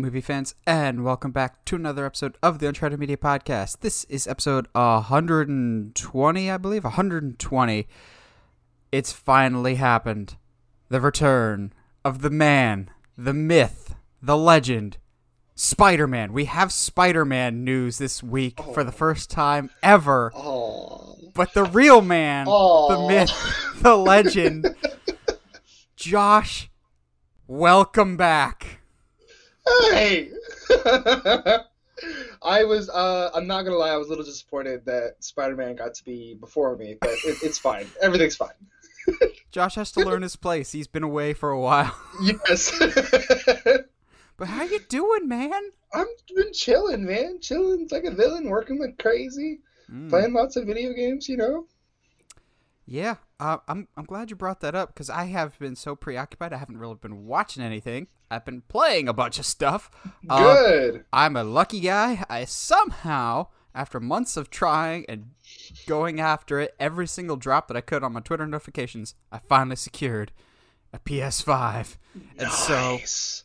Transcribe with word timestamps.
movie 0.00 0.22
fans, 0.22 0.54
and 0.66 1.04
welcome 1.04 1.30
back 1.30 1.62
to 1.66 1.76
another 1.76 2.06
episode 2.06 2.38
of 2.42 2.58
the 2.58 2.66
Uncharted 2.66 2.98
Media 2.98 3.18
Podcast. 3.18 3.80
This 3.80 4.04
is 4.04 4.26
episode 4.26 4.66
120, 4.72 6.50
I 6.50 6.56
believe. 6.56 6.84
120. 6.84 7.86
It's 8.90 9.12
finally 9.12 9.74
happened. 9.74 10.36
The 10.88 11.02
return 11.02 11.74
of 12.02 12.22
the 12.22 12.30
man, 12.30 12.90
the 13.18 13.34
myth, 13.34 13.94
the 14.22 14.38
legend, 14.38 14.96
Spider 15.54 16.06
Man. 16.06 16.32
We 16.32 16.46
have 16.46 16.72
Spider 16.72 17.26
Man 17.26 17.62
news 17.62 17.98
this 17.98 18.22
week 18.22 18.54
oh. 18.58 18.72
for 18.72 18.82
the 18.82 18.92
first 18.92 19.30
time 19.30 19.68
ever. 19.82 20.32
Oh. 20.34 21.18
But 21.34 21.52
the 21.52 21.64
real 21.64 22.00
man, 22.00 22.46
the 22.46 22.52
oh. 22.52 23.06
myth, 23.06 23.74
the 23.76 23.96
legend, 23.96 24.74
Josh, 25.96 26.70
welcome 27.46 28.16
back. 28.16 28.79
Hey. 29.66 30.30
I 32.42 32.64
was. 32.64 32.88
Uh, 32.88 33.30
I'm 33.34 33.46
not 33.46 33.62
gonna 33.62 33.76
lie. 33.76 33.90
I 33.90 33.96
was 33.96 34.06
a 34.06 34.10
little 34.10 34.24
disappointed 34.24 34.84
that 34.86 35.16
Spider-Man 35.20 35.76
got 35.76 35.94
to 35.94 36.04
be 36.04 36.34
before 36.34 36.76
me, 36.76 36.96
but 37.00 37.10
it, 37.10 37.38
it's 37.42 37.58
fine. 37.58 37.86
Everything's 38.00 38.36
fine. 38.36 38.54
Josh 39.52 39.74
has 39.74 39.92
to 39.92 40.00
learn 40.00 40.22
his 40.22 40.36
place. 40.36 40.72
He's 40.72 40.86
been 40.86 41.02
away 41.02 41.34
for 41.34 41.50
a 41.50 41.60
while. 41.60 41.94
Yes. 42.22 42.72
But 44.36 44.48
how 44.48 44.62
you 44.62 44.78
doing, 44.88 45.28
man? 45.28 45.52
I'm 45.92 46.06
been 46.34 46.52
chilling, 46.54 47.04
man. 47.04 47.40
Chilling 47.42 47.86
like 47.90 48.04
a 48.04 48.10
villain, 48.10 48.48
working 48.48 48.78
like 48.80 48.98
crazy, 48.98 49.60
Mm. 49.92 50.08
playing 50.08 50.32
lots 50.32 50.56
of 50.56 50.66
video 50.66 50.92
games. 50.94 51.28
You 51.28 51.36
know. 51.36 51.66
Yeah, 52.86 53.16
uh, 53.38 53.58
I'm 53.68 53.88
I'm 53.96 54.04
glad 54.04 54.30
you 54.30 54.36
brought 54.36 54.60
that 54.60 54.74
up 54.74 54.94
because 54.94 55.10
I 55.10 55.24
have 55.24 55.58
been 55.58 55.76
so 55.76 55.94
preoccupied. 55.94 56.52
I 56.54 56.56
haven't 56.56 56.78
really 56.78 56.94
been 56.94 57.26
watching 57.26 57.62
anything. 57.62 58.06
I've 58.30 58.44
been 58.44 58.62
playing 58.62 59.08
a 59.08 59.12
bunch 59.12 59.38
of 59.38 59.46
stuff. 59.46 59.90
Uh, 60.28 60.54
Good. 60.54 61.04
I'm 61.12 61.34
a 61.34 61.42
lucky 61.42 61.80
guy. 61.80 62.24
I 62.28 62.44
somehow, 62.44 63.48
after 63.74 63.98
months 63.98 64.36
of 64.36 64.50
trying 64.50 65.04
and 65.08 65.30
going 65.86 66.20
after 66.20 66.60
it, 66.60 66.74
every 66.78 67.08
single 67.08 67.36
drop 67.36 67.68
that 67.68 67.76
I 67.76 67.80
could 67.80 68.04
on 68.04 68.12
my 68.12 68.20
Twitter 68.20 68.46
notifications, 68.46 69.14
I 69.32 69.38
finally 69.38 69.76
secured 69.76 70.30
a 70.92 70.98
PS5. 70.98 71.96
And 72.38 72.50
so 72.50 72.92
nice. 72.92 73.44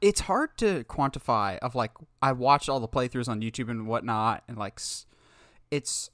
it's 0.00 0.20
hard 0.20 0.56
to 0.58 0.84
quantify 0.84 1.58
of 1.58 1.74
like 1.74 1.92
I 2.22 2.32
watched 2.32 2.68
all 2.68 2.80
the 2.80 2.88
playthroughs 2.88 3.28
on 3.28 3.40
YouTube 3.40 3.70
and 3.70 3.86
whatnot 3.86 4.44
and 4.48 4.56
like 4.56 4.80
it's 5.70 6.10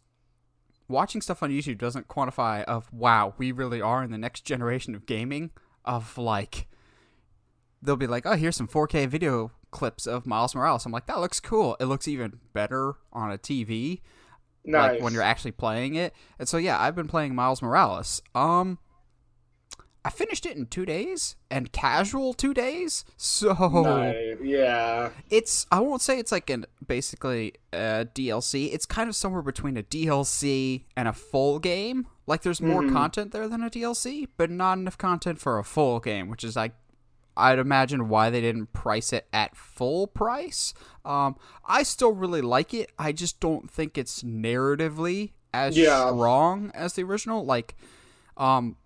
watching 0.88 1.20
stuff 1.20 1.42
on 1.42 1.50
YouTube 1.50 1.78
doesn't 1.78 2.08
quantify 2.08 2.64
of 2.64 2.92
wow 2.92 3.34
we 3.38 3.52
really 3.52 3.80
are 3.80 4.02
in 4.02 4.10
the 4.10 4.18
next 4.18 4.42
generation 4.42 4.94
of 4.94 5.06
gaming 5.06 5.50
of 5.84 6.18
like 6.18 6.66
they'll 7.86 7.96
be 7.96 8.06
like 8.06 8.26
oh 8.26 8.34
here's 8.36 8.56
some 8.56 8.68
4K 8.68 9.08
video 9.08 9.50
clips 9.70 10.06
of 10.06 10.26
Miles 10.26 10.54
Morales 10.54 10.84
I'm 10.84 10.92
like 10.92 11.06
that 11.06 11.20
looks 11.20 11.40
cool 11.40 11.76
it 11.80 11.86
looks 11.86 12.06
even 12.08 12.40
better 12.52 12.94
on 13.12 13.32
a 13.32 13.38
TV 13.38 14.00
nice. 14.64 14.92
like 14.94 15.02
when 15.02 15.12
you're 15.14 15.22
actually 15.22 15.52
playing 15.52 15.94
it 15.94 16.12
and 16.38 16.46
so 16.48 16.56
yeah 16.58 16.78
I've 16.80 16.94
been 16.94 17.08
playing 17.08 17.34
Miles 17.34 17.62
Morales 17.62 18.20
um 18.34 18.78
I 20.04 20.10
finished 20.10 20.46
it 20.46 20.56
in 20.56 20.66
two 20.66 20.86
days 20.86 21.34
and 21.50 21.72
casual 21.72 22.32
two 22.32 22.54
days 22.54 23.04
so 23.16 23.52
Nice. 23.54 24.36
Yeah. 24.40 25.10
it's 25.30 25.66
I 25.72 25.80
won't 25.80 26.00
say 26.00 26.18
it's 26.20 26.30
like 26.30 26.48
an 26.48 26.64
basically 26.86 27.54
a 27.72 28.06
DLC. 28.14 28.72
It's 28.72 28.86
kind 28.86 29.08
of 29.08 29.16
somewhere 29.16 29.42
between 29.42 29.76
a 29.76 29.82
DLC 29.82 30.84
and 30.96 31.08
a 31.08 31.12
full 31.12 31.58
game. 31.58 32.06
Like 32.28 32.42
there's 32.42 32.60
more 32.62 32.82
Mhm. 32.82 32.92
content 32.92 33.32
there 33.32 33.48
than 33.48 33.64
a 33.64 33.68
DLC, 33.70 34.28
but 34.36 34.48
not 34.48 34.78
enough 34.78 34.96
content 34.96 35.40
for 35.40 35.58
a 35.58 35.64
full 35.64 35.98
game, 35.98 36.28
which 36.28 36.44
is 36.44 36.54
like 36.54 36.74
I'd 37.36 37.58
imagine 37.58 38.08
why 38.08 38.30
they 38.30 38.40
didn't 38.40 38.72
price 38.72 39.12
it 39.12 39.26
at 39.32 39.56
full 39.56 40.06
price. 40.06 40.72
Um, 41.04 41.36
I 41.66 41.82
still 41.82 42.12
really 42.12 42.40
like 42.40 42.72
it. 42.72 42.90
I 42.98 43.12
just 43.12 43.40
don't 43.40 43.70
think 43.70 43.98
it's 43.98 44.22
narratively 44.22 45.32
as 45.52 45.76
Yeah. 45.76 46.08
strong 46.08 46.70
as 46.74 46.94
the 46.94 47.02
original. 47.02 47.44
Like, 47.44 47.76
um, 48.36 48.76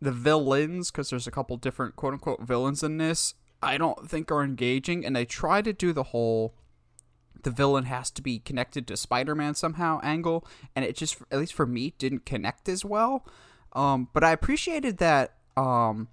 the 0.00 0.12
villains, 0.12 0.90
because 0.90 1.10
there's 1.10 1.26
a 1.26 1.30
couple 1.30 1.56
different 1.56 1.94
quote 1.96 2.14
unquote 2.14 2.42
villains 2.42 2.82
in 2.82 2.98
this, 2.98 3.34
I 3.62 3.78
don't 3.78 4.10
think 4.10 4.32
are 4.32 4.42
engaging, 4.42 5.06
and 5.06 5.14
they 5.14 5.24
try 5.24 5.62
to 5.62 5.72
do 5.72 5.92
the 5.92 6.02
whole 6.04 6.54
the 7.44 7.50
villain 7.50 7.84
has 7.86 8.08
to 8.12 8.22
be 8.22 8.38
connected 8.38 8.86
to 8.86 8.96
Spider-Man 8.96 9.54
somehow 9.56 9.98
angle, 10.04 10.46
and 10.76 10.84
it 10.84 10.96
just 10.96 11.16
at 11.30 11.40
least 11.40 11.54
for 11.54 11.66
me 11.66 11.92
didn't 11.98 12.24
connect 12.24 12.68
as 12.68 12.84
well. 12.84 13.26
Um, 13.72 14.08
but 14.12 14.22
I 14.22 14.30
appreciated 14.30 14.98
that 14.98 15.34
um, 15.56 16.06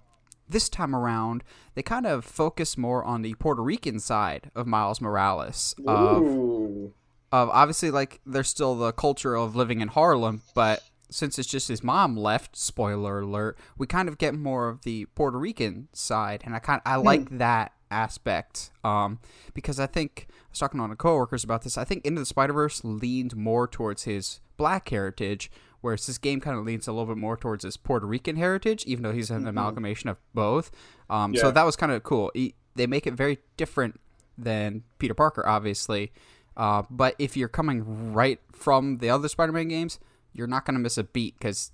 this 0.50 0.68
time 0.68 0.94
around 0.94 1.42
they 1.74 1.82
kind 1.82 2.06
of 2.06 2.24
focus 2.24 2.76
more 2.76 3.04
on 3.04 3.22
the 3.22 3.34
Puerto 3.34 3.62
Rican 3.62 4.00
side 4.00 4.50
of 4.54 4.66
Miles 4.66 5.00
Morales. 5.00 5.74
Of, 5.86 6.22
Ooh. 6.22 6.92
of 7.32 7.48
obviously 7.50 7.90
like 7.90 8.20
there's 8.26 8.48
still 8.48 8.74
the 8.74 8.92
culture 8.92 9.36
of 9.36 9.56
living 9.56 9.80
in 9.80 9.88
Harlem, 9.88 10.42
but 10.54 10.82
since 11.10 11.38
it's 11.38 11.48
just 11.48 11.68
his 11.68 11.82
mom 11.82 12.16
left, 12.16 12.56
spoiler 12.56 13.20
alert, 13.20 13.58
we 13.76 13.86
kind 13.86 14.08
of 14.08 14.18
get 14.18 14.34
more 14.34 14.68
of 14.68 14.82
the 14.82 15.06
Puerto 15.14 15.38
Rican 15.38 15.88
side, 15.92 16.42
and 16.44 16.54
I 16.54 16.60
kind 16.60 16.80
I 16.86 16.96
like 16.96 17.38
that 17.38 17.72
aspect 17.90 18.70
um, 18.84 19.18
because 19.52 19.80
I 19.80 19.86
think 19.86 20.26
I 20.28 20.34
was 20.50 20.58
talking 20.58 20.78
to 20.78 20.82
one 20.82 20.92
of 20.92 20.98
coworkers 20.98 21.44
about 21.44 21.62
this. 21.62 21.76
I 21.76 21.84
think 21.84 22.04
Into 22.04 22.20
the 22.20 22.26
Spider 22.26 22.52
Verse 22.52 22.82
leaned 22.84 23.36
more 23.36 23.66
towards 23.66 24.04
his 24.04 24.40
black 24.56 24.88
heritage, 24.88 25.50
whereas 25.80 26.06
this 26.06 26.18
game 26.18 26.40
kind 26.40 26.56
of 26.58 26.64
leans 26.64 26.86
a 26.86 26.92
little 26.92 27.06
bit 27.06 27.16
more 27.16 27.36
towards 27.36 27.64
his 27.64 27.76
Puerto 27.76 28.06
Rican 28.06 28.36
heritage, 28.36 28.84
even 28.86 29.02
though 29.02 29.12
he's 29.12 29.30
an 29.30 29.46
amalgamation 29.46 30.08
of 30.10 30.18
both. 30.34 30.70
Um, 31.08 31.34
So 31.40 31.50
that 31.50 31.64
was 31.64 31.76
kind 31.76 31.92
of 31.92 32.02
cool. 32.02 32.30
He, 32.34 32.54
they 32.74 32.86
make 32.86 33.06
it 33.06 33.14
very 33.14 33.38
different 33.56 34.00
than 34.36 34.84
Peter 34.98 35.14
Parker, 35.14 35.46
obviously. 35.46 36.12
Uh, 36.56 36.82
but 36.90 37.14
if 37.18 37.36
you're 37.36 37.48
coming 37.48 38.12
right 38.12 38.40
from 38.52 38.98
the 38.98 39.10
other 39.10 39.28
Spider-Man 39.28 39.68
games, 39.68 39.98
you're 40.32 40.46
not 40.46 40.64
going 40.64 40.74
to 40.74 40.80
miss 40.80 40.98
a 40.98 41.04
beat 41.04 41.38
because 41.38 41.72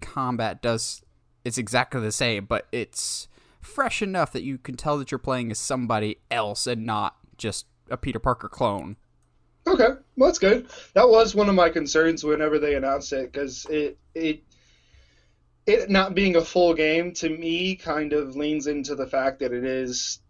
combat 0.00 0.60
does 0.60 1.02
it's 1.44 1.58
exactly 1.58 2.00
the 2.00 2.10
same, 2.12 2.44
but 2.44 2.66
it's 2.72 3.28
fresh 3.60 4.02
enough 4.02 4.32
that 4.32 4.42
you 4.42 4.58
can 4.58 4.76
tell 4.76 4.98
that 4.98 5.12
you're 5.12 5.18
playing 5.18 5.50
as 5.52 5.58
somebody 5.60 6.18
else 6.28 6.66
and 6.66 6.84
not 6.84 7.16
just 7.38 7.66
a 7.88 7.96
Peter 7.96 8.18
Parker 8.18 8.48
clone. 8.48 8.96
Okay, 9.66 9.88
well 10.16 10.28
that's 10.28 10.38
good. 10.38 10.68
That 10.94 11.08
was 11.08 11.34
one 11.34 11.48
of 11.48 11.54
my 11.54 11.70
concerns 11.70 12.22
whenever 12.22 12.58
they 12.58 12.74
announced 12.74 13.12
it 13.12 13.32
because 13.32 13.66
it 13.68 13.98
it 14.14 14.40
it 15.66 15.90
not 15.90 16.14
being 16.14 16.36
a 16.36 16.40
full 16.44 16.72
game 16.74 17.12
to 17.14 17.28
me 17.28 17.74
kind 17.74 18.12
of 18.12 18.36
leans 18.36 18.68
into 18.68 18.94
the 18.94 19.06
fact 19.06 19.40
that 19.40 19.52
it 19.52 19.64
is 19.64 20.20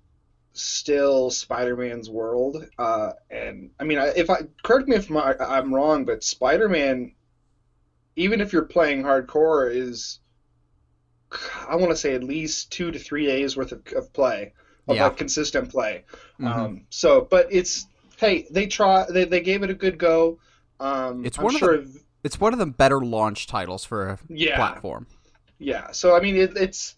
still 0.55 1.31
Spider-Man's 1.31 2.09
world. 2.09 2.67
Uh, 2.79 3.13
and 3.31 3.71
I 3.79 3.85
mean, 3.85 3.99
if 3.99 4.31
I 4.31 4.45
correct 4.63 4.89
me 4.89 4.97
if 4.97 5.11
my, 5.11 5.35
I'm 5.39 5.75
wrong, 5.75 6.07
but 6.07 6.25
Spider-Man, 6.25 7.13
even 8.17 8.41
if 8.41 8.55
you're 8.55 8.63
playing 8.65 9.03
hardcore, 9.03 9.71
is 9.71 10.21
I 11.69 11.77
want 11.77 11.91
to 11.91 11.97
say 11.97 12.15
at 12.15 12.25
least 12.25 12.73
two 12.73 12.91
to 12.91 12.99
three 12.99 13.27
days 13.27 13.55
worth 13.57 13.73
of, 13.73 13.83
of 13.95 14.13
play 14.15 14.55
of 14.89 14.97
Yeah. 14.97 15.05
like 15.09 15.17
consistent 15.19 15.71
play. 15.71 16.05
Mhm. 16.41 16.47
Um, 16.47 16.87
so, 16.89 17.21
but 17.29 17.49
it's 17.51 17.87
hey, 18.17 18.47
they 18.51 18.67
try, 18.67 19.07
they, 19.11 19.25
they 19.25 19.41
gave 19.41 19.63
it 19.63 19.71
a 19.71 19.75
good 19.75 19.99
go. 19.99 20.39
Um, 20.81 21.25
It's 21.25 21.39
I'm 21.39 21.45
one 21.45 21.55
of 21.57 21.59
sure, 21.59 21.85
It's 22.25 22.41
one 22.41 22.53
of 22.53 22.59
the 22.59 22.67
better 22.67 23.01
launch 23.01 23.47
titles 23.47 23.85
for 23.85 24.09
a 24.09 24.19
yeah, 24.29 24.57
platform. 24.57 25.07
yeah. 25.59 25.91
So 25.93 26.17
I 26.17 26.21
mean, 26.21 26.37
it, 26.37 26.57
it's, 26.57 26.97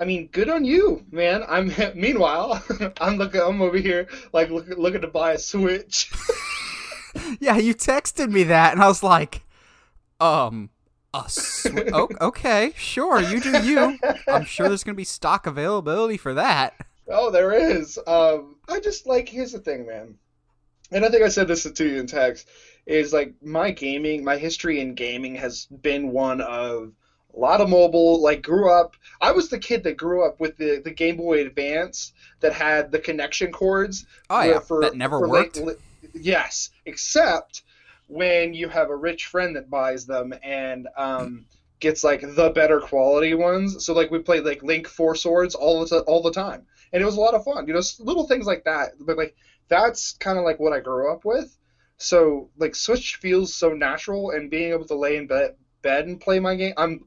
I 0.00 0.04
mean, 0.04 0.28
good 0.28 0.48
on 0.50 0.64
you, 0.64 1.04
man. 1.10 1.44
I'm 1.48 1.72
meanwhile, 1.94 2.62
I'm 3.00 3.16
looking, 3.18 3.40
I'm 3.42 3.62
over 3.62 3.78
here 3.78 4.08
like 4.32 4.50
look, 4.50 4.68
looking 4.68 5.02
to 5.02 5.08
buy 5.08 5.32
a 5.32 5.38
Switch. 5.38 6.10
Yeah, 7.40 7.56
you 7.56 7.74
texted 7.74 8.30
me 8.30 8.44
that, 8.44 8.72
and 8.72 8.82
I 8.82 8.86
was 8.88 9.02
like, 9.02 9.42
um, 10.20 10.70
a 11.14 11.24
sw- 11.28 11.66
o- 11.92 12.10
okay, 12.20 12.72
sure, 12.76 13.20
you 13.20 13.40
do 13.40 13.56
you. 13.56 13.98
I'm 14.30 14.44
sure 14.44 14.68
there's 14.68 14.84
gonna 14.84 14.94
be 14.94 15.04
stock 15.04 15.46
availability 15.46 16.16
for 16.16 16.34
that. 16.34 16.74
Oh, 17.08 17.30
there 17.30 17.52
is. 17.52 17.98
Um, 18.06 18.56
I 18.68 18.80
just 18.80 19.06
like 19.06 19.28
here's 19.28 19.52
the 19.52 19.58
thing, 19.58 19.86
man. 19.86 20.14
And 20.90 21.04
I 21.04 21.10
think 21.10 21.22
I 21.22 21.28
said 21.28 21.48
this 21.48 21.64
to 21.64 21.84
you 21.86 21.98
in 21.98 22.06
text, 22.06 22.48
is 22.86 23.12
like 23.12 23.34
my 23.42 23.70
gaming, 23.70 24.24
my 24.24 24.36
history 24.36 24.80
in 24.80 24.94
gaming 24.94 25.34
has 25.36 25.66
been 25.66 26.12
one 26.12 26.40
of 26.40 26.92
a 27.34 27.38
lot 27.38 27.60
of 27.60 27.68
mobile. 27.68 28.22
Like 28.22 28.42
grew 28.42 28.70
up, 28.70 28.96
I 29.20 29.32
was 29.32 29.48
the 29.50 29.58
kid 29.58 29.84
that 29.84 29.96
grew 29.98 30.26
up 30.26 30.40
with 30.40 30.56
the, 30.56 30.80
the 30.82 30.90
Game 30.90 31.16
Boy 31.16 31.40
Advance 31.42 32.12
that 32.40 32.52
had 32.52 32.90
the 32.90 32.98
connection 32.98 33.52
cords. 33.52 34.06
Oh 34.30 34.42
yeah, 34.42 34.60
for- 34.60 34.80
that 34.80 34.96
never 34.96 35.18
for 35.18 35.28
worked. 35.28 35.56
late- 35.56 35.76
yes, 36.14 36.70
except 36.86 37.62
when 38.06 38.54
you 38.54 38.68
have 38.68 38.88
a 38.88 38.96
rich 38.96 39.26
friend 39.26 39.54
that 39.56 39.68
buys 39.68 40.06
them 40.06 40.32
and 40.42 40.88
um, 40.96 41.44
gets 41.80 42.02
like 42.02 42.22
the 42.22 42.48
better 42.50 42.80
quality 42.80 43.34
ones. 43.34 43.84
So 43.84 43.92
like 43.92 44.10
we 44.10 44.18
played 44.20 44.44
like 44.44 44.62
Link 44.62 44.88
Four 44.88 45.14
Swords 45.14 45.54
all 45.54 45.84
the 45.84 46.00
all 46.00 46.22
the 46.22 46.30
time, 46.30 46.64
and 46.94 47.02
it 47.02 47.04
was 47.06 47.16
a 47.16 47.20
lot 47.20 47.34
of 47.34 47.44
fun. 47.44 47.66
You 47.66 47.74
know, 47.74 47.82
little 47.98 48.26
things 48.26 48.46
like 48.46 48.64
that. 48.64 48.92
But 48.98 49.18
like 49.18 49.36
that's 49.68 50.12
kind 50.14 50.38
of 50.38 50.44
like 50.44 50.58
what 50.60 50.72
I 50.72 50.80
grew 50.80 51.12
up 51.12 51.24
with. 51.24 51.56
So 51.98 52.50
like 52.56 52.74
Switch 52.74 53.16
feels 53.16 53.54
so 53.54 53.70
natural, 53.70 54.30
and 54.30 54.50
being 54.50 54.72
able 54.72 54.86
to 54.86 54.94
lay 54.94 55.16
in 55.16 55.26
bed 55.26 55.56
bed 55.82 56.06
and 56.06 56.20
play 56.20 56.40
my 56.40 56.54
game. 56.56 56.74
I'm 56.76 57.04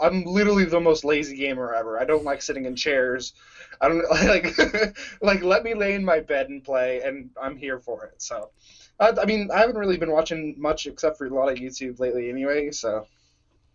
I'm 0.00 0.24
literally 0.24 0.64
the 0.64 0.80
most 0.80 1.04
lazy 1.04 1.36
gamer 1.36 1.74
ever. 1.74 1.98
I 1.98 2.04
don't 2.04 2.24
like 2.24 2.42
sitting 2.42 2.64
in 2.66 2.76
chairs. 2.76 3.32
I 3.80 3.88
don't 3.88 4.02
like 4.28 4.56
like 5.22 5.42
let 5.42 5.64
me 5.64 5.74
lay 5.74 5.94
in 5.94 6.04
my 6.04 6.20
bed 6.20 6.48
and 6.48 6.62
play, 6.64 7.00
and 7.02 7.30
I'm 7.40 7.56
here 7.56 7.78
for 7.80 8.04
it. 8.06 8.22
So, 8.22 8.50
I, 9.00 9.12
I 9.22 9.24
mean, 9.26 9.50
I 9.52 9.58
haven't 9.60 9.76
really 9.78 9.98
been 9.98 10.12
watching 10.12 10.54
much 10.58 10.86
except 10.86 11.18
for 11.18 11.26
a 11.26 11.34
lot 11.34 11.50
of 11.50 11.58
YouTube 11.58 11.98
lately, 12.00 12.28
anyway. 12.30 12.70
So, 12.70 13.06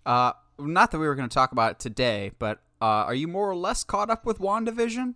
Uh, 0.05 0.33
not 0.59 0.91
that 0.91 0.99
we 0.99 1.07
were 1.07 1.15
going 1.15 1.29
to 1.29 1.33
talk 1.33 1.51
about 1.51 1.71
it 1.71 1.79
today, 1.79 2.31
but 2.39 2.59
uh, 2.81 3.05
are 3.05 3.15
you 3.15 3.27
more 3.27 3.49
or 3.49 3.55
less 3.55 3.83
caught 3.83 4.09
up 4.09 4.25
with 4.25 4.39
WandaVision? 4.39 5.15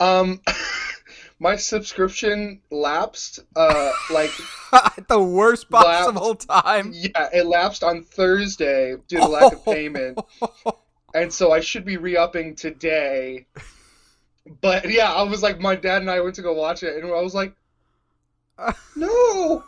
um, 0.00 0.40
my 1.38 1.56
subscription 1.56 2.60
lapsed. 2.70 3.40
Uh, 3.54 3.92
like 4.12 4.30
At 4.72 5.06
the 5.08 5.22
worst 5.22 5.68
possible 5.70 6.34
time. 6.34 6.92
yeah, 6.94 7.28
it 7.32 7.46
lapsed 7.46 7.84
on 7.84 8.02
Thursday 8.02 8.96
due 9.08 9.18
to 9.18 9.26
lack 9.26 9.52
of 9.52 9.64
payment. 9.64 10.18
and 11.14 11.32
so 11.32 11.52
I 11.52 11.60
should 11.60 11.84
be 11.84 11.96
re-upping 11.98 12.54
today. 12.56 13.46
But 14.60 14.90
yeah, 14.90 15.12
I 15.12 15.22
was 15.24 15.42
like, 15.42 15.58
my 15.60 15.74
dad 15.76 16.02
and 16.02 16.10
I 16.10 16.20
went 16.20 16.36
to 16.36 16.42
go 16.42 16.52
watch 16.54 16.82
it, 16.82 16.96
and 17.02 17.12
I 17.12 17.20
was 17.20 17.34
like, 17.34 17.52
no, 18.96 19.64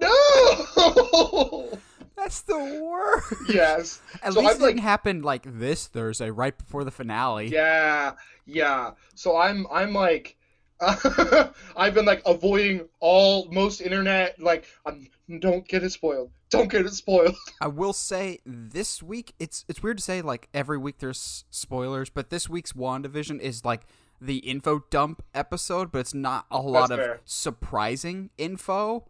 no. 0.00 1.68
That's 2.16 2.42
the 2.42 2.80
worst. 2.82 3.34
yes. 3.52 4.00
At 4.22 4.34
So 4.34 4.40
least 4.40 4.50
I'm 4.52 4.56
it 4.56 4.66
didn't 4.66 4.76
like- 4.76 4.82
happen 4.84 5.22
like 5.22 5.42
this 5.58 5.88
Thursday, 5.88 6.30
right 6.30 6.56
before 6.56 6.84
the 6.84 6.90
finale. 6.92 7.48
Yeah, 7.48 8.12
yeah. 8.46 8.92
So 9.14 9.36
I'm, 9.36 9.66
I'm 9.72 9.92
like, 9.92 10.36
I've 11.76 11.94
been 11.94 12.04
like 12.04 12.22
avoiding 12.26 12.88
all 13.00 13.48
most 13.50 13.80
internet. 13.80 14.40
Like, 14.40 14.66
I'm, 14.84 15.08
don't 15.38 15.66
get 15.66 15.82
it 15.84 15.90
spoiled. 15.90 16.30
Don't 16.50 16.70
get 16.70 16.84
it 16.84 16.92
spoiled. 16.92 17.36
I 17.60 17.68
will 17.68 17.92
say 17.92 18.40
this 18.44 19.02
week 19.02 19.34
it's 19.38 19.64
it's 19.68 19.82
weird 19.82 19.98
to 19.98 20.04
say 20.04 20.20
like 20.22 20.48
every 20.52 20.78
week 20.78 20.98
there's 20.98 21.44
spoilers, 21.50 22.10
but 22.10 22.30
this 22.30 22.48
week's 22.48 22.72
WandaVision 22.72 23.40
is 23.40 23.64
like 23.64 23.82
the 24.20 24.38
info 24.38 24.84
dump 24.90 25.22
episode, 25.34 25.92
but 25.92 26.00
it's 26.00 26.14
not 26.14 26.46
a 26.50 26.60
lot 26.60 26.90
of 26.90 26.98
fair. 26.98 27.20
surprising 27.24 28.30
info. 28.36 29.06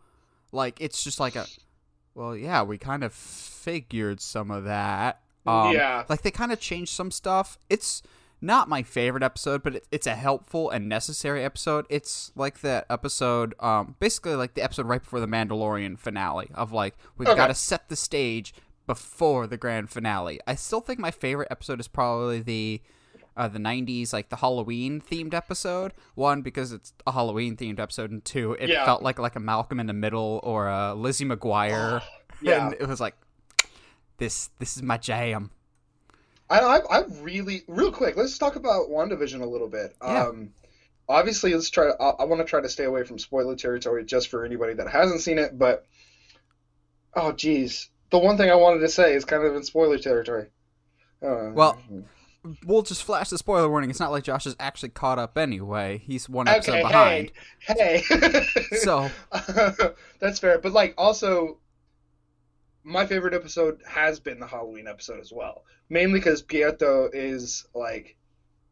Like 0.53 0.81
it's 0.81 1.03
just 1.03 1.19
like 1.19 1.37
a 1.37 1.47
well, 2.15 2.37
yeah, 2.37 2.63
we 2.63 2.79
kind 2.79 3.03
of 3.03 3.13
figured 3.13 4.21
some 4.21 4.51
of 4.51 4.65
that. 4.65 5.21
Um, 5.47 5.73
Yeah. 5.73 6.05
Like 6.09 6.23
they 6.23 6.31
kind 6.31 6.53
of 6.53 6.61
changed 6.61 6.93
some 6.93 7.11
stuff. 7.11 7.59
It's 7.71 8.03
not 8.43 8.69
my 8.69 8.83
favorite 8.83 9.23
episode, 9.23 9.63
but 9.63 9.77
it, 9.77 9.87
it's 9.91 10.07
a 10.07 10.15
helpful 10.15 10.69
and 10.69 10.89
necessary 10.89 11.45
episode. 11.45 11.87
It's 11.89 12.33
like 12.35 12.61
that 12.61 12.85
episode, 12.91 13.55
um, 13.61 13.95
basically 14.01 14.35
like 14.35 14.55
the 14.55 14.63
episode 14.63 14.87
right 14.87 15.01
before 15.03 15.21
the 15.21 15.27
Mandalorian 15.29 15.99
finale 15.99 16.51
of 16.55 16.73
like 16.73 16.95
we've 17.17 17.29
Okay. 17.29 17.37
got 17.37 17.47
to 17.47 17.55
set 17.55 17.89
the 17.89 17.97
stage 17.97 18.53
before 18.87 19.47
the 19.47 19.57
grand 19.57 19.89
finale. 19.91 20.41
I 20.47 20.57
still 20.57 20.81
think 20.81 20.99
my 20.99 21.13
favorite 21.13 21.49
episode 21.51 21.79
is 21.81 21.89
probably 21.89 22.41
the 22.43 22.83
uh, 23.35 23.49
the 23.49 23.59
90s 23.59 24.13
like 24.13 24.29
the 24.29 24.37
halloween 24.37 25.01
themed 25.01 25.33
episode 25.33 25.95
one 26.15 26.43
because 26.43 26.71
it's 26.71 26.93
a 27.07 27.13
halloween 27.13 27.57
themed 27.57 27.81
episode 27.81 28.11
and 28.11 28.23
two 28.27 28.53
it 28.61 28.69
Yeah. 28.69 28.85
felt 28.85 29.03
like 29.03 29.19
like 29.19 29.37
a 29.37 29.41
malcolm 29.41 29.81
in 29.81 29.87
the 29.87 29.95
middle 29.95 30.39
or 30.43 30.69
a 30.69 30.93
lizzie 30.93 31.25
mcguire 31.25 32.03
Yeah. 32.43 32.67
and 32.67 32.75
it 32.79 32.87
was 32.87 33.01
like 33.01 33.15
this 34.19 34.51
this 34.59 34.77
is 34.77 34.83
my 34.83 34.99
jam 34.99 35.51
I, 36.53 36.77
I, 36.77 36.99
I 36.99 37.05
really, 37.21 37.63
real 37.67 37.93
quick, 37.93 38.17
let's 38.17 38.39
talk 38.39 38.57
about 38.57 38.91
WandaVision 38.91 39.41
a 39.41 39.47
little 39.47 39.69
bit. 39.69 39.97
Yeah. 40.03 40.27
Um, 40.27 40.51
obviously, 41.09 41.55
let's 41.55 41.71
try. 41.71 41.91
I, 41.99 42.11
I 42.21 42.25
want 42.25 42.41
to 42.41 42.45
try 42.45 42.61
to 42.61 42.69
stay 42.69 42.85
away 42.85 43.05
from 43.05 43.19
spoiler 43.19 43.57
territory 43.57 44.05
just 44.05 44.29
for 44.29 44.45
anybody 44.45 44.75
that 44.75 44.89
hasn't 44.89 45.23
seen 45.23 45.39
it. 45.39 45.59
But, 45.59 45.87
oh, 47.15 47.33
geez, 47.33 47.89
the 48.11 48.19
one 48.19 48.37
thing 48.37 48.51
I 48.51 48.57
wanted 48.57 48.81
to 48.81 48.89
say 48.89 49.15
is 49.15 49.25
kind 49.25 49.45
of 49.45 49.57
in 49.57 49.63
spoiler 49.63 49.99
territory. 49.99 50.49
Uh, 51.23 51.51
Well, 51.55 51.79
we'll 52.67 52.83
just 52.83 53.05
flash 53.05 53.31
the 53.31 53.39
spoiler 53.39 53.69
warning 53.69 53.89
it's 53.89 54.01
not 54.01 54.11
like 54.11 54.25
josh 54.25 54.47
is 54.47 54.57
actually 54.59 54.89
caught 54.89 55.17
up 55.17 55.39
anyway 55.39 56.03
he's 56.05 56.29
one 56.29 56.49
episode 56.49 56.73
okay, 56.73 56.83
behind 56.83 57.33
hey, 57.61 58.03
hey. 58.09 58.45
so 58.79 59.09
that's 60.23 60.39
fair. 60.39 60.59
But 60.59 60.73
like, 60.73 60.95
also, 60.97 61.59
my 62.85 63.07
favorite 63.07 63.35
episode 63.35 63.81
has 63.87 64.21
been 64.21 64.41
the 64.41 64.47
Halloween 64.47 64.89
episode 64.89 65.21
as 65.21 65.33
well. 65.33 65.65
Mainly 65.89 66.19
because 66.21 66.43
Pietro 66.43 67.11
is 67.13 67.67
like 67.75 68.17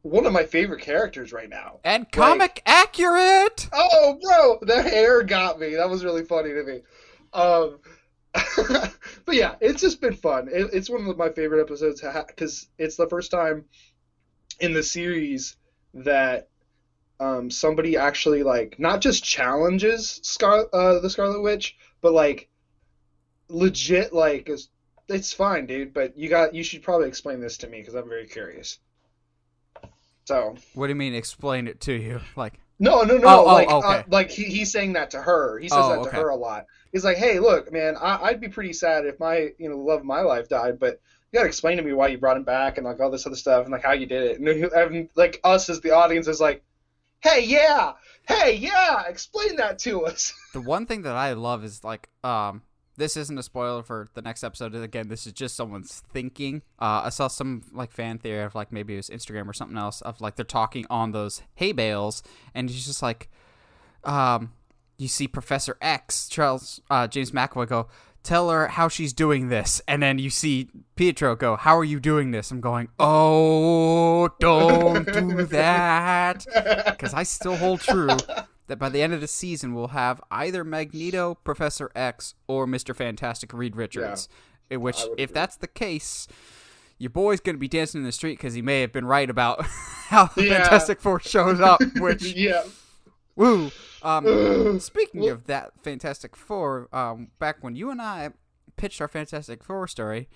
one 0.02 0.26
of 0.26 0.32
my 0.32 0.44
favorite 0.44 0.80
characters 0.80 1.32
right 1.32 1.48
now. 1.48 1.80
and 1.84 2.10
comic 2.10 2.62
accurate 2.66 3.68
Oh, 3.72 4.18
bro, 4.22 4.58
the 4.62 4.82
hair 4.82 5.22
got 5.22 5.60
me. 5.60 5.74
That 5.74 5.90
was 5.90 6.04
really 6.04 6.24
funny 6.24 6.50
to 6.50 6.64
me. 6.64 6.80
Um, 7.32 7.78
but 9.24 9.34
yeah, 9.34 9.56
it's 9.60 9.82
just 9.82 10.00
been 10.00 10.14
fun. 10.14 10.48
It, 10.50 10.70
it's 10.72 10.88
one 10.90 11.06
of 11.06 11.18
my 11.18 11.30
favorite 11.30 11.60
episodes 11.60 12.00
because 12.00 12.68
it's 12.78 12.96
the 12.96 13.08
first 13.08 13.30
time 13.30 13.64
in 14.60 14.72
the 14.72 14.82
series 14.82 15.56
that 15.94 16.48
um, 17.18 17.50
somebody 17.50 17.96
actually 17.96 18.42
like 18.42 18.78
not 18.78 19.00
just 19.00 19.24
challenges 19.24 20.20
Scar- 20.22 20.68
uh, 20.72 21.00
the 21.00 21.10
Scarlet 21.10 21.42
Witch, 21.42 21.76
but 22.00 22.12
like 22.12 22.48
legit 23.50 24.12
like 24.12 24.48
is 24.48 24.68
it's 25.08 25.32
fine, 25.32 25.66
dude. 25.66 25.92
But 25.92 26.16
you 26.16 26.28
got 26.28 26.54
you 26.54 26.62
should 26.62 26.82
probably 26.82 27.08
explain 27.08 27.40
this 27.40 27.58
to 27.58 27.66
me 27.68 27.80
because 27.80 27.94
I'm 27.94 28.08
very 28.08 28.26
curious. 28.26 28.78
So. 30.26 30.54
what 30.74 30.86
do 30.86 30.90
you 30.92 30.96
mean 30.96 31.14
explain 31.14 31.66
it 31.66 31.80
to 31.82 31.92
you 31.92 32.20
like 32.36 32.60
No, 32.78 33.02
no, 33.02 33.16
no. 33.18 33.26
Oh, 33.28 33.40
oh, 33.40 33.44
like, 33.52 33.68
okay. 33.70 33.86
uh, 33.98 34.02
like 34.08 34.30
he, 34.30 34.44
he's 34.44 34.70
saying 34.70 34.92
that 34.92 35.10
to 35.10 35.20
her. 35.20 35.58
He 35.58 35.68
says 35.68 35.78
Oh, 35.82 35.88
that 35.90 36.02
to 36.04 36.08
okay. 36.08 36.16
her 36.18 36.28
a 36.28 36.36
lot. 36.36 36.66
He's 36.92 37.04
like, 37.04 37.16
"Hey, 37.16 37.38
look, 37.40 37.72
man, 37.72 37.96
I, 38.00 38.16
I'd 38.24 38.40
be 38.40 38.48
pretty 38.48 38.72
sad 38.72 39.06
if 39.06 39.18
my, 39.20 39.50
you 39.58 39.68
know, 39.68 39.76
the 39.76 39.82
love 39.82 40.00
of 40.00 40.06
my 40.06 40.20
life 40.20 40.48
died, 40.48 40.78
but 40.78 41.00
you 41.32 41.36
gotta 41.38 41.46
explain 41.48 41.76
to 41.78 41.82
me 41.82 41.92
why 41.92 42.08
you 42.08 42.18
brought 42.18 42.36
him 42.36 42.44
back 42.44 42.78
and 42.78 42.84
like 42.86 43.00
all 43.00 43.10
this 43.10 43.26
other 43.26 43.36
stuff 43.36 43.64
and 43.64 43.72
like 43.72 43.82
how 43.84 43.92
you 43.92 44.06
did 44.06 44.22
it." 44.30 44.38
And, 44.40 44.48
he- 44.48 44.70
and 44.74 45.08
like 45.16 45.40
us 45.42 45.68
as 45.68 45.80
the 45.80 45.90
audience 45.92 46.28
is 46.28 46.40
like, 46.40 46.62
"Hey, 47.20 47.44
yeah, 47.44 47.92
hey, 48.28 48.54
yeah, 48.54 49.04
explain 49.08 49.56
that 49.56 49.78
to 49.80 50.06
us." 50.06 50.32
the 50.52 50.60
one 50.60 50.86
thing 50.86 51.02
that 51.02 51.16
I 51.16 51.32
love 51.32 51.64
is 51.64 51.82
like 51.82 52.08
um 52.22 52.62
this 53.00 53.16
isn't 53.16 53.38
a 53.38 53.42
spoiler 53.42 53.82
for 53.82 54.08
the 54.14 54.20
next 54.22 54.44
episode. 54.44 54.74
Again, 54.74 55.08
this 55.08 55.26
is 55.26 55.32
just 55.32 55.56
someone's 55.56 56.02
thinking. 56.12 56.62
Uh, 56.78 57.02
I 57.04 57.08
saw 57.08 57.28
some 57.28 57.62
like 57.72 57.90
fan 57.90 58.18
theory 58.18 58.44
of 58.44 58.54
like 58.54 58.70
maybe 58.70 58.92
it 58.94 58.98
was 58.98 59.08
Instagram 59.08 59.48
or 59.48 59.54
something 59.54 59.78
else 59.78 60.02
of 60.02 60.20
like 60.20 60.36
they're 60.36 60.44
talking 60.44 60.86
on 60.90 61.12
those 61.12 61.42
hay 61.54 61.72
bales, 61.72 62.22
and 62.54 62.68
he's 62.68 62.86
just 62.86 63.02
like, 63.02 63.30
um, 64.04 64.52
you 64.98 65.08
see 65.08 65.26
Professor 65.26 65.78
X, 65.80 66.28
Charles 66.28 66.80
uh, 66.90 67.08
James 67.08 67.30
McAvoy 67.32 67.66
go, 67.66 67.88
tell 68.22 68.50
her 68.50 68.68
how 68.68 68.88
she's 68.88 69.14
doing 69.14 69.48
this, 69.48 69.80
and 69.88 70.02
then 70.02 70.18
you 70.18 70.28
see 70.28 70.68
Pietro 70.94 71.34
go, 71.34 71.56
how 71.56 71.76
are 71.78 71.84
you 71.84 72.00
doing 72.00 72.32
this? 72.32 72.50
I'm 72.50 72.60
going, 72.60 72.88
oh, 72.98 74.28
don't 74.40 75.10
do 75.10 75.46
that 75.46 76.44
because 76.84 77.14
I 77.14 77.22
still 77.22 77.56
hold 77.56 77.80
true 77.80 78.10
that 78.70 78.78
by 78.78 78.88
the 78.88 79.02
end 79.02 79.12
of 79.12 79.20
the 79.20 79.26
season 79.26 79.74
we'll 79.74 79.88
have 79.88 80.22
either 80.30 80.62
Magneto, 80.62 81.34
Professor 81.34 81.90
X, 81.94 82.34
or 82.46 82.66
Mister 82.66 82.94
Fantastic 82.94 83.52
Reed 83.52 83.74
Richards. 83.76 84.28
In 84.70 84.80
which, 84.80 85.00
if 85.18 85.30
agree. 85.30 85.34
that's 85.34 85.56
the 85.56 85.66
case, 85.66 86.28
your 86.96 87.10
boy's 87.10 87.40
gonna 87.40 87.58
be 87.58 87.66
dancing 87.66 88.00
in 88.02 88.04
the 88.04 88.12
street 88.12 88.38
because 88.38 88.54
he 88.54 88.62
may 88.62 88.80
have 88.80 88.92
been 88.92 89.04
right 89.04 89.28
about 89.28 89.64
how 90.08 90.26
the 90.26 90.44
Yeah. 90.44 90.62
Fantastic 90.62 91.00
Four 91.00 91.18
shows 91.18 91.60
up. 91.60 91.80
Which, 91.96 92.22
yeah. 92.34 92.62
woo. 93.34 93.72
Um, 94.02 94.78
speaking 94.78 95.28
of 95.28 95.46
that 95.48 95.72
Fantastic 95.82 96.36
Four, 96.36 96.88
um, 96.94 97.32
back 97.40 97.56
when 97.62 97.74
you 97.74 97.90
and 97.90 98.00
I 98.00 98.30
pitched 98.76 99.00
our 99.00 99.08
Fantastic 99.08 99.64
Four 99.64 99.88
story. 99.88 100.28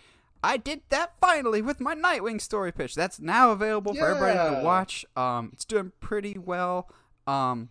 I 0.42 0.56
did 0.58 0.82
that 0.90 1.12
finally 1.20 1.62
with 1.62 1.80
my 1.80 1.94
Nightwing 1.94 2.38
story 2.40 2.72
pitch. 2.72 2.94
That's 2.94 3.18
now 3.18 3.52
available 3.52 3.94
for 3.94 4.06
everybody 4.06 4.56
to 4.56 4.62
watch. 4.62 5.06
Um, 5.16 5.50
it's 5.54 5.64
doing 5.64 5.92
pretty 6.00 6.36
well. 6.36 6.90
Um, 7.26 7.70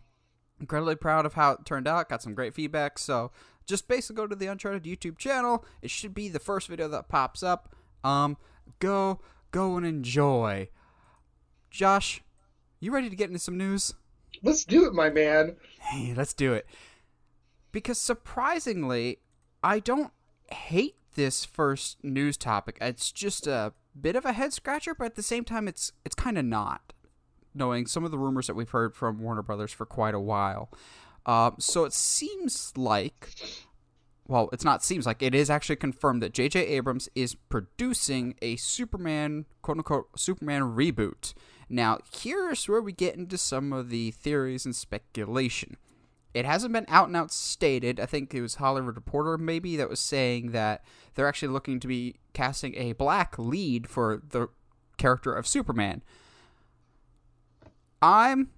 incredibly 0.60 0.96
proud 0.96 1.26
of 1.26 1.34
how 1.34 1.52
it 1.52 1.66
turned 1.66 1.88
out. 1.88 2.10
Got 2.10 2.22
some 2.22 2.34
great 2.34 2.54
feedback. 2.54 2.98
So 3.00 3.32
just 3.66 3.88
basically 3.88 4.16
go 4.16 4.28
to 4.28 4.36
the 4.36 4.48
Uncharted 4.48 4.84
YouTube 4.84 5.18
channel. 5.18 5.66
It 5.82 5.90
should 5.90 6.14
be 6.14 6.30
the 6.30 6.40
first 6.40 6.68
video 6.68 6.88
that 6.90 7.10
pops 7.10 7.44
up. 7.44 7.76
Um, 8.04 8.38
go, 8.80 9.20
go 9.52 9.78
and 9.78 9.86
enjoy. 9.86 10.70
Josh, 11.70 12.22
you 12.80 12.92
ready 12.92 13.10
to 13.10 13.16
get 13.16 13.30
into 13.30 13.40
some 13.40 13.58
news? 13.58 13.94
Let's 14.42 14.66
do 14.66 14.86
it, 14.86 14.94
my 14.94 15.10
man. 15.10 15.56
Hey, 15.80 16.14
let's 16.16 16.34
do 16.34 16.54
it. 16.54 16.66
Because 17.72 17.98
surprisingly, 18.00 19.20
I 19.64 19.80
don't 19.80 20.12
hate 20.52 20.96
this 21.16 21.46
first 21.46 22.04
news 22.04 22.38
topic. 22.38 22.78
It's 22.82 23.12
just 23.12 23.48
a 23.48 23.74
bit 24.00 24.16
of 24.16 24.26
a 24.26 24.34
head 24.34 24.54
scratcher, 24.54 24.94
but 24.94 25.06
at 25.06 25.16
the 25.16 25.24
same 25.24 25.44
time, 25.44 25.68
it's 25.68 25.92
it's 26.06 26.16
kind 26.16 26.38
of 26.38 26.46
not. 26.46 26.93
Knowing 27.56 27.86
some 27.86 28.04
of 28.04 28.12
the 28.12 28.18
rumors 28.18 28.48
that 28.48 28.56
we've 28.56 28.70
heard 28.72 28.96
from 28.96 29.20
Warner 29.20 29.42
Brothers 29.44 29.72
for 29.72 29.86
quite 29.86 30.16
a 30.16 30.20
while, 30.20 30.70
um, 31.26 31.56
so 31.60 31.86
it 31.86 31.94
seems 31.94 32.74
like, 32.76 33.30
well, 34.28 34.50
it's 34.52 34.66
not 34.66 34.84
seems 34.84 35.06
like 35.06 35.22
it 35.22 35.36
is 35.36 35.50
actually 35.50 35.76
confirmed 35.78 36.22
that 36.24 36.34
J.J. 36.34 36.60
Abrams 36.66 37.10
is 37.16 37.36
producing 37.36 38.36
a 38.42 38.56
Superman 38.56 39.46
quote 39.62 39.78
unquote 39.78 40.20
Superman 40.20 40.62
reboot. 40.76 41.34
Now, 41.70 42.00
here's 42.12 42.68
where 42.68 42.82
we 42.82 42.92
get 42.92 43.16
into 43.16 43.38
some 43.38 43.72
of 43.74 43.90
the 43.90 44.12
theories 44.12 44.66
and 44.66 44.76
speculation. 44.76 45.78
it 46.34 46.46
hasn't 46.46 46.74
been 46.74 46.86
out 46.88 47.08
and 47.08 47.16
out 47.16 47.32
stated. 47.32 48.00
I 48.00 48.06
think 48.06 48.34
it 48.34 48.42
was 48.42 48.56
Hollywood 48.56 48.96
Reporter 48.96 49.38
maybe 49.38 49.78
that 49.78 49.90
was 49.90 50.00
saying 50.00 50.52
that 50.52 50.84
they're 51.16 51.28
actually 51.28 51.50
looking 51.50 51.80
to 51.80 51.88
be 51.88 52.16
casting 52.34 52.76
a 52.76 52.94
black 52.94 53.38
lead 53.38 53.88
for 53.88 54.22
the 54.30 54.50
character 54.98 55.32
of 55.34 55.48
Superman. 55.48 56.02
I'm 58.04 58.50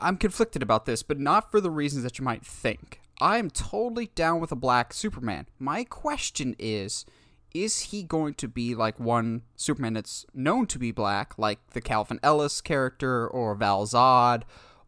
I'm 0.00 0.16
conflicted 0.16 0.60
about 0.60 0.84
this, 0.84 1.04
but 1.04 1.20
not 1.20 1.50
for 1.50 1.60
the 1.60 1.70
reasons 1.70 2.02
that 2.02 2.18
you 2.18 2.24
might 2.24 2.44
think. 2.44 3.00
I'm 3.20 3.48
totally 3.48 4.06
down 4.14 4.40
with 4.40 4.50
a 4.50 4.56
black 4.56 4.92
Superman. 4.92 5.46
My 5.58 5.84
question 5.84 6.56
is 6.58 7.06
is 7.52 7.80
he 7.80 8.02
going 8.02 8.34
to 8.34 8.48
be 8.48 8.74
like 8.74 8.98
one 9.00 9.42
Superman 9.56 9.94
that's 9.94 10.24
known 10.34 10.66
to 10.66 10.78
be 10.78 10.92
black, 10.92 11.36
like 11.38 11.58
the 11.70 11.80
Calvin 11.80 12.20
Ellis 12.22 12.60
character 12.60 13.26
or 13.26 13.54
Val 13.54 13.86
Zod, 13.86 14.42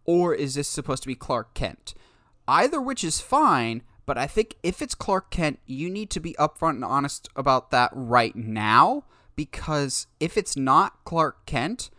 or 0.04 0.34
is 0.34 0.54
this 0.54 0.68
supposed 0.68 1.02
to 1.02 1.08
be 1.08 1.14
Clark 1.14 1.54
Kent? 1.54 1.94
Either 2.46 2.80
which 2.80 3.02
is 3.04 3.20
fine, 3.20 3.82
but 4.06 4.18
I 4.18 4.26
think 4.26 4.56
if 4.62 4.80
it's 4.80 4.94
Clark 4.94 5.30
Kent, 5.30 5.58
you 5.66 5.90
need 5.90 6.10
to 6.10 6.20
be 6.20 6.34
upfront 6.38 6.76
and 6.76 6.84
honest 6.84 7.28
about 7.34 7.70
that 7.70 7.90
right 7.92 8.34
now, 8.34 9.04
because 9.34 10.06
if 10.20 10.36
it's 10.36 10.56
not 10.56 11.04
Clark 11.04 11.46
Kent, 11.46 11.90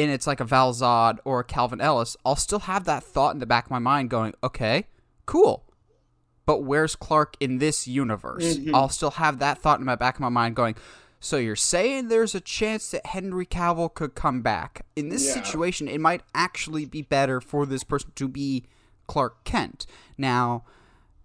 and 0.00 0.10
it's 0.10 0.26
like 0.26 0.40
a 0.40 0.44
Val 0.44 0.72
Zod 0.72 1.18
or 1.24 1.40
a 1.40 1.44
Calvin 1.44 1.80
Ellis, 1.80 2.16
I'll 2.24 2.36
still 2.36 2.60
have 2.60 2.84
that 2.84 3.02
thought 3.02 3.34
in 3.34 3.40
the 3.40 3.46
back 3.46 3.66
of 3.66 3.70
my 3.70 3.78
mind 3.78 4.10
going, 4.10 4.34
okay, 4.42 4.86
cool 5.26 5.64
but 6.50 6.64
where's 6.64 6.96
Clark 6.96 7.36
in 7.38 7.58
this 7.58 7.86
universe? 7.86 8.56
Mm-hmm. 8.56 8.74
I'll 8.74 8.88
still 8.88 9.12
have 9.12 9.38
that 9.38 9.58
thought 9.58 9.78
in 9.78 9.86
my 9.86 9.94
back 9.94 10.16
of 10.16 10.20
my 10.20 10.30
mind 10.30 10.56
going, 10.56 10.74
so 11.20 11.36
you're 11.36 11.54
saying 11.54 12.08
there's 12.08 12.34
a 12.34 12.40
chance 12.40 12.90
that 12.90 13.06
Henry 13.06 13.46
Cavill 13.46 13.94
could 13.94 14.16
come 14.16 14.42
back. 14.42 14.84
In 14.96 15.10
this 15.10 15.28
yeah. 15.28 15.34
situation, 15.34 15.86
it 15.86 16.00
might 16.00 16.22
actually 16.34 16.86
be 16.86 17.02
better 17.02 17.40
for 17.40 17.66
this 17.66 17.84
person 17.84 18.10
to 18.16 18.26
be 18.26 18.64
Clark 19.06 19.44
Kent. 19.44 19.86
Now, 20.18 20.64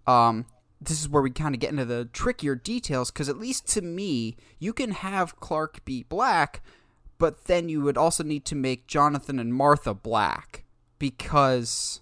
um, 0.06 0.46
this 0.80 1.00
is 1.00 1.08
where 1.08 1.22
we 1.22 1.30
kind 1.30 1.56
of 1.56 1.60
get 1.60 1.70
into 1.70 1.86
the 1.86 2.04
trickier 2.12 2.54
details 2.54 3.10
because 3.10 3.28
at 3.28 3.38
least 3.38 3.66
to 3.68 3.80
me, 3.80 4.36
you 4.58 4.72
can 4.72 4.92
have 4.92 5.40
Clark 5.40 5.84
be 5.84 6.02
black, 6.02 6.62
but 7.18 7.44
then 7.44 7.68
you 7.68 7.80
would 7.82 7.96
also 7.96 8.22
need 8.22 8.44
to 8.46 8.54
make 8.54 8.86
Jonathan 8.86 9.38
and 9.38 9.54
Martha 9.54 9.94
black 9.94 10.64
because 10.98 12.00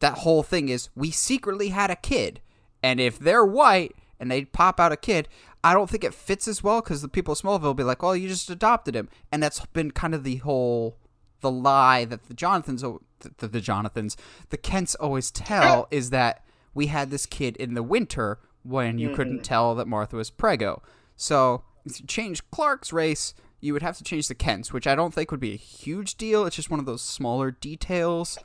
that 0.00 0.18
whole 0.18 0.42
thing 0.42 0.68
is 0.68 0.88
we 0.94 1.10
secretly 1.10 1.68
had 1.68 1.90
a 1.90 1.96
kid, 1.96 2.40
and 2.82 3.00
if 3.00 3.18
they're 3.18 3.44
white 3.44 3.96
and 4.18 4.30
they 4.30 4.44
pop 4.44 4.80
out 4.80 4.92
a 4.92 4.96
kid, 4.96 5.28
I 5.64 5.74
don't 5.74 5.90
think 5.90 6.04
it 6.04 6.14
fits 6.14 6.46
as 6.46 6.62
well 6.62 6.80
because 6.80 7.02
the 7.02 7.08
people 7.08 7.32
of 7.32 7.40
Smallville 7.40 7.62
will 7.62 7.74
be 7.74 7.82
like, 7.82 8.02
"Oh, 8.04 8.12
you 8.12 8.28
just 8.28 8.50
adopted 8.50 8.94
him," 8.94 9.08
and 9.32 9.42
that's 9.42 9.64
been 9.66 9.90
kind 9.90 10.14
of 10.14 10.24
the 10.24 10.36
whole 10.36 10.96
the 11.40 11.50
lie 11.50 12.04
that 12.04 12.24
the 12.28 12.34
Jonathans, 12.34 12.82
the, 12.82 13.48
the 13.48 13.60
Jonathans, 13.60 14.16
the 14.50 14.56
Kents 14.56 14.94
always 14.94 15.30
tell 15.30 15.86
is 15.90 16.10
that 16.10 16.44
we 16.74 16.86
had 16.86 17.10
this 17.10 17.26
kid 17.26 17.56
in 17.56 17.74
the 17.74 17.82
winter 17.82 18.38
when 18.62 18.98
you 18.98 19.08
mm-hmm. 19.08 19.16
couldn't 19.16 19.44
tell 19.44 19.74
that 19.74 19.86
Martha 19.86 20.16
was 20.16 20.30
prego. 20.30 20.82
So 21.14 21.64
if 21.84 22.00
you 22.00 22.06
change 22.06 22.48
Clark's 22.50 22.92
race, 22.92 23.34
you 23.66 23.72
would 23.72 23.82
have 23.82 23.98
to 23.98 24.04
change 24.04 24.28
the 24.28 24.34
Kents, 24.34 24.72
which 24.72 24.86
I 24.86 24.94
don't 24.94 25.12
think 25.12 25.30
would 25.30 25.40
be 25.40 25.52
a 25.52 25.56
huge 25.56 26.14
deal. 26.14 26.46
It's 26.46 26.56
just 26.56 26.70
one 26.70 26.80
of 26.80 26.86
those 26.86 27.02
smaller 27.02 27.50
details. 27.50 28.38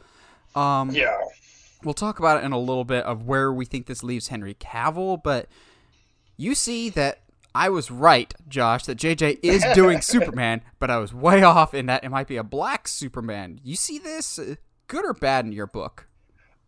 Um, 0.55 0.91
yeah. 0.91 1.15
We'll 1.83 1.93
talk 1.93 2.19
about 2.19 2.41
it 2.41 2.45
in 2.45 2.51
a 2.51 2.59
little 2.59 2.83
bit 2.83 3.05
of 3.05 3.25
where 3.25 3.53
we 3.53 3.65
think 3.65 3.85
this 3.85 4.03
leaves 4.03 4.27
Henry 4.27 4.55
Cavill, 4.55 5.21
but 5.23 5.47
you 6.37 6.55
see 6.55 6.89
that 6.89 7.21
I 7.53 7.69
was 7.69 7.91
right, 7.91 8.33
Josh, 8.47 8.85
that 8.85 8.97
JJ 8.97 9.39
is 9.43 9.63
doing 9.75 10.01
Superman, 10.01 10.61
but 10.79 10.89
I 10.89 10.97
was 10.97 11.13
way 11.13 11.43
off 11.43 11.73
in 11.73 11.85
that 11.87 12.03
it 12.03 12.09
might 12.09 12.27
be 12.27 12.37
a 12.37 12.43
black 12.43 12.87
Superman. 12.87 13.59
You 13.63 13.75
see 13.75 13.97
this? 13.97 14.39
Good 14.87 15.05
or 15.05 15.13
bad 15.13 15.45
in 15.45 15.51
your 15.51 15.67
book? 15.67 16.07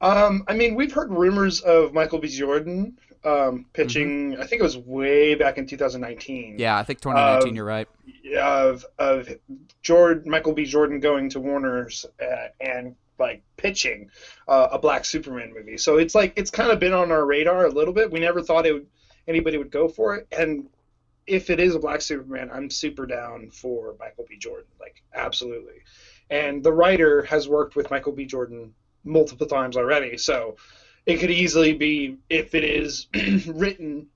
Um, 0.02 0.44
I 0.48 0.54
mean, 0.54 0.76
we've 0.76 0.92
heard 0.92 1.12
rumors 1.12 1.62
of 1.62 1.94
Michael 1.94 2.20
B. 2.20 2.28
Jordan 2.28 2.98
um, 3.26 3.66
pitching. 3.74 4.34
Mm-hmm. 4.34 4.42
I 4.42 4.46
think 4.46 4.60
it 4.60 4.64
was 4.64 4.78
way 4.78 5.36
back 5.36 5.58
in 5.58 5.66
2019. 5.66 6.58
Yeah, 6.58 6.78
I 6.78 6.84
think 6.84 7.02
2019. 7.02 7.56
you're 7.56 7.66
right. 7.66 7.88
Of 8.38 8.86
of 8.98 9.30
Jordan, 9.82 10.30
Michael 10.30 10.54
B. 10.54 10.66
Jordan 10.66 11.00
going 11.00 11.30
to 11.30 11.40
Warner's 11.40 12.06
uh, 12.22 12.48
and 12.60 12.96
like 13.20 13.44
pitching 13.58 14.10
uh, 14.48 14.70
a 14.72 14.80
Black 14.80 15.06
Superman 15.06 15.54
movie. 15.54 15.78
So 15.78 15.98
it's 15.98 16.16
like 16.16 16.34
it's 16.36 16.52
kind 16.52 16.72
of 16.72 16.80
been 16.80 16.94
on 16.94 17.12
our 17.12 17.26
radar 17.26 17.66
a 17.66 17.70
little 17.70 17.94
bit. 17.94 18.12
We 18.12 18.20
never 18.20 18.42
thought 18.42 18.66
it 18.66 18.74
would 18.74 18.88
anybody 19.28 19.58
would 19.58 19.72
go 19.72 19.88
for 19.88 20.16
it, 20.16 20.28
and 20.38 20.68
if 21.26 21.50
it 21.50 21.60
is 21.60 21.76
a 21.76 21.80
Black 21.80 22.02
Superman, 22.02 22.50
I'm 22.52 22.70
super 22.70 23.06
down 23.06 23.50
for 23.50 23.96
Michael 24.00 24.26
B. 24.28 24.38
Jordan, 24.38 24.68
like 24.80 25.02
absolutely. 25.14 25.82
And 26.30 26.64
the 26.64 26.74
writer 26.74 27.24
has 27.24 27.48
worked 27.48 27.76
with 27.76 27.92
Michael 27.92 28.12
B. 28.12 28.26
Jordan 28.26 28.74
multiple 29.04 29.48
times 29.48 29.78
already, 29.78 30.18
so 30.18 30.58
it 31.06 31.20
could 31.20 31.32
easily 31.32 31.74
be 31.74 32.18
if 32.30 32.56
it 32.56 32.64
is 32.64 33.08
written, 33.48 34.08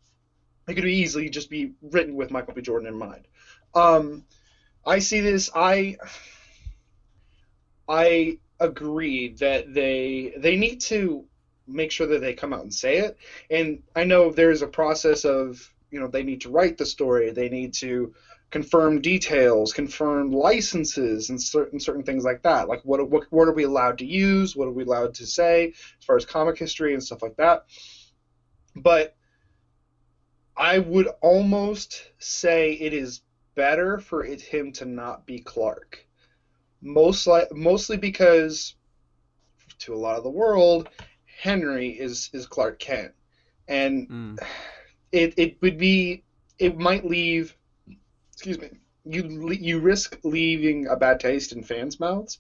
it 0.68 0.74
could 0.76 0.86
easily 0.86 1.30
just 1.30 1.50
be 1.50 1.74
written 1.82 2.16
with 2.16 2.32
Michael 2.32 2.54
B. 2.54 2.62
Jordan 2.62 2.88
in 2.88 2.98
mind. 2.98 3.28
Um, 3.74 4.24
I 4.86 5.00
see 5.00 5.20
this. 5.20 5.50
I 5.54 5.98
I 7.88 8.38
agree 8.60 9.30
that 9.36 9.74
they 9.74 10.34
they 10.38 10.56
need 10.56 10.82
to 10.82 11.26
make 11.68 11.92
sure 11.92 12.08
that 12.08 12.22
they 12.22 12.34
come 12.34 12.54
out 12.54 12.64
and 12.64 12.74
say 12.74 12.98
it. 13.00 13.18
And 13.50 13.84
I 13.96 14.06
know 14.06 14.32
there's 14.32 14.62
a 14.62 14.68
process 14.68 15.26
of 15.26 15.70
you 15.92 16.00
know 16.00 16.08
they 16.08 16.24
need 16.24 16.42
to 16.42 16.50
write 16.50 16.78
the 16.78 16.86
story, 16.86 17.32
they 17.32 17.50
need 17.50 17.74
to 17.76 18.14
confirm 18.50 19.02
details, 19.02 19.74
confirm 19.74 20.32
licenses, 20.32 21.30
and 21.30 21.42
certain 21.42 21.80
certain 21.80 22.04
things 22.04 22.24
like 22.24 22.42
that. 22.44 22.68
Like 22.68 22.82
what 22.84 23.10
what 23.10 23.26
what 23.30 23.48
are 23.48 23.54
we 23.54 23.64
allowed 23.64 23.98
to 24.00 24.06
use? 24.06 24.56
What 24.56 24.68
are 24.68 24.72
we 24.72 24.84
allowed 24.84 25.14
to 25.16 25.26
say 25.26 25.70
as 25.70 26.06
far 26.06 26.16
as 26.16 26.26
comic 26.26 26.58
history 26.58 26.94
and 26.94 27.04
stuff 27.04 27.22
like 27.22 27.36
that. 27.38 27.66
But 28.76 29.16
I 30.56 30.80
would 30.80 31.08
almost 31.22 32.12
say 32.20 32.74
it 32.74 32.94
is 32.94 33.22
better 33.56 34.00
for 34.00 34.24
it, 34.24 34.42
him 34.42 34.72
to 34.74 34.86
not 34.86 35.26
be 35.26 35.40
Clark 35.40 36.08
most 36.82 37.28
li- 37.28 37.48
mostly 37.52 37.98
because 37.98 38.76
to 39.80 39.94
a 39.94 39.98
lot 39.98 40.18
of 40.18 40.24
the 40.24 40.30
world, 40.30 40.90
Henry 41.26 41.90
is 41.90 42.30
is 42.34 42.46
Clark 42.46 42.80
Kent, 42.80 43.14
and 43.68 44.10
mm. 44.10 44.40
it 45.12 45.34
it 45.38 45.62
would 45.62 45.78
be 45.78 46.24
it 46.60 46.78
might 46.78 47.06
leave. 47.06 47.56
Excuse 48.38 48.62
me. 48.62 48.70
You 49.04 49.52
you 49.52 49.80
risk 49.80 50.20
leaving 50.24 50.86
a 50.86 50.96
bad 50.96 51.20
taste 51.20 51.54
in 51.54 51.64
fans' 51.64 52.00
mouths. 52.00 52.38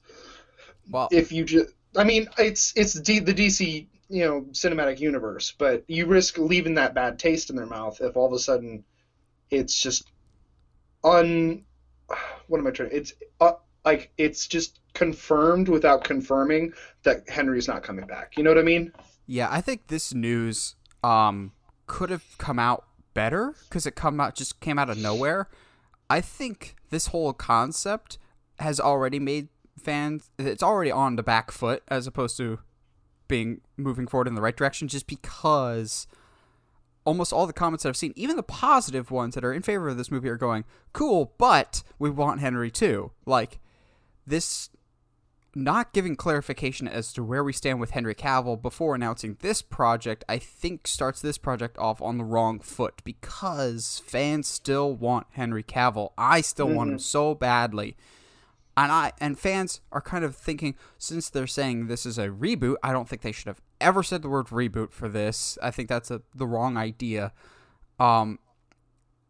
Well, 0.91 1.07
if 1.11 1.31
you 1.31 1.43
just, 1.43 1.73
I 1.95 2.03
mean, 2.03 2.27
it's 2.37 2.71
it's 2.75 2.93
D, 2.93 3.17
the 3.17 3.33
DC 3.33 3.87
you 4.09 4.23
know 4.23 4.41
cinematic 4.51 4.99
universe, 4.99 5.55
but 5.57 5.83
you 5.87 6.05
risk 6.05 6.37
leaving 6.37 6.75
that 6.75 6.93
bad 6.93 7.17
taste 7.17 7.49
in 7.49 7.55
their 7.55 7.65
mouth 7.65 7.99
if 7.99 8.15
all 8.15 8.27
of 8.27 8.33
a 8.33 8.37
sudden 8.37 8.83
it's 9.49 9.81
just 9.81 10.11
un. 11.03 11.63
What 12.47 12.59
am 12.59 12.67
I 12.67 12.71
trying? 12.71 12.91
It's 12.91 13.13
uh, 13.41 13.53
like 13.83 14.11
it's 14.19 14.45
just 14.45 14.79
confirmed 14.93 15.69
without 15.69 16.03
confirming 16.03 16.73
that 17.03 17.27
Henry's 17.27 17.67
not 17.67 17.81
coming 17.81 18.05
back. 18.05 18.37
You 18.37 18.43
know 18.43 18.51
what 18.51 18.59
I 18.59 18.63
mean? 18.63 18.93
Yeah, 19.25 19.47
I 19.49 19.61
think 19.61 19.87
this 19.87 20.13
news 20.13 20.75
um 21.03 21.53
could 21.87 22.11
have 22.11 22.23
come 22.37 22.59
out 22.59 22.85
better 23.15 23.55
because 23.67 23.87
it 23.87 23.95
come 23.95 24.19
out 24.19 24.35
just 24.35 24.59
came 24.59 24.77
out 24.77 24.91
of 24.91 24.97
nowhere. 24.99 25.49
I 26.09 26.21
think 26.21 26.75
this 26.89 27.07
whole 27.07 27.33
concept 27.33 28.17
has 28.59 28.79
already 28.79 29.19
made 29.19 29.49
fans 29.77 30.31
it's 30.39 30.63
already 30.63 30.91
on 30.91 31.15
the 31.15 31.23
back 31.23 31.51
foot 31.51 31.83
as 31.87 32.07
opposed 32.07 32.35
to 32.37 32.59
being 33.27 33.61
moving 33.77 34.07
forward 34.07 34.27
in 34.27 34.35
the 34.35 34.41
right 34.41 34.55
direction 34.55 34.87
just 34.87 35.05
because 35.05 36.07
almost 37.05 37.31
all 37.31 37.47
the 37.47 37.53
comments 37.53 37.83
that 37.83 37.89
I've 37.89 37.97
seen, 37.97 38.13
even 38.17 38.35
the 38.35 38.43
positive 38.43 39.11
ones 39.11 39.35
that 39.35 39.45
are 39.45 39.53
in 39.53 39.61
favor 39.61 39.87
of 39.87 39.97
this 39.97 40.11
movie, 40.11 40.27
are 40.27 40.35
going, 40.35 40.65
cool, 40.91 41.33
but 41.37 41.83
we 41.97 42.09
want 42.09 42.41
Henry 42.41 42.69
too. 42.69 43.11
Like, 43.25 43.59
this 44.25 44.69
not 45.57 45.91
giving 45.91 46.15
clarification 46.15 46.87
as 46.87 47.11
to 47.13 47.23
where 47.23 47.43
we 47.43 47.51
stand 47.51 47.79
with 47.79 47.91
Henry 47.91 48.13
Cavill 48.13 48.61
before 48.61 48.93
announcing 48.93 49.37
this 49.41 49.61
project, 49.61 50.23
I 50.29 50.37
think 50.37 50.87
starts 50.87 51.19
this 51.19 51.37
project 51.37 51.77
off 51.79 52.01
on 52.01 52.17
the 52.17 52.23
wrong 52.23 52.59
foot 52.59 53.01
because 53.03 54.01
fans 54.05 54.47
still 54.47 54.93
want 54.93 55.27
Henry 55.31 55.63
Cavill. 55.63 56.11
I 56.17 56.41
still 56.41 56.67
mm-hmm. 56.67 56.75
want 56.75 56.89
him 56.89 56.95
mm-hmm. 56.97 57.01
so 57.01 57.33
badly. 57.33 57.97
And 58.77 58.91
I 58.91 59.13
and 59.19 59.39
fans 59.39 59.81
are 59.91 60.01
kind 60.01 60.23
of 60.23 60.35
thinking 60.35 60.75
since 60.99 61.29
they're 61.29 61.47
saying 61.47 61.87
this 61.87 62.05
is 62.05 62.19
a 62.19 62.27
reboot, 62.27 62.75
I 62.83 62.91
don't 62.91 63.09
think 63.09 63.23
they 63.23 63.31
should 63.31 63.47
have 63.47 63.61
ever 63.81 64.03
said 64.03 64.21
the 64.21 64.29
word 64.29 64.47
reboot 64.47 64.91
for 64.91 65.09
this. 65.09 65.57
I 65.63 65.71
think 65.71 65.89
that's 65.89 66.11
a, 66.11 66.21
the 66.35 66.45
wrong 66.45 66.77
idea. 66.77 67.33
Um 67.99 68.37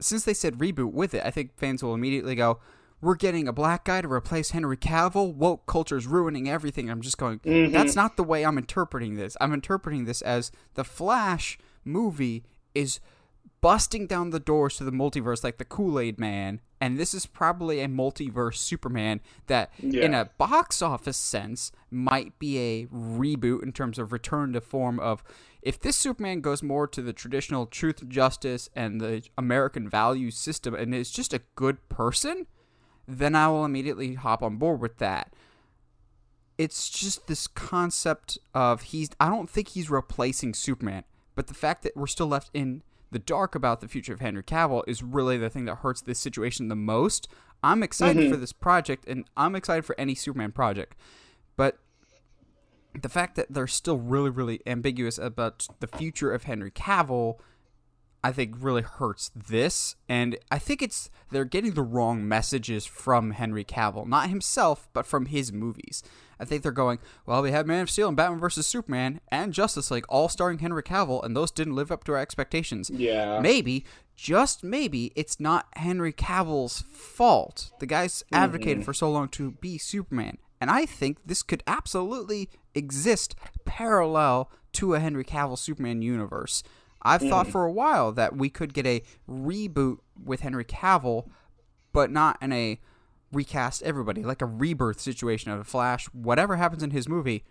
since 0.01 0.25
they 0.25 0.34
said 0.34 0.55
reboot 0.55 0.91
with 0.91 1.13
it, 1.13 1.25
I 1.25 1.31
think 1.31 1.57
fans 1.57 1.81
will 1.81 1.93
immediately 1.93 2.36
go, 2.36 2.60
we're 3.01 3.16
getting 3.16 3.48
a 3.48 3.54
black 3.54 3.86
guy 3.86 4.01
to 4.01 4.12
replace 4.12 4.51
Henry 4.51 4.77
Cavill. 4.77 5.34
Woke 5.34 5.66
culture's 5.66 6.08
ruining 6.08 6.50
everything. 6.50 6.89
I'm 6.89 7.01
just 7.01 7.18
going, 7.18 7.39
mm-hmm. 7.39 7.72
that's 7.72 7.96
not 7.96 8.18
the 8.18 8.24
way 8.24 8.46
I'm 8.46 8.58
interpreting 8.58 9.16
this. 9.16 9.38
I'm 9.39 9.54
interpreting 9.54 10.06
this 10.06 10.22
as 10.22 10.51
the 10.74 10.84
Flash 10.84 11.58
movie 11.86 12.44
is 12.74 13.00
busting 13.62 14.08
down 14.08 14.30
the 14.30 14.39
doors 14.39 14.77
to 14.77 14.84
the 14.84 14.92
multiverse 14.92 15.44
like 15.44 15.58
the 15.58 15.66
Kool 15.66 16.00
Aid 16.00 16.20
Man, 16.20 16.62
And 16.80 17.00
this 17.00 17.16
is 17.16 17.25
probably 17.25 17.82
a 17.82 17.88
multiverse 17.88 18.58
Superman 18.58 19.20
that, 19.48 19.72
Yeah. 19.80 20.04
in 20.04 20.13
a 20.13 20.30
box 20.38 20.82
office 20.82 21.18
sense, 21.18 21.72
might 21.89 22.38
be 22.38 22.60
a 22.60 22.86
reboot 22.88 23.63
in 23.63 23.72
terms 23.72 23.98
of 23.98 24.12
return 24.12 24.54
to 24.54 24.62
form 24.62 25.00
of 25.00 25.24
if 25.63 25.80
this 25.80 25.98
Superman 25.98 26.42
goes 26.42 26.62
more 26.62 26.88
to 26.88 27.01
the 27.01 27.13
traditional 27.13 27.66
truth, 27.66 28.08
justice, 28.08 28.70
and 28.75 29.01
the 29.01 29.24
American 29.38 29.89
value 29.89 30.30
system 30.30 30.75
and 30.75 30.94
is 30.94 31.10
just 31.12 31.34
a 31.34 31.42
good 31.56 31.89
person, 31.89 32.46
then 33.07 33.35
I 33.35 33.47
will 33.47 33.65
immediately 33.65 34.15
hop 34.15 34.43
on 34.43 34.57
board 34.57 34.81
with 34.81 34.97
that. 34.97 35.33
It's 36.57 36.89
just 36.89 37.27
this 37.27 37.47
concept 37.47 38.37
of 38.53 38.81
he's. 38.83 39.09
I 39.19 39.29
don't 39.29 39.49
think 39.49 39.69
he's 39.69 39.89
replacing 39.89 40.53
Superman, 40.53 41.03
but 41.35 41.47
the 41.47 41.53
fact 41.53 41.83
that 41.83 41.95
we're 41.95 42.07
still 42.07 42.27
left 42.27 42.49
in 42.53 42.81
the 43.11 43.19
dark 43.19 43.55
about 43.55 43.79
the 43.79 43.87
future 43.87 44.13
of 44.13 44.19
Henry 44.19 44.43
Cavill 44.43 44.83
is 44.87 45.01
really 45.01 45.37
the 45.37 45.49
thing 45.49 45.65
that 45.65 45.75
hurts 45.75 46.01
this 46.01 46.19
situation 46.19 46.67
the 46.67 46.75
most. 46.75 47.27
I'm 47.63 47.83
excited 47.83 48.23
mm-hmm. 48.23 48.31
for 48.31 48.37
this 48.37 48.53
project, 48.53 49.05
and 49.07 49.25
I'm 49.37 49.55
excited 49.55 49.85
for 49.85 49.99
any 49.99 50.15
Superman 50.15 50.51
project, 50.51 50.95
but 51.55 51.77
the 53.01 53.09
fact 53.09 53.35
that 53.35 53.47
they're 53.49 53.67
still 53.67 53.97
really, 53.97 54.29
really 54.29 54.59
ambiguous 54.65 55.17
about 55.17 55.67
the 55.79 55.87
future 55.87 56.31
of 56.31 56.43
Henry 56.43 56.71
Cavill, 56.71 57.37
I 58.24 58.31
think 58.31 58.55
really 58.59 58.81
hurts 58.81 59.31
this. 59.36 59.95
And 60.09 60.38
I 60.51 60.59
think 60.59 60.81
it's 60.81 61.09
they're 61.31 61.45
getting 61.45 61.74
the 61.74 61.83
wrong 61.83 62.27
messages 62.27 62.86
from 62.86 63.31
Henry 63.31 63.63
Cavill, 63.63 64.07
not 64.07 64.29
himself, 64.29 64.88
but 64.93 65.05
from 65.05 65.27
his 65.27 65.51
movies. 65.51 66.03
I 66.39 66.45
think 66.45 66.62
they're 66.62 66.71
going, 66.71 67.00
well, 67.25 67.41
we 67.41 67.51
had 67.51 67.65
Man 67.65 67.81
of 67.81 67.89
Steel 67.89 68.07
and 68.07 68.17
Batman 68.17 68.39
vs 68.39 68.67
Superman 68.67 69.21
and 69.29 69.53
Justice 69.53 69.89
League 69.89 70.05
all 70.07 70.29
starring 70.29 70.59
Henry 70.59 70.83
Cavill, 70.83 71.24
and 71.24 71.36
those 71.36 71.51
didn't 71.51 71.75
live 71.75 71.91
up 71.91 72.03
to 72.05 72.13
our 72.13 72.19
expectations. 72.19 72.91
Yeah. 72.93 73.39
Maybe, 73.39 73.86
just 74.15 74.63
maybe, 74.63 75.12
it's 75.15 75.39
not 75.39 75.67
Henry 75.75 76.13
Cavill's 76.13 76.83
fault. 76.91 77.71
The 77.79 77.88
guy's 77.88 78.24
advocated 78.31 78.79
mm-hmm. 78.79 78.86
for 78.86 78.93
so 78.93 79.12
long 79.12 79.29
to 79.29 79.51
be 79.51 79.77
Superman. 79.77 80.38
And 80.59 80.71
I 80.71 80.86
think 80.86 81.19
this 81.25 81.43
could 81.43 81.63
absolutely 81.67 82.50
exist 82.74 83.36
parallel 83.65 84.51
to 84.74 84.93
a 84.93 85.00
Henry 85.00 85.24
Cavill 85.24 85.57
Superman 85.57 86.01
universe. 86.01 86.63
I've 87.01 87.22
thought 87.22 87.48
mm. 87.48 87.51
for 87.51 87.66
a 87.66 87.72
while 87.72 88.12
that 88.13 88.36
we 88.36 88.50
could 88.50 88.74
get 88.74 88.86
a 88.86 89.04
reboot 89.30 90.00
with 90.24 90.42
Henry 90.42 90.66
Cavill, 90.66 91.30
but 91.94 92.12
not 92.12 92.38
in 92.42 92.51
a 92.51 92.80
recast 93.32 93.84
everybody, 93.84 94.24
like 94.24 94.42
a 94.42 94.46
rebirth 94.46 95.00
situation 95.00 95.51
of 95.51 95.60
a 95.60 95.63
Flash. 95.63 96.06
Whatever 96.08 96.56
happens 96.56 96.84
in 96.84 96.92
his 96.92 97.08
movie 97.08 97.44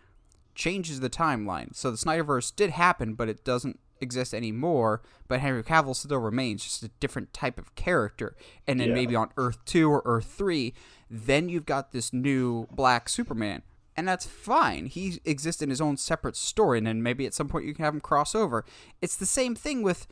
changes 0.55 1.01
the 1.01 1.11
timeline. 1.11 1.75
So 1.75 1.91
the 1.91 1.97
Snyderverse 1.97 2.55
did 2.55 2.71
happen, 2.71 3.15
but 3.15 3.29
it 3.29 3.45
doesn't 3.45 3.79
exist 4.01 4.35
anymore. 4.35 5.03
But 5.29 5.41
Henry 5.41 5.63
Cavill 5.63 5.95
still 5.95 6.19
remains 6.19 6.65
just 6.65 6.83
a 6.83 6.89
different 7.01 7.33
type 7.33 7.59
of 7.59 7.75
character. 7.75 8.37
And 8.67 8.81
then 8.81 8.89
Yeah. 8.89 8.95
maybe 8.95 9.15
on 9.15 9.31
Earth 9.37 9.65
2 9.65 9.91
or 9.91 10.03
Earth 10.05 10.27
3, 10.27 10.75
then 11.11 11.49
you've 11.49 11.67
got 11.67 11.93
this 11.93 12.13
new 12.13 12.67
black 12.73 13.09
Superman. 13.09 13.63
And 13.97 14.07
that's 14.07 14.27
fine. 14.27 14.87
He 14.87 15.21
exists 15.25 15.63
in 15.63 15.71
his 15.71 15.81
own 15.81 15.97
separate 15.97 16.37
story, 16.37 16.79
and 16.79 16.87
then 16.87 17.03
maybe 17.03 17.27
at 17.27 17.35
some 17.35 17.49
point 17.49 17.65
you 17.65 17.75
can 17.75 17.85
have 17.85 17.95
him 17.95 18.01
cross 18.01 18.35
over. 18.35 18.65
It's 19.01 19.17
the 19.17 19.27
same 19.27 19.55
thing 19.55 19.83
with 19.83 20.07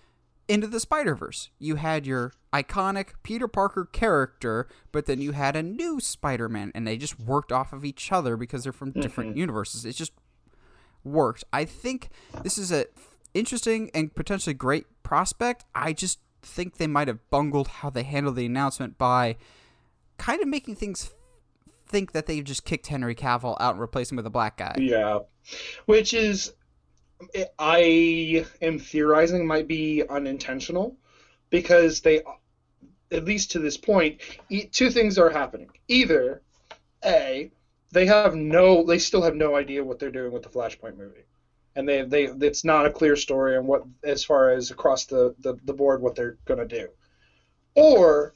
Into 0.49 0.67
the 0.67 0.81
Spider 0.81 1.14
Verse. 1.14 1.50
You 1.59 1.76
had 1.76 2.07
your 2.07 2.33
iconic 2.53 3.09
Peter 3.23 3.47
Parker 3.47 3.85
character, 3.85 4.69
but 4.91 5.05
then 5.05 5.21
you 5.21 5.33
had 5.33 5.55
a 5.55 5.62
new 5.62 6.00
Spider 6.00 6.49
Man, 6.49 6.73
and 6.75 6.87
they 6.87 6.97
just 6.97 7.21
worked 7.21 7.53
off 7.53 7.75
of 7.75 7.85
each 7.85 8.11
other 8.11 8.38
because 8.38 8.64
they're 8.64 8.73
from 8.73 8.93
different 8.93 9.31
mm-hmm. 9.31 9.41
universes. 9.41 9.85
It 9.85 9.97
just 9.97 10.12
worked. 11.05 11.45
I 11.53 11.67
think 11.67 12.09
this 12.43 12.57
is 12.57 12.73
a 12.73 12.87
interesting 13.35 13.91
and 13.93 14.14
potentially 14.14 14.55
great 14.55 14.87
prospect. 15.03 15.64
I 15.75 15.93
just 15.93 16.21
think 16.41 16.76
they 16.76 16.87
might 16.87 17.09
have 17.09 17.19
bungled 17.31 17.69
how 17.69 17.91
they 17.91 18.03
handled 18.03 18.37
the 18.37 18.47
announcement 18.47 18.97
by 18.97 19.37
kind 20.17 20.41
of 20.41 20.49
making 20.49 20.76
things 20.76 21.12
think 21.87 22.12
that 22.12 22.26
they 22.26 22.41
just 22.41 22.64
kicked 22.64 22.87
Henry 22.87 23.14
Cavill 23.14 23.57
out 23.61 23.73
and 23.73 23.81
replaced 23.81 24.12
him 24.12 24.17
with 24.17 24.26
a 24.26 24.31
black 24.31 24.57
guy. 24.57 24.75
Yeah, 24.79 25.21
which 25.87 26.14
is, 26.14 26.53
I 27.59 28.47
am 28.61 28.79
theorizing 28.79 29.47
might 29.47 29.69
be 29.69 30.03
unintentional 30.09 30.97
because 31.50 32.00
they, 32.00 32.23
at 33.11 33.25
least 33.25 33.53
to 33.53 33.59
this 33.59 33.79
e- 34.49 34.66
two 34.66 34.90
things 34.90 35.18
are 35.18 35.31
happening. 35.31 35.70
Either, 35.88 36.42
A, 37.05 37.51
they 37.92 38.07
have 38.07 38.35
no, 38.35 38.85
they 38.85 38.99
still 38.99 39.23
have 39.23 39.37
no 39.37 39.55
idea 39.55 39.85
what 39.85 39.99
they're 39.99 40.11
doing 40.11 40.33
with 40.33 40.42
the 40.42 40.49
Flashpoint 40.49 40.97
movie. 40.97 41.25
And 41.77 41.88
they, 41.88 42.03
they, 42.03 42.25
it's 42.25 42.64
not 42.64 42.87
a 42.87 42.90
clear 42.90 43.16
story 43.16 43.57
on 43.57 43.66
what, 43.66 43.85
as 44.03 44.25
far 44.25 44.51
as 44.51 44.70
across 44.70 45.07
the, 45.07 45.35
the, 45.40 45.57
the 45.64 45.73
board, 45.73 46.01
what 46.01 46.14
they're 46.14 46.38
going 46.44 46.66
to 46.66 46.66
do. 46.66 46.88
Or, 47.75 48.35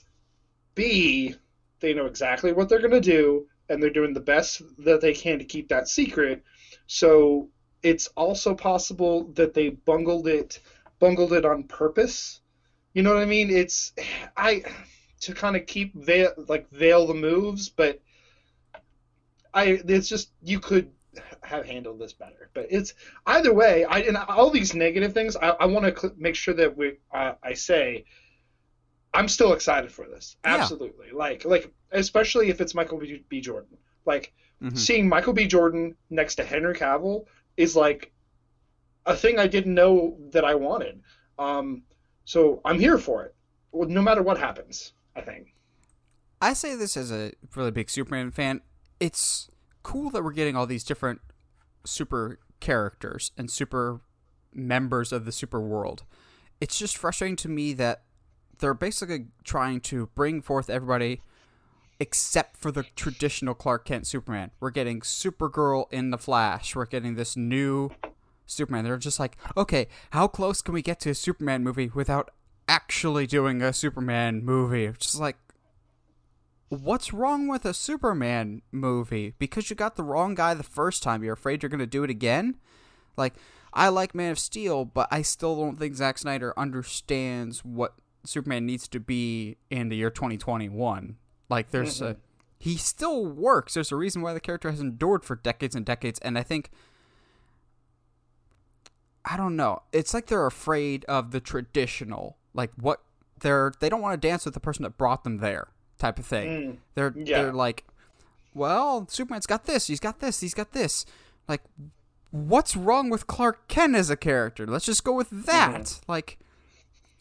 B, 0.75 1.35
they 1.81 1.93
know 1.95 2.07
exactly 2.07 2.53
what 2.53 2.69
they're 2.69 2.79
going 2.79 2.91
to 2.91 3.01
do 3.01 3.45
and 3.69 3.83
they're 3.83 3.91
doing 3.91 4.12
the 4.12 4.21
best 4.21 4.62
that 4.79 5.01
they 5.01 5.12
can 5.12 5.38
to 5.38 5.45
keep 5.45 5.69
that 5.69 5.88
secret. 5.88 6.41
So 6.87 7.49
it's 7.83 8.09
also 8.17 8.55
possible 8.55 9.25
that 9.35 9.55
they 9.55 9.69
bungled 9.69 10.27
it 10.27 10.59
bungled 10.99 11.33
it 11.33 11.45
on 11.45 11.62
purpose. 11.64 12.41
You 12.95 13.03
know 13.03 13.12
what 13.12 13.23
i 13.23 13.27
mean? 13.27 13.51
It's 13.51 13.93
i 14.37 14.62
to 15.21 15.33
kind 15.33 15.57
of 15.57 15.67
keep 15.67 15.93
veil 15.95 16.31
like 16.49 16.69
veil 16.71 17.05
the 17.05 17.14
moves 17.14 17.69
but 17.69 17.99
i 19.53 19.81
it's 19.88 20.09
just 20.09 20.29
you 20.43 20.59
could 20.59 20.93
have 21.43 21.64
handled 21.64 21.99
this 21.99 22.12
better. 22.12 22.49
But 22.55 22.67
it's 22.71 22.93
either 23.27 23.53
way 23.53 23.85
i 23.85 23.99
and 24.01 24.17
all 24.17 24.51
these 24.51 24.75
negative 24.75 25.12
things 25.12 25.37
i, 25.37 25.53
I 25.59 25.67
want 25.67 25.85
to 25.87 26.01
cl- 26.01 26.14
make 26.17 26.35
sure 26.35 26.55
that 26.55 26.77
we 26.77 26.93
i 27.12 27.53
say 27.55 28.03
I'm 29.14 29.29
still 29.29 29.53
excited 29.53 29.90
for 29.90 30.07
this. 30.07 30.37
Yeah. 30.44 30.57
Absolutely. 30.57 31.11
Like 31.12 31.44
like 31.44 31.73
especially 31.92 32.51
if 32.51 32.61
it's 32.61 32.75
Michael 32.75 32.99
B. 32.99 33.25
B. 33.29 33.40
Jordan. 33.40 33.77
Like 34.05 34.33
Mhm. 34.62 34.77
seeing 34.77 35.09
Michael 35.09 35.33
B. 35.33 35.47
Jordan 35.47 35.94
next 36.11 36.35
to 36.37 36.44
Henry 36.44 36.75
Cavill 36.75 37.27
is 37.57 37.77
like 37.77 38.12
a 39.07 39.16
thing 39.16 39.38
I 39.38 39.47
didn't 39.47 39.75
know 39.75 40.18
that 40.33 40.44
I 40.44 40.55
wanted. 40.57 41.01
Um, 41.38 41.85
so 42.25 42.61
I'm 42.64 42.79
here 42.79 42.99
for 42.99 43.25
it, 43.25 43.35
no 43.73 44.03
matter 44.03 44.23
what 44.23 44.37
happens. 44.38 44.92
I 45.16 45.21
think. 45.21 45.55
I 46.40 46.53
say 46.53 46.75
this 46.77 46.97
as 46.97 47.11
a 47.11 47.33
really 47.57 47.71
big 47.71 47.88
Superman 47.90 48.31
fan. 48.31 48.61
It's 49.01 49.49
cool 49.83 50.11
that 50.11 50.23
we're 50.23 50.33
getting 50.33 50.55
all 50.57 50.66
these 50.66 50.85
different 50.85 51.21
super 51.85 52.38
characters 52.61 53.33
and 53.37 53.51
super 53.51 54.01
members 54.53 55.12
of 55.12 55.25
the 55.25 55.33
super 55.33 55.61
world. 55.61 56.05
It's 56.61 56.79
just 56.79 56.97
frustrating 56.99 57.37
to 57.37 57.49
me 57.49 57.73
that 57.75 58.03
they're 58.59 58.75
basically 58.75 59.27
trying 59.44 59.81
to 59.81 60.07
bring 60.14 60.42
forth 60.42 60.68
everybody 60.71 61.21
except 62.01 62.57
for 62.57 62.71
the 62.71 62.85
traditional 62.94 63.55
Clark 63.55 63.85
Kent 63.85 64.07
Superman. 64.07 64.51
We're 64.61 64.71
getting 64.71 65.01
Supergirl 65.01 65.92
in 65.92 66.11
the 66.11 66.18
Flash. 66.18 66.77
We're 66.77 66.87
getting 66.87 67.16
this 67.16 67.37
new 67.37 67.90
Superman. 68.47 68.85
They're 68.85 68.97
just 68.97 69.18
like, 69.18 69.37
okay, 69.57 69.88
how 70.11 70.29
close 70.29 70.62
can 70.62 70.75
we 70.75 70.83
get 70.83 71.01
to 71.01 71.11
a 71.11 71.14
Superman 71.14 71.64
movie 71.64 71.90
without 71.92 72.31
actually 72.68 73.27
doing 73.27 73.62
a 73.62 73.73
Superman 73.73 74.44
movie? 74.44 74.92
Just 74.99 75.18
like, 75.18 75.37
what's 76.68 77.12
wrong 77.12 77.49
with 77.49 77.64
a 77.64 77.75
Superman 77.75 78.62
movie? 78.71 79.35
Because 79.38 79.71
you 79.71 79.77
got 79.77 79.97
the 79.97 80.05
wrong 80.05 80.35
guy 80.35 80.55
the 80.55 80.62
first 80.62 81.03
time, 81.03 81.25
you're 81.25 81.35
afraid 81.35 81.62
you're 81.62 81.71
going 81.71 81.79
to 81.81 81.87
do 81.87 82.05
it 82.05 82.11
again? 82.11 82.57
Like, 83.16 83.35
I 83.73 83.88
like 83.88 84.14
Man 84.14 84.33
of 84.33 84.38
Steel, 84.38 84.85
but 84.85 85.09
I 85.11 85.23
still 85.23 85.57
don't 85.57 85.79
think 85.79 85.97
Zack 85.97 86.18
Snyder 86.18 86.55
understands 86.57 87.64
what 87.64 87.94
Superman 88.25 88.67
needs 88.67 88.89
to 88.89 89.01
be 89.01 89.57
in 89.71 89.89
the 89.89 89.97
year 89.97 90.11
2021. 90.11 91.17
Like, 91.49 91.71
there's 91.71 92.01
a. 92.03 92.17
He 92.59 92.77
still 92.77 93.25
works. 93.25 93.75
There's 93.75 93.93
a 93.93 93.97
reason 93.97 94.21
why 94.23 94.33
the 94.35 94.41
character 94.41 94.71
has 94.71 94.81
endured 94.81 95.25
for 95.25 95.37
decades 95.37 95.75
and 95.75 95.87
decades, 95.87 96.19
and 96.21 96.37
I 96.39 96.43
think. 96.43 96.71
I 99.25 99.37
don't 99.37 99.57
know. 99.57 99.83
It's 99.93 100.15
like 100.15 100.27
they're 100.27 100.47
afraid 100.47 101.05
of 101.05 101.33
the 101.33 101.41
traditional, 101.41 102.37
like 102.55 102.71
what 102.77 103.01
they're. 103.41 103.73
They 103.81 103.89
don't 103.89 104.01
want 104.01 104.21
to 104.21 104.29
dance 104.29 104.45
with 104.45 104.55
the 104.55 104.61
person 104.61 104.85
that 104.85 104.97
brought 104.97 105.25
them 105.25 105.39
there, 105.39 105.69
type 105.99 106.19
of 106.19 106.25
thing. 106.27 106.49
Mm, 106.49 106.77
They're 106.95 107.13
Yeah. 107.15 107.43
they're 107.43 107.53
like, 107.53 107.85
well, 108.55 109.07
Superman's 109.09 109.47
got 109.47 109.65
this, 109.67 109.87
he's 109.89 110.01
got 110.01 110.21
this, 110.21 110.41
he's 110.41 110.55
got 110.55 110.73
this. 110.73 111.05
Like, 111.47 111.63
what's 112.31 112.75
wrong 112.75 113.11
with 113.11 113.27
Clark 113.27 113.69
Kent 113.69 113.97
as 113.97 114.09
a 114.09 114.17
character? 114.17 114.67
Let's 114.67 114.87
just 114.87 115.05
go 115.05 115.13
with 115.13 115.31
that. 115.47 116.01
Like, 116.09 116.39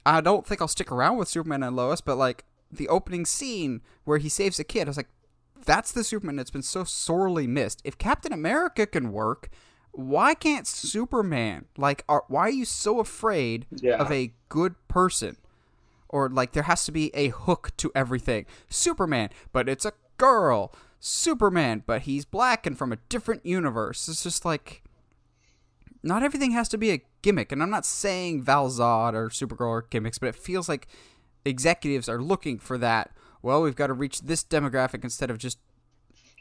I 0.07 0.21
don't 0.21 0.45
think 0.45 0.61
I'll 0.61 0.67
stick 0.67 0.91
around 0.91 1.17
with 1.17 1.27
Superman 1.27 1.63
and 1.63 1.75
Lois, 1.75 2.01
but 2.01 2.17
like 2.17 2.45
the 2.71 2.87
opening 2.87 3.25
scene 3.25 3.81
where 4.05 4.17
he 4.17 4.29
saves 4.29 4.59
a 4.59 4.63
kid, 4.63 4.87
I 4.87 4.89
was 4.89 4.97
like, 4.97 5.09
that's 5.65 5.91
the 5.91 6.03
Superman 6.03 6.35
that's 6.37 6.51
been 6.51 6.61
so 6.61 6.83
sorely 6.83 7.47
missed. 7.47 7.81
If 7.83 7.97
Captain 7.97 8.31
America 8.31 8.85
can 8.85 9.11
work, 9.11 9.49
why 9.91 10.33
can't 10.33 10.67
Superman? 10.67 11.65
Like, 11.77 12.03
are, 12.07 12.23
why 12.27 12.41
are 12.41 12.49
you 12.51 12.65
so 12.65 12.99
afraid 12.99 13.65
Yeah. 13.71 13.95
of 13.97 14.11
a 14.11 14.31
good 14.49 14.75
person? 14.87 15.37
Or 16.09 16.29
like 16.29 16.53
there 16.53 16.63
has 16.63 16.85
to 16.85 16.91
be 16.91 17.13
a 17.13 17.29
hook 17.29 17.71
to 17.77 17.91
everything. 17.93 18.45
Superman, 18.69 19.29
but 19.51 19.67
it's 19.67 19.85
a 19.85 19.91
girl. 20.17 20.71
Superman, 20.99 21.83
but 21.85 22.03
he's 22.03 22.25
black 22.25 22.65
and 22.65 22.77
from 22.77 22.93
a 22.93 22.97
different 23.09 23.45
universe. 23.45 24.07
It's 24.07 24.23
just 24.23 24.45
like 24.45 24.83
not 26.07 26.23
everything 26.23 26.51
has 26.51 26.67
to 26.69 26.77
be 26.77 26.91
a 26.91 27.01
gimmick. 27.21 27.51
And 27.51 27.61
I'm 27.61 27.69
not 27.69 27.85
saying 27.85 28.43
Val 28.43 28.69
Zod 28.69 29.13
or 29.13 29.29
Supergirl 29.29 29.69
are 29.71 29.81
gimmicks, 29.89 30.17
but 30.17 30.27
it 30.29 30.35
feels 30.35 30.67
like 30.69 30.87
executives 31.45 32.09
are 32.09 32.21
looking 32.21 32.59
for 32.59 32.77
that 32.79 33.11
well, 33.43 33.61
we've 33.61 33.75
got 33.75 33.87
to 33.87 33.93
reach 33.93 34.21
this 34.21 34.43
demographic 34.43 35.03
instead 35.03 35.29
of 35.29 35.37
just 35.37 35.59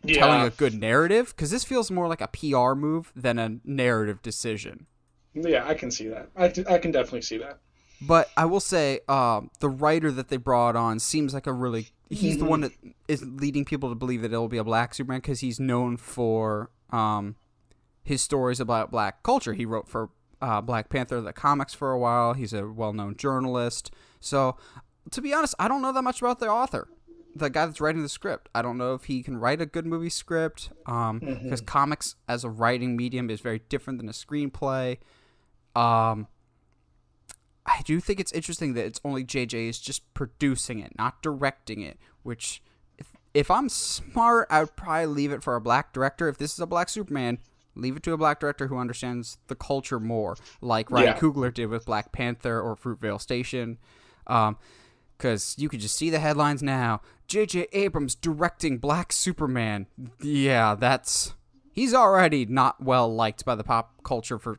Yeah. 0.03 0.19
telling 0.19 0.41
a 0.41 0.51
good 0.51 0.75
narrative 0.75 1.29
because 1.37 1.51
this 1.51 1.63
feels 1.63 1.91
more 1.91 2.09
like 2.09 2.21
a 2.23 2.27
PR 2.29 2.75
move 2.75 3.13
than 3.15 3.39
a 3.39 3.59
narrative 3.65 4.23
decision. 4.23 4.87
Yeah, 5.35 5.69
I 5.69 5.75
can 5.75 5.91
see 5.91 6.09
that. 6.09 6.31
I, 6.35 6.45
I 6.75 6.79
can 6.79 6.91
definitely 6.93 7.23
see 7.23 7.37
that. 7.39 7.59
But 8.01 8.31
I 8.37 8.47
will 8.47 8.61
say, 8.61 9.01
um, 9.09 9.51
the 9.61 9.69
writer 9.69 10.11
that 10.11 10.29
they 10.29 10.37
brought 10.39 10.75
on 10.75 10.99
seems 10.99 11.33
like 11.35 11.47
a 11.47 11.53
really. 11.53 11.89
He's 12.09 12.39
the 12.39 12.45
one 12.45 12.63
that 12.63 12.73
is 13.09 13.23
leading 13.25 13.65
people 13.65 13.89
to 13.91 13.95
believe 13.95 14.23
that 14.23 14.33
it'll 14.33 14.49
be 14.49 14.59
a 14.59 14.65
black 14.65 14.95
Superman 14.95 15.21
because 15.21 15.41
he's 15.41 15.61
known 15.61 15.97
for 15.97 16.71
um, 16.91 17.37
his 18.07 18.23
stories 18.23 18.61
about 18.61 18.93
black 18.93 19.25
culture. 19.25 19.53
He 19.53 19.67
wrote 19.67 19.89
for 19.89 20.11
uh, 20.41 20.61
Black 20.61 20.89
Panther, 20.89 21.21
the 21.21 21.33
comics, 21.33 21.75
for 21.75 21.91
a 21.91 21.99
while. 21.99 22.35
He's 22.35 22.53
a 22.53 22.67
well 22.69 22.93
known 22.93 23.17
journalist. 23.17 23.91
So, 24.21 24.57
to 25.11 25.21
be 25.21 25.35
honest, 25.35 25.57
I 25.59 25.67
don't 25.67 25.83
know 25.83 25.93
that 25.93 26.03
much 26.03 26.23
about 26.23 26.39
the 26.39 26.49
author, 26.49 26.89
the 27.35 27.51
guy 27.51 27.67
that's 27.67 27.81
writing 27.81 28.03
the 28.03 28.09
script. 28.09 28.49
I 28.55 28.63
don't 28.63 28.79
know 28.79 28.95
if 28.95 29.05
he 29.05 29.25
can 29.25 29.39
write 29.39 29.61
a 29.61 29.67
good 29.67 29.87
movie 29.87 30.09
script 30.09 30.71
because 30.85 31.61
comics 31.61 32.15
as 32.29 32.45
a 32.45 32.49
writing 32.49 32.97
medium 32.97 33.29
is 33.29 33.41
very 33.41 33.61
different 33.69 33.99
than 33.99 34.09
a 34.09 34.13
screenplay. 34.13 34.99
Um, 35.75 36.29
I 37.67 37.83
do 37.85 37.99
think 37.99 38.21
it's 38.21 38.33
interesting 38.33 38.75
that 38.75 38.87
it's 38.87 39.01
only 39.05 39.25
JJ 39.25 39.69
is 39.69 39.81
just 39.81 40.15
producing 40.15 40.79
it, 40.79 40.93
not 40.97 41.23
directing 41.23 41.81
it. 41.81 41.99
Which, 42.23 42.63
if, 42.99 43.09
if 43.35 43.51
I'm 43.51 43.69
smart, 43.69 44.47
I 44.49 44.61
would 44.61 44.77
probably 44.77 45.07
leave 45.07 45.33
it 45.33 45.43
for 45.43 45.57
a 45.57 45.61
black 45.61 45.93
director. 45.93 46.29
If 46.29 46.39
this 46.39 46.53
is 46.53 46.61
a 46.61 46.67
black 46.67 46.89
Superman, 46.89 47.39
leave 47.77 47.97
it 47.97 48.03
to 48.05 48.13
a 48.13 48.17
black 48.17 48.41
director 48.41 48.67
who 48.67 48.79
understands 48.79 49.39
the 49.49 49.55
culture 49.55 50.01
more, 50.01 50.37
like 50.61 50.91
Ryan 50.91 51.07
Yeah. 51.09 51.19
Coogler 51.19 51.53
did 51.55 51.67
with 51.67 51.85
Black 51.87 52.11
Panther 52.11 52.61
or 52.61 52.75
Fruitvale 52.77 53.21
Station. 53.21 53.79
Um, 54.27 54.57
because 55.17 55.55
you 55.59 55.69
could 55.71 55.81
just 55.81 55.97
see 55.97 56.11
the 56.11 56.19
headlines 56.19 56.63
now. 56.63 57.01
J.J. 57.27 57.69
Abrams 57.73 58.15
directing 58.15 58.77
Black 58.79 59.13
Superman. 59.13 59.87
Yeah, 60.21 60.75
that's 60.75 61.33
he's 61.73 61.95
already 61.95 62.45
not 62.45 62.83
well 62.83 63.13
liked 63.15 63.45
by 63.45 63.55
the 63.55 63.65
pop 63.65 64.03
culture 64.03 64.39
for 64.39 64.59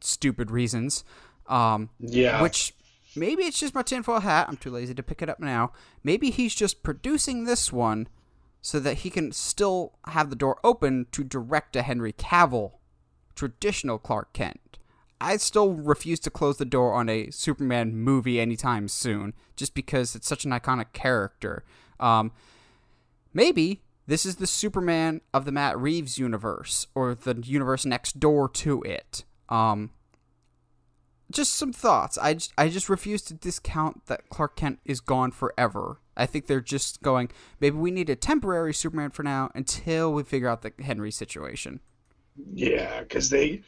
stupid 0.00 0.50
reasons. 0.50 1.04
Um, 1.46 1.90
Yeah. 2.00 2.42
which 2.42 2.74
maybe 3.14 3.44
it's 3.44 3.60
just 3.60 3.74
my 3.74 3.82
tinfoil 3.82 4.20
hat. 4.20 4.48
I'm 4.48 4.56
too 4.56 4.70
lazy 4.70 4.94
to 4.94 5.02
pick 5.02 5.22
it 5.22 5.28
up 5.28 5.38
now. 5.40 5.72
Maybe 6.02 6.30
he's 6.30 6.54
just 6.56 6.82
producing 6.82 7.44
this 7.44 7.72
one 7.72 8.08
so 8.60 8.80
that 8.80 8.98
he 8.98 9.10
can 9.10 9.32
still 9.32 9.94
have 10.08 10.30
the 10.30 10.36
door 10.36 10.58
open 10.62 11.06
to 11.12 11.24
direct 11.24 11.76
a 11.76 11.82
Henry 11.82 12.12
Cavill 12.12 12.72
traditional 13.34 13.98
Clark 13.98 14.32
Kent. 14.32 14.78
I 15.20 15.36
still 15.36 15.72
refuse 15.72 16.20
to 16.20 16.30
close 16.30 16.58
the 16.58 16.64
door 16.64 16.94
on 16.94 17.08
a 17.08 17.30
Superman 17.30 17.96
movie 17.96 18.40
anytime 18.40 18.88
soon, 18.88 19.34
just 19.56 19.74
because 19.74 20.14
it's 20.14 20.28
such 20.28 20.44
an 20.44 20.52
iconic 20.52 20.92
character. 20.92 21.64
Um, 21.98 22.32
maybe 23.32 23.82
this 24.06 24.24
is 24.24 24.36
the 24.36 24.46
Superman 24.46 25.20
of 25.34 25.44
the 25.44 25.52
Matt 25.52 25.78
Reeves 25.78 26.18
universe, 26.18 26.86
or 26.94 27.14
the 27.14 27.42
universe 27.44 27.84
next 27.84 28.20
door 28.20 28.48
to 28.48 28.82
it. 28.82 29.24
Um, 29.48 29.90
just 31.30 31.54
some 31.54 31.72
thoughts. 31.72 32.18
I 32.18 32.34
just, 32.34 32.52
I 32.56 32.68
just 32.68 32.88
refuse 32.88 33.22
to 33.22 33.34
discount 33.34 34.06
that 34.06 34.28
Clark 34.28 34.56
Kent 34.56 34.80
is 34.84 35.00
gone 35.00 35.30
forever. 35.30 36.00
I 36.16 36.26
think 36.26 36.46
they're 36.46 36.60
just 36.60 37.02
going, 37.02 37.30
maybe 37.60 37.76
we 37.76 37.90
need 37.90 38.10
a 38.10 38.16
temporary 38.16 38.74
Superman 38.74 39.10
for 39.10 39.22
now 39.22 39.50
until 39.54 40.12
we 40.12 40.22
figure 40.22 40.48
out 40.48 40.62
the 40.62 40.72
Henry 40.82 41.10
situation. 41.10 41.80
Yeah, 42.54 43.00
because 43.00 43.30
they, 43.30 43.62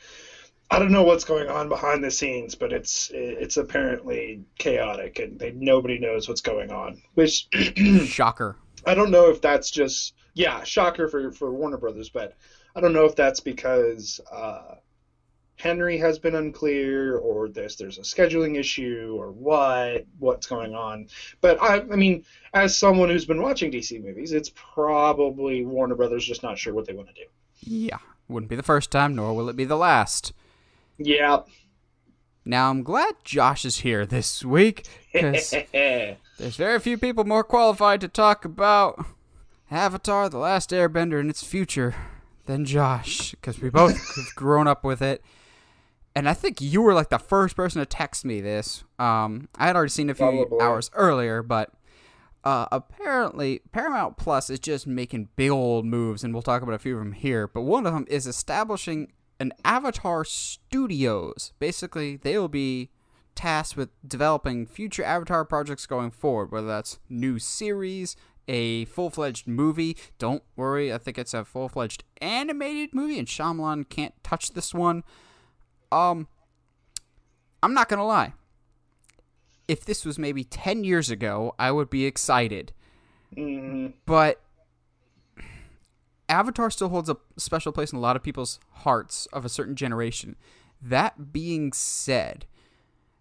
I 0.70 0.79
don't 0.79 0.92
know 0.92 1.03
what's 1.03 1.25
going 1.25 1.49
on 1.49 1.68
behind 1.68 2.03
the 2.03 2.11
scenes, 2.11 2.55
but 2.55 2.73
it's 2.73 3.11
it's 3.12 3.57
apparently 3.57 4.44
chaotic, 4.59 5.18
and 5.18 5.38
they 5.38 5.51
nobody 5.51 5.99
knows 5.99 6.29
what's 6.29 6.40
going 6.40 6.70
on. 6.70 7.03
Which 7.14 7.49
Shocker. 8.05 8.57
I 8.87 8.94
don't 8.94 9.11
know 9.11 9.29
if 9.29 9.40
that's 9.40 9.70
just 9.70 10.14
yeah, 10.35 10.62
shocker 10.62 11.09
for 11.09 11.33
for 11.33 11.53
Warner 11.53 11.79
Brothers, 11.79 12.09
but 12.09 12.37
I 12.75 12.81
don't 12.81 12.92
know 12.92 13.05
if 13.05 13.16
that's 13.16 13.40
because 13.40 14.20
uh, 14.31 14.77
Henry 15.61 15.99
has 15.99 16.18
been 16.18 16.35
unclear, 16.35 17.16
or 17.18 17.49
there's 17.49 17.77
there's 17.77 17.99
a 17.99 18.03
scheduling 18.03 18.59
issue, 18.59 19.16
or 19.18 19.31
what 19.31 20.07
what's 20.18 20.46
going 20.46 20.75
on. 20.75 21.09
But 21.40 21.62
I 21.62 21.77
I 21.81 21.96
mean, 21.96 22.25
as 22.55 22.77
someone 22.77 23.11
who's 23.11 23.27
been 23.27 23.42
watching 23.42 23.70
DC 23.70 24.03
movies, 24.03 24.33
it's 24.33 24.51
probably 24.55 25.64
Warner 25.64 25.94
Brothers 25.94 26.25
just 26.25 26.42
not 26.42 26.59
sure 26.59 26.73
what 26.73 26.87
they 26.87 26.94
want 26.94 27.09
to 27.09 27.14
do. 27.14 27.27
Yeah, 27.61 27.99
wouldn't 28.29 28.49
be 28.49 28.57
the 28.57 28.62
first 28.62 28.90
time, 28.90 29.14
nor 29.14 29.35
will 29.35 29.49
it 29.49 29.57
be 29.57 29.64
the 29.64 29.77
last. 29.77 30.33
Yeah. 30.99 31.42
Now, 32.44 32.70
I'm 32.70 32.83
glad 32.83 33.16
Josh 33.23 33.64
is 33.66 33.81
here 33.81 34.07
this 34.07 34.44
week, 34.44 34.87
because 35.12 35.51
there's 35.73 36.57
very 36.57 36.81
few 36.81 36.96
people 36.96 37.25
more 37.25 37.44
qualified 37.44 38.01
to 38.01 38.09
talk 38.09 38.46
about 38.46 39.05
Avatar 39.70 40.31
The 40.31 40.38
Last 40.38 40.70
Airbender 40.70 41.20
and 41.20 41.29
its 41.29 41.44
future 41.44 41.94
than 42.46 42.64
Josh, 42.64 43.33
because 43.33 43.61
we 43.61 43.68
both 43.68 43.92
have 44.16 44.35
grown 44.35 44.66
up 44.66 44.85
with 44.85 45.03
it. 45.03 45.23
And 46.20 46.28
I 46.28 46.35
think 46.35 46.61
you 46.61 46.83
were 46.83 46.92
like 46.92 47.09
the 47.09 47.18
first 47.18 47.56
person 47.56 47.80
to 47.80 47.87
text 47.87 48.26
me 48.26 48.42
this. 48.42 48.85
Um, 48.98 49.48
I 49.56 49.68
had 49.68 49.74
already 49.74 49.88
seen 49.88 50.11
a 50.11 50.14
few 50.14 50.26
Probably. 50.26 50.61
hours 50.61 50.90
earlier, 50.92 51.42
but 51.42 51.72
uh, 52.44 52.66
apparently 52.70 53.62
Paramount 53.72 54.18
Plus 54.18 54.50
is 54.50 54.59
just 54.59 54.87
making 54.87 55.30
big 55.37 55.48
old 55.48 55.87
moves, 55.87 56.22
and 56.22 56.35
we'll 56.35 56.42
talk 56.42 56.61
about 56.61 56.74
a 56.74 56.78
few 56.78 56.92
of 56.92 56.98
them 56.98 57.12
here. 57.12 57.48
But 57.48 57.62
one 57.62 57.87
of 57.87 57.94
them 57.94 58.04
is 58.11 58.26
establishing 58.26 59.12
an 59.38 59.54
Avatar 59.64 60.26
Studios. 60.26 61.54
Basically, 61.59 62.18
they 62.18 62.37
will 62.37 62.48
be 62.48 62.90
tasked 63.35 63.78
with 63.78 63.88
developing 64.06 64.66
future 64.66 65.02
Avatar 65.02 65.46
projects 65.46 65.87
going 65.87 66.11
forward, 66.11 66.52
whether 66.52 66.66
that's 66.66 66.98
new 67.09 67.38
series, 67.38 68.14
a 68.46 68.85
full 68.85 69.09
fledged 69.09 69.48
movie. 69.48 69.96
Don't 70.18 70.42
worry, 70.54 70.92
I 70.92 70.98
think 70.98 71.16
it's 71.16 71.33
a 71.33 71.46
full 71.46 71.70
fledged 71.70 72.04
animated 72.20 72.92
movie, 72.92 73.18
and 73.18 73.26
Shyamalan 73.26 73.88
can't 73.88 74.22
touch 74.22 74.52
this 74.52 74.74
one. 74.74 75.02
Um, 75.92 76.29
I'm 77.62 77.74
not 77.74 77.88
gonna 77.88 78.07
lie. 78.07 78.33
If 79.68 79.85
this 79.85 80.05
was 80.05 80.18
maybe 80.18 80.44
10 80.44 80.85
years 80.85 81.11
ago, 81.11 81.55
I 81.59 81.70
would 81.70 81.90
be 81.90 82.05
excited. 82.05 82.72
Mhm. 83.37 83.94
But 84.07 84.42
Avatar 86.29 86.70
still 86.70 86.88
holds 86.88 87.09
a 87.09 87.16
special 87.37 87.72
place 87.72 87.92
in 87.92 87.98
a 87.98 88.00
lot 88.00 88.16
of 88.16 88.22
people's 88.22 88.61
hearts 88.70 89.26
of 89.26 89.44
a 89.44 89.48
certain 89.48 89.74
generation. 89.76 90.37
That 90.81 91.33
being 91.33 91.72
said, 91.72 92.46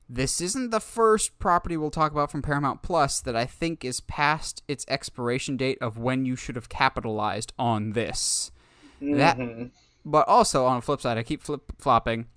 this 0.08 0.42
isn't 0.42 0.70
the 0.72 0.80
first 0.80 1.38
property 1.40 1.76
we'll 1.78 1.92
talk 1.92 2.12
about 2.12 2.32
from 2.32 2.42
Paramount 2.42 2.82
Plus 2.82 3.20
that 3.22 3.36
I 3.36 3.46
think 3.46 3.84
is 3.86 4.00
past 4.02 4.64
its 4.68 4.86
expiration 4.88 5.58
date 5.58 5.78
of 5.82 5.98
when 5.98 6.26
you 6.26 6.36
should 6.36 6.56
have 6.56 6.70
capitalized 6.70 7.54
on 7.60 7.92
this. 7.92 8.52
That 9.02 9.38
Mhm. 9.38 9.72
but 10.06 10.28
also 10.28 10.66
on 10.66 10.78
the 10.78 10.82
flip 10.82 11.02
side, 11.02 11.18
I 11.18 11.24
keep 11.24 11.42
flip 11.44 11.72
flopping. 11.78 12.28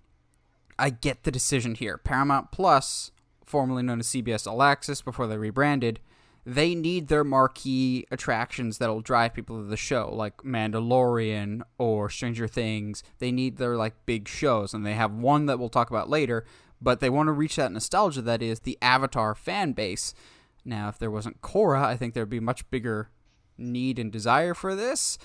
I 0.78 0.90
get 0.90 1.24
the 1.24 1.30
decision 1.30 1.74
here. 1.74 1.98
Paramount 1.98 2.50
Plus, 2.52 3.10
formerly 3.44 3.82
known 3.82 4.00
as 4.00 4.08
CBS 4.08 4.46
All 4.46 4.62
Access 4.62 5.02
before 5.02 5.26
they 5.26 5.36
rebranded, 5.36 6.00
they 6.44 6.74
need 6.74 7.06
their 7.06 7.22
marquee 7.22 8.04
attractions 8.10 8.78
that'll 8.78 9.00
drive 9.00 9.34
people 9.34 9.58
to 9.58 9.68
the 9.68 9.76
show, 9.76 10.12
like 10.12 10.38
Mandalorian 10.38 11.62
or 11.78 12.10
Stranger 12.10 12.48
Things. 12.48 13.04
They 13.18 13.30
need 13.30 13.58
their 13.58 13.76
like 13.76 13.94
big 14.06 14.26
shows, 14.26 14.74
and 14.74 14.84
they 14.84 14.94
have 14.94 15.12
one 15.12 15.46
that 15.46 15.58
we'll 15.58 15.68
talk 15.68 15.90
about 15.90 16.10
later. 16.10 16.44
But 16.80 16.98
they 16.98 17.10
want 17.10 17.28
to 17.28 17.32
reach 17.32 17.56
that 17.56 17.70
nostalgia 17.70 18.22
that 18.22 18.42
is 18.42 18.60
the 18.60 18.76
Avatar 18.82 19.36
fan 19.36 19.72
base. 19.72 20.14
Now, 20.64 20.88
if 20.88 20.98
there 20.98 21.12
wasn't 21.12 21.42
Korra, 21.42 21.84
I 21.84 21.96
think 21.96 22.14
there'd 22.14 22.28
be 22.28 22.40
much 22.40 22.68
bigger 22.70 23.10
need 23.56 24.00
and 24.00 24.10
desire 24.10 24.54
for 24.54 24.74
this. 24.74 25.18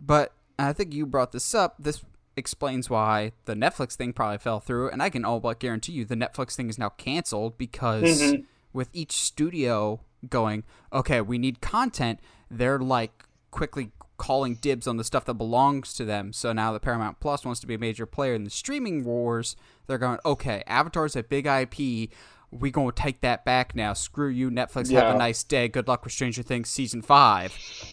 But 0.00 0.32
I 0.58 0.72
think 0.72 0.92
you 0.92 1.06
brought 1.06 1.30
this 1.30 1.54
up. 1.54 1.76
This 1.78 2.02
explains 2.36 2.88
why 2.90 3.32
the 3.44 3.54
Netflix 3.54 3.94
thing 3.94 4.12
probably 4.12 4.38
fell 4.38 4.60
through, 4.60 4.90
and 4.90 5.02
I 5.02 5.10
can 5.10 5.24
all 5.24 5.40
but 5.40 5.60
guarantee 5.60 5.92
you 5.92 6.04
the 6.04 6.16
Netflix 6.16 6.54
thing 6.56 6.68
is 6.68 6.78
now 6.78 6.90
canceled 6.90 7.56
because 7.58 8.02
Mhm. 8.22 8.44
with 8.72 8.88
each 8.92 9.12
studio 9.12 10.00
going, 10.28 10.64
okay, 10.92 11.20
we 11.20 11.38
need 11.38 11.60
content, 11.60 12.18
they're 12.50 12.78
like 12.78 13.24
quickly 13.50 13.92
calling 14.16 14.54
dibs 14.54 14.86
on 14.86 14.96
the 14.96 15.04
stuff 15.04 15.24
that 15.24 15.34
belongs 15.34 15.92
to 15.94 16.04
them. 16.04 16.32
So 16.32 16.52
now 16.52 16.72
that 16.72 16.80
Paramount 16.82 17.20
Plus 17.20 17.44
wants 17.44 17.60
to 17.60 17.66
be 17.66 17.74
a 17.74 17.78
major 17.78 18.06
player 18.06 18.34
in 18.34 18.44
the 18.44 18.50
streaming 18.50 19.04
wars, 19.04 19.56
they're 19.86 19.98
going, 19.98 20.18
okay, 20.24 20.62
Avatar's 20.66 21.16
a 21.16 21.22
big 21.22 21.46
IP. 21.46 22.10
We 22.50 22.70
gonna 22.70 22.92
take 22.92 23.20
that 23.22 23.44
back 23.44 23.74
now. 23.74 23.92
Screw 23.92 24.28
you, 24.28 24.50
Netflix. 24.50 24.92
Have 24.92 25.14
a 25.14 25.18
nice 25.18 25.42
day. 25.42 25.66
Good 25.68 25.88
luck 25.88 26.04
with 26.04 26.12
Stranger 26.12 26.42
Things 26.42 26.68
season 26.70 27.02
five. 27.02 27.52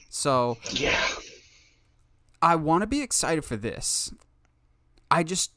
So 0.10 0.58
Yeah. 0.72 1.04
I 2.44 2.56
want 2.56 2.82
to 2.82 2.88
be 2.88 3.02
excited 3.02 3.44
for 3.46 3.56
this. 3.56 4.12
I 5.12 5.24
just 5.24 5.52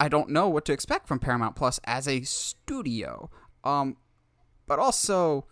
I 0.00 0.08
don't 0.08 0.30
know 0.30 0.48
what 0.48 0.64
to 0.64 0.72
expect 0.72 1.06
from 1.06 1.20
Paramount 1.20 1.54
Plus 1.54 1.78
as 1.84 2.08
a 2.08 2.22
studio. 2.22 3.30
Um 3.62 3.96
but 4.66 4.78
also 4.78 5.46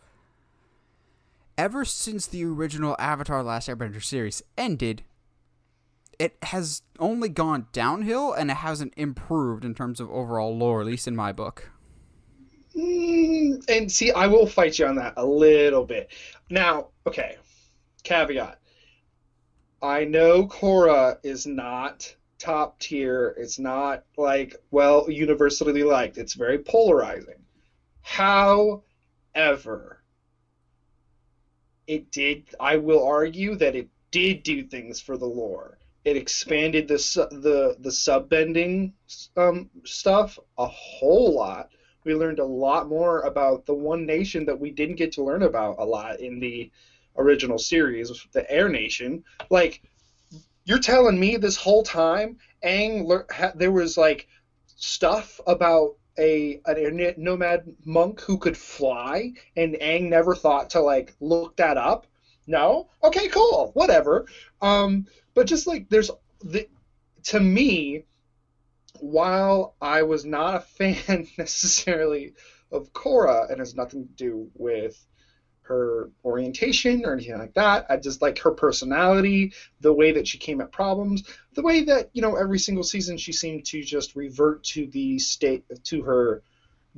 ever 1.56 1.84
since 1.84 2.26
the 2.26 2.44
original 2.44 2.96
Avatar 2.98 3.42
Last 3.42 3.68
Airbender 3.68 4.02
series 4.02 4.42
ended, 4.58 5.02
it 6.18 6.36
has 6.42 6.82
only 6.98 7.28
gone 7.28 7.66
downhill 7.72 8.32
and 8.32 8.50
it 8.50 8.58
hasn't 8.58 8.94
improved 8.96 9.64
in 9.64 9.74
terms 9.74 10.00
of 10.00 10.10
overall 10.10 10.56
lore, 10.56 10.80
at 10.80 10.86
least 10.86 11.06
in 11.06 11.14
my 11.14 11.32
book. 11.32 11.70
Mm, 12.76 13.64
and 13.68 13.90
see, 13.90 14.10
I 14.10 14.26
will 14.26 14.46
fight 14.46 14.78
you 14.78 14.86
on 14.86 14.96
that 14.96 15.14
a 15.16 15.24
little 15.24 15.84
bit. 15.84 16.10
Now, 16.50 16.88
okay, 17.06 17.36
caveat. 18.02 18.58
I 19.80 20.04
know 20.04 20.46
Korra 20.46 21.18
is 21.22 21.46
not 21.46 22.14
top 22.44 22.78
tier. 22.78 23.34
It's 23.38 23.58
not 23.58 24.04
like 24.16 24.56
well 24.70 25.10
universally 25.10 25.82
liked. 25.82 26.18
It's 26.18 26.34
very 26.34 26.58
polarizing. 26.58 27.42
However, 28.02 28.82
it 31.86 32.10
did. 32.10 32.44
I 32.60 32.76
will 32.76 33.04
argue 33.04 33.56
that 33.56 33.74
it 33.74 33.88
did 34.10 34.42
do 34.42 34.62
things 34.62 35.00
for 35.00 35.16
the 35.16 35.26
lore. 35.26 35.78
It 36.04 36.16
expanded 36.16 36.86
the 36.86 36.98
the 37.30 37.76
the 37.80 37.92
sub 37.92 38.28
bending 38.28 38.92
um, 39.36 39.70
stuff 39.84 40.38
a 40.58 40.66
whole 40.66 41.34
lot. 41.34 41.70
We 42.04 42.14
learned 42.14 42.38
a 42.38 42.44
lot 42.44 42.88
more 42.88 43.22
about 43.22 43.64
the 43.64 43.74
one 43.74 44.04
nation 44.04 44.44
that 44.44 44.60
we 44.60 44.70
didn't 44.70 44.96
get 44.96 45.12
to 45.12 45.24
learn 45.24 45.42
about 45.42 45.76
a 45.78 45.84
lot 45.84 46.20
in 46.20 46.38
the 46.38 46.70
original 47.16 47.58
series, 47.58 48.10
the 48.32 48.50
Air 48.50 48.68
Nation. 48.68 49.24
Like, 49.48 49.82
you're 50.64 50.78
telling 50.78 51.18
me 51.18 51.36
this 51.36 51.56
whole 51.56 51.82
time, 51.82 52.36
Aang, 52.64 53.22
there 53.54 53.70
was 53.70 53.96
like 53.96 54.26
stuff 54.76 55.40
about 55.46 55.94
a 56.18 56.58
an 56.66 57.12
nomad 57.16 57.74
monk 57.84 58.20
who 58.20 58.36
could 58.36 58.56
fly, 58.56 59.32
and 59.56 59.76
Aang 59.80 60.08
never 60.08 60.34
thought 60.34 60.70
to 60.70 60.80
like 60.80 61.14
look 61.20 61.56
that 61.56 61.76
up. 61.76 62.06
No, 62.46 62.86
okay, 63.02 63.28
cool, 63.28 63.70
whatever. 63.74 64.24
Um, 64.60 65.04
but 65.34 65.46
just 65.46 65.66
like 65.66 65.88
there's 65.88 66.10
the 66.42 66.66
to 67.24 67.40
me, 67.40 68.02
while 69.00 69.74
I 69.80 70.02
was 70.02 70.24
not 70.24 70.54
a 70.54 70.60
fan 70.60 71.26
necessarily 71.36 72.32
of 72.72 72.92
Korra, 72.92 73.50
and 73.50 73.58
has 73.58 73.74
nothing 73.74 74.06
to 74.06 74.12
do 74.14 74.50
with 74.54 75.06
her 75.64 76.10
orientation 76.24 77.04
or 77.04 77.14
anything 77.14 77.38
like 77.38 77.54
that. 77.54 77.86
I 77.88 77.96
just 77.96 78.20
like 78.22 78.38
her 78.40 78.50
personality, 78.50 79.52
the 79.80 79.92
way 79.92 80.12
that 80.12 80.28
she 80.28 80.38
came 80.38 80.60
at 80.60 80.72
problems, 80.72 81.24
the 81.54 81.62
way 81.62 81.84
that 81.84 82.10
you 82.12 82.22
know 82.22 82.36
every 82.36 82.58
single 82.58 82.84
season 82.84 83.16
she 83.16 83.32
seemed 83.32 83.64
to 83.66 83.82
just 83.82 84.14
revert 84.14 84.62
to 84.64 84.86
the 84.86 85.18
state 85.18 85.64
to 85.84 86.02
her 86.02 86.42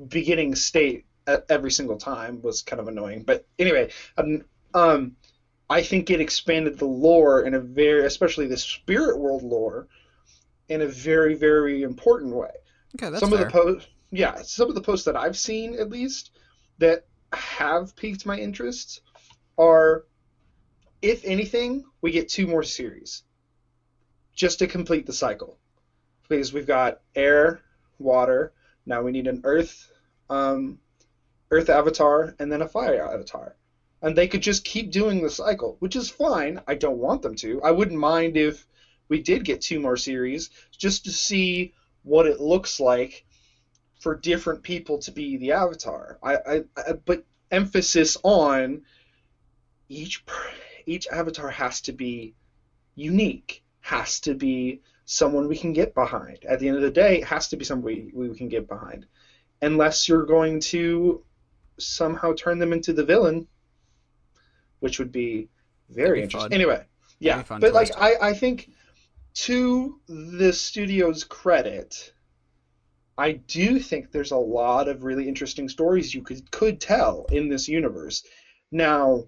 beginning 0.08 0.54
state 0.54 1.06
every 1.48 1.70
single 1.70 1.96
time 1.96 2.42
was 2.42 2.62
kind 2.62 2.80
of 2.80 2.88
annoying. 2.88 3.22
But 3.22 3.46
anyway, 3.58 3.90
um, 4.16 4.44
um, 4.74 5.16
I 5.68 5.82
think 5.82 6.10
it 6.10 6.20
expanded 6.20 6.78
the 6.78 6.86
lore 6.86 7.42
in 7.42 7.54
a 7.54 7.60
very, 7.60 8.04
especially 8.04 8.46
the 8.46 8.56
spirit 8.56 9.18
world 9.18 9.42
lore, 9.42 9.88
in 10.68 10.82
a 10.82 10.86
very 10.86 11.34
very 11.34 11.82
important 11.82 12.34
way. 12.34 12.50
Okay, 12.96 13.10
that's 13.10 13.20
some 13.20 13.30
fair. 13.30 13.46
of 13.46 13.52
the 13.52 13.52
posts, 13.52 13.88
yeah, 14.10 14.42
some 14.42 14.68
of 14.68 14.74
the 14.74 14.80
posts 14.80 15.04
that 15.06 15.16
I've 15.16 15.36
seen 15.36 15.78
at 15.78 15.90
least 15.90 16.32
that 16.78 17.06
have 17.32 17.94
piqued 17.96 18.26
my 18.26 18.36
interest 18.36 19.00
are, 19.58 20.04
if 21.02 21.24
anything, 21.24 21.84
we 22.00 22.10
get 22.10 22.28
two 22.28 22.46
more 22.46 22.62
series 22.62 23.22
just 24.34 24.58
to 24.58 24.66
complete 24.66 25.06
the 25.06 25.12
cycle. 25.12 25.58
Because 26.28 26.52
we've 26.52 26.66
got 26.66 27.00
air, 27.14 27.60
water, 27.98 28.52
now 28.84 29.02
we 29.02 29.12
need 29.12 29.26
an 29.26 29.40
earth, 29.44 29.90
um, 30.28 30.78
earth 31.50 31.68
avatar, 31.68 32.34
and 32.38 32.50
then 32.50 32.62
a 32.62 32.68
fire 32.68 33.06
avatar. 33.06 33.56
And 34.02 34.16
they 34.16 34.26
could 34.26 34.42
just 34.42 34.64
keep 34.64 34.90
doing 34.90 35.22
the 35.22 35.30
cycle, 35.30 35.76
which 35.78 35.96
is 35.96 36.08
fine. 36.08 36.60
I 36.66 36.74
don't 36.74 36.98
want 36.98 37.22
them 37.22 37.34
to. 37.36 37.60
I 37.62 37.70
wouldn't 37.70 37.98
mind 37.98 38.36
if 38.36 38.66
we 39.08 39.18
did 39.18 39.44
get 39.44 39.60
two 39.60 39.80
more 39.80 39.96
series 39.96 40.50
just 40.76 41.04
to 41.04 41.12
see 41.12 41.72
what 42.02 42.26
it 42.26 42.40
looks 42.40 42.78
like 42.78 43.24
for 44.00 44.14
different 44.14 44.62
people 44.62 44.98
to 44.98 45.10
be 45.10 45.36
the 45.36 45.52
avatar. 45.52 46.18
I, 46.22 46.36
I, 46.36 46.64
I 46.76 46.92
but 47.04 47.24
emphasis 47.50 48.16
on 48.22 48.82
each 49.88 50.24
each 50.86 51.06
avatar 51.08 51.50
has 51.50 51.80
to 51.82 51.92
be 51.92 52.34
unique, 52.94 53.62
has 53.80 54.20
to 54.20 54.34
be 54.34 54.80
someone 55.04 55.48
we 55.48 55.56
can 55.56 55.72
get 55.72 55.94
behind. 55.94 56.44
At 56.44 56.60
the 56.60 56.68
end 56.68 56.76
of 56.76 56.82
the 56.82 56.90
day, 56.90 57.18
it 57.18 57.24
has 57.24 57.48
to 57.48 57.56
be 57.56 57.64
somebody 57.64 58.10
we, 58.14 58.28
we 58.28 58.36
can 58.36 58.48
get 58.48 58.68
behind. 58.68 59.06
Unless 59.62 60.08
you're 60.08 60.26
going 60.26 60.60
to 60.60 61.22
somehow 61.78 62.34
turn 62.34 62.58
them 62.58 62.72
into 62.72 62.92
the 62.92 63.04
villain, 63.04 63.46
which 64.80 64.98
would 64.98 65.12
be 65.12 65.48
very 65.90 66.22
interesting. 66.22 66.50
Fun. 66.50 66.54
Anyway, 66.54 66.84
yeah, 67.18 67.42
but 67.48 67.72
like 67.72 67.90
I, 67.98 68.14
I 68.20 68.32
think 68.34 68.70
to 69.34 70.00
the 70.08 70.52
studio's 70.52 71.24
credit, 71.24 72.12
I 73.18 73.32
do 73.32 73.78
think 73.78 74.10
there's 74.10 74.32
a 74.32 74.36
lot 74.36 74.88
of 74.88 75.04
really 75.04 75.28
interesting 75.28 75.68
stories 75.68 76.14
you 76.14 76.22
could 76.22 76.50
could 76.50 76.80
tell 76.80 77.26
in 77.30 77.48
this 77.48 77.68
universe. 77.68 78.24
Now, 78.70 79.24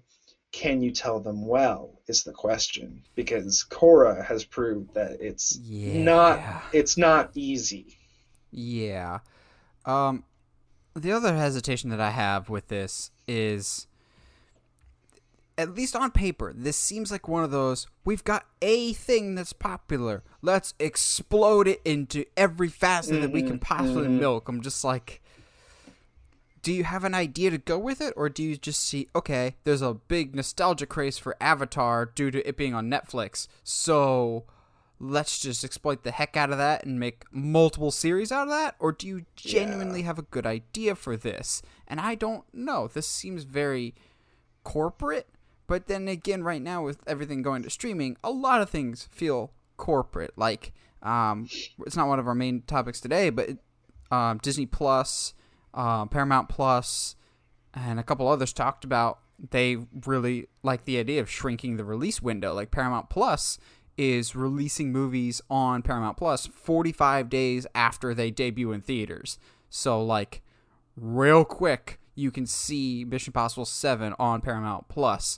can 0.51 0.81
you 0.81 0.91
tell 0.91 1.19
them 1.19 1.45
well 1.45 2.01
is 2.07 2.23
the 2.23 2.33
question 2.33 3.03
because 3.15 3.65
Korra 3.69 4.23
has 4.25 4.43
proved 4.43 4.93
that 4.95 5.21
it's 5.21 5.57
yeah. 5.57 6.03
not 6.03 6.63
it's 6.73 6.97
not 6.97 7.31
easy. 7.35 7.97
Yeah. 8.51 9.19
Um 9.85 10.23
the 10.95 11.11
other 11.11 11.35
hesitation 11.35 11.89
that 11.91 12.01
I 12.01 12.09
have 12.09 12.49
with 12.49 12.67
this 12.67 13.11
is 13.27 13.87
at 15.59 15.75
least 15.75 15.93
on 15.93 16.09
paper, 16.11 16.53
this 16.55 16.77
seems 16.77 17.11
like 17.11 17.27
one 17.27 17.43
of 17.43 17.51
those 17.51 17.85
we've 18.05 18.23
got 18.23 18.45
a 18.61 18.93
thing 18.93 19.35
that's 19.35 19.51
popular. 19.51 20.23
Let's 20.41 20.73
explode 20.79 21.67
it 21.67 21.81
into 21.83 22.23
every 22.37 22.69
facet 22.69 23.15
mm-hmm, 23.15 23.21
that 23.23 23.31
we 23.31 23.41
can 23.41 23.59
mm-hmm, 23.59 23.75
possibly 23.75 24.05
mm-hmm. 24.05 24.19
milk. 24.19 24.47
I'm 24.47 24.61
just 24.61 24.83
like 24.83 25.21
do 26.61 26.73
you 26.73 26.83
have 26.83 27.03
an 27.03 27.13
idea 27.13 27.49
to 27.49 27.57
go 27.57 27.77
with 27.77 28.01
it 28.01 28.13
or 28.17 28.29
do 28.29 28.43
you 28.43 28.55
just 28.55 28.81
see 28.81 29.09
okay, 29.13 29.57
there's 29.65 29.81
a 29.81 29.93
big 29.93 30.33
nostalgia 30.33 30.85
craze 30.85 31.17
for 31.17 31.35
Avatar 31.41 32.05
due 32.05 32.31
to 32.31 32.47
it 32.47 32.55
being 32.55 32.73
on 32.73 32.89
Netflix. 32.89 33.47
So 33.63 34.45
let's 34.97 35.39
just 35.39 35.65
exploit 35.65 36.03
the 36.03 36.11
heck 36.11 36.37
out 36.37 36.51
of 36.51 36.57
that 36.57 36.85
and 36.85 36.99
make 36.99 37.23
multiple 37.31 37.91
series 37.91 38.31
out 38.31 38.47
of 38.47 38.53
that 38.53 38.75
or 38.79 38.93
do 38.93 39.07
you 39.07 39.25
genuinely 39.35 39.99
yeah. 39.99 40.05
have 40.05 40.19
a 40.19 40.23
good 40.23 40.45
idea 40.45 40.95
for 40.95 41.17
this? 41.17 41.61
And 41.85 41.99
I 41.99 42.15
don't 42.15 42.45
know. 42.53 42.87
This 42.87 43.07
seems 43.07 43.43
very 43.43 43.93
corporate 44.63 45.27
but 45.69 45.85
then 45.85 46.07
again, 46.07 46.43
right 46.43 46.61
now 46.61 46.83
with 46.83 46.97
everything 47.07 47.43
going 47.43 47.61
to 47.61 47.69
streaming, 47.69 48.17
a 48.23 48.31
lot 48.31 48.59
of 48.61 48.69
things 48.71 49.07
feel 49.11 49.53
corporate. 49.77 50.33
Like, 50.35 50.73
um, 51.03 51.47
it's 51.85 51.95
not 51.95 52.07
one 52.07 52.17
of 52.17 52.27
our 52.27 52.33
main 52.33 52.63
topics 52.63 52.99
today, 52.99 53.29
but 53.29 53.51
um, 54.11 54.39
Disney 54.39 54.65
Plus, 54.65 55.35
uh, 55.75 56.07
Paramount 56.07 56.49
Plus, 56.49 57.15
and 57.73 57.99
a 57.99 58.03
couple 58.03 58.27
others 58.27 58.51
talked 58.51 58.83
about 58.83 59.19
they 59.51 59.77
really 60.05 60.47
like 60.63 60.85
the 60.85 60.97
idea 60.97 61.21
of 61.21 61.29
shrinking 61.29 61.77
the 61.77 61.85
release 61.85 62.19
window. 62.19 62.53
Like 62.53 62.71
Paramount 62.71 63.09
Plus 63.09 63.59
is 63.95 64.35
releasing 64.35 64.91
movies 64.91 65.39
on 65.51 65.83
Paramount 65.83 66.17
Plus 66.17 66.47
45 66.47 67.29
days 67.29 67.67
after 67.75 68.15
they 68.15 68.31
debut 68.31 68.71
in 68.71 68.81
theaters. 68.81 69.37
So 69.69 70.03
like 70.03 70.41
real 70.97 71.45
quick 71.45 71.99
you 72.15 72.31
can 72.31 72.45
see 72.45 73.05
Mission 73.05 73.29
Impossible 73.29 73.65
7 73.65 74.13
on 74.19 74.41
Paramount 74.41 74.89
Plus. 74.89 75.37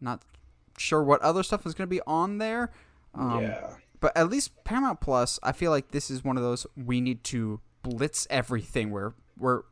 Not 0.00 0.22
sure 0.76 1.02
what 1.02 1.20
other 1.22 1.42
stuff 1.42 1.66
is 1.66 1.74
going 1.74 1.86
to 1.86 1.94
be 1.94 2.02
on 2.06 2.38
there. 2.38 2.70
Um, 3.14 3.42
yeah. 3.42 3.70
But 4.00 4.16
at 4.16 4.28
least 4.28 4.64
Paramount 4.64 5.00
Plus, 5.00 5.40
I 5.42 5.52
feel 5.52 5.70
like 5.70 5.90
this 5.90 6.10
is 6.10 6.22
one 6.22 6.36
of 6.36 6.42
those 6.42 6.66
we 6.76 7.00
need 7.00 7.24
to 7.24 7.60
blitz 7.82 8.26
everything. 8.30 8.90
We're 8.90 9.12
we're 9.38 9.62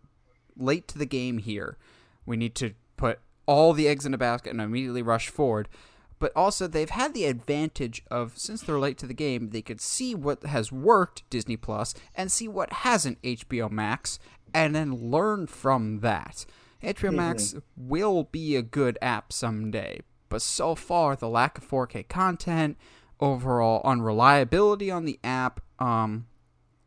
late 0.57 0.89
to 0.89 0.99
the 0.99 1.07
game 1.07 1.39
here. 1.39 1.77
We 2.25 2.37
need 2.37 2.55
to 2.57 2.75
put 2.97 3.21
all 3.47 3.73
the 3.73 3.87
eggs 3.89 4.05
in 4.05 4.15
a 4.15 4.19
basket 4.19 4.51
and 4.51 4.61
immediately 4.61 5.03
rush 5.03 5.29
forward. 5.29 5.69
But 6.19 6.33
also, 6.35 6.67
they've 6.67 6.89
had 6.89 7.13
the 7.13 7.27
advantage 7.27 8.03
of 8.11 8.39
since 8.39 8.63
they're 8.63 8.79
late 8.79 8.97
to 8.99 9.07
the 9.07 9.15
game, 9.15 9.51
they 9.51 9.61
could 9.61 9.83
see 9.83 10.15
what 10.15 10.45
has 10.45 10.73
worked 10.73 11.29
Disney 11.29 11.59
Plus 11.59 11.95
and 12.15 12.33
see 12.33 12.49
what 12.49 12.73
hasn't 12.73 13.21
HBO 13.21 13.71
Max, 13.71 14.19
and 14.55 14.75
then 14.75 15.11
learn 15.11 15.47
from 15.47 16.01
that. 16.01 16.47
HBO 16.83 17.13
Max 17.13 17.49
mm-hmm. 17.49 17.59
will 17.77 18.25
be 18.25 18.57
a 18.57 18.63
good 18.63 18.99
app 19.03 19.31
someday, 19.33 20.01
but 20.29 20.43
so 20.43 20.75
far, 20.75 21.17
the 21.17 21.29
lack 21.29 21.59
of 21.59 21.69
4K 21.69 22.09
content, 22.09 22.77
overall 23.21 23.81
unreliability 23.85 24.91
on 24.91 25.05
the 25.05 25.19
app, 25.23 25.61
um, 25.79 26.27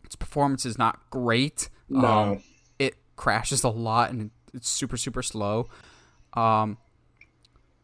its 0.03 0.15
performance 0.15 0.65
is 0.65 0.77
not 0.77 0.99
great. 1.09 1.69
No. 1.87 2.07
Um, 2.07 2.43
it 2.77 2.95
crashes 3.15 3.63
a 3.63 3.69
lot 3.69 4.11
and 4.11 4.31
it's 4.53 4.69
super 4.69 4.97
super 4.97 5.21
slow. 5.21 5.69
Um, 6.33 6.77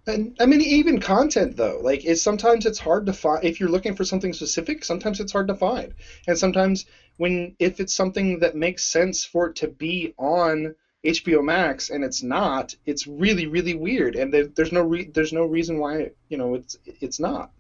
and 0.07 0.35
I 0.39 0.45
mean, 0.45 0.61
even 0.61 0.99
content 0.99 1.57
though, 1.57 1.79
like 1.81 2.05
it's 2.05 2.21
sometimes 2.21 2.65
it's 2.65 2.79
hard 2.79 3.07
to 3.07 3.13
find. 3.13 3.43
If 3.43 3.59
you're 3.59 3.69
looking 3.69 3.95
for 3.95 4.05
something 4.05 4.33
specific, 4.33 4.83
sometimes 4.85 5.19
it's 5.19 5.31
hard 5.31 5.47
to 5.47 5.55
find. 5.55 5.93
And 6.27 6.37
sometimes 6.37 6.85
when 7.17 7.55
if 7.59 7.79
it's 7.79 7.95
something 7.95 8.39
that 8.39 8.55
makes 8.55 8.83
sense 8.83 9.25
for 9.25 9.47
it 9.47 9.55
to 9.57 9.67
be 9.67 10.13
on 10.17 10.75
HBO 11.05 11.43
Max 11.43 11.89
and 11.89 12.03
it's 12.03 12.21
not, 12.23 12.75
it's 12.85 13.07
really 13.07 13.47
really 13.47 13.73
weird, 13.75 14.15
and 14.15 14.33
there, 14.33 14.47
there's 14.47 14.71
no 14.71 14.81
re- 14.81 15.09
there's 15.13 15.33
no 15.33 15.45
reason 15.45 15.79
why 15.79 16.11
you 16.29 16.37
know 16.37 16.55
it's 16.55 16.77
it's 17.01 17.19
not. 17.19 17.51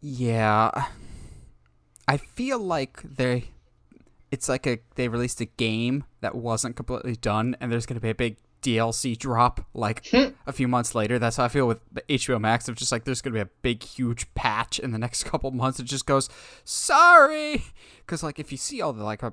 Yeah, 0.00 0.86
I 2.06 2.16
feel 2.18 2.58
like 2.58 3.00
they, 3.02 3.44
it's 4.30 4.48
like 4.48 4.66
a 4.66 4.78
they 4.96 5.08
released 5.08 5.40
a 5.40 5.46
game 5.46 6.04
that 6.20 6.34
wasn't 6.34 6.76
completely 6.76 7.16
done, 7.16 7.56
and 7.60 7.72
there's 7.72 7.86
gonna 7.86 8.00
be 8.00 8.10
a 8.10 8.14
big 8.14 8.36
DLC 8.60 9.16
drop 9.18 9.66
like 9.74 10.06
Hmm. 10.08 10.30
a 10.46 10.52
few 10.52 10.68
months 10.68 10.94
later. 10.94 11.18
That's 11.18 11.36
how 11.36 11.44
I 11.44 11.48
feel 11.48 11.66
with 11.66 11.80
the 11.92 12.02
HBO 12.02 12.40
Max. 12.40 12.68
Of 12.68 12.76
just 12.76 12.92
like 12.92 13.04
there's 13.04 13.22
gonna 13.22 13.34
be 13.34 13.40
a 13.40 13.48
big, 13.62 13.82
huge 13.82 14.32
patch 14.34 14.78
in 14.78 14.90
the 14.90 14.98
next 14.98 15.24
couple 15.30 15.50
months. 15.50 15.80
It 15.80 15.84
just 15.84 16.06
goes, 16.06 16.28
sorry, 16.64 17.64
because 18.00 18.22
like 18.22 18.38
if 18.38 18.52
you 18.52 18.58
see 18.58 18.80
all 18.82 18.92
the 18.92 19.04
like 19.04 19.22
a 19.22 19.32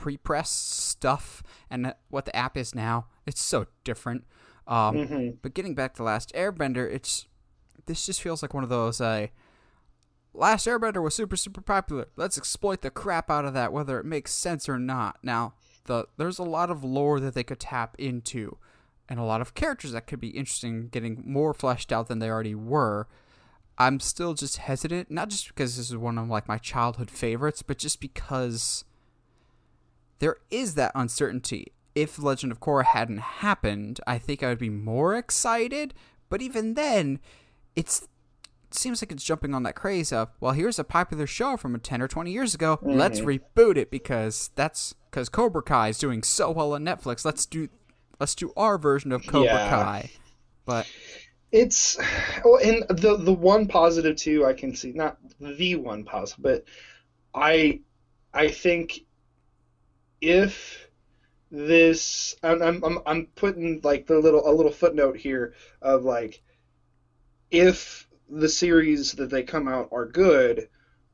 pre-press 0.00 0.50
stuff 0.50 1.42
and 1.70 1.94
what 2.08 2.24
the 2.24 2.34
app 2.34 2.56
is 2.56 2.74
now, 2.74 3.06
it's 3.26 3.42
so 3.42 3.66
different. 3.84 4.24
Um, 4.66 4.96
Mhm. 4.96 5.36
But 5.42 5.52
getting 5.54 5.74
back 5.74 5.94
to 5.94 6.02
Last 6.02 6.32
Airbender, 6.34 6.90
it's 6.90 7.26
this 7.86 8.06
just 8.06 8.22
feels 8.22 8.40
like 8.42 8.54
one 8.54 8.62
of 8.64 8.70
those. 8.70 9.00
Uh, 9.00 9.26
Last 10.32 10.66
Airbender 10.66 11.02
was 11.02 11.14
super 11.14 11.36
super 11.36 11.60
popular. 11.60 12.06
Let's 12.16 12.38
exploit 12.38 12.82
the 12.82 12.90
crap 12.90 13.30
out 13.30 13.44
of 13.44 13.52
that, 13.54 13.72
whether 13.72 13.98
it 13.98 14.06
makes 14.06 14.32
sense 14.32 14.68
or 14.68 14.78
not. 14.78 15.18
Now, 15.22 15.54
the 15.84 16.06
there's 16.16 16.38
a 16.38 16.44
lot 16.44 16.70
of 16.70 16.84
lore 16.84 17.18
that 17.20 17.34
they 17.34 17.42
could 17.44 17.58
tap 17.60 17.96
into, 17.98 18.56
and 19.08 19.18
a 19.18 19.24
lot 19.24 19.40
of 19.40 19.54
characters 19.54 19.92
that 19.92 20.06
could 20.06 20.20
be 20.20 20.28
interesting, 20.28 20.88
getting 20.88 21.22
more 21.26 21.52
fleshed 21.52 21.92
out 21.92 22.06
than 22.08 22.20
they 22.20 22.30
already 22.30 22.54
were. 22.54 23.08
I'm 23.76 23.98
still 23.98 24.34
just 24.34 24.58
hesitant, 24.58 25.10
not 25.10 25.30
just 25.30 25.48
because 25.48 25.76
this 25.76 25.90
is 25.90 25.96
one 25.96 26.16
of 26.16 26.28
like 26.28 26.46
my 26.46 26.58
childhood 26.58 27.10
favorites, 27.10 27.62
but 27.62 27.78
just 27.78 28.00
because 28.00 28.84
there 30.20 30.36
is 30.50 30.74
that 30.74 30.92
uncertainty. 30.94 31.72
If 31.94 32.22
Legend 32.22 32.52
of 32.52 32.60
Korra 32.60 32.84
hadn't 32.84 33.18
happened, 33.18 34.00
I 34.06 34.18
think 34.18 34.42
I 34.42 34.48
would 34.48 34.58
be 34.58 34.70
more 34.70 35.16
excited. 35.16 35.92
But 36.28 36.40
even 36.40 36.74
then, 36.74 37.18
it's 37.74 38.06
it 38.70 38.74
seems 38.74 39.02
like 39.02 39.10
it's 39.10 39.24
jumping 39.24 39.52
on 39.52 39.64
that 39.64 39.74
craze 39.74 40.12
of 40.12 40.28
well, 40.38 40.52
here's 40.52 40.78
a 40.78 40.84
popular 40.84 41.26
show 41.26 41.56
from 41.56 41.78
10 41.78 42.00
or 42.00 42.06
20 42.06 42.30
years 42.30 42.54
ago. 42.54 42.78
Let's 42.82 43.20
mm-hmm. 43.20 43.60
reboot 43.60 43.76
it 43.76 43.90
because 43.90 44.50
that's 44.54 44.94
because 45.10 45.28
Cobra 45.28 45.62
Kai 45.62 45.88
is 45.88 45.98
doing 45.98 46.22
so 46.22 46.52
well 46.52 46.74
on 46.74 46.84
Netflix. 46.84 47.24
Let's 47.24 47.46
do 47.46 47.68
let's 48.20 48.36
do 48.36 48.52
our 48.56 48.78
version 48.78 49.10
of 49.10 49.26
Cobra 49.26 49.52
Yeah. 49.52 49.68
Kai. 49.68 50.10
But 50.64 50.86
It's 51.50 51.98
well, 52.44 52.60
and 52.62 52.84
the 52.88 53.16
the 53.16 53.32
one 53.32 53.66
positive 53.66 54.16
too 54.16 54.46
I 54.46 54.52
can 54.52 54.76
see, 54.76 54.92
not 54.92 55.18
the 55.40 55.74
one 55.76 56.04
positive, 56.04 56.42
but 56.42 56.64
I 57.34 57.80
I 58.32 58.48
think 58.48 59.00
if 60.20 60.88
this 61.50 62.36
I'm 62.42 62.62
I'm 62.62 62.98
I'm, 63.06 63.26
putting 63.34 63.80
like 63.82 64.06
the 64.06 64.18
little 64.18 64.48
a 64.48 64.52
little 64.52 64.70
footnote 64.70 65.16
here 65.16 65.54
of 65.82 66.04
like 66.04 66.42
if 67.50 68.06
the 68.28 68.48
series 68.48 69.12
that 69.12 69.30
they 69.30 69.42
come 69.42 69.66
out 69.66 69.88
are 69.90 70.06
good, 70.06 70.68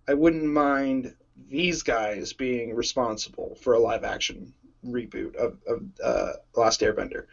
I 0.06 0.14
wouldn't 0.14 0.44
mind 0.44 1.14
these 1.48 1.82
guys 1.82 2.32
being 2.34 2.74
responsible 2.74 3.56
for 3.62 3.74
a 3.74 3.78
live 3.78 4.04
action 4.04 4.52
reboot 4.84 5.34
of, 5.36 5.58
of 5.66 5.82
uh, 6.02 6.32
Last 6.54 6.80
Airbender 6.80 7.26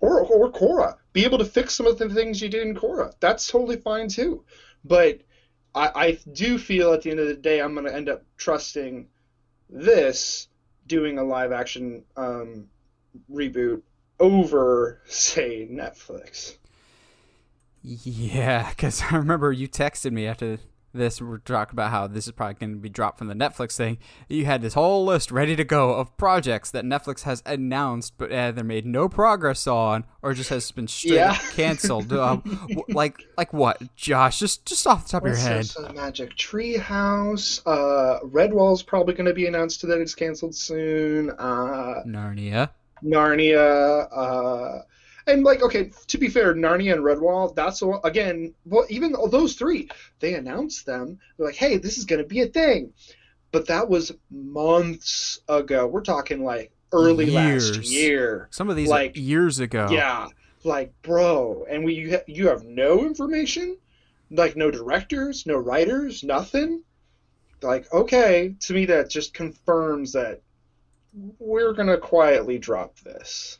or 0.00 0.20
or 0.20 0.50
Korra. 0.50 0.96
Be 1.12 1.24
able 1.24 1.38
to 1.38 1.44
fix 1.44 1.74
some 1.74 1.86
of 1.86 1.98
the 1.98 2.08
things 2.08 2.40
you 2.40 2.48
did 2.48 2.66
in 2.66 2.74
Korra. 2.74 3.12
That's 3.20 3.46
totally 3.46 3.76
fine 3.76 4.08
too. 4.08 4.44
But 4.84 5.20
I, 5.74 5.90
I 5.94 6.18
do 6.32 6.58
feel 6.58 6.92
at 6.92 7.02
the 7.02 7.10
end 7.10 7.20
of 7.20 7.28
the 7.28 7.34
day 7.34 7.60
I'm 7.60 7.74
going 7.74 7.86
to 7.86 7.94
end 7.94 8.08
up 8.08 8.24
trusting 8.36 9.08
this 9.68 10.48
doing 10.92 11.18
a 11.18 11.24
live 11.24 11.52
action 11.52 12.04
um, 12.18 12.66
reboot 13.32 13.80
over 14.20 15.00
say 15.06 15.66
Netflix. 15.66 16.56
Yeah, 17.80 18.68
because 18.68 19.02
I 19.10 19.16
remember 19.16 19.50
you 19.52 19.68
texted 19.68 20.12
me 20.12 20.26
after 20.26 20.58
this. 20.92 21.20
We're 21.20 21.38
talking 21.38 21.74
about 21.74 21.90
how 21.90 22.06
this 22.06 22.26
is 22.26 22.32
probably 22.32 22.54
going 22.54 22.72
to 22.72 22.78
be 22.78 22.88
dropped 22.88 23.18
from 23.18 23.28
the 23.28 23.34
Netflix 23.34 23.76
thing. 23.76 23.98
You 24.28 24.44
had 24.44 24.62
this 24.62 24.74
whole 24.74 25.04
list 25.04 25.30
ready 25.30 25.56
to 25.56 25.64
go 25.64 25.94
of 25.94 26.16
projects 26.16 26.70
that 26.72 26.84
Netflix 26.84 27.22
has 27.22 27.42
announced, 27.46 28.14
but 28.18 28.32
either 28.32 28.62
made 28.64 28.86
no 28.86 29.08
progress 29.08 29.66
on, 29.66 30.04
or 30.22 30.34
just 30.34 30.50
has 30.50 30.70
been 30.70 30.88
straight 30.88 31.14
Yeah. 31.14 31.36
canceled. 31.52 32.12
um, 32.12 32.42
like, 32.88 33.16
like 33.36 33.52
what, 33.52 33.80
Josh? 33.96 34.38
Just, 34.38 34.66
just 34.66 34.86
off 34.86 35.04
the 35.06 35.10
top 35.12 35.22
of 35.22 35.28
your 35.28 35.36
head. 35.36 35.66
Magic 35.94 36.36
Tree 36.36 36.76
House. 36.76 37.60
Uh, 37.66 38.18
Redwall's 38.24 38.82
probably 38.82 39.14
going 39.14 39.26
to 39.26 39.34
be 39.34 39.46
announced 39.46 39.82
that 39.86 40.00
it's 40.00 40.14
canceled 40.14 40.54
soon. 40.54 41.30
Uh, 41.30 42.02
Narnia. 42.06 42.70
Narnia. 43.04 44.08
Uh, 44.12 44.82
and 45.26 45.44
like, 45.44 45.62
okay, 45.62 45.92
to 46.08 46.18
be 46.18 46.28
fair, 46.28 46.54
Narnia 46.54 46.94
and 46.94 47.02
Redwall. 47.02 47.54
That's 47.54 47.82
all, 47.82 48.00
again, 48.04 48.54
well, 48.64 48.86
even 48.88 49.14
those 49.30 49.54
three, 49.54 49.88
they 50.20 50.34
announced 50.34 50.86
them. 50.86 51.18
They're 51.36 51.46
like, 51.46 51.56
hey, 51.56 51.76
this 51.78 51.98
is 51.98 52.04
going 52.04 52.22
to 52.22 52.28
be 52.28 52.40
a 52.40 52.46
thing. 52.46 52.92
But 53.52 53.66
that 53.66 53.88
was 53.88 54.12
months 54.30 55.40
ago. 55.48 55.86
We're 55.86 56.00
talking 56.02 56.42
like 56.42 56.72
early 56.92 57.26
last 57.30 57.74
Years. 57.74 57.92
year. 57.92 58.48
Some 58.50 58.70
of 58.70 58.76
these 58.76 58.88
Like, 58.88 59.16
years 59.16 59.60
ago. 59.60 59.88
Yeah, 59.90 60.28
like 60.64 60.92
bro, 61.02 61.66
and 61.68 61.84
we 61.84 61.94
you, 61.94 62.10
ha- 62.12 62.24
you 62.26 62.48
have 62.48 62.64
no 62.64 63.04
information, 63.04 63.76
like 64.30 64.56
no 64.56 64.70
directors, 64.70 65.44
no 65.46 65.56
writers, 65.56 66.22
nothing. 66.22 66.82
Like 67.60 67.92
okay, 67.92 68.54
to 68.60 68.72
me 68.72 68.86
that 68.86 69.10
just 69.10 69.34
confirms 69.34 70.12
that 70.12 70.40
we're 71.38 71.72
gonna 71.74 71.98
quietly 71.98 72.58
drop 72.58 72.98
this. 73.00 73.58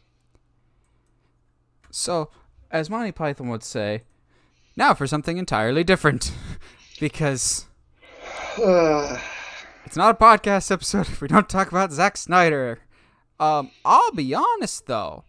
So, 1.93 2.31
as 2.71 2.89
Monty 2.89 3.13
Python 3.13 3.49
would 3.51 3.63
say, 3.63 4.03
now 4.77 4.95
for 4.95 5.07
something 5.07 5.37
entirely 5.37 5.85
different, 5.85 6.33
because 7.01 7.67
It's 8.59 9.97
not 9.97 10.15
a 10.15 10.19
podcast 10.19 10.71
episode 10.71 11.09
if 11.09 11.21
we 11.21 11.29
don't 11.29 11.51
talk 11.51 11.71
about 11.71 11.93
Zack 11.93 12.17
Snyder. 12.17 12.79
Um, 13.39 13.71
I'll 13.85 14.13
be 14.13 14.35
honest 14.35 14.87
though, 14.87 15.25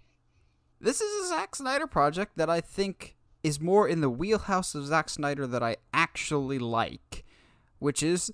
this 0.80 1.02
is 1.02 1.26
a 1.26 1.28
Zack 1.28 1.56
Snyder 1.56 1.86
project 1.86 2.38
that 2.38 2.49
I 2.49 2.62
think 2.62 3.17
is 3.43 3.60
more 3.60 3.86
in 3.88 3.99
the 3.99 4.10
wheelhouse 4.10 4.73
of 4.73 4.86
Zack 4.86 5.10
Snyder 5.10 5.45
that 5.47 5.62
I 5.62 5.76
actually 5.93 6.60
like, 6.60 7.26
which 7.80 8.02
is 8.02 8.32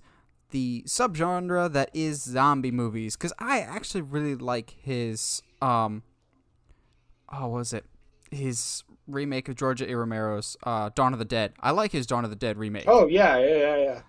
the 0.52 0.84
subgenre 0.86 1.72
that 1.72 1.90
is 1.96 2.22
zombie 2.22 2.70
movies. 2.70 3.16
Because 3.16 3.34
I 3.40 3.62
actually 3.62 4.02
really 4.02 4.36
like 4.36 4.76
his 4.80 5.42
um, 5.64 6.04
oh, 7.32 7.48
what 7.48 7.58
was 7.58 7.74
it? 7.74 7.86
His 8.32 8.84
remake 9.08 9.50
of 9.50 9.56
George 9.56 9.82
A. 9.82 9.96
Romero's 9.96 10.56
uh, 10.64 10.90
Dawn 10.94 11.14
of 11.14 11.20
the 11.20 11.26
Dead. 11.26 11.54
I 11.60 11.72
like 11.72 11.92
his 11.92 12.06
Dawn 12.06 12.24
of 12.24 12.30
the 12.30 12.36
Dead 12.36 12.58
remake 12.58 12.86
oh 12.88 13.08
yeah, 13.08 13.38
yeah, 13.40 13.58
yeah, 13.58 13.78
yeah. 13.78 14.02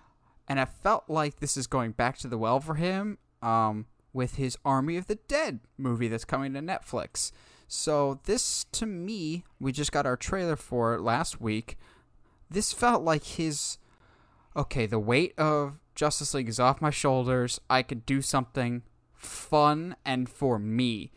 and 0.47 0.59
I 0.59 0.65
felt 0.65 1.05
like 1.07 1.39
this 1.39 1.57
is 1.57 1.67
going 1.67 1.91
back 1.91 2.17
to 2.19 2.27
the 2.27 2.37
well 2.37 2.59
for 2.59 2.75
him 2.75 3.17
um, 3.41 3.85
with 4.13 4.35
his 4.35 4.57
Army 4.63 4.97
of 4.97 5.07
the 5.07 5.15
Dead 5.15 5.59
movie 5.77 6.07
that's 6.07 6.25
coming 6.25 6.53
to 6.53 6.59
Netflix. 6.59 7.31
So 7.67 8.19
this, 8.25 8.65
to 8.73 8.85
me, 8.85 9.45
we 9.59 9.71
just 9.71 9.93
got 9.93 10.05
our 10.05 10.17
trailer 10.17 10.57
for 10.57 10.93
it 10.93 11.01
last 11.01 11.39
week. 11.39 11.77
This 12.49 12.73
felt 12.73 13.01
like 13.01 13.23
his 13.23 13.77
okay. 14.57 14.85
The 14.85 14.99
weight 14.99 15.33
of 15.37 15.79
Justice 15.95 16.33
League 16.33 16.49
is 16.49 16.59
off 16.59 16.81
my 16.81 16.89
shoulders. 16.89 17.61
I 17.69 17.81
could 17.81 18.05
do 18.05 18.21
something 18.21 18.83
fun 19.13 19.95
and 20.05 20.27
for 20.27 20.59
me. 20.59 21.13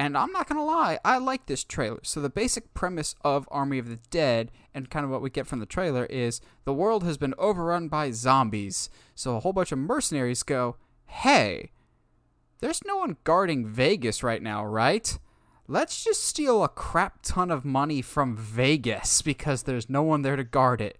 And 0.00 0.16
I'm 0.16 0.32
not 0.32 0.48
gonna 0.48 0.64
lie, 0.64 0.98
I 1.04 1.18
like 1.18 1.44
this 1.44 1.62
trailer. 1.62 2.00
So 2.04 2.22
the 2.22 2.30
basic 2.30 2.72
premise 2.72 3.14
of 3.20 3.46
Army 3.50 3.76
of 3.76 3.90
the 3.90 3.98
Dead 4.08 4.50
and 4.72 4.88
kind 4.88 5.04
of 5.04 5.10
what 5.10 5.20
we 5.20 5.28
get 5.28 5.46
from 5.46 5.58
the 5.58 5.66
trailer 5.66 6.06
is 6.06 6.40
the 6.64 6.72
world 6.72 7.04
has 7.04 7.18
been 7.18 7.34
overrun 7.36 7.88
by 7.88 8.10
zombies. 8.10 8.88
So 9.14 9.36
a 9.36 9.40
whole 9.40 9.52
bunch 9.52 9.72
of 9.72 9.78
mercenaries 9.78 10.42
go, 10.42 10.76
"Hey, 11.04 11.72
there's 12.60 12.82
no 12.86 12.96
one 12.96 13.18
guarding 13.24 13.66
Vegas 13.66 14.22
right 14.22 14.40
now, 14.40 14.64
right? 14.64 15.18
Let's 15.68 16.02
just 16.02 16.24
steal 16.24 16.64
a 16.64 16.68
crap 16.70 17.18
ton 17.20 17.50
of 17.50 17.66
money 17.66 18.00
from 18.00 18.38
Vegas 18.38 19.20
because 19.20 19.64
there's 19.64 19.90
no 19.90 20.02
one 20.02 20.22
there 20.22 20.36
to 20.36 20.44
guard 20.44 20.80
it." 20.80 20.98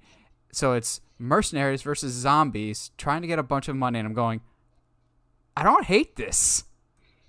So 0.53 0.75
it's 0.75 1.01
mercenaries 1.19 1.81
versus 1.81 2.13
zombies 2.13 2.91
trying 2.99 3.23
to 3.23 3.29
get 3.29 3.39
a 3.39 3.43
bunch 3.43 3.67
of 3.67 3.77
money 3.77 3.99
and 3.99 4.07
I'm 4.07 4.13
going, 4.13 4.43
"I 5.57 5.63
don't 5.63 5.87
hate 5.87 6.17
this." 6.17 6.65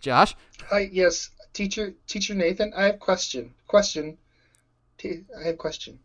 Josh, 0.01 0.36
Hi, 0.69 0.89
yes, 0.91 1.29
teacher, 1.54 1.94
teacher 2.08 2.34
Nathan. 2.34 2.74
I 2.76 2.84
have 2.86 3.00
question. 3.00 3.54
Question. 3.68 4.18
T- 4.98 5.24
I 5.40 5.48
have 5.48 5.58
question. 5.58 6.00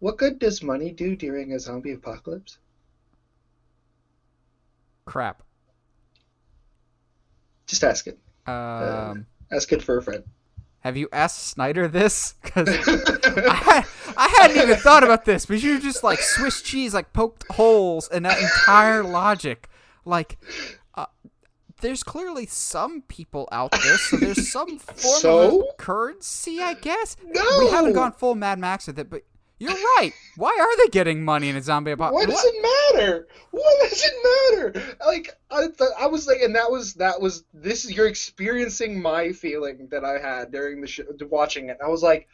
What 0.00 0.18
good 0.18 0.38
does 0.38 0.62
money 0.62 0.90
do 0.90 1.16
during 1.16 1.52
a 1.52 1.58
zombie 1.58 1.92
apocalypse? 1.92 2.58
crap. 5.06 5.42
Just 7.66 7.84
ask 7.84 8.06
it. 8.06 8.18
Um, 8.46 9.26
Ask 9.50 9.72
it 9.72 9.82
for 9.82 9.98
a 9.98 10.02
friend. 10.02 10.24
have 10.80 10.96
you 10.96 11.08
asked 11.12 11.46
Snyder 11.48 11.88
this? 11.88 12.34
Because 12.42 12.68
I, 12.88 13.84
I 14.16 14.28
hadn't 14.40 14.62
even 14.62 14.76
thought 14.76 15.02
about 15.04 15.24
this, 15.24 15.46
but 15.46 15.62
you 15.62 15.80
just 15.80 16.02
like 16.04 16.20
Swiss 16.20 16.62
cheese, 16.62 16.94
like 16.94 17.12
poked 17.12 17.44
holes 17.52 18.08
in 18.10 18.22
that 18.24 18.40
entire 18.40 19.02
logic. 19.02 19.68
Like, 20.04 20.38
uh, 20.94 21.06
there's 21.84 22.02
clearly 22.02 22.46
some 22.46 23.02
people 23.02 23.46
out 23.52 23.70
there, 23.72 23.98
so 23.98 24.16
there's 24.16 24.50
some 24.52 24.78
form 24.78 25.20
So? 25.20 25.60
of 25.60 25.76
currency, 25.76 26.60
I 26.62 26.74
guess. 26.74 27.16
No! 27.22 27.42
We 27.60 27.68
haven't 27.70 27.92
gone 27.92 28.12
full 28.12 28.34
Mad 28.34 28.58
Max 28.58 28.86
with 28.86 28.98
it, 28.98 29.10
but 29.10 29.22
You're 29.58 29.72
right. 29.72 30.12
Why 30.36 30.56
are 30.58 30.76
they 30.78 30.88
getting 30.90 31.24
money 31.24 31.48
in 31.50 31.56
a 31.56 31.62
zombie 31.62 31.92
apocalypse? 31.92 32.26
What 32.26 32.34
does 32.34 32.44
it 32.44 32.62
matter? 32.94 33.28
What 33.50 33.90
does 33.90 34.02
it 34.02 34.14
matter? 34.74 34.96
Like 35.06 35.30
I, 35.50 35.66
th- 35.68 35.90
I 35.98 36.06
was 36.06 36.26
like, 36.26 36.40
and 36.40 36.54
that 36.56 36.70
was 36.70 36.94
that 36.94 37.20
was 37.20 37.44
this 37.52 37.90
you're 37.90 38.08
experiencing 38.08 39.00
my 39.00 39.32
feeling 39.32 39.88
that 39.90 40.04
I 40.04 40.18
had 40.18 40.50
during 40.50 40.80
the 40.80 40.86
show, 40.86 41.04
watching 41.30 41.68
it. 41.68 41.78
I 41.84 41.88
was 41.88 42.02
like, 42.02 42.26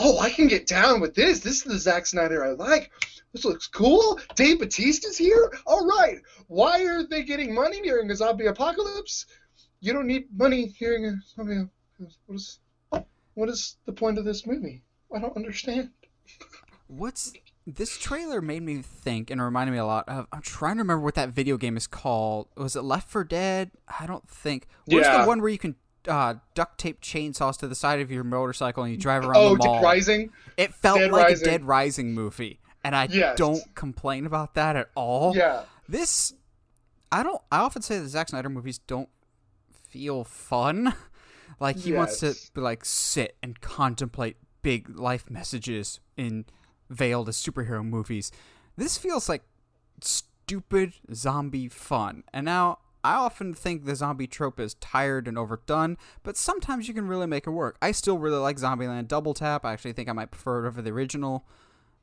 oh, 0.00 0.18
I 0.18 0.30
can 0.30 0.48
get 0.48 0.66
down 0.66 1.00
with 1.00 1.14
this. 1.14 1.40
This 1.40 1.58
is 1.58 1.62
the 1.64 1.78
Zack 1.78 2.06
Snyder 2.06 2.44
I 2.44 2.50
like. 2.50 2.90
This 3.32 3.44
looks 3.44 3.68
cool. 3.68 4.18
Dave 4.34 4.58
Batista's 4.58 5.16
here. 5.16 5.52
All 5.66 5.86
right. 5.86 6.18
Why 6.48 6.84
are 6.84 7.06
they 7.06 7.22
getting 7.22 7.54
money 7.54 7.80
during 7.80 8.10
a 8.10 8.16
zombie 8.16 8.46
apocalypse? 8.46 9.26
You 9.80 9.92
don't 9.92 10.06
need 10.06 10.24
money 10.36 10.74
during 10.78 11.04
a 11.06 11.14
zombie 11.36 11.54
apocalypse. 11.98 12.18
What 12.26 12.34
is 12.36 12.58
what 13.34 13.48
is 13.48 13.76
the 13.86 13.92
point 13.92 14.18
of 14.18 14.24
this 14.24 14.46
movie? 14.46 14.82
I 15.14 15.20
don't 15.20 15.36
understand. 15.36 15.90
What's 16.88 17.32
this 17.66 17.96
trailer 17.96 18.40
made 18.40 18.62
me 18.62 18.82
think 18.82 19.30
and 19.30 19.40
reminded 19.40 19.72
me 19.72 19.78
a 19.78 19.86
lot 19.86 20.08
of 20.08 20.26
I'm 20.32 20.42
trying 20.42 20.76
to 20.76 20.82
remember 20.82 21.04
what 21.04 21.14
that 21.14 21.28
video 21.30 21.56
game 21.56 21.76
is 21.76 21.86
called. 21.86 22.48
Was 22.56 22.74
it 22.74 22.82
Left 22.82 23.08
4 23.08 23.22
Dead? 23.24 23.70
I 24.00 24.06
don't 24.06 24.28
think. 24.28 24.66
What's 24.86 25.06
Yeah. 25.06 25.22
the 25.22 25.28
one 25.28 25.40
where 25.40 25.50
you 25.50 25.58
can 25.58 25.76
uh, 26.08 26.34
duct 26.54 26.78
tape 26.78 27.00
chainsaws 27.00 27.58
to 27.58 27.68
the 27.68 27.74
side 27.74 28.00
of 28.00 28.10
your 28.10 28.24
motorcycle 28.24 28.82
and 28.84 28.92
you 28.92 28.98
drive 28.98 29.24
around 29.24 29.36
Oh, 29.36 29.50
the 29.56 29.64
mall? 29.64 29.74
Dead 29.76 29.84
Rising. 29.84 30.30
It 30.56 30.74
felt 30.74 30.98
Dead 30.98 31.10
like 31.12 31.24
Rising. 31.24 31.48
a 31.48 31.50
Dead 31.50 31.64
Rising 31.64 32.14
movie, 32.14 32.60
and 32.84 32.96
I 32.96 33.08
Yes. 33.10 33.36
don't 33.36 33.62
complain 33.74 34.26
about 34.26 34.54
that 34.54 34.76
at 34.76 34.90
all. 34.94 35.34
Yeah. 35.36 35.64
This, 35.88 36.32
I 37.12 37.22
don't. 37.22 37.40
I 37.50 37.58
often 37.58 37.82
say 37.82 37.98
that 37.98 38.08
Zack 38.08 38.28
Snyder 38.28 38.48
movies 38.48 38.78
don't 38.78 39.08
feel 39.88 40.24
fun. 40.24 40.94
Like 41.58 41.76
he 41.76 41.92
wants 41.92 42.20
to 42.20 42.34
like 42.58 42.86
sit 42.86 43.36
and 43.42 43.60
contemplate 43.60 44.36
big 44.62 44.98
life 44.98 45.28
messages 45.28 46.00
in 46.16 46.46
veiled 46.88 47.28
as 47.28 47.36
superhero 47.36 47.84
movies. 47.84 48.32
This 48.76 48.96
feels 48.96 49.28
like 49.28 49.42
stupid 50.00 50.94
zombie 51.12 51.68
fun. 51.68 52.24
And 52.32 52.44
now 52.46 52.78
I 53.02 53.14
often 53.14 53.54
think 53.54 53.84
the 53.84 53.96
zombie 53.96 54.26
trope 54.26 54.60
is 54.60 54.74
tired 54.74 55.26
and 55.26 55.38
overdone, 55.38 55.96
but 56.22 56.36
sometimes 56.36 56.86
you 56.88 56.94
can 56.94 57.08
really 57.08 57.26
make 57.26 57.46
it 57.46 57.50
work. 57.50 57.76
I 57.80 57.92
still 57.92 58.18
really 58.18 58.38
like 58.38 58.56
Zombieland 58.58 59.08
Double 59.08 59.32
Tap. 59.34 59.64
I 59.64 59.72
actually 59.72 59.92
think 59.94 60.08
I 60.08 60.12
might 60.12 60.30
prefer 60.30 60.64
it 60.64 60.68
over 60.68 60.82
the 60.82 60.90
original. 60.90 61.44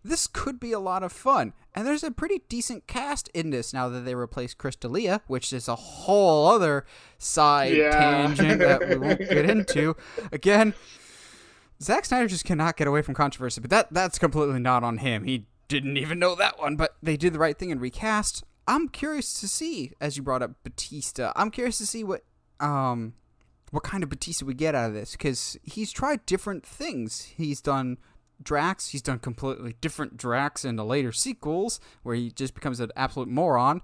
This 0.03 0.25
could 0.27 0.59
be 0.59 0.71
a 0.71 0.79
lot 0.79 1.03
of 1.03 1.11
fun. 1.11 1.53
And 1.75 1.85
there's 1.85 2.03
a 2.03 2.11
pretty 2.11 2.41
decent 2.49 2.87
cast 2.87 3.29
in 3.33 3.49
this 3.49 3.73
now 3.73 3.89
that 3.89 4.01
they 4.01 4.15
replaced 4.15 4.57
Chris 4.57 4.75
D'Elia, 4.75 5.21
which 5.27 5.51
is 5.53 5.67
a 5.67 5.75
whole 5.75 6.47
other 6.47 6.85
side 7.17 7.73
Yeah. 7.73 7.91
tangent 7.91 8.59
that 8.59 8.87
we 8.87 8.95
won't 8.97 9.19
get 9.19 9.49
into. 9.49 9.95
Again, 10.31 10.73
Zack 11.81 12.05
Snyder 12.05 12.27
just 12.27 12.45
cannot 12.45 12.77
get 12.77 12.87
away 12.87 13.01
from 13.01 13.13
controversy, 13.13 13.61
but 13.61 13.69
that 13.69 13.93
that's 13.93 14.17
completely 14.17 14.59
not 14.59 14.83
on 14.83 14.97
him. 14.99 15.25
He 15.25 15.45
didn't 15.67 15.97
even 15.97 16.17
know 16.19 16.33
that 16.35 16.57
one, 16.59 16.75
but 16.75 16.95
they 17.03 17.17
did 17.17 17.33
the 17.33 17.39
right 17.39 17.57
thing 17.57 17.71
and 17.71 17.81
recast. 17.81 18.43
I'm 18.67 18.89
curious 18.89 19.39
to 19.39 19.47
see, 19.47 19.93
as 20.01 20.17
you 20.17 20.23
brought 20.23 20.41
up 20.41 20.51
Batista. 20.63 21.31
I'm 21.35 21.51
curious 21.51 21.77
to 21.77 21.85
see 21.85 22.03
what 22.03 22.23
um 22.59 23.13
what 23.71 23.83
kind 23.83 24.03
of 24.03 24.09
Batista 24.09 24.45
we 24.45 24.53
get 24.53 24.75
out 24.75 24.89
of 24.89 24.93
this 24.93 25.11
because 25.11 25.57
he's 25.63 25.91
tried 25.91 26.25
different 26.25 26.65
things. 26.65 27.23
He's 27.35 27.61
done 27.61 27.97
Drax. 28.41 28.89
He's 28.89 29.01
done 29.01 29.19
completely 29.19 29.75
different 29.81 30.17
Drax 30.17 30.63
in 30.63 30.75
the 30.75 30.85
later 30.85 31.11
sequels 31.11 31.79
where 32.03 32.15
he 32.15 32.31
just 32.31 32.53
becomes 32.53 32.79
an 32.79 32.91
absolute 32.95 33.29
moron. 33.29 33.81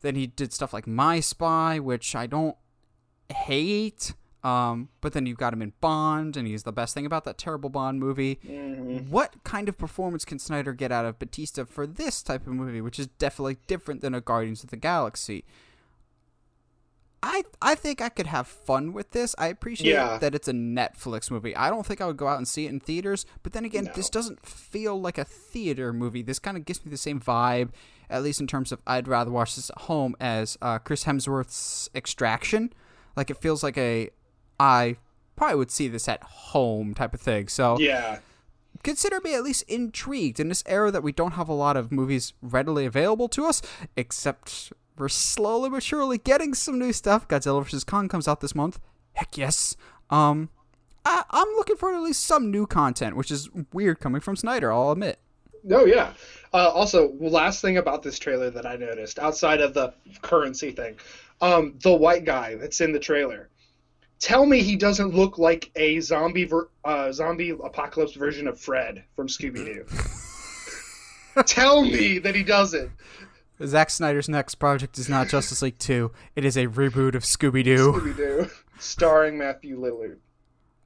Then 0.00 0.16
he 0.16 0.26
did 0.26 0.52
stuff 0.52 0.72
like 0.72 0.86
My 0.86 1.20
Spy, 1.20 1.78
which 1.78 2.14
I 2.14 2.26
don't 2.26 2.56
hate. 3.34 4.14
Um, 4.44 4.88
but 5.00 5.12
then 5.12 5.26
you've 5.26 5.38
got 5.38 5.52
him 5.52 5.62
in 5.62 5.72
Bond, 5.80 6.36
and 6.36 6.48
he's 6.48 6.64
the 6.64 6.72
best 6.72 6.94
thing 6.94 7.06
about 7.06 7.24
that 7.24 7.38
terrible 7.38 7.70
Bond 7.70 8.00
movie. 8.00 8.40
What 9.08 9.36
kind 9.44 9.68
of 9.68 9.78
performance 9.78 10.24
can 10.24 10.38
Snyder 10.40 10.72
get 10.72 10.90
out 10.90 11.04
of 11.04 11.18
Batista 11.18 11.64
for 11.64 11.86
this 11.86 12.22
type 12.22 12.46
of 12.46 12.52
movie, 12.52 12.80
which 12.80 12.98
is 12.98 13.06
definitely 13.18 13.58
different 13.68 14.00
than 14.00 14.14
a 14.14 14.20
Guardians 14.20 14.64
of 14.64 14.70
the 14.70 14.76
Galaxy? 14.76 15.44
I 17.24 17.44
I 17.60 17.76
think 17.76 18.00
I 18.00 18.08
could 18.08 18.26
have 18.26 18.48
fun 18.48 18.92
with 18.92 19.12
this. 19.12 19.34
I 19.38 19.46
appreciate 19.46 19.92
Yeah. 19.92 20.18
that 20.18 20.34
it's 20.34 20.48
a 20.48 20.52
Netflix 20.52 21.30
movie. 21.30 21.54
I 21.54 21.70
don't 21.70 21.86
think 21.86 22.00
I 22.00 22.06
would 22.06 22.16
go 22.16 22.26
out 22.26 22.38
and 22.38 22.48
see 22.48 22.66
it 22.66 22.70
in 22.70 22.80
theaters, 22.80 23.24
but 23.44 23.52
then 23.52 23.64
again, 23.64 23.84
No. 23.84 23.92
this 23.94 24.10
doesn't 24.10 24.44
feel 24.44 25.00
like 25.00 25.18
a 25.18 25.24
theater 25.24 25.92
movie. 25.92 26.22
This 26.22 26.40
kind 26.40 26.56
of 26.56 26.64
gives 26.64 26.84
me 26.84 26.90
the 26.90 26.96
same 26.96 27.20
vibe, 27.20 27.68
at 28.10 28.24
least 28.24 28.40
in 28.40 28.48
terms 28.48 28.72
of 28.72 28.82
I'd 28.88 29.06
rather 29.06 29.30
watch 29.30 29.54
this 29.54 29.70
at 29.70 29.82
home 29.82 30.16
as 30.18 30.58
uh, 30.60 30.80
Chris 30.80 31.04
Hemsworth's 31.04 31.88
Extraction. 31.94 32.72
Like 33.14 33.30
it 33.30 33.36
feels 33.36 33.62
like 33.62 33.78
a 33.78 34.10
I 34.62 34.96
probably 35.34 35.56
would 35.56 35.70
see 35.72 35.88
this 35.88 36.08
at 36.08 36.22
home 36.22 36.94
type 36.94 37.14
of 37.14 37.20
thing. 37.20 37.48
So 37.48 37.78
Yeah. 37.80 38.20
consider 38.84 39.20
me 39.20 39.34
at 39.34 39.42
least 39.42 39.64
intrigued 39.68 40.38
in 40.38 40.48
this 40.48 40.62
era 40.66 40.92
that 40.92 41.02
we 41.02 41.10
don't 41.10 41.32
have 41.32 41.48
a 41.48 41.52
lot 41.52 41.76
of 41.76 41.90
movies 41.90 42.32
readily 42.40 42.86
available 42.86 43.28
to 43.30 43.44
us, 43.44 43.60
except 43.96 44.72
we're 44.96 45.08
slowly 45.08 45.68
but 45.68 45.82
surely 45.82 46.16
getting 46.18 46.54
some 46.54 46.78
new 46.78 46.92
stuff. 46.92 47.26
Godzilla 47.26 47.64
vs. 47.64 47.82
Kong 47.82 48.08
comes 48.08 48.28
out 48.28 48.40
this 48.40 48.54
month. 48.54 48.78
Heck 49.14 49.36
yes. 49.36 49.74
Um, 50.10 50.48
I, 51.04 51.24
I'm 51.30 51.48
looking 51.56 51.76
for 51.76 51.92
at 51.92 52.00
least 52.00 52.22
some 52.22 52.52
new 52.52 52.66
content, 52.66 53.16
which 53.16 53.32
is 53.32 53.50
weird 53.72 53.98
coming 53.98 54.20
from 54.20 54.36
Snyder, 54.36 54.72
I'll 54.72 54.92
admit. 54.92 55.18
Oh 55.70 55.86
yeah. 55.86 56.12
Uh, 56.54 56.68
also, 56.68 57.12
last 57.18 57.62
thing 57.62 57.78
about 57.78 58.02
this 58.02 58.18
trailer 58.18 58.50
that 58.50 58.66
I 58.66 58.76
noticed, 58.76 59.18
outside 59.18 59.60
of 59.60 59.74
the 59.74 59.92
currency 60.20 60.70
thing, 60.70 60.96
um, 61.40 61.74
the 61.82 61.94
white 61.94 62.24
guy 62.24 62.54
that's 62.54 62.80
in 62.80 62.92
the 62.92 63.00
trailer. 63.00 63.48
Tell 64.22 64.46
me 64.46 64.62
he 64.62 64.76
doesn't 64.76 65.12
look 65.14 65.36
like 65.36 65.72
a 65.74 65.98
zombie 65.98 66.44
ver- 66.44 66.68
uh, 66.84 67.10
zombie 67.10 67.50
apocalypse 67.50 68.12
version 68.14 68.46
of 68.46 68.58
Fred 68.58 69.02
from 69.16 69.26
Scooby 69.26 69.64
Doo. 69.64 69.84
Tell 71.46 71.82
me 71.82 72.18
that 72.20 72.32
he 72.36 72.44
doesn't. 72.44 72.92
Zack 73.66 73.90
Snyder's 73.90 74.28
next 74.28 74.56
project 74.56 74.96
is 74.96 75.08
not 75.08 75.26
Justice 75.28 75.60
League 75.60 75.78
2, 75.78 76.12
it 76.36 76.44
is 76.44 76.56
a 76.56 76.68
reboot 76.68 77.16
of 77.16 77.24
Scooby 77.24 77.64
Doo. 77.64 77.92
Scooby 77.92 78.16
Doo, 78.16 78.50
starring 78.78 79.38
Matthew 79.38 79.76
Lillard. 79.80 80.18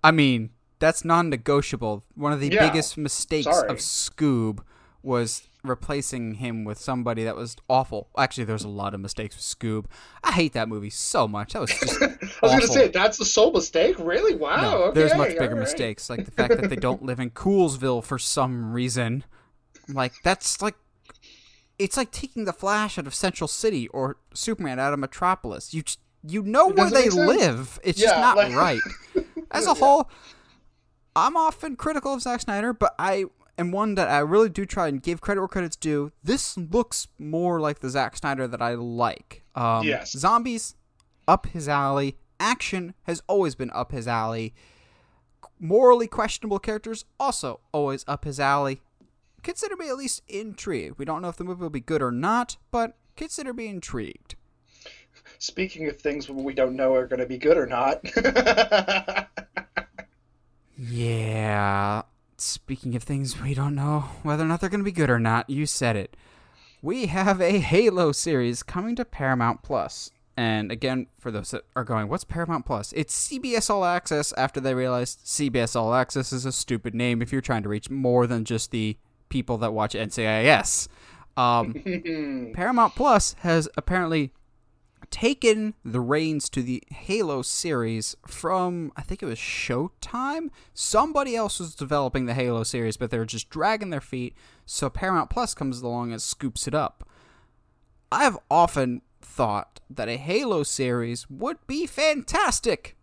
I 0.02 0.12
mean, 0.12 0.48
that's 0.78 1.04
non 1.04 1.28
negotiable. 1.28 2.04
One 2.14 2.32
of 2.32 2.40
the 2.40 2.48
Yeah. 2.48 2.66
biggest 2.66 2.96
mistakes 2.96 3.44
Sorry. 3.44 3.68
of 3.68 3.76
Scoob 3.78 4.60
was 5.02 5.42
replacing 5.66 6.34
him 6.34 6.64
with 6.64 6.78
somebody 6.78 7.24
that 7.24 7.36
was 7.36 7.56
awful. 7.68 8.08
Actually, 8.16 8.44
there's 8.44 8.64
a 8.64 8.68
lot 8.68 8.94
of 8.94 9.00
mistakes 9.00 9.36
with 9.36 9.44
Scoob. 9.44 9.86
I 10.24 10.32
hate 10.32 10.52
that 10.54 10.68
movie 10.68 10.90
so 10.90 11.26
much. 11.28 11.52
That 11.52 11.60
was 11.60 11.70
just 11.80 12.02
I 12.02 12.16
was 12.42 12.52
gonna 12.52 12.66
say 12.66 12.88
that's 12.88 13.18
the 13.18 13.24
sole 13.24 13.52
mistake. 13.52 13.96
Really? 13.98 14.34
Wow. 14.34 14.60
no, 14.60 14.82
okay, 14.84 15.00
there's 15.00 15.14
much 15.16 15.30
bigger 15.30 15.54
right. 15.54 15.60
mistakes, 15.60 16.10
like 16.10 16.24
the 16.24 16.30
fact 16.30 16.60
that 16.60 16.70
they 16.70 16.76
don't 16.76 17.02
live 17.02 17.20
in 17.20 17.30
Coolsville 17.30 18.02
for 18.02 18.18
some 18.18 18.72
reason. 18.72 19.24
Like 19.88 20.14
that's 20.22 20.60
like 20.60 20.74
it's 21.78 21.96
like 21.96 22.10
taking 22.10 22.44
the 22.44 22.52
Flash 22.52 22.98
out 22.98 23.06
of 23.06 23.14
Central 23.14 23.48
City 23.48 23.88
or 23.88 24.16
Superman 24.34 24.78
out 24.78 24.92
of 24.92 24.98
Metropolis. 24.98 25.74
You 25.74 25.82
just, 25.82 26.00
you 26.26 26.42
know 26.42 26.68
where 26.68 26.90
they 26.90 27.10
live. 27.10 27.78
It's 27.82 28.00
just 28.00 28.16
not 28.16 28.36
like- 28.36 28.54
right. 28.54 28.80
As 29.50 29.66
a 29.66 29.74
whole, 29.74 30.10
I'm 31.14 31.36
often 31.36 31.76
critical 31.76 32.14
of 32.14 32.22
Zack 32.22 32.40
Snyder, 32.40 32.72
but 32.72 32.94
I 32.98 33.26
am 33.58 33.70
one 33.72 33.94
that 33.94 34.08
I 34.08 34.18
really 34.18 34.48
do 34.48 34.64
try 34.66 34.88
and 34.88 35.02
give 35.02 35.20
credit 35.20 35.40
where 35.40 35.48
credit's 35.48 35.76
due. 35.76 36.12
This 36.22 36.56
looks 36.56 37.08
more 37.18 37.60
like 37.60 37.80
the 37.80 37.90
Zack 37.90 38.16
Snyder 38.16 38.46
that 38.48 38.60
I 38.62 38.74
like. 38.74 39.42
Um, 39.54 39.84
Yes. 39.84 40.12
Zombies, 40.12 40.74
up 41.26 41.46
his 41.46 41.68
alley. 41.68 42.16
Action 42.38 42.94
has 43.04 43.22
always 43.26 43.54
been 43.54 43.70
up 43.72 43.92
his 43.92 44.06
alley. 44.06 44.54
Morally 45.58 46.06
questionable 46.06 46.58
characters, 46.58 47.04
also 47.18 47.60
always 47.72 48.04
up 48.06 48.24
his 48.24 48.38
alley. 48.38 48.82
Consider 49.42 49.76
me 49.76 49.88
at 49.88 49.96
least 49.96 50.22
intrigued. 50.28 50.98
We 50.98 51.04
don't 51.04 51.22
know 51.22 51.28
if 51.28 51.36
the 51.36 51.44
movie 51.44 51.62
will 51.62 51.70
be 51.70 51.80
good 51.80 52.02
or 52.02 52.10
not, 52.12 52.56
but 52.70 52.96
consider 53.16 53.54
me 53.54 53.68
intrigued. 53.68 54.34
Speaking 55.38 55.88
of 55.88 55.96
things 55.98 56.28
we 56.28 56.52
don't 56.52 56.76
know 56.76 56.94
are 56.94 57.06
going 57.06 57.20
to 57.20 57.26
be 57.26 57.38
good 57.38 57.56
or 57.56 57.66
not. 57.66 58.00
Yeah. 60.78 62.02
Speaking 62.38 62.94
of 62.94 63.02
things 63.02 63.40
we 63.40 63.54
don't 63.54 63.74
know 63.74 64.00
whether 64.22 64.44
or 64.44 64.46
not 64.46 64.60
they're 64.60 64.70
going 64.70 64.80
to 64.80 64.84
be 64.84 64.92
good 64.92 65.10
or 65.10 65.18
not, 65.18 65.48
you 65.48 65.64
said 65.64 65.96
it. 65.96 66.16
We 66.82 67.06
have 67.06 67.40
a 67.40 67.58
Halo 67.58 68.12
series 68.12 68.62
coming 68.62 68.94
to 68.96 69.04
Paramount 69.04 69.62
Plus. 69.62 70.10
And 70.36 70.70
again, 70.70 71.06
for 71.18 71.30
those 71.30 71.50
that 71.52 71.64
are 71.74 71.84
going, 71.84 72.08
what's 72.08 72.24
Paramount 72.24 72.66
Plus? 72.66 72.92
It's 72.92 73.28
CBS 73.28 73.70
All 73.70 73.86
Access 73.86 74.34
after 74.34 74.60
they 74.60 74.74
realized 74.74 75.24
CBS 75.24 75.74
All 75.74 75.94
Access 75.94 76.30
is 76.32 76.44
a 76.44 76.52
stupid 76.52 76.94
name 76.94 77.22
if 77.22 77.32
you're 77.32 77.40
trying 77.40 77.62
to 77.62 77.70
reach 77.70 77.88
more 77.88 78.26
than 78.26 78.44
just 78.44 78.70
the 78.70 78.98
people 79.30 79.56
that 79.58 79.72
watch 79.72 79.94
NCIS. 79.94 80.88
Um, 81.38 82.52
Paramount 82.54 82.94
Plus 82.94 83.34
has 83.40 83.66
apparently 83.78 84.32
taken 85.16 85.72
the 85.82 85.98
reins 85.98 86.46
to 86.50 86.62
the 86.62 86.82
Halo 86.90 87.40
series 87.40 88.14
from 88.26 88.92
I 88.98 89.00
think 89.00 89.22
it 89.22 89.26
was 89.26 89.38
Showtime. 89.38 90.50
Somebody 90.74 91.34
else 91.34 91.58
was 91.58 91.74
developing 91.74 92.26
the 92.26 92.34
Halo 92.34 92.64
series, 92.64 92.98
but 92.98 93.10
they 93.10 93.16
were 93.16 93.24
just 93.24 93.48
dragging 93.48 93.88
their 93.88 94.02
feet. 94.02 94.34
So 94.66 94.90
Paramount 94.90 95.30
Plus 95.30 95.54
comes 95.54 95.80
along 95.80 96.12
and 96.12 96.20
scoops 96.20 96.68
it 96.68 96.74
up. 96.74 97.08
I've 98.12 98.36
often 98.50 99.00
thought 99.22 99.80
that 99.88 100.10
a 100.10 100.18
Halo 100.18 100.62
series 100.64 101.30
would 101.30 101.66
be 101.66 101.86
fantastic. 101.86 102.94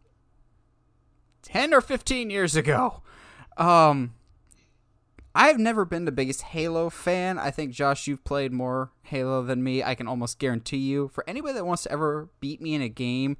10 1.42 1.74
or 1.74 1.82
15 1.82 2.30
years 2.30 2.56
ago. 2.56 3.02
Um 3.58 4.14
I've 5.36 5.58
never 5.58 5.84
been 5.84 6.06
the 6.06 6.12
biggest 6.12 6.42
Halo 6.44 6.90
fan. 6.90 7.40
I 7.40 7.50
think 7.50 7.72
Josh, 7.72 8.08
you've 8.08 8.24
played 8.24 8.52
more 8.52 8.92
Halo 9.04 9.44
than 9.44 9.64
me. 9.64 9.84
I 9.84 9.96
can 9.96 10.08
almost 10.08 10.38
guarantee 10.38 10.78
you. 10.78 11.08
For 11.08 11.28
anybody 11.28 11.56
that 11.56 11.66
wants 11.66 11.84
to 11.84 11.92
ever 11.92 12.30
beat 12.40 12.62
me 12.62 12.76
in 12.76 12.82
a 12.82 12.90
game, 12.90 13.38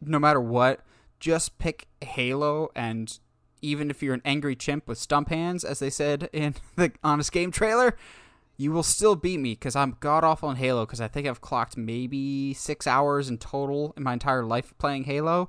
no 0.00 0.18
matter 0.18 0.40
what, 0.40 0.80
just 1.20 1.58
pick 1.58 1.86
Halo 2.00 2.70
and 2.74 3.18
even 3.62 3.90
if 3.90 4.02
you're 4.02 4.14
an 4.14 4.22
angry 4.24 4.56
chimp 4.56 4.88
with 4.88 4.98
stump 4.98 5.28
hands, 5.28 5.64
as 5.64 5.78
they 5.78 5.90
said 5.90 6.28
in 6.32 6.54
the 6.76 6.92
Honest 7.04 7.30
Game 7.32 7.50
trailer, 7.50 7.96
you 8.56 8.72
will 8.72 8.82
still 8.82 9.16
beat 9.16 9.38
me 9.38 9.52
because 9.52 9.76
I'm 9.76 9.96
god 10.00 10.24
awful 10.24 10.50
in 10.50 10.56
Halo. 10.56 10.84
Because 10.84 11.00
I 11.00 11.08
think 11.08 11.26
I've 11.26 11.40
clocked 11.40 11.76
maybe 11.76 12.54
six 12.54 12.86
hours 12.86 13.28
in 13.28 13.38
total 13.38 13.94
in 13.96 14.02
my 14.02 14.14
entire 14.14 14.44
life 14.44 14.74
playing 14.78 15.04
Halo. 15.04 15.48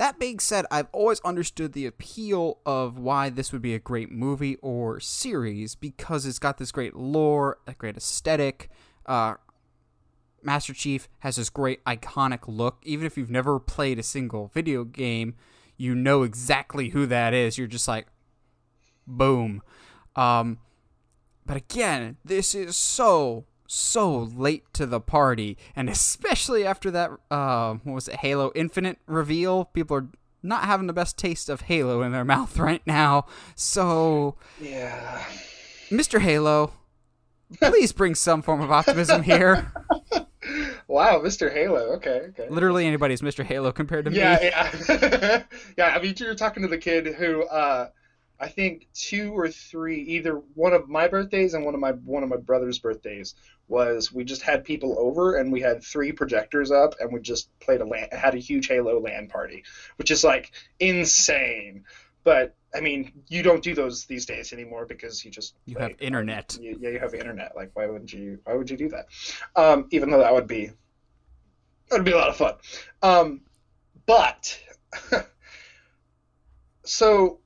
That 0.00 0.18
being 0.18 0.38
said, 0.38 0.64
I've 0.70 0.86
always 0.92 1.20
understood 1.26 1.74
the 1.74 1.84
appeal 1.84 2.56
of 2.64 2.96
why 2.96 3.28
this 3.28 3.52
would 3.52 3.60
be 3.60 3.74
a 3.74 3.78
great 3.78 4.10
movie 4.10 4.56
or 4.62 4.98
series 4.98 5.74
because 5.74 6.24
it's 6.24 6.38
got 6.38 6.56
this 6.56 6.72
great 6.72 6.96
lore, 6.96 7.58
a 7.66 7.74
great 7.74 7.98
aesthetic. 7.98 8.70
Uh, 9.04 9.34
Master 10.42 10.72
Chief 10.72 11.06
has 11.18 11.36
this 11.36 11.50
great 11.50 11.84
iconic 11.84 12.44
look. 12.46 12.78
Even 12.82 13.04
if 13.04 13.18
you've 13.18 13.28
never 13.28 13.60
played 13.60 13.98
a 13.98 14.02
single 14.02 14.50
video 14.54 14.84
game, 14.84 15.34
you 15.76 15.94
know 15.94 16.22
exactly 16.22 16.88
who 16.88 17.04
that 17.04 17.34
is. 17.34 17.58
You're 17.58 17.66
just 17.66 17.86
like, 17.86 18.06
boom. 19.06 19.60
Um, 20.16 20.60
but 21.44 21.58
again, 21.58 22.16
this 22.24 22.54
is 22.54 22.74
so 22.74 23.44
so 23.70 24.18
late 24.18 24.64
to 24.74 24.84
the 24.84 25.00
party, 25.00 25.56
and 25.76 25.88
especially 25.88 26.66
after 26.66 26.90
that, 26.90 27.10
uh, 27.30 27.74
what 27.84 27.94
was 27.94 28.08
it, 28.08 28.16
Halo 28.16 28.50
Infinite 28.54 28.98
reveal, 29.06 29.66
people 29.66 29.96
are 29.96 30.08
not 30.42 30.64
having 30.64 30.88
the 30.88 30.92
best 30.92 31.16
taste 31.16 31.48
of 31.48 31.62
Halo 31.62 32.02
in 32.02 32.10
their 32.10 32.24
mouth 32.36 32.58
right 32.58 32.82
now. 32.84 33.26
So, 33.54 34.36
yeah, 34.60 35.24
Mr. 35.88 36.20
Halo, 36.20 36.72
please 37.60 37.92
bring 37.92 38.16
some 38.16 38.42
form 38.42 38.60
of 38.60 38.70
optimism 38.70 39.22
here. 39.22 39.72
Wow, 40.88 41.20
Mr. 41.20 41.52
Halo. 41.52 41.92
Okay, 41.96 42.22
okay. 42.30 42.48
Literally 42.48 42.84
anybody's 42.84 43.20
Mr. 43.20 43.44
Halo 43.44 43.70
compared 43.70 44.06
to 44.06 44.10
yeah, 44.10 44.38
me. 44.40 44.46
Yeah, 44.46 45.42
yeah. 45.78 45.94
I 45.94 46.02
mean, 46.02 46.14
you're 46.16 46.34
talking 46.34 46.64
to 46.64 46.68
the 46.68 46.78
kid 46.78 47.06
who, 47.06 47.44
uh, 47.44 47.90
I 48.40 48.48
think 48.48 48.88
two 48.94 49.36
or 49.36 49.48
three, 49.48 50.00
either 50.00 50.36
one 50.54 50.72
of 50.72 50.88
my 50.88 51.08
birthdays 51.08 51.52
and 51.52 51.64
one 51.64 51.74
of 51.74 51.80
my 51.80 51.92
one 51.92 52.22
of 52.22 52.30
my 52.30 52.38
brother's 52.38 52.78
birthdays 52.78 53.34
was 53.68 54.12
we 54.12 54.24
just 54.24 54.42
had 54.42 54.64
people 54.64 54.96
over 54.98 55.36
and 55.36 55.52
we 55.52 55.60
had 55.60 55.84
three 55.84 56.10
projectors 56.10 56.70
up 56.70 56.94
and 57.00 57.12
we 57.12 57.20
just 57.20 57.50
played 57.60 57.82
a 57.82 57.84
LAN, 57.84 58.08
had 58.12 58.34
a 58.34 58.38
huge 58.38 58.66
Halo 58.66 58.98
LAN 58.98 59.28
party, 59.28 59.62
which 59.96 60.10
is 60.10 60.24
like 60.24 60.52
insane. 60.80 61.84
But 62.24 62.56
I 62.74 62.80
mean, 62.80 63.12
you 63.28 63.42
don't 63.42 63.62
do 63.62 63.74
those 63.74 64.06
these 64.06 64.24
days 64.24 64.52
anymore 64.52 64.86
because 64.86 65.24
you 65.24 65.30
just 65.30 65.54
You 65.66 65.76
have 65.78 65.94
internet. 66.00 66.56
You, 66.60 66.78
yeah, 66.80 66.90
you 66.90 66.98
have 66.98 67.14
internet. 67.14 67.54
Like, 67.54 67.70
why 67.74 67.86
wouldn't 67.86 68.12
you? 68.12 68.38
Why 68.44 68.54
would 68.54 68.70
you 68.70 68.76
do 68.76 68.88
that? 68.88 69.06
Um, 69.54 69.86
even 69.90 70.10
though 70.10 70.18
that 70.18 70.32
would 70.32 70.46
be 70.46 70.70
that 71.90 71.96
would 71.96 72.04
be 72.04 72.12
a 72.12 72.16
lot 72.16 72.28
of 72.28 72.36
fun. 72.36 72.54
Um, 73.02 73.42
but 74.06 74.58
so 76.84 77.40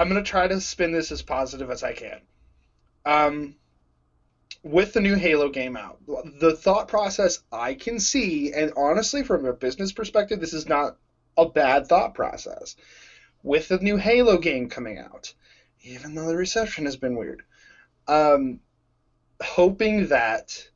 I'm 0.00 0.08
gonna 0.08 0.22
try 0.22 0.46
to 0.46 0.58
spin 0.62 0.92
this 0.92 1.12
as 1.12 1.20
positive 1.20 1.70
as 1.70 1.82
I 1.82 1.92
can. 1.92 2.20
Um, 3.04 3.54
with 4.62 4.94
the 4.94 5.00
new 5.00 5.14
Halo 5.14 5.50
game 5.50 5.76
out, 5.76 5.98
the 6.40 6.56
thought 6.56 6.88
process 6.88 7.40
I 7.52 7.74
can 7.74 8.00
see, 8.00 8.50
and 8.50 8.72
honestly, 8.78 9.22
from 9.24 9.44
a 9.44 9.52
business 9.52 9.92
perspective, 9.92 10.40
this 10.40 10.54
is 10.54 10.66
not 10.66 10.96
a 11.36 11.44
bad 11.44 11.86
thought 11.86 12.14
process. 12.14 12.76
With 13.42 13.68
the 13.68 13.76
new 13.76 13.98
Halo 13.98 14.38
game 14.38 14.70
coming 14.70 14.96
out, 14.96 15.34
even 15.82 16.14
though 16.14 16.28
the 16.28 16.36
reception 16.36 16.86
has 16.86 16.96
been 16.96 17.16
weird, 17.16 17.42
um, 18.08 18.58
hoping 19.42 20.06
that 20.06 20.66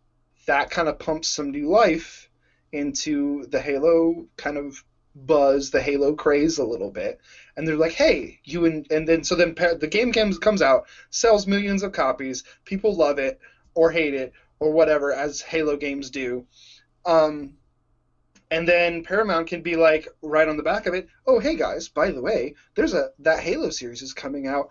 that 0.44 0.68
kind 0.68 0.86
of 0.86 0.98
pumps 0.98 1.28
some 1.28 1.50
new 1.50 1.70
life 1.70 2.28
into 2.72 3.46
the 3.46 3.58
Halo 3.58 4.26
kind 4.36 4.58
of 4.58 4.84
buzz, 5.14 5.70
the 5.70 5.80
Halo 5.80 6.12
craze 6.12 6.58
a 6.58 6.64
little 6.64 6.90
bit, 6.90 7.18
and 7.56 7.66
they're 7.66 7.76
like, 7.76 7.92
"Hey, 7.92 8.38
you 8.44 8.64
and 8.64 8.86
and 8.90 9.08
then 9.08 9.24
so 9.24 9.34
then 9.34 9.54
the 9.54 9.88
game 9.88 10.12
comes 10.12 10.38
comes 10.38 10.62
out, 10.62 10.84
sells 11.10 11.46
millions 11.46 11.82
of 11.82 11.92
copies, 11.92 12.42
people 12.64 12.94
love 12.94 13.18
it 13.18 13.38
or 13.74 13.90
hate 13.90 14.14
it 14.14 14.32
or 14.60 14.70
whatever 14.72 15.12
as 15.12 15.40
Halo 15.40 15.76
games 15.76 16.10
do." 16.10 16.44
Um, 17.04 17.54
and 18.50 18.68
then 18.68 19.02
Paramount 19.02 19.48
can 19.48 19.62
be 19.62 19.76
like 19.76 20.08
right 20.22 20.48
on 20.48 20.56
the 20.56 20.62
back 20.62 20.86
of 20.86 20.94
it, 20.94 21.06
"Oh, 21.26 21.38
hey 21.38 21.56
guys, 21.56 21.88
by 21.88 22.10
the 22.10 22.20
way, 22.20 22.54
there's 22.74 22.94
a 22.94 23.10
that 23.20 23.40
Halo 23.40 23.70
series 23.70 24.02
is 24.02 24.12
coming 24.12 24.46
out 24.46 24.68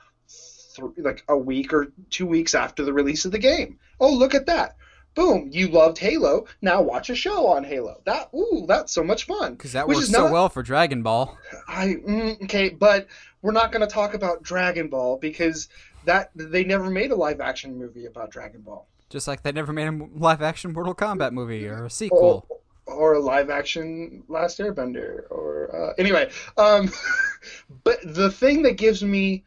th- 0.75 0.91
like 0.97 1.23
a 1.27 1.37
week 1.37 1.73
or 1.73 1.87
two 2.09 2.25
weeks 2.25 2.53
after 2.53 2.83
the 2.83 2.93
release 2.93 3.25
of 3.25 3.31
the 3.31 3.39
game. 3.39 3.77
Oh, 3.99 4.11
look 4.11 4.35
at 4.35 4.45
that." 4.47 4.75
Boom! 5.15 5.49
You 5.51 5.67
loved 5.67 5.99
Halo. 5.99 6.45
Now 6.61 6.81
watch 6.81 7.09
a 7.09 7.15
show 7.15 7.47
on 7.47 7.63
Halo. 7.63 8.01
That 8.05 8.29
ooh, 8.33 8.65
that's 8.67 8.93
so 8.93 9.03
much 9.03 9.25
fun. 9.25 9.53
Because 9.53 9.73
that 9.73 9.87
Which 9.87 9.97
works 9.97 10.09
so 10.09 10.23
not- 10.23 10.31
well 10.31 10.49
for 10.49 10.63
Dragon 10.63 11.03
Ball. 11.03 11.37
I 11.67 11.95
mm, 12.07 12.43
okay, 12.43 12.69
but 12.69 13.07
we're 13.41 13.51
not 13.51 13.71
going 13.71 13.81
to 13.81 13.93
talk 13.93 14.13
about 14.15 14.41
Dragon 14.41 14.87
Ball 14.87 15.17
because 15.17 15.69
that 16.05 16.31
they 16.33 16.63
never 16.63 16.89
made 16.89 17.11
a 17.11 17.15
live 17.15 17.41
action 17.41 17.77
movie 17.77 18.05
about 18.05 18.31
Dragon 18.31 18.61
Ball 18.61 18.87
Just 19.09 19.27
like 19.27 19.43
they 19.43 19.51
never 19.51 19.71
made 19.71 19.87
a 19.87 20.07
live 20.15 20.41
action 20.41 20.73
Mortal 20.73 20.95
Kombat 20.95 21.31
movie 21.31 21.67
or 21.67 21.85
a 21.85 21.89
sequel. 21.89 22.45
or, 22.87 22.95
or 22.95 23.13
a 23.13 23.19
live 23.19 23.49
action 23.49 24.23
Last 24.27 24.59
Airbender 24.59 25.29
or 25.29 25.69
uh, 25.73 25.93
anyway. 25.97 26.31
Um, 26.57 26.91
but 27.83 27.99
the 28.03 28.31
thing 28.31 28.63
that 28.63 28.77
gives 28.77 29.03
me 29.03 29.43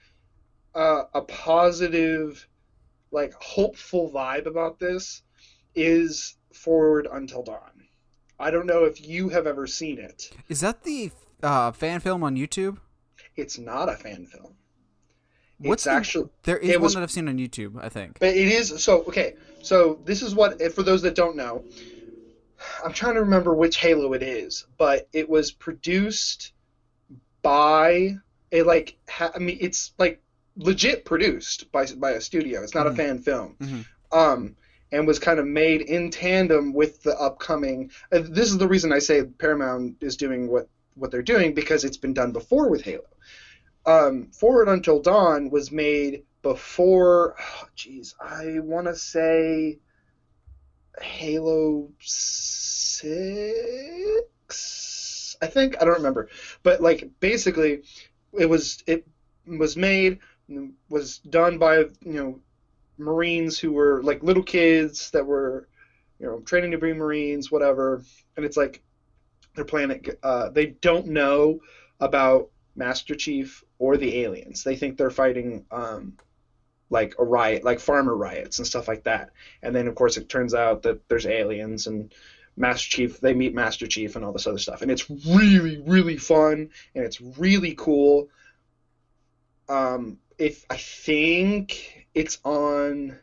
uh, 0.74 1.04
a 1.14 1.22
positive, 1.22 2.46
like 3.10 3.34
hopeful 3.34 4.10
vibe 4.10 4.46
about 4.46 4.78
this 4.78 5.22
is 5.76 6.34
Forward 6.52 7.06
Until 7.10 7.42
Dawn. 7.42 7.60
I 8.38 8.50
don't 8.50 8.66
know 8.66 8.84
if 8.84 9.06
you 9.06 9.28
have 9.30 9.46
ever 9.46 9.66
seen 9.66 9.98
it. 9.98 10.30
Is 10.48 10.60
that 10.60 10.82
the 10.82 11.10
uh, 11.42 11.72
fan 11.72 12.00
film 12.00 12.22
on 12.24 12.36
YouTube? 12.36 12.78
It's 13.36 13.58
not 13.58 13.88
a 13.88 13.94
fan 13.94 14.26
film. 14.26 14.54
What's 15.58 15.80
it's 15.80 15.84
the- 15.84 15.90
actually 15.92 16.28
There 16.42 16.58
is 16.58 16.70
It 16.70 16.76
one 16.78 16.82
was- 16.84 16.94
that 16.94 17.02
I've 17.02 17.10
seen 17.10 17.28
on 17.28 17.38
YouTube, 17.38 17.82
I 17.82 17.88
think. 17.88 18.18
But 18.18 18.30
it 18.30 18.48
is 18.48 18.82
so 18.82 19.02
okay. 19.04 19.36
So 19.62 20.00
this 20.04 20.22
is 20.22 20.34
what 20.34 20.60
for 20.72 20.82
those 20.82 21.02
that 21.02 21.14
don't 21.14 21.36
know. 21.36 21.64
I'm 22.84 22.92
trying 22.92 23.14
to 23.14 23.20
remember 23.20 23.54
which 23.54 23.76
Halo 23.78 24.12
it 24.14 24.22
is, 24.22 24.66
but 24.78 25.08
it 25.12 25.28
was 25.28 25.50
produced 25.52 26.52
by 27.42 28.16
a 28.52 28.62
like 28.62 28.96
ha, 29.08 29.30
I 29.34 29.38
mean 29.38 29.58
it's 29.60 29.92
like 29.98 30.22
legit 30.56 31.04
produced 31.04 31.70
by 31.72 31.86
by 31.96 32.12
a 32.12 32.20
studio. 32.20 32.62
It's 32.62 32.74
not 32.74 32.86
Mhm. 32.86 32.92
a 32.92 32.94
fan 32.96 33.18
film. 33.20 33.56
Mhm. 33.60 33.84
Um 34.12 34.56
and 34.92 35.06
was 35.06 35.18
kind 35.18 35.38
of 35.38 35.46
made 35.46 35.82
in 35.82 36.10
tandem 36.10 36.72
with 36.72 37.02
the 37.02 37.16
upcoming 37.18 37.90
uh, 38.12 38.20
this 38.22 38.50
is 38.50 38.58
the 38.58 38.68
reason 38.68 38.92
I 38.92 38.98
say 38.98 39.24
Paramount 39.24 39.96
is 40.00 40.16
doing 40.16 40.48
what 40.48 40.68
what 40.96 41.10
they're 41.10 41.22
doing 41.22 41.54
because 41.54 41.84
it's 41.84 41.96
been 41.96 42.14
done 42.14 42.32
before 42.32 42.68
with 42.68 42.82
Halo. 42.82 43.04
Um, 43.84 44.30
Forward 44.32 44.68
Until 44.68 45.00
Dawn 45.00 45.50
was 45.50 45.70
made 45.70 46.24
before, 46.42 47.36
oh, 47.38 47.68
jeez, 47.76 48.14
I 48.20 48.58
want 48.60 48.86
to 48.88 48.96
say 48.96 49.78
Halo 51.00 51.90
Six. 52.00 53.06
I 55.40 55.46
think 55.46 55.76
I 55.80 55.84
don't 55.84 55.98
remember, 55.98 56.28
but 56.62 56.80
like 56.80 57.08
basically, 57.20 57.82
it 58.32 58.46
was 58.46 58.82
it 58.86 59.06
was 59.46 59.76
made 59.76 60.18
was 60.88 61.18
done 61.18 61.58
by 61.58 61.78
you 61.78 61.90
know 62.00 62.40
Marines 62.98 63.58
who 63.58 63.72
were 63.72 64.00
like 64.02 64.22
little 64.22 64.42
kids 64.42 65.10
that 65.10 65.24
were 65.24 65.66
you 66.18 66.26
know 66.26 66.40
training 66.40 66.70
to 66.72 66.78
be 66.78 66.92
Marines, 66.92 67.50
whatever, 67.50 68.02
and 68.36 68.44
it's 68.44 68.56
like 68.56 68.80
their 69.54 69.64
planet. 69.64 70.08
Uh, 70.22 70.48
they 70.48 70.66
don't 70.80 71.06
know 71.06 71.58
about 72.00 72.48
Master 72.74 73.14
Chief 73.14 73.62
or 73.78 73.96
the 73.96 74.22
aliens. 74.22 74.62
They 74.62 74.76
think 74.76 74.96
they're 74.96 75.10
fighting 75.10 75.62
um, 75.70 76.14
like 76.90 77.14
a 77.18 77.24
riot, 77.24 77.64
like 77.64 77.80
farmer 77.80 78.14
riots 78.14 78.58
and 78.58 78.66
stuff 78.66 78.88
like 78.88 79.02
that. 79.04 79.30
And 79.62 79.74
then 79.74 79.86
of 79.86 79.94
course 79.94 80.16
it 80.16 80.28
turns 80.28 80.54
out 80.54 80.82
that 80.82 80.98
there's 81.08 81.26
aliens 81.26 81.86
and 81.86 82.12
Master 82.56 82.88
Chief. 82.88 83.18
They 83.20 83.32
meet 83.32 83.54
Master 83.54 83.86
Chief 83.86 84.16
and 84.16 84.24
all 84.24 84.32
this 84.32 84.46
other 84.46 84.58
stuff, 84.58 84.82
and 84.82 84.90
it's 84.90 85.08
really 85.26 85.78
really 85.78 86.16
fun 86.16 86.68
and 86.94 87.04
it's 87.04 87.20
really 87.20 87.74
cool. 87.76 88.28
Um, 89.68 90.16
if 90.38 90.64
I 90.70 90.76
think 90.76 92.05
it's 92.16 92.38
on, 92.44 93.16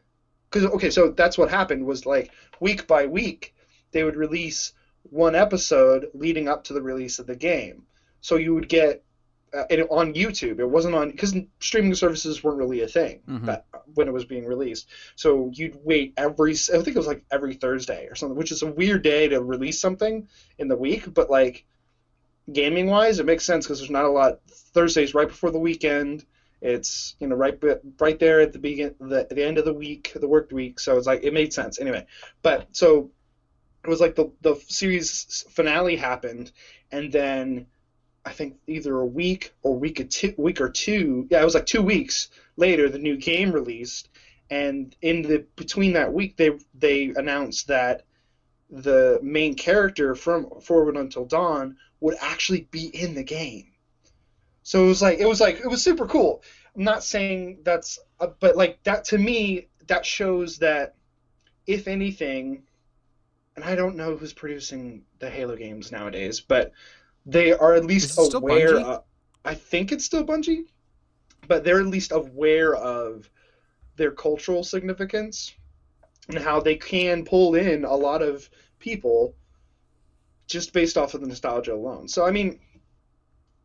because 0.49 0.65
okay, 0.71 0.89
so 0.91 1.09
that's 1.09 1.37
what 1.37 1.49
happened 1.49 1.85
was 1.85 2.05
like 2.05 2.31
week 2.61 2.87
by 2.87 3.07
week 3.07 3.53
they 3.91 4.03
would 4.03 4.15
release 4.15 4.71
one 5.09 5.35
episode 5.35 6.07
leading 6.13 6.47
up 6.47 6.63
to 6.65 6.73
the 6.73 6.81
release 6.81 7.19
of 7.19 7.25
the 7.27 7.35
game. 7.35 7.83
So 8.21 8.37
you 8.37 8.53
would 8.53 8.69
get 8.69 9.03
uh, 9.53 9.65
and 9.69 9.81
on 9.91 10.13
YouTube. 10.13 10.59
It 10.59 10.65
wasn't 10.65 10.95
on 10.95 11.11
because 11.11 11.35
streaming 11.59 11.93
services 11.95 12.43
weren't 12.43 12.57
really 12.57 12.81
a 12.81 12.87
thing 12.87 13.21
Mhm. 13.27 13.45
that, 13.45 13.65
when 13.93 14.07
it 14.07 14.11
was 14.13 14.25
being 14.25 14.45
released. 14.45 14.87
So 15.15 15.51
you'd 15.53 15.77
wait 15.83 16.13
every. 16.17 16.53
I 16.53 16.55
think 16.81 16.87
it 16.87 16.95
was 16.95 17.07
like 17.07 17.23
every 17.31 17.55
Thursday 17.55 18.07
or 18.07 18.15
something, 18.15 18.37
which 18.37 18.51
is 18.51 18.61
a 18.63 18.71
weird 18.71 19.03
day 19.03 19.27
to 19.27 19.41
release 19.41 19.79
something 19.79 20.27
in 20.57 20.67
the 20.69 20.77
week. 20.77 21.13
But 21.13 21.29
like 21.29 21.65
gaming 22.51 22.87
wise, 22.87 23.19
it 23.19 23.25
makes 23.25 23.45
sense 23.45 23.65
because 23.65 23.79
there's 23.79 23.91
not 23.91 24.05
a 24.05 24.09
lot. 24.09 24.39
Thursdays 24.73 25.13
right 25.13 25.27
before 25.27 25.51
the 25.51 25.59
weekend. 25.59 26.25
It's 26.63 27.15
you 27.19 27.27
know 27.27 27.35
right 27.35 27.61
right 27.99 28.17
there 28.17 28.39
at 28.39 28.53
the 28.53 28.59
begin 28.59 28.95
the, 28.99 29.27
the 29.29 29.43
end 29.43 29.57
of 29.57 29.65
the 29.65 29.73
week, 29.73 30.13
the 30.15 30.27
worked 30.27 30.53
week. 30.53 30.79
So 30.79 30.97
it's 30.97 31.07
like 31.07 31.23
it 31.23 31.33
made 31.33 31.51
sense 31.51 31.79
anyway. 31.79 32.05
But 32.41 32.67
so 32.71 33.11
it 33.83 33.89
was 33.89 33.99
like 33.99 34.15
the 34.15 34.31
the 34.41 34.55
series 34.55 35.43
finale 35.49 35.97
happened, 35.97 36.51
and 36.91 37.11
then 37.11 37.65
I 38.23 38.31
think 38.31 38.55
either 38.65 38.97
a 38.97 39.05
week 39.05 39.51
or 39.61 39.77
week 39.77 39.99
or 39.99 40.05
two, 40.05 40.33
week 40.37 40.61
or 40.61 40.69
two. 40.69 41.27
Yeah, 41.29 41.41
it 41.41 41.45
was 41.45 41.53
like 41.53 41.65
two 41.65 41.83
weeks 41.83 42.29
later 42.55 42.89
the 42.89 42.97
new 42.97 43.17
game 43.17 43.51
released, 43.51 44.09
and 44.49 44.95
in 45.01 45.21
the 45.21 45.45
between 45.57 45.93
that 45.93 46.13
week 46.13 46.37
they 46.37 46.51
they 46.73 47.11
announced 47.17 47.67
that 47.67 48.03
the 48.69 49.19
main 49.21 49.53
character 49.53 50.15
from 50.15 50.47
Forward 50.61 50.95
Until 50.95 51.25
Dawn 51.25 51.75
would 51.99 52.15
actually 52.21 52.61
be 52.71 52.85
in 52.87 53.15
the 53.15 53.23
game. 53.23 53.72
So 54.63 54.85
it 54.85 54.87
was 54.87 55.01
like 55.01 55.19
it 55.19 55.27
was 55.27 55.41
like 55.41 55.59
it 55.59 55.67
was 55.67 55.83
super 55.83 56.07
cool. 56.07 56.41
I'm 56.75 56.83
not 56.83 57.03
saying 57.03 57.59
that's, 57.63 57.99
uh, 58.19 58.27
but 58.39 58.55
like 58.55 58.81
that 58.83 59.05
to 59.05 59.17
me 59.17 59.67
that 59.87 60.05
shows 60.05 60.57
that 60.59 60.95
if 61.67 61.87
anything, 61.87 62.63
and 63.55 63.63
I 63.63 63.75
don't 63.75 63.95
know 63.95 64.15
who's 64.15 64.33
producing 64.33 65.03
the 65.19 65.29
Halo 65.29 65.55
games 65.55 65.91
nowadays, 65.91 66.39
but 66.39 66.71
they 67.25 67.53
are 67.53 67.73
at 67.73 67.85
least 67.85 68.17
aware. 68.17 68.79
Of, 68.79 69.03
I 69.45 69.53
think 69.53 69.91
it's 69.91 70.05
still 70.05 70.25
Bungie, 70.25 70.65
but 71.47 71.63
they're 71.63 71.79
at 71.79 71.87
least 71.87 72.11
aware 72.11 72.73
of 72.73 73.29
their 73.97 74.11
cultural 74.11 74.63
significance 74.63 75.53
and 76.29 76.39
how 76.39 76.61
they 76.61 76.75
can 76.75 77.25
pull 77.25 77.55
in 77.55 77.83
a 77.83 77.93
lot 77.95 78.21
of 78.21 78.49
people 78.79 79.35
just 80.47 80.73
based 80.73 80.97
off 80.97 81.13
of 81.13 81.21
the 81.21 81.27
nostalgia 81.27 81.73
alone. 81.73 82.07
So 82.07 82.25
I 82.25 82.31
mean, 82.31 82.59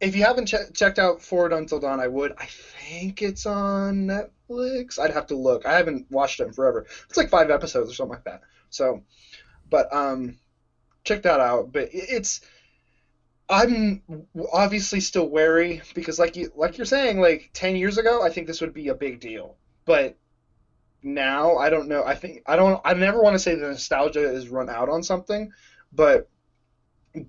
if 0.00 0.14
you 0.14 0.22
haven't 0.22 0.46
che- 0.46 0.70
checked 0.74 0.98
out 0.98 1.20
Forward 1.22 1.52
Until 1.52 1.78
Dawn, 1.80 2.00
I 2.00 2.06
would. 2.06 2.32
I 2.38 2.46
think 2.46 3.22
it's 3.22 3.46
on 3.46 4.06
Netflix. 4.06 4.98
I'd 4.98 5.10
have 5.10 5.26
to 5.26 5.36
look. 5.36 5.66
I 5.66 5.76
haven't 5.76 6.06
watched 6.10 6.40
it 6.40 6.44
in 6.44 6.52
forever. 6.52 6.84
It's 7.08 7.16
like 7.16 7.28
five 7.28 7.50
episodes 7.50 7.90
or 7.90 7.94
something 7.94 8.14
like 8.14 8.24
that. 8.24 8.40
So, 8.70 9.02
but 9.68 9.92
um, 9.92 10.36
check 11.04 11.22
that 11.22 11.40
out. 11.40 11.72
But 11.72 11.88
it's 11.92 12.40
I'm 13.48 14.02
obviously 14.52 15.00
still 15.00 15.28
wary 15.28 15.80
because, 15.94 16.18
like 16.18 16.36
you 16.36 16.48
like 16.54 16.76
you're 16.76 16.84
saying, 16.84 17.20
like 17.20 17.50
ten 17.54 17.76
years 17.76 17.96
ago, 17.96 18.22
I 18.22 18.28
think 18.28 18.46
this 18.46 18.60
would 18.60 18.74
be 18.74 18.88
a 18.88 18.94
big 18.94 19.20
deal. 19.20 19.56
But 19.86 20.16
now, 21.02 21.56
I 21.56 21.70
don't 21.70 21.88
know. 21.88 22.04
I 22.04 22.14
think 22.14 22.42
I 22.46 22.56
don't. 22.56 22.80
I 22.84 22.92
never 22.94 23.22
want 23.22 23.34
to 23.34 23.38
say 23.38 23.54
the 23.54 23.68
nostalgia 23.68 24.30
is 24.30 24.48
run 24.48 24.68
out 24.68 24.88
on 24.88 25.02
something, 25.02 25.48
but 25.92 26.28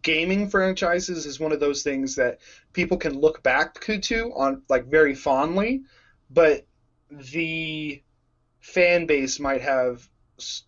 gaming 0.01 0.49
franchises 0.49 1.25
is 1.25 1.39
one 1.39 1.51
of 1.51 1.59
those 1.59 1.83
things 1.83 2.15
that 2.15 2.39
people 2.73 2.97
can 2.97 3.19
look 3.19 3.41
back 3.43 3.79
to 3.79 4.31
on 4.35 4.61
like 4.69 4.85
very 4.85 5.15
fondly, 5.15 5.83
but 6.29 6.65
the 7.09 8.01
fan 8.59 9.05
base 9.05 9.39
might 9.39 9.61
have 9.61 10.07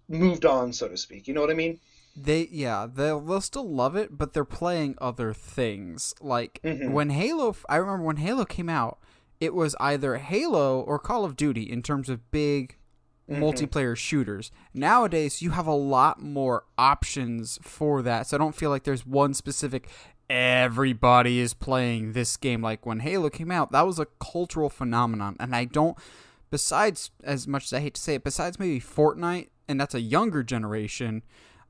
moved 0.10 0.46
on, 0.46 0.74
so 0.74 0.88
to 0.88 0.98
speak. 0.98 1.28
You 1.28 1.34
know 1.34 1.42
what 1.42 1.52
I 1.52 1.56
mean? 1.56 1.80
They 2.16 2.50
yeah 2.52 2.88
they'll 2.94 3.22
they'll 3.22 3.42
still 3.42 3.70
love 3.70 3.96
it, 3.96 4.18
but 4.18 4.34
they're 4.34 4.44
playing 4.44 4.96
other 5.00 5.34
things. 5.34 6.14
Like 6.20 6.60
mm-hmm. 6.64 6.92
when 6.92 7.10
Halo, 7.10 7.56
I 7.70 7.78
remember 7.78 8.04
when 8.04 8.18
Halo 8.18 8.46
came 8.46 8.70
out, 8.70 9.00
it 9.40 9.54
was 9.54 9.76
either 9.80 10.18
Halo 10.18 10.82
or 10.82 11.00
Call 11.00 11.24
of 11.24 11.36
Duty 11.36 11.64
in 11.64 11.82
terms 11.82 12.10
of 12.10 12.30
big 12.32 12.78
mm-hmm. 13.32 13.44
multiplayer 13.44 13.96
shooters. 13.96 14.52
Nowadays, 14.74 15.42
you 15.42 15.52
have 15.52 15.68
a 15.68 15.74
lot 15.74 16.22
more 16.22 16.66
options 16.78 17.60
for 17.62 18.02
that. 18.02 18.28
So 18.28 18.38
I 18.38 18.40
don't 18.40 18.56
feel 18.56 18.70
like 18.70 18.84
there's 18.84 19.06
one 19.06 19.34
specific 19.34 19.88
everybody 20.30 21.40
is 21.40 21.54
playing 21.54 22.14
this 22.14 22.38
game 22.38 22.62
like 22.62 22.86
when 22.86 23.02
Halo 23.02 23.30
came 23.30 23.52
out. 23.52 23.72
That 23.72 23.86
was 23.86 24.00
a 24.00 24.08
cultural 24.20 24.70
phenomenon 24.70 25.36
and 25.40 25.56
I 25.56 25.66
don't 25.66 25.98
besides 26.52 27.12
as 27.24 27.48
much 27.48 27.66
as 27.66 27.74
I 27.74 27.80
hate 27.80 27.96
to 27.96 28.02
say 28.02 28.16
it, 28.16 28.24
besides 28.24 28.60
maybe 28.60 28.80
Fortnite 28.80 29.50
and 29.68 29.80
that's 29.80 29.96
a 29.96 30.02
younger 30.02 30.44
generation, 30.44 31.24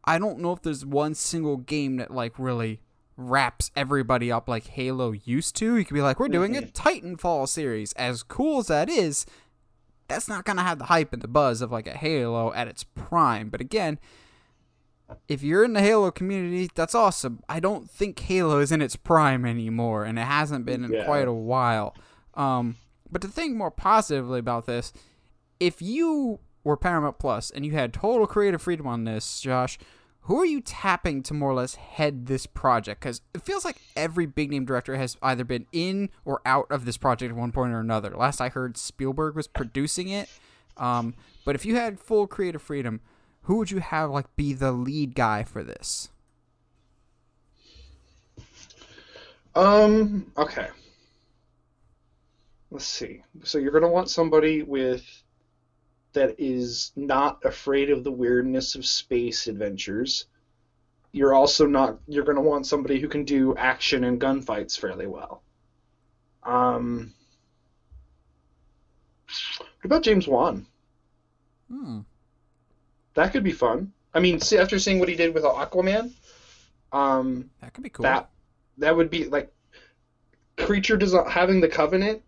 I 0.04 0.20
don't 0.20 0.40
know 0.40 0.52
if 0.52 0.62
there's 0.62 0.86
one 0.86 1.16
single 1.16 1.58
game 1.58 1.98
that 1.98 2.12
like 2.12 2.38
really 2.38 2.82
wraps 3.16 3.72
everybody 3.76 4.32
up 4.32 4.50
like 4.50 4.68
Halo 4.68 5.12
used 5.12 5.56
to. 5.58 5.78
You 5.78 5.86
could 5.86 5.94
be 5.94 6.02
like, 6.02 6.20
we're 6.20 6.28
doing 6.28 6.58
a 6.58 6.62
mm-hmm. 6.62 7.16
Titanfall 7.16 7.48
series. 7.48 7.94
As 7.94 8.24
cool 8.24 8.60
as 8.60 8.68
that 8.68 8.90
is, 8.90 9.26
that's 10.12 10.28
not 10.28 10.46
going 10.46 10.58
to 10.58 10.64
have 10.64 10.78
the 10.78 10.86
hype 10.86 11.14
and 11.14 11.22
the 11.22 11.28
buzz 11.28 11.62
of 11.62 11.72
like 11.72 11.88
a 11.88 11.98
Halo 11.98 12.54
at 12.54 12.68
its 12.68 12.84
prime. 12.84 13.50
But 13.50 13.62
again, 13.62 14.00
if 15.28 15.44
you're 15.44 15.64
in 15.64 15.74
the 15.74 15.82
Halo 15.82 16.12
community, 16.12 16.70
that's 16.74 16.96
awesome. 16.96 17.42
I 17.50 17.60
don't 17.60 17.90
think 17.90 18.20
Halo 18.20 18.60
is 18.60 18.72
in 18.72 18.82
its 18.82 18.96
prime 18.96 19.46
anymore, 19.46 20.04
and 20.04 20.20
it 20.20 20.24
hasn't 20.24 20.66
been 20.66 20.84
in 20.84 20.92
yeah. 20.92 21.06
quite 21.06 21.28
a 21.28 21.34
while. 21.34 21.96
Um, 22.34 22.78
but 23.10 23.22
to 23.22 23.28
think 23.28 23.56
more 23.56 23.72
positively 23.72 24.40
about 24.40 24.66
this, 24.66 24.94
if 25.60 25.82
you 25.82 26.40
were 26.64 26.78
Paramount 26.78 27.20
Plus 27.20 27.50
and 27.50 27.66
you 27.66 27.74
had 27.74 27.94
total 27.94 28.28
creative 28.28 28.62
freedom 28.62 28.88
on 28.88 29.04
this, 29.04 29.42
Josh, 29.42 29.78
who 30.26 30.40
are 30.40 30.46
you 30.46 30.62
tapping 30.62 31.24
to 31.24 31.34
more 31.34 31.50
or 31.50 31.56
less 31.56 31.76
head 31.76 32.28
this 32.28 32.46
project? 32.46 33.02
Because 33.02 33.22
it 33.34 33.42
feels 33.42 33.66
like 33.66 33.78
every 33.96 34.26
big 34.26 34.52
name 34.52 34.66
director 34.66 34.96
has 34.96 35.18
either 35.22 35.44
been 35.44 35.66
in 35.72 36.10
or 36.26 36.42
out 36.46 36.68
of 36.70 36.86
this 36.86 36.98
project 36.98 37.32
at 37.32 37.38
one 37.38 37.52
point 37.52 37.74
or 37.74 37.80
another. 37.80 38.12
Last 38.12 38.40
I 38.40 38.50
heard, 38.50 38.78
Spielberg 38.78 39.36
was 39.36 39.48
producing 39.48 40.10
it. 40.10 40.30
Um, 40.78 41.16
but 41.44 41.56
if 41.56 41.66
you 41.66 41.76
had 41.76 42.00
full 42.00 42.28
creative 42.28 42.62
freedom, 42.62 43.02
who 43.44 43.56
would 43.58 43.72
you 43.72 43.80
have 43.80 44.12
like 44.12 44.36
be 44.36 44.54
the 44.54 44.72
lead 44.72 45.16
guy 45.16 45.44
for 45.44 45.64
this? 45.64 46.10
Um. 49.56 50.32
Okay. 50.38 50.68
Let's 52.70 52.86
see. 52.86 53.22
So 53.44 53.58
you're 53.58 53.72
gonna 53.72 53.90
want 53.90 54.10
somebody 54.10 54.64
with 54.64 55.21
that 56.14 56.36
is 56.40 56.92
not 56.96 57.44
afraid 57.46 57.90
of 57.90 58.04
the 58.04 58.12
weirdness 58.12 58.76
of 58.76 58.86
space 58.86 59.48
adventures. 59.48 60.26
You're 61.12 61.34
also 61.34 61.66
not 61.66 62.00
you're 62.08 62.24
going 62.24 62.38
to 62.38 62.42
want 62.42 62.66
somebody 62.66 63.00
who 63.00 63.08
can 63.08 63.26
do 63.26 63.56
action 63.56 64.04
and 64.04 64.20
gunfights 64.20 64.78
fairly 64.78 65.08
well. 65.08 65.44
Um, 66.44 67.14
what 69.58 69.86
about 69.86 70.04
James 70.04 70.28
Wan? 70.28 70.66
Hmm. 71.70 72.00
That 73.14 73.32
could 73.32 73.44
be 73.44 73.52
fun. 73.52 73.92
I 74.14 74.20
mean, 74.20 74.40
see, 74.40 74.58
after 74.58 74.80
seeing 74.80 75.00
what 75.00 75.10
he 75.10 75.16
did 75.16 75.34
with 75.34 75.44
Aquaman, 75.44 76.12
um, 76.92 77.50
that 77.62 77.74
could 77.74 77.84
be 77.84 77.90
cool. 77.90 78.04
That 78.04 78.30
that 78.78 78.96
would 78.96 79.10
be 79.10 79.26
like 79.26 79.54
creature 80.58 80.98
design 80.98 81.30
having 81.30 81.62
the 81.62 81.68
Covenant 81.68 82.24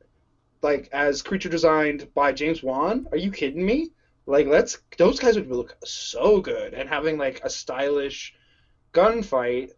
like 0.64 0.90
as 0.92 1.22
creature 1.22 1.50
designed 1.50 2.08
by 2.14 2.32
James 2.32 2.64
Wan. 2.64 3.06
Are 3.12 3.18
you 3.18 3.32
kidding 3.32 3.66
me? 3.66 3.92
Like 4.26 4.48
let's 4.48 4.80
those 4.98 5.20
guys 5.20 5.36
would 5.36 5.50
look 5.50 5.76
so 5.84 6.40
good 6.40 6.74
and 6.74 6.88
having 6.88 7.18
like 7.18 7.42
a 7.44 7.50
stylish 7.50 8.34
gunfight 8.94 9.72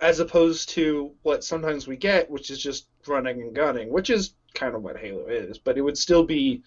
as 0.00 0.18
opposed 0.18 0.70
to 0.70 1.12
what 1.22 1.44
sometimes 1.44 1.86
we 1.86 1.96
get, 1.96 2.28
which 2.28 2.50
is 2.50 2.60
just 2.60 2.88
running 3.06 3.40
and 3.40 3.54
gunning, 3.54 3.90
which 3.90 4.10
is 4.10 4.34
kind 4.54 4.74
of 4.74 4.82
what 4.82 4.96
Halo 4.96 5.26
is, 5.26 5.58
but 5.58 5.78
it 5.78 5.82
would 5.82 5.96
still 5.96 6.24
be 6.24 6.62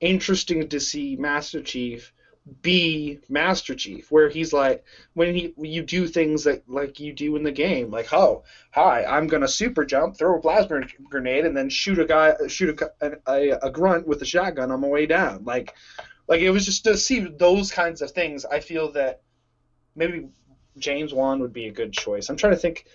interesting 0.00 0.68
to 0.68 0.78
see 0.78 1.16
Master 1.16 1.62
Chief 1.62 2.12
be 2.60 3.20
Master 3.28 3.74
Chief, 3.74 4.10
where 4.10 4.28
he's 4.28 4.52
like 4.52 4.84
when 5.14 5.34
he 5.34 5.54
you 5.56 5.82
do 5.82 6.06
things 6.06 6.44
that 6.44 6.68
like 6.68 7.00
you 7.00 7.12
do 7.12 7.36
in 7.36 7.42
the 7.42 7.52
game, 7.52 7.90
like 7.90 8.12
oh 8.12 8.44
hi, 8.70 9.04
I'm 9.04 9.26
gonna 9.26 9.48
super 9.48 9.84
jump, 9.84 10.18
throw 10.18 10.36
a 10.36 10.40
plasma 10.40 10.82
grenade, 11.08 11.46
and 11.46 11.56
then 11.56 11.70
shoot 11.70 11.98
a 11.98 12.04
guy, 12.04 12.34
shoot 12.48 12.80
a, 13.00 13.12
a, 13.26 13.50
a 13.62 13.70
grunt 13.70 14.06
with 14.06 14.20
a 14.22 14.26
shotgun 14.26 14.70
on 14.70 14.80
my 14.80 14.88
way 14.88 15.06
down. 15.06 15.44
Like 15.44 15.74
like 16.28 16.40
it 16.40 16.50
was 16.50 16.64
just 16.64 16.84
to 16.84 16.96
see 16.96 17.20
those 17.20 17.70
kinds 17.70 18.02
of 18.02 18.10
things. 18.10 18.44
I 18.44 18.60
feel 18.60 18.92
that 18.92 19.22
maybe 19.94 20.28
James 20.78 21.14
Wan 21.14 21.40
would 21.40 21.52
be 21.52 21.68
a 21.68 21.72
good 21.72 21.92
choice. 21.92 22.28
I'm 22.28 22.36
trying 22.36 22.54
to 22.54 22.58
think. 22.58 22.86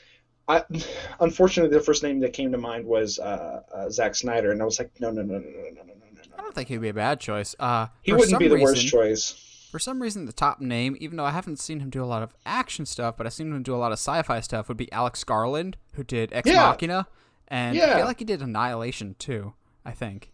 I, 0.47 0.63
unfortunately, 1.19 1.75
the 1.75 1.83
first 1.83 2.03
name 2.03 2.19
that 2.19 2.33
came 2.33 2.51
to 2.51 2.57
mind 2.57 2.85
was 2.85 3.19
uh, 3.19 3.61
uh, 3.73 3.89
Zack 3.89 4.15
Snyder, 4.15 4.51
and 4.51 4.61
I 4.61 4.65
was 4.65 4.79
like, 4.79 4.91
no, 4.99 5.11
no, 5.11 5.21
no, 5.21 5.39
no, 5.39 5.49
no, 5.49 5.69
no, 5.71 5.83
no, 5.83 5.93
I 6.39 6.41
don't 6.41 6.55
think 6.55 6.69
he'd 6.69 6.79
be 6.79 6.87
a 6.87 6.93
bad 6.93 7.19
choice. 7.19 7.53
Uh, 7.59 7.87
he 8.01 8.13
wouldn't 8.13 8.39
be 8.39 8.47
the 8.47 8.55
reason, 8.55 8.65
worst 8.65 8.87
choice. 8.87 9.67
For 9.71 9.77
some 9.77 10.01
reason, 10.01 10.25
the 10.25 10.31
top 10.31 10.61
name, 10.61 10.95
even 11.01 11.17
though 11.17 11.25
I 11.25 11.31
haven't 11.31 11.59
seen 11.59 11.81
him 11.81 11.89
do 11.89 12.01
a 12.01 12.05
lot 12.05 12.23
of 12.23 12.33
action 12.45 12.85
stuff, 12.85 13.17
but 13.17 13.27
I've 13.27 13.33
seen 13.33 13.51
him 13.51 13.61
do 13.61 13.75
a 13.75 13.77
lot 13.77 13.91
of 13.91 13.99
sci-fi 13.99 14.39
stuff, 14.39 14.69
would 14.69 14.77
be 14.77 14.89
Alex 14.93 15.25
Garland, 15.25 15.75
who 15.95 16.03
did 16.05 16.31
Ex 16.31 16.49
yeah. 16.49 16.69
Machina, 16.69 17.07
and 17.49 17.75
yeah. 17.75 17.91
I 17.91 17.95
feel 17.97 18.05
like 18.05 18.19
he 18.19 18.25
did 18.25 18.41
Annihilation 18.41 19.17
too. 19.19 19.53
I 19.85 19.91
think, 19.91 20.31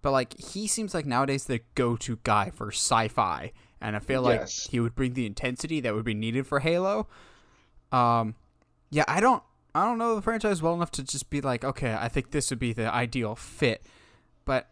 but 0.00 0.12
like 0.12 0.38
he 0.38 0.68
seems 0.68 0.94
like 0.94 1.06
nowadays 1.06 1.46
the 1.46 1.60
go-to 1.74 2.20
guy 2.22 2.50
for 2.54 2.68
sci-fi, 2.68 3.52
and 3.80 3.96
I 3.96 3.98
feel 3.98 4.22
like 4.22 4.40
yes. 4.40 4.68
he 4.70 4.78
would 4.78 4.94
bring 4.94 5.14
the 5.14 5.26
intensity 5.26 5.80
that 5.80 5.94
would 5.94 6.04
be 6.04 6.14
needed 6.14 6.46
for 6.46 6.60
Halo. 6.60 7.08
Um, 7.90 8.36
yeah, 8.90 9.04
I 9.08 9.18
don't, 9.18 9.42
I 9.74 9.84
don't 9.84 9.98
know 9.98 10.14
the 10.14 10.22
franchise 10.22 10.62
well 10.62 10.74
enough 10.74 10.92
to 10.92 11.02
just 11.02 11.30
be 11.30 11.40
like, 11.40 11.64
okay, 11.64 11.94
I 11.98 12.08
think 12.08 12.30
this 12.30 12.50
would 12.50 12.58
be 12.60 12.72
the 12.72 12.92
ideal 12.94 13.34
fit, 13.34 13.84
but 14.44 14.68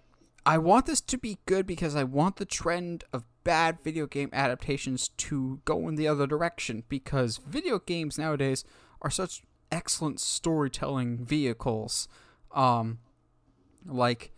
I 0.47 0.59
want 0.59 0.87
this 0.87 1.01
to 1.01 1.19
be 1.19 1.39
good 1.47 1.67
because 1.67 1.97
I 1.97 2.05
want 2.05 2.37
the 2.37 2.45
trend 2.45 3.05
of 3.13 3.25
bad 3.45 3.79
video 3.83 4.07
game 4.07 4.31
adaptations 4.33 5.09
to 5.09 5.61
go 5.65 5.89
in 5.89 5.95
the 5.95 6.09
other 6.09 6.27
direction 6.27 6.85
because 6.89 7.39
video 7.39 7.79
games 7.79 8.19
nowadays 8.19 8.65
are 9.01 9.11
such 9.11 9.43
excellent 9.73 10.21
storytelling 10.21 11.25
vehicles. 11.25 12.09
Um, 12.53 12.99
like 13.87 14.33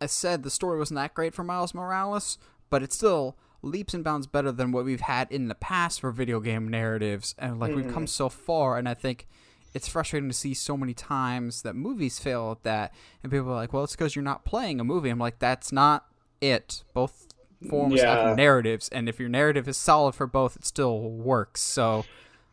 I 0.00 0.06
said, 0.06 0.42
the 0.42 0.50
story 0.50 0.78
wasn't 0.78 0.96
that 0.96 1.14
great 1.14 1.34
for 1.34 1.44
Miles 1.44 1.74
Morales, 1.74 2.38
but 2.68 2.82
it's 2.82 2.96
still 2.96 3.36
leaps 3.62 3.94
and 3.94 4.04
bounds 4.04 4.26
better 4.26 4.52
than 4.52 4.72
what 4.72 4.84
we've 4.84 5.00
had 5.00 5.30
in 5.30 5.48
the 5.48 5.54
past 5.54 6.00
for 6.00 6.10
video 6.10 6.40
game 6.40 6.68
narratives. 6.68 7.34
And 7.38 7.58
like 7.58 7.74
we've 7.74 7.92
come 7.92 8.06
so 8.06 8.28
far, 8.28 8.78
and 8.78 8.88
I 8.88 8.94
think 8.94 9.26
it's 9.76 9.86
frustrating 9.88 10.30
to 10.30 10.34
see 10.34 10.54
so 10.54 10.74
many 10.74 10.94
times 10.94 11.60
that 11.60 11.76
movies 11.76 12.18
fail 12.18 12.50
at 12.50 12.62
that, 12.62 12.94
and 13.22 13.30
people 13.30 13.50
are 13.50 13.54
like, 13.54 13.72
"Well, 13.74 13.84
it's 13.84 13.94
because 13.94 14.16
you're 14.16 14.22
not 14.22 14.44
playing 14.46 14.80
a 14.80 14.84
movie." 14.84 15.10
I'm 15.10 15.18
like, 15.18 15.38
that's 15.38 15.70
not 15.70 16.06
it. 16.40 16.82
Both 16.94 17.28
forms 17.68 18.00
Yeah. 18.00 18.28
have 18.28 18.36
narratives, 18.36 18.88
and 18.88 19.06
if 19.06 19.20
your 19.20 19.28
narrative 19.28 19.68
is 19.68 19.76
solid 19.76 20.14
for 20.14 20.26
both, 20.26 20.56
it 20.56 20.64
still 20.64 20.98
works. 21.10 21.60
So 21.60 22.04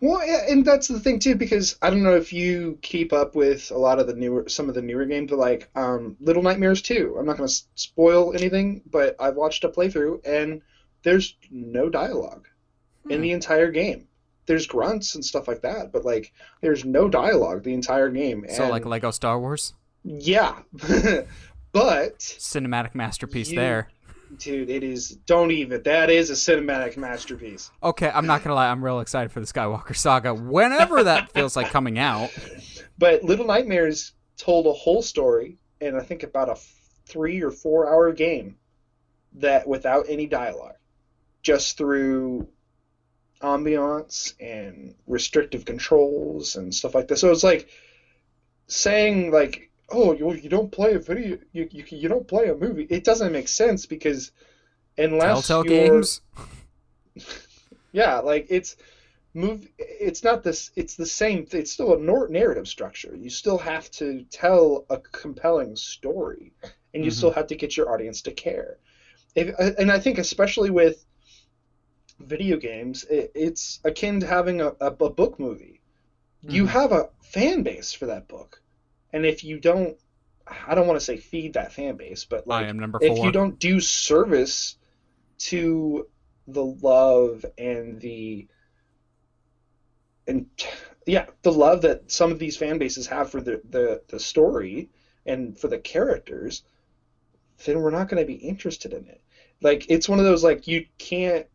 Well, 0.01 0.25
yeah, 0.27 0.41
and 0.49 0.65
that's 0.65 0.89
the 0.89 0.99
thing 0.99 1.19
too, 1.19 1.35
because 1.35 1.77
I 1.81 1.89
don't 1.89 2.03
know 2.03 2.17
if 2.17 2.33
you 2.33 2.77
keep 2.81 3.13
up 3.13 3.35
with 3.35 3.71
a 3.71 3.77
lot 3.77 3.99
of 3.99 4.07
the 4.07 4.13
newer, 4.13 4.49
some 4.49 4.67
of 4.67 4.75
the 4.75 4.81
newer 4.81 5.05
games, 5.05 5.29
but 5.29 5.39
like 5.39 5.69
um, 5.75 6.17
Little 6.19 6.43
Nightmares 6.43 6.81
2. 6.81 7.15
I'm 7.17 7.25
not 7.25 7.37
going 7.37 7.47
to 7.47 7.55
spoil 7.75 8.33
anything, 8.33 8.81
but 8.91 9.15
I've 9.17 9.37
watched 9.37 9.63
a 9.63 9.69
playthrough, 9.69 10.27
and 10.27 10.61
there's 11.03 11.37
no 11.49 11.89
dialogue 11.89 12.49
in 13.09 13.21
the 13.21 13.31
entire 13.31 13.71
game. 13.71 14.09
There's 14.45 14.67
grunts 14.67 15.15
and 15.15 15.23
stuff 15.23 15.47
like 15.47 15.61
that, 15.61 15.91
but 15.91 16.03
like 16.05 16.33
there's 16.61 16.83
no 16.85 17.07
dialogue 17.07 17.63
the 17.63 17.73
entire 17.73 18.09
game. 18.09 18.45
so 18.49 18.67
like 18.69 18.85
Lego 18.85 19.11
Star 19.11 19.39
Wars, 19.39 19.73
yeah, 20.03 20.59
but 21.71 22.19
cinematic 22.19 22.95
masterpiece 22.95 23.49
You- 23.51 23.59
there. 23.59 23.89
dude, 24.37 24.69
it 24.69 24.83
is. 24.83 25.09
Don't 25.25 25.51
even. 25.51 25.81
That 25.83 26.09
is 26.09 26.29
a 26.29 26.33
cinematic 26.33 26.97
masterpiece. 26.97 27.71
Okay, 27.81 28.09
I'm 28.13 28.25
not 28.25 28.43
gonna 28.43 28.55
lie, 28.55 28.69
I'm 28.69 28.83
real 28.83 28.99
excited 28.99 29.31
for 29.31 29.39
the 29.39 29.45
Skywalker 29.45 29.95
saga. 29.95 30.33
Whenever 30.33 31.03
that 31.03 31.31
feels 31.33 31.55
like 31.55 31.69
coming 31.69 31.97
out. 31.99 32.29
But 32.97 33.23
Little 33.23 33.45
Nightmares 33.45 34.13
told 34.37 34.67
a 34.67 34.73
whole 34.73 35.01
story, 35.01 35.57
and 35.81 35.95
I 35.95 36.01
think 36.01 36.23
about 36.23 36.49
a 36.49 36.55
three 37.05 37.41
or 37.41 37.51
four 37.51 37.87
hour 37.89 38.11
game 38.11 38.55
that 39.35 39.67
without 39.67 40.05
any 40.09 40.27
dialogue, 40.27 40.75
just 41.41 41.77
through 41.77 42.47
ambiance 43.43 44.33
and 44.39 44.95
restrictive 45.07 45.65
controls 45.65 46.55
and 46.55 46.73
stuff 46.73 46.95
like 46.95 47.07
that. 47.09 47.17
So 47.17 47.31
it's 47.31 47.43
like 47.43 47.67
saying 48.67 49.31
like, 49.31 49.69
oh, 49.89 50.13
you, 50.13 50.33
you 50.33 50.49
don't 50.49 50.71
play 50.71 50.95
a 50.95 50.99
video, 50.99 51.37
you, 51.51 51.67
you 51.71 51.85
you 51.89 52.09
don't 52.09 52.27
play 52.27 52.49
a 52.49 52.55
movie. 52.55 52.87
It 52.89 53.03
doesn't 53.03 53.31
make 53.31 53.47
sense 53.47 53.85
because 53.85 54.31
unless 54.97 55.43
Telltale 55.47 55.63
games. 55.63 56.21
yeah, 57.91 58.19
like 58.19 58.47
it's 58.49 58.75
move. 59.33 59.67
It's 59.79 60.23
not 60.23 60.43
this. 60.43 60.71
It's 60.75 60.95
the 60.95 61.05
same. 61.05 61.47
It's 61.51 61.71
still 61.71 61.93
a 61.93 61.99
narrative 62.31 62.67
structure. 62.67 63.15
You 63.15 63.29
still 63.29 63.59
have 63.59 63.91
to 63.91 64.23
tell 64.31 64.85
a 64.89 64.97
compelling 64.97 65.75
story, 65.75 66.53
and 66.93 67.03
you 67.03 67.11
Mhm. 67.11 67.13
still 67.13 67.31
have 67.31 67.47
to 67.47 67.55
get 67.55 67.77
your 67.77 67.93
audience 67.93 68.21
to 68.23 68.31
care. 68.31 68.77
If, 69.35 69.53
and 69.79 69.91
I 69.91 69.99
think 69.99 70.17
especially 70.19 70.71
with 70.71 71.05
video 72.19 72.57
games, 72.57 73.03
it, 73.09 73.31
it's 73.35 73.79
akin 73.83 74.19
to 74.21 74.27
having 74.27 74.61
a, 74.61 74.69
a, 74.79 74.87
a 74.87 75.09
book 75.09 75.39
movie. 75.39 75.81
You 76.47 76.65
Mhm. 76.65 76.67
have 76.67 76.91
a 76.91 77.09
fan 77.21 77.63
base 77.63 77.93
for 77.93 78.07
that 78.07 78.27
book, 78.27 78.61
and 79.13 79.25
if 79.25 79.43
you 79.43 79.57
don't, 79.59 79.97
I 80.47 80.75
don't 80.75 80.87
want 80.87 80.97
to 80.97 81.05
say 81.05 81.17
feed 81.17 81.53
that 81.53 81.73
fan 81.73 81.95
base, 81.95 82.25
but 82.25 82.47
like 82.47 82.67
I 82.67 82.69
am 82.69 82.79
number 82.79 82.99
if 82.99 83.21
you 83.21 83.31
don't 83.31 83.59
do 83.59 83.79
service 83.79 84.75
to 85.39 86.07
the 86.47 86.63
love 86.65 87.45
and 87.57 88.01
the 88.01 88.47
and 90.27 90.45
yeah 91.05 91.25
the 91.41 91.51
love 91.51 91.81
that 91.81 92.09
some 92.11 92.31
of 92.31 92.39
these 92.39 92.55
fan 92.57 92.77
bases 92.77 93.07
have 93.07 93.29
for 93.29 93.41
the 93.41 93.59
the, 93.69 94.01
the 94.07 94.19
story 94.19 94.87
and 95.25 95.57
for 95.57 95.67
the 95.67 95.77
characters 95.77 96.61
then 97.65 97.79
we're 97.79 97.89
not 97.89 98.07
going 98.07 98.21
to 98.21 98.25
be 98.25 98.33
interested 98.35 98.93
in 98.93 99.05
it 99.07 99.21
like 99.61 99.85
it's 99.89 100.09
one 100.09 100.19
of 100.19 100.25
those 100.25 100.43
like 100.43 100.67
you 100.67 100.83
can't 100.97 101.45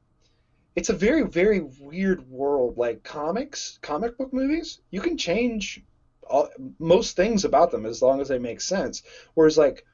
it's 0.78 0.90
a 0.90 0.94
very 0.94 1.22
very 1.22 1.60
weird 1.80 2.30
world 2.30 2.78
like 2.78 3.02
comics 3.02 3.80
comic 3.82 4.16
book 4.16 4.32
movies 4.32 4.80
you 4.92 5.00
can 5.00 5.18
change 5.18 5.82
all, 6.30 6.48
most 6.78 7.16
things 7.16 7.44
about 7.44 7.72
them 7.72 7.84
as 7.84 8.00
long 8.00 8.20
as 8.20 8.28
they 8.28 8.38
make 8.38 8.60
sense 8.60 9.02
whereas 9.34 9.58
like 9.58 9.84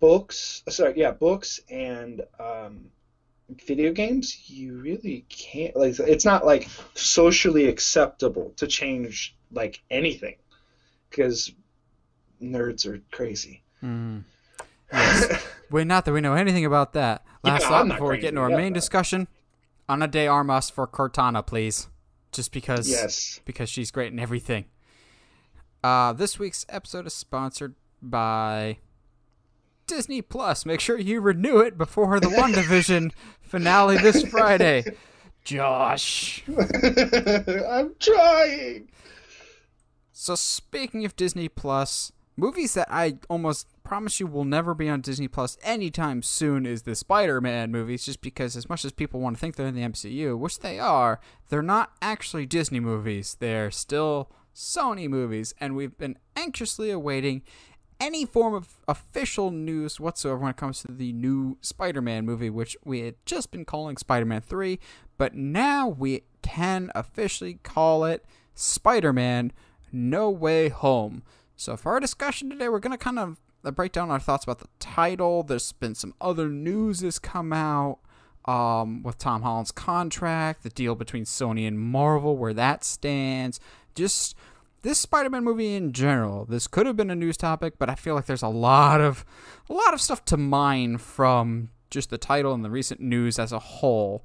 books 0.00 0.62
sorry 0.70 0.94
yeah 0.96 1.10
books 1.10 1.60
and 1.68 2.22
um, 2.40 2.86
video 3.66 3.92
games 3.92 4.48
you 4.48 4.80
really 4.80 5.26
can't 5.28 5.76
like 5.76 5.98
it's 6.00 6.24
not 6.24 6.46
like 6.46 6.68
socially 6.94 7.66
acceptable 7.68 8.54
to 8.56 8.66
change 8.66 9.36
like 9.52 9.82
anything 9.90 10.36
because 11.10 11.52
nerds 12.42 12.86
are 12.86 12.98
crazy 13.10 13.62
Mm. 13.82 14.24
Yes. 14.90 15.44
Wait, 15.70 15.86
not 15.86 16.04
that 16.04 16.12
we 16.12 16.20
know 16.20 16.34
anything 16.34 16.64
about 16.64 16.92
that. 16.94 17.22
Last 17.42 17.62
Yeah, 17.62 17.68
thought 17.68 17.88
before 17.88 18.10
we 18.10 18.18
get 18.18 18.28
into 18.28 18.40
our 18.40 18.48
about 18.48 18.56
main 18.56 18.72
discussion, 18.72 19.28
Ana 19.88 20.08
de 20.08 20.26
Armas 20.26 20.70
for 20.70 20.86
Cortana, 20.86 21.44
please. 21.44 21.88
Just 22.32 22.52
because 22.52 22.88
yes 22.88 23.40
because 23.44 23.68
she's 23.68 23.90
great 23.90 24.12
in 24.12 24.18
everything. 24.18 24.64
Uh, 25.84 26.12
this 26.12 26.38
week's 26.38 26.64
episode 26.68 27.06
is 27.06 27.14
sponsored 27.14 27.74
by 28.02 28.78
Disney 29.86 30.22
Plus. 30.22 30.66
Make 30.66 30.80
sure 30.80 30.98
you 30.98 31.20
renew 31.20 31.58
it 31.58 31.76
before 31.78 32.18
the 32.18 32.28
WandaVision 32.28 33.12
finale 33.40 33.98
this 33.98 34.24
Friday. 34.24 34.84
Josh. 35.44 36.42
i'm 37.68 37.94
trying 38.00 38.88
So 40.12 40.34
speaking 40.34 41.04
of 41.04 41.14
Disney 41.16 41.50
Plus, 41.50 42.12
movies 42.36 42.74
that 42.74 42.88
I 42.90 43.18
almost 43.28 43.66
promise 43.84 44.18
you 44.18 44.26
will 44.26 44.44
never 44.44 44.74
be 44.74 44.88
on 44.88 45.00
Disney 45.00 45.28
Plus 45.28 45.58
anytime 45.62 46.22
soon 46.22 46.66
is 46.66 46.82
the 46.82 46.94
Spider-Man 46.94 47.70
movies 47.70 48.06
just 48.06 48.20
because 48.20 48.56
as 48.56 48.68
much 48.68 48.84
as 48.84 48.92
people 48.92 49.20
want 49.20 49.36
to 49.36 49.40
think 49.40 49.56
they're 49.56 49.66
in 49.66 49.74
the 49.74 49.82
MCU, 49.82 50.36
which 50.38 50.60
they 50.60 50.80
are, 50.80 51.20
they're 51.48 51.62
not 51.62 51.92
actually 52.00 52.46
Disney 52.46 52.80
movies. 52.80 53.36
They're 53.38 53.70
still 53.70 54.30
Sony 54.54 55.08
movies 55.08 55.54
and 55.60 55.76
we've 55.76 55.96
been 55.98 56.18
anxiously 56.34 56.90
awaiting 56.90 57.42
any 58.00 58.24
form 58.24 58.54
of 58.54 58.80
official 58.88 59.50
news 59.50 60.00
whatsoever 60.00 60.38
when 60.38 60.50
it 60.50 60.56
comes 60.56 60.82
to 60.82 60.92
the 60.92 61.12
new 61.12 61.58
Spider-Man 61.60 62.24
movie 62.24 62.50
which 62.50 62.76
we 62.84 63.00
had 63.00 63.14
just 63.24 63.50
been 63.50 63.64
calling 63.64 63.96
Spider-Man 63.96 64.40
3, 64.40 64.78
but 65.16 65.34
now 65.34 65.88
we 65.88 66.22
can 66.42 66.90
officially 66.94 67.54
call 67.62 68.04
it 68.04 68.24
Spider-Man 68.54 69.52
no 69.92 70.30
Way 70.30 70.68
Home. 70.68 71.22
So, 71.56 71.76
for 71.76 71.92
our 71.92 72.00
discussion 72.00 72.50
today, 72.50 72.68
we're 72.68 72.80
going 72.80 72.90
to 72.90 72.98
kind 72.98 73.18
of 73.18 73.38
uh, 73.64 73.70
break 73.70 73.92
down 73.92 74.10
our 74.10 74.20
thoughts 74.20 74.44
about 74.44 74.58
the 74.58 74.68
title. 74.78 75.42
There's 75.42 75.72
been 75.72 75.94
some 75.94 76.14
other 76.20 76.48
news 76.48 77.00
that's 77.00 77.18
come 77.18 77.52
out 77.52 77.98
um, 78.44 79.02
with 79.02 79.18
Tom 79.18 79.42
Holland's 79.42 79.72
contract, 79.72 80.62
the 80.62 80.68
deal 80.68 80.94
between 80.94 81.24
Sony 81.24 81.66
and 81.66 81.78
Marvel, 81.78 82.36
where 82.36 82.54
that 82.54 82.84
stands. 82.84 83.58
Just 83.94 84.36
this 84.82 85.00
Spider-Man 85.00 85.44
movie 85.44 85.74
in 85.74 85.92
general. 85.92 86.44
This 86.44 86.66
could 86.66 86.86
have 86.86 86.96
been 86.96 87.10
a 87.10 87.14
news 87.14 87.36
topic, 87.38 87.74
but 87.78 87.88
I 87.88 87.94
feel 87.94 88.14
like 88.14 88.26
there's 88.26 88.42
a 88.42 88.48
lot 88.48 89.00
of 89.00 89.24
a 89.68 89.72
lot 89.72 89.94
of 89.94 90.00
stuff 90.00 90.24
to 90.26 90.36
mine 90.36 90.98
from 90.98 91.70
just 91.90 92.10
the 92.10 92.18
title 92.18 92.52
and 92.52 92.64
the 92.64 92.70
recent 92.70 93.00
news 93.00 93.38
as 93.38 93.50
a 93.52 93.58
whole. 93.58 94.24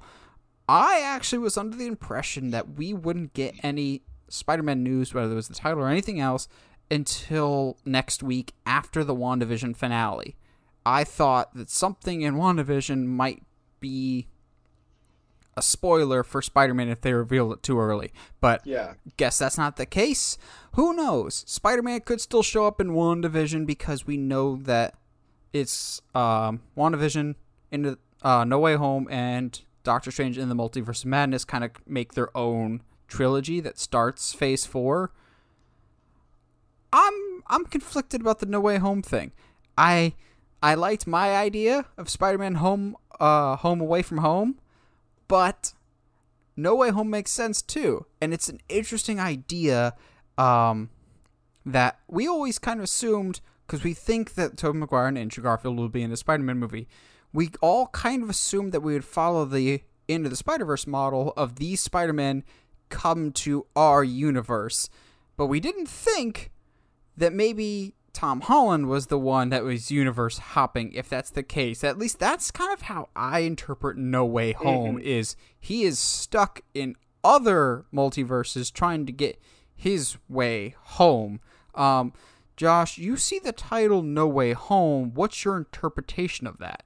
I 0.68 1.00
actually 1.00 1.38
was 1.38 1.56
under 1.56 1.76
the 1.76 1.86
impression 1.86 2.50
that 2.50 2.74
we 2.74 2.92
wouldn't 2.92 3.32
get 3.32 3.54
any 3.62 4.02
Spider-Man 4.28 4.82
news, 4.82 5.12
whether 5.14 5.32
it 5.32 5.34
was 5.34 5.48
the 5.48 5.54
title 5.54 5.80
or 5.80 5.88
anything 5.88 6.20
else, 6.20 6.46
until 6.90 7.76
next 7.84 8.22
week 8.22 8.52
after 8.66 9.04
the 9.04 9.14
WandaVision 9.14 9.76
finale. 9.76 10.36
I 10.84 11.04
thought 11.04 11.54
that 11.54 11.70
something 11.70 12.22
in 12.22 12.34
WandaVision 12.34 13.04
might 13.06 13.42
be 13.80 14.28
a 15.56 15.62
spoiler 15.62 16.22
for 16.22 16.40
Spider-Man 16.40 16.88
if 16.88 17.00
they 17.00 17.12
reveal 17.12 17.52
it 17.52 17.62
too 17.62 17.78
early. 17.78 18.12
But 18.40 18.66
yeah 18.66 18.94
guess 19.16 19.38
that's 19.38 19.58
not 19.58 19.76
the 19.76 19.86
case. 19.86 20.38
Who 20.72 20.94
knows? 20.94 21.44
Spider-Man 21.46 22.00
could 22.00 22.20
still 22.20 22.42
show 22.42 22.66
up 22.66 22.80
in 22.80 22.90
WandaVision 22.90 23.66
because 23.66 24.06
we 24.06 24.16
know 24.16 24.56
that 24.56 24.94
it's 25.52 26.00
um, 26.14 26.62
WandaVision 26.76 27.34
into 27.70 27.98
uh, 28.22 28.44
No 28.44 28.58
Way 28.58 28.76
Home 28.76 29.08
and 29.10 29.60
Doctor 29.82 30.10
Strange 30.10 30.38
in 30.38 30.48
the 30.48 30.54
Multiverse 30.54 31.04
of 31.04 31.06
Madness 31.06 31.44
kind 31.44 31.64
of 31.64 31.72
make 31.86 32.14
their 32.14 32.34
own 32.36 32.82
trilogy 33.08 33.60
that 33.60 33.78
starts 33.78 34.32
Phase 34.32 34.64
Four. 34.64 35.12
I'm 36.92 37.42
I'm 37.46 37.64
conflicted 37.64 38.20
about 38.20 38.38
the 38.38 38.46
No 38.46 38.60
Way 38.60 38.78
Home 38.78 39.02
thing. 39.02 39.32
I 39.76 40.14
I 40.62 40.74
liked 40.74 41.06
my 41.06 41.36
idea 41.36 41.86
of 41.96 42.08
Spider-Man 42.08 42.56
home 42.56 42.96
uh 43.18 43.56
home 43.56 43.80
away 43.80 44.02
from 44.02 44.18
home, 44.18 44.58
but 45.28 45.74
No 46.56 46.74
Way 46.74 46.90
Home 46.90 47.10
makes 47.10 47.30
sense 47.30 47.62
too, 47.62 48.06
and 48.20 48.34
it's 48.34 48.48
an 48.48 48.60
interesting 48.68 49.20
idea 49.20 49.94
um, 50.36 50.90
that 51.64 51.98
we 52.08 52.26
always 52.26 52.58
kind 52.58 52.80
of 52.80 52.84
assumed 52.84 53.40
because 53.66 53.84
we 53.84 53.94
think 53.94 54.34
that 54.34 54.56
Tobey 54.56 54.78
Maguire 54.78 55.06
and 55.06 55.18
Andrew 55.18 55.44
Garfield 55.44 55.76
will 55.76 55.88
be 55.88 56.02
in 56.02 56.10
the 56.10 56.16
Spider-Man 56.16 56.58
movie. 56.58 56.88
We 57.32 57.50
all 57.60 57.86
kind 57.88 58.22
of 58.22 58.30
assumed 58.30 58.72
that 58.72 58.80
we 58.80 58.94
would 58.94 59.04
follow 59.04 59.44
the 59.44 59.82
into 60.08 60.28
the 60.28 60.36
Spider-Verse 60.36 60.88
model 60.88 61.32
of 61.36 61.56
these 61.56 61.80
Spider-Men 61.80 62.42
come 62.88 63.30
to 63.30 63.66
our 63.76 64.02
universe, 64.02 64.90
but 65.36 65.46
we 65.46 65.60
didn't 65.60 65.88
think 65.88 66.50
that 67.20 67.32
maybe 67.32 67.94
Tom 68.12 68.40
Holland 68.40 68.88
was 68.88 69.06
the 69.06 69.18
one 69.18 69.50
that 69.50 69.62
was 69.62 69.90
universe 69.90 70.38
hopping. 70.38 70.92
If 70.92 71.08
that's 71.08 71.30
the 71.30 71.42
case, 71.42 71.84
at 71.84 71.98
least 71.98 72.18
that's 72.18 72.50
kind 72.50 72.72
of 72.72 72.82
how 72.82 73.08
I 73.14 73.40
interpret 73.40 73.96
No 73.96 74.24
Way 74.24 74.52
Home. 74.52 74.96
Mm-hmm. 74.96 75.06
Is 75.06 75.36
he 75.58 75.84
is 75.84 75.98
stuck 75.98 76.62
in 76.74 76.96
other 77.22 77.84
multiverses 77.94 78.72
trying 78.72 79.06
to 79.06 79.12
get 79.12 79.40
his 79.74 80.16
way 80.28 80.74
home. 80.82 81.40
Um, 81.74 82.12
Josh, 82.56 82.98
you 82.98 83.16
see 83.16 83.38
the 83.38 83.52
title 83.52 84.02
No 84.02 84.26
Way 84.26 84.52
Home. 84.52 85.12
What's 85.14 85.44
your 85.44 85.56
interpretation 85.56 86.46
of 86.46 86.58
that? 86.58 86.82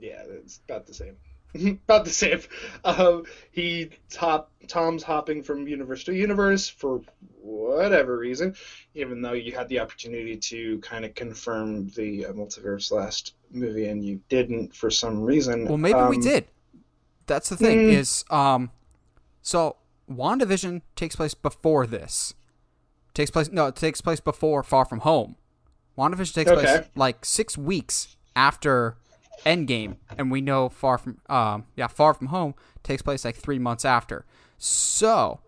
Yeah, 0.00 0.22
it's 0.28 0.60
about 0.68 0.86
the 0.86 0.94
same. 0.94 1.16
about 1.86 2.04
the 2.04 2.10
same. 2.10 2.40
Um, 2.84 3.24
he 3.50 3.90
top 4.10 4.50
Tom's 4.68 5.02
hopping 5.02 5.42
from 5.42 5.68
universe 5.68 6.04
to 6.04 6.14
universe 6.14 6.68
for 6.68 7.02
whatever 7.40 8.16
reason, 8.16 8.54
even 8.94 9.20
though 9.20 9.32
you 9.32 9.52
had 9.52 9.68
the 9.68 9.80
opportunity 9.80 10.36
to 10.36 10.78
kind 10.78 11.04
of 11.04 11.14
confirm 11.14 11.88
the 11.90 12.26
uh, 12.26 12.32
multiverse 12.32 12.90
last 12.90 13.34
movie 13.50 13.88
and 13.88 14.04
you 14.04 14.20
didn't 14.28 14.74
for 14.74 14.90
some 14.90 15.22
reason. 15.22 15.66
Well, 15.66 15.78
maybe 15.78 15.98
we 16.08 16.16
Um, 16.16 16.22
did. 16.22 16.46
That's 17.26 17.48
the 17.48 17.56
thing 17.56 17.84
hmm. 17.84 17.90
is, 17.90 18.24
um, 18.30 18.70
so 19.42 19.76
WandaVision 20.10 20.82
takes 20.96 21.16
place 21.16 21.34
before 21.34 21.86
this. 21.86 22.34
Takes 23.14 23.30
place 23.30 23.50
no, 23.50 23.66
it 23.66 23.76
takes 23.76 24.00
place 24.00 24.20
before 24.20 24.62
Far 24.62 24.84
From 24.84 25.00
Home. 25.00 25.36
WandaVision 25.98 26.34
takes 26.34 26.50
place 26.50 26.88
like 26.94 27.24
six 27.24 27.58
weeks 27.58 28.16
after 28.34 28.96
Endgame, 29.44 29.96
and 30.16 30.30
we 30.30 30.40
know 30.40 30.68
Far 30.68 30.98
From 30.98 31.18
um 31.28 31.66
yeah 31.76 31.86
Far 31.88 32.14
From 32.14 32.28
Home 32.28 32.54
takes 32.82 33.02
place 33.02 33.24
like 33.24 33.36
three 33.36 33.58
months 33.58 33.84
after. 33.84 34.24
So 34.58 35.40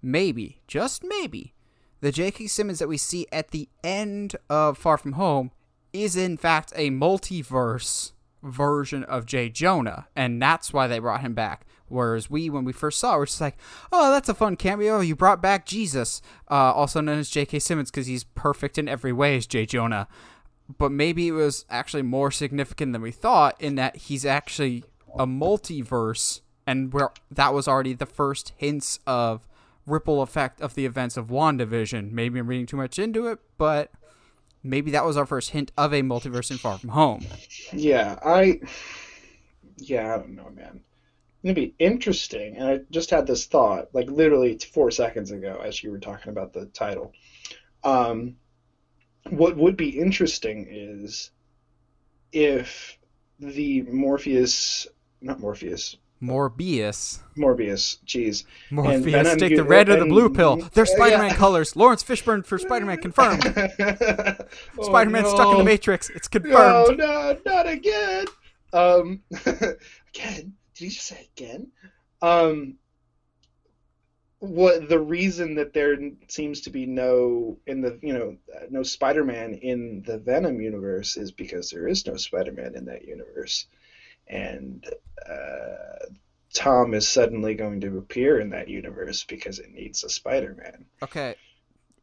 maybe, 0.00 0.60
just 0.66 1.04
maybe, 1.04 1.54
the 2.00 2.12
J.K. 2.12 2.46
Simmons 2.46 2.78
that 2.78 2.88
we 2.88 2.96
see 2.96 3.26
at 3.30 3.50
the 3.50 3.68
end 3.84 4.36
of 4.48 4.78
Far 4.78 4.96
From 4.98 5.12
Home 5.12 5.50
is 5.92 6.16
in 6.16 6.36
fact 6.36 6.72
a 6.76 6.90
multiverse 6.90 8.12
version 8.42 9.04
of 9.04 9.26
J. 9.26 9.48
Jonah, 9.48 10.06
and 10.14 10.40
that's 10.40 10.72
why 10.72 10.86
they 10.86 10.98
brought 10.98 11.20
him 11.20 11.34
back. 11.34 11.66
Whereas 11.88 12.28
we, 12.28 12.50
when 12.50 12.64
we 12.64 12.72
first 12.72 12.98
saw, 12.98 13.14
it, 13.14 13.18
we're 13.18 13.26
just 13.26 13.40
like, 13.40 13.56
oh, 13.92 14.10
that's 14.10 14.28
a 14.28 14.34
fun 14.34 14.56
cameo. 14.56 15.00
You 15.00 15.14
brought 15.14 15.40
back 15.40 15.66
Jesus, 15.66 16.20
uh, 16.50 16.72
also 16.72 17.00
known 17.00 17.18
as 17.18 17.30
J.K. 17.30 17.60
Simmons, 17.60 17.90
because 17.90 18.06
he's 18.06 18.24
perfect 18.24 18.76
in 18.76 18.88
every 18.88 19.12
way 19.12 19.36
as 19.36 19.46
J. 19.46 19.66
Jonah. 19.66 20.08
But 20.78 20.90
maybe 20.90 21.28
it 21.28 21.32
was 21.32 21.64
actually 21.70 22.02
more 22.02 22.30
significant 22.30 22.92
than 22.92 23.02
we 23.02 23.12
thought, 23.12 23.60
in 23.60 23.76
that 23.76 23.96
he's 23.96 24.24
actually 24.24 24.84
a 25.18 25.26
multiverse, 25.26 26.40
and 26.66 26.92
where 26.92 27.10
that 27.30 27.54
was 27.54 27.68
already 27.68 27.94
the 27.94 28.06
first 28.06 28.52
hints 28.56 28.98
of 29.06 29.46
ripple 29.86 30.20
effect 30.22 30.60
of 30.60 30.74
the 30.74 30.84
events 30.84 31.16
of 31.16 31.28
WandaVision. 31.28 32.10
Maybe 32.10 32.40
I'm 32.40 32.48
reading 32.48 32.66
too 32.66 32.76
much 32.76 32.98
into 32.98 33.28
it, 33.28 33.38
but 33.56 33.92
maybe 34.64 34.90
that 34.90 35.04
was 35.04 35.16
our 35.16 35.26
first 35.26 35.50
hint 35.50 35.70
of 35.78 35.94
a 35.94 36.02
multiverse 36.02 36.50
in 36.50 36.58
Far 36.58 36.78
From 36.78 36.90
Home. 36.90 37.24
Yeah, 37.72 38.18
I. 38.24 38.60
Yeah, 39.78 40.14
I 40.14 40.18
don't 40.18 40.34
know, 40.34 40.50
man. 40.50 40.80
Gonna 41.44 41.54
be 41.54 41.74
interesting, 41.78 42.56
and 42.56 42.68
I 42.68 42.80
just 42.90 43.10
had 43.10 43.28
this 43.28 43.46
thought, 43.46 43.94
like 43.94 44.10
literally 44.10 44.58
four 44.58 44.90
seconds 44.90 45.30
ago, 45.30 45.62
as 45.64 45.80
you 45.80 45.92
were 45.92 46.00
talking 46.00 46.30
about 46.32 46.52
the 46.52 46.66
title. 46.66 47.12
Um, 47.84 48.34
what 49.30 49.56
would 49.56 49.76
be 49.76 49.98
interesting 49.98 50.66
is 50.68 51.30
if 52.32 52.98
the 53.38 53.82
Morpheus, 53.82 54.86
not 55.20 55.40
Morpheus, 55.40 55.96
Morbius. 56.22 57.18
Morbius, 57.36 57.98
jeez. 58.06 58.44
Morpheus, 58.70 59.04
Venom, 59.04 59.38
take 59.38 59.54
the 59.54 59.64
red 59.64 59.88
or 59.88 59.98
the 59.98 60.06
blue 60.06 60.30
pill. 60.30 60.56
They're 60.72 60.86
Spider-Man 60.86 61.30
yeah. 61.30 61.36
colors. 61.36 61.76
Laurence 61.76 62.02
Fishburne 62.02 62.44
for 62.44 62.58
Spider-Man 62.58 62.98
confirmed. 62.98 63.44
Oh, 64.78 64.82
Spider-Man 64.82 65.24
stuck 65.24 65.52
in 65.52 65.58
the. 65.58 65.64
Matrix. 65.64 66.10
It's 66.10 66.28
confirmed. 66.28 66.98
No, 66.98 67.06
no, 67.06 67.38
not 67.44 67.68
again. 67.68 68.26
Um, 68.72 69.22
again? 69.46 69.72
Did 70.14 70.84
he 70.84 70.88
just 70.88 71.06
say 71.06 71.28
again? 71.36 71.68
Um, 72.22 72.76
what 74.38 74.88
the 74.88 74.98
reason 74.98 75.54
that 75.54 75.72
there 75.72 75.96
seems 76.28 76.60
to 76.62 76.70
be 76.70 76.86
no 76.86 77.58
in 77.66 77.80
the 77.80 77.98
you 78.02 78.12
know 78.12 78.36
no 78.70 78.82
Spider-Man 78.82 79.54
in 79.54 80.02
the 80.06 80.18
Venom 80.18 80.60
universe 80.60 81.16
is 81.16 81.32
because 81.32 81.70
there 81.70 81.88
is 81.88 82.06
no 82.06 82.16
Spider-Man 82.16 82.74
in 82.74 82.84
that 82.86 83.06
universe, 83.06 83.66
and 84.26 84.84
uh, 85.28 86.06
Tom 86.52 86.92
is 86.92 87.08
suddenly 87.08 87.54
going 87.54 87.80
to 87.80 87.98
appear 87.98 88.40
in 88.40 88.50
that 88.50 88.68
universe 88.68 89.24
because 89.24 89.58
it 89.58 89.70
needs 89.72 90.04
a 90.04 90.10
Spider-Man. 90.10 90.84
Okay. 91.02 91.34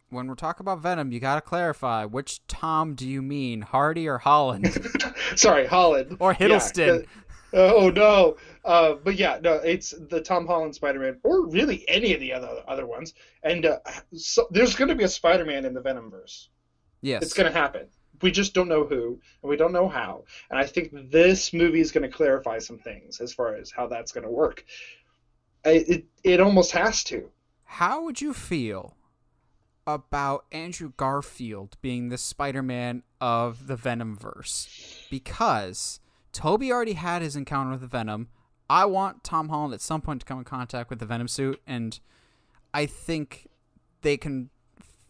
When 0.10 0.28
we're 0.28 0.36
talking 0.36 0.64
about 0.64 0.80
Venom, 0.80 1.12
you 1.12 1.20
gotta 1.20 1.42
clarify 1.42 2.06
which 2.06 2.46
Tom 2.48 2.94
do 2.94 3.08
you 3.08 3.22
mean, 3.22 3.62
Hardy 3.62 4.08
or 4.08 4.20
Holland 4.20 4.72
Sorry, 5.36 5.66
Holland. 5.66 6.18
or 6.20 6.32
Yeah, 6.32 6.48
Hiddleston? 6.48 7.06
Oh 7.54 7.90
no! 7.90 8.38
Uh, 8.66 8.96
but 9.04 9.16
yeah, 9.16 9.40
no, 9.42 9.54
it's 9.56 9.94
the 10.10 10.20
Tom 10.22 10.48
Holland 10.48 10.74
Spider-Man, 10.74 11.20
or 11.24 11.48
really 11.48 11.86
any 11.88 12.14
of 12.14 12.20
the 12.20 12.34
other 12.34 12.64
other 12.68 12.88
ones. 12.88 13.14
And 13.44 13.66
uh, 13.66 13.78
so, 14.16 14.48
there's 14.50 14.76
going 14.76 14.88
to 14.90 14.96
be 14.96 15.04
a 15.04 15.10
Spider-Man 15.10 15.66
in 15.66 15.74
the 15.74 15.82
Venomverse. 15.82 16.48
yes. 17.02 17.22
It's 17.22 17.34
going 17.34 17.52
to 17.52 17.58
happen. 17.58 17.88
We 18.22 18.32
just 18.32 18.54
don't 18.54 18.70
know 18.70 18.86
who, 18.86 19.20
and 19.42 19.50
we 19.50 19.58
don't 19.58 19.74
know 19.74 19.88
how. 19.90 20.24
And 20.50 20.58
I 20.58 20.66
think 20.66 21.12
this 21.12 21.54
movie 21.54 21.82
is 21.82 21.92
going 21.92 22.10
to 22.10 22.16
clarify 22.16 22.58
some 22.58 22.80
things 22.80 23.20
as 23.20 23.34
far 23.34 23.54
as 23.56 23.70
how 23.70 23.88
that's 23.88 24.12
going 24.12 24.24
to 24.24 24.32
work. 24.32 24.66
I, 25.66 25.84
it 25.88 26.06
it 26.24 26.40
almost 26.40 26.72
has 26.72 27.04
to. 27.06 27.30
How 27.66 28.04
would 28.04 28.22
you 28.22 28.34
feel 28.34 28.96
about 29.86 30.46
Andrew 30.52 30.94
Garfield 30.96 31.76
being 31.82 32.10
the 32.10 32.18
Spider-Man 32.18 33.04
of 33.20 33.68
the 33.68 33.76
Venomverse? 33.76 35.10
Because 35.10 36.00
Tobey 36.34 36.72
already 36.72 36.94
had 36.94 37.22
his 37.22 37.36
encounter 37.36 37.72
with 37.72 37.82
the 37.82 37.88
Venom. 37.88 38.28
I 38.70 38.86
want 38.86 39.24
Tom 39.24 39.50
Holland 39.50 39.74
at 39.74 39.82
some 39.82 40.02
point 40.02 40.22
to 40.22 40.26
come 40.26 40.40
in 40.40 40.44
contact 40.44 40.90
with 40.90 41.00
the 41.00 41.06
Venom 41.06 41.28
suit, 41.28 41.62
and 41.68 42.00
I 42.74 42.86
think 42.86 43.48
they 44.02 44.18
can 44.18 44.50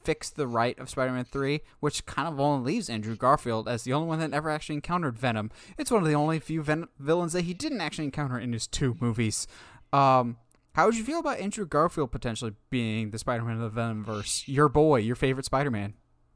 fix 0.03 0.29
the 0.29 0.47
right 0.47 0.77
of 0.79 0.89
Spider-Man 0.89 1.23
3, 1.23 1.61
which 1.79 2.05
kind 2.05 2.27
of 2.27 2.39
only 2.39 2.73
leaves 2.73 2.89
Andrew 2.89 3.15
Garfield 3.15 3.69
as 3.69 3.83
the 3.83 3.93
only 3.93 4.07
one 4.07 4.19
that 4.19 4.33
ever 4.33 4.49
actually 4.49 4.75
encountered 4.75 5.17
Venom. 5.17 5.49
It's 5.77 5.89
one 5.89 6.01
of 6.01 6.07
the 6.09 6.15
only 6.15 6.39
few 6.39 6.61
ven- 6.61 6.89
villains 6.99 7.33
that 7.33 7.43
he 7.43 7.53
didn't 7.53 7.79
actually 7.81 8.05
encounter 8.05 8.37
in 8.37 8.51
his 8.51 8.67
two 8.67 8.97
movies. 8.99 9.47
Um, 9.93 10.37
how 10.73 10.85
would 10.85 10.97
you 10.97 11.03
feel 11.03 11.19
about 11.19 11.39
Andrew 11.39 11.65
Garfield 11.65 12.11
potentially 12.11 12.53
being 12.69 13.11
the 13.11 13.19
Spider-Man 13.19 13.61
of 13.61 13.73
the 13.73 13.81
Venomverse? 13.81 14.43
Your 14.47 14.67
boy, 14.67 14.97
your 14.97 15.15
favorite 15.15 15.45
Spider-Man. 15.45 15.93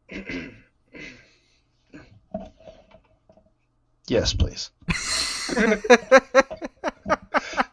Yes, 4.07 4.33
please. 4.33 4.71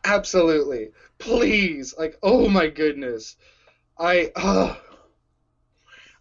Absolutely. 0.05 0.91
Please. 1.19 1.95
Like, 1.97 2.19
oh 2.23 2.49
my 2.49 2.69
goodness. 2.69 3.37
I 3.99 4.33
uh 4.35 4.75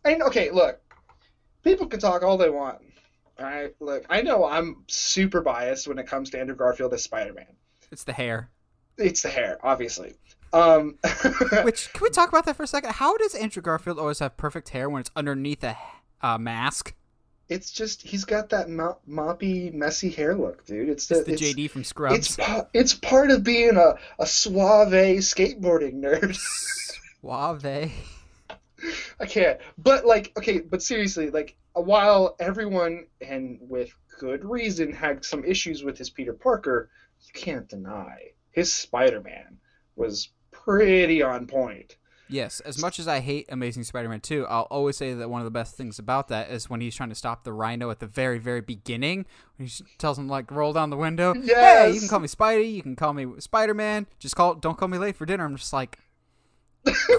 I 0.05 0.11
mean, 0.11 0.22
okay, 0.24 0.51
look. 0.51 0.80
People 1.64 1.88
can 1.88 1.99
talk 1.99 2.24
all 2.24 2.38
they 2.38 2.49
want. 2.49 2.80
Alright, 3.39 3.74
look, 3.80 4.05
I 4.09 4.22
know 4.22 4.45
I'm 4.45 4.84
super 4.88 5.41
biased 5.41 5.88
when 5.88 5.97
it 5.97 6.05
comes 6.05 6.30
to 6.32 6.39
Andrew 6.39 6.55
Garfield 6.55 6.93
as 6.93 7.03
Spider-Man. 7.03 7.47
It's 7.91 8.03
the 8.03 8.14
hair. 8.14 8.49
It's 8.97 9.24
the 9.24 9.30
hair, 9.30 9.57
obviously. 9.64 10.14
Um 10.51 10.99
Which 11.64 11.91
can 11.93 12.03
we 12.03 12.09
talk 12.11 12.30
about 12.30 12.45
that 12.45 12.55
for 12.55 12.64
a 12.64 12.68
second? 12.68 12.91
How 12.91 13.18
does 13.18 13.34
Andrew 13.34 13.64
Garfield 13.64 13.97
always 13.97 14.20
have 14.20 14.38
perfect 14.38 14.70
hair 14.70 14.89
when 14.89 15.01
it's 15.01 15.11
underneath 15.16 15.64
a 15.64 15.78
uh, 16.22 16.38
mask? 16.38 16.93
It's 17.50 17.72
just 17.72 18.02
he's 18.02 18.26
got 18.26 18.50
that 18.50 18.70
mop, 18.70 19.02
moppy, 19.08 19.74
messy 19.74 20.10
hair 20.10 20.36
look, 20.36 20.66
dude. 20.66 20.89
It's 20.89 21.10
It's 21.12 21.26
the, 21.26 21.32
the 21.32 21.38
JD 21.38 21.70
from 21.70 21.84
Scrubs. 21.84 22.38
It's 22.38 22.38
it's 22.74 22.94
part 22.94 23.32
of 23.32 23.44
being 23.44 23.78
a, 23.78 23.96
a 24.20 24.26
suave 24.26 24.91
skateboarding 25.22 26.02
nerd. 26.02 26.36
Suave. 27.22 27.91
I 29.20 29.26
can't. 29.26 29.60
But 29.78 30.06
like, 30.06 30.32
okay, 30.38 30.60
but 30.60 30.82
seriously, 30.82 31.30
like, 31.30 31.56
uh, 31.76 31.82
while 31.82 32.36
everyone 32.39 33.06
and 33.22 33.60
with 33.62 33.94
good 34.20 34.44
reason 34.46 34.91
had 34.94 35.24
some 35.24 35.44
issues 35.44 35.84
with 35.84 35.98
his 35.98 36.10
Peter 36.10 36.34
Parker, 36.34 36.89
you 37.22 37.34
can't 37.34 37.68
deny 37.68 38.32
his 38.52 38.72
Spider-Man 38.72 39.58
was 39.96 40.30
pretty 40.52 41.22
on 41.22 41.48
point. 41.48 41.96
Yes, 42.34 42.60
as 42.62 42.82
much 42.82 42.98
as 43.00 43.08
I 43.08 43.20
hate 43.20 43.46
Amazing 43.50 43.84
Spider-Man 43.84 44.22
2, 44.22 44.48
I'll 44.48 44.64
always 44.64 44.98
say 44.98 45.14
that 45.14 45.30
one 45.30 45.40
of 45.42 45.46
the 45.46 45.52
best 45.52 45.76
things 45.76 46.00
about 46.00 46.30
that 46.30 46.50
is 46.50 46.70
when 46.70 46.82
he's 46.82 46.96
trying 46.96 47.10
to 47.10 47.16
stop 47.16 47.44
the 47.44 47.54
Rhino 47.54 47.92
at 47.92 48.00
the 48.00 48.08
very, 48.08 48.40
very 48.40 48.62
beginning. 48.62 49.26
When 49.58 49.68
he 49.68 49.84
tells 50.00 50.18
him 50.18 50.28
like, 50.28 50.50
roll 50.50 50.74
down 50.74 50.90
the 50.90 50.98
window. 50.98 51.34
Hey, 51.36 51.92
you 51.94 52.00
can 52.00 52.10
call 52.10 52.20
me 52.20 52.28
Spidey. 52.28 52.74
You 52.74 52.82
can 52.82 52.96
call 52.96 53.14
me 53.14 53.28
Spider-Man. 53.40 54.08
Just 54.20 54.36
call. 54.36 54.56
Don't 54.56 54.78
call 54.78 54.88
me 54.88 54.98
late 54.98 55.16
for 55.16 55.26
dinner. 55.28 55.46
I'm 55.46 55.56
just 55.58 55.74
like, 55.74 56.00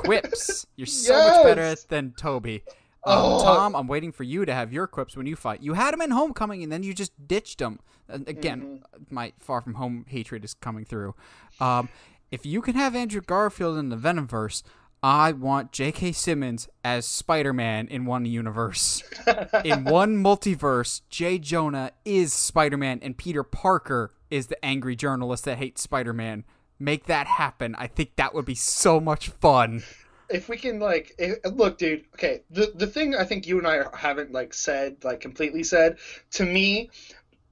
quips. 0.03 0.67
You're 0.77 0.87
so 0.87 1.12
much 1.17 1.45
better 1.45 1.75
than 1.89 2.12
Tobey. 2.17 2.62
Um, 2.67 2.73
Oh. 3.07 3.43
Tom, 3.45 3.77
I'm 3.77 3.87
waiting 3.87 4.12
for 4.12 4.23
you 4.25 4.45
to 4.47 4.55
have 4.55 4.73
your 4.73 4.87
quips 4.87 5.15
when 5.17 5.27
you 5.27 5.37
fight. 5.37 5.62
You 5.62 5.75
had 5.75 5.93
him 5.93 6.01
in 6.01 6.11
Homecoming, 6.11 6.62
and 6.62 6.73
then 6.73 6.83
you 6.83 6.95
just 6.95 7.12
ditched 7.29 7.61
him. 7.61 7.79
And 8.09 8.27
again, 8.29 8.61
Mm-hmm. 8.97 9.15
my 9.15 9.33
Far 9.39 9.61
From 9.61 9.75
Home 9.75 10.07
hatred 10.09 10.43
is 10.45 10.55
coming 10.55 10.85
through. 10.87 11.15
Um, 11.61 11.89
if 12.31 12.45
you 12.47 12.62
can 12.62 12.75
have 12.77 12.97
Andrew 12.97 13.21
Garfield 13.21 13.77
in 13.79 13.91
the 13.91 13.97
Venomverse, 13.97 14.62
I 15.05 15.32
want 15.32 15.70
J.K. 15.70 16.12
Simmons 16.12 16.66
as 16.82 17.05
Spider 17.05 17.52
Man 17.52 17.88
in 17.88 18.07
one 18.07 18.24
universe. 18.24 19.02
in 19.64 19.84
one 19.84 20.16
multiverse, 20.16 21.02
J. 21.11 21.38
Jonah 21.38 21.92
is 22.07 22.32
Spider 22.32 22.78
Man 22.78 23.00
and 23.02 23.14
Peter 23.14 23.42
Parker 23.42 24.14
is 24.30 24.46
the 24.46 24.64
angry 24.64 24.96
journalist 24.96 25.44
that 25.44 25.59
hates 25.59 25.82
Spider 25.82 26.14
Man. 26.14 26.44
Make 26.78 27.05
that 27.05 27.26
happen. 27.26 27.74
I 27.76 27.86
think 27.86 28.16
that 28.16 28.34
would 28.34 28.46
be 28.46 28.55
so 28.55 28.98
much 28.98 29.28
fun. 29.28 29.82
If 30.30 30.48
we 30.48 30.57
can 30.57 30.80
like 30.80 31.14
if, 31.18 31.36
look, 31.52 31.76
dude. 31.76 32.07
Okay, 32.14 32.40
the 32.48 32.72
the 32.74 32.86
thing 32.86 33.14
I 33.14 33.24
think 33.24 33.46
you 33.46 33.59
and 33.59 33.66
I 33.66 33.84
haven't 33.94 34.32
like 34.32 34.55
said 34.55 35.05
like 35.05 35.20
completely 35.20 35.64
said 35.64 35.98
to 36.30 36.46
me, 36.46 36.88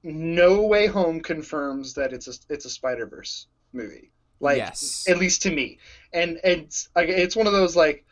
No 0.01 0.63
Way 0.63 0.87
Home 0.87 1.21
confirms 1.21 1.93
that 1.93 2.13
it's 2.13 2.27
a 2.27 2.33
it's 2.51 2.65
a 2.65 2.69
Spider 2.71 3.05
Verse 3.05 3.45
movie. 3.73 4.12
Like 4.43 4.57
Yes. 4.57 5.05
at 5.07 5.17
least 5.17 5.41
to 5.43 5.51
me, 5.51 5.79
and 6.13 6.39
and 6.43 6.63
it's, 6.63 6.89
it's 6.95 7.35
one 7.35 7.47
of 7.47 7.53
those 7.53 7.75
like 7.75 8.05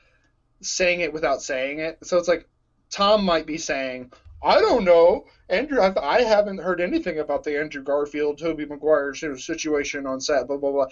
saying 0.61 1.01
it 1.01 1.13
without 1.13 1.41
saying 1.41 1.79
it. 1.79 1.97
So 2.03 2.17
it's 2.17 2.27
like 2.27 2.47
Tom 2.89 3.23
might 3.23 3.45
be 3.45 3.57
saying, 3.57 4.11
I 4.43 4.59
don't 4.59 4.83
know. 4.83 5.25
Andrew, 5.49 5.81
I, 5.81 5.93
I 6.01 6.21
haven't 6.21 6.59
heard 6.59 6.81
anything 6.81 7.19
about 7.19 7.43
the 7.43 7.59
Andrew 7.59 7.83
Garfield, 7.83 8.37
Tobey 8.37 8.65
Maguire 8.65 9.13
situation 9.13 10.05
on 10.05 10.21
set, 10.21 10.47
blah, 10.47 10.57
blah, 10.57 10.71
blah. 10.71 10.87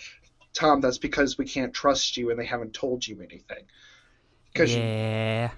Tom, 0.53 0.81
that's 0.81 0.97
because 0.97 1.37
we 1.37 1.45
can't 1.45 1.73
trust 1.73 2.17
you 2.17 2.31
and 2.31 2.39
they 2.39 2.45
haven't 2.45 2.73
told 2.73 3.07
you 3.07 3.21
anything. 3.21 3.63
Because, 4.51 4.75
Yeah. 4.75 5.51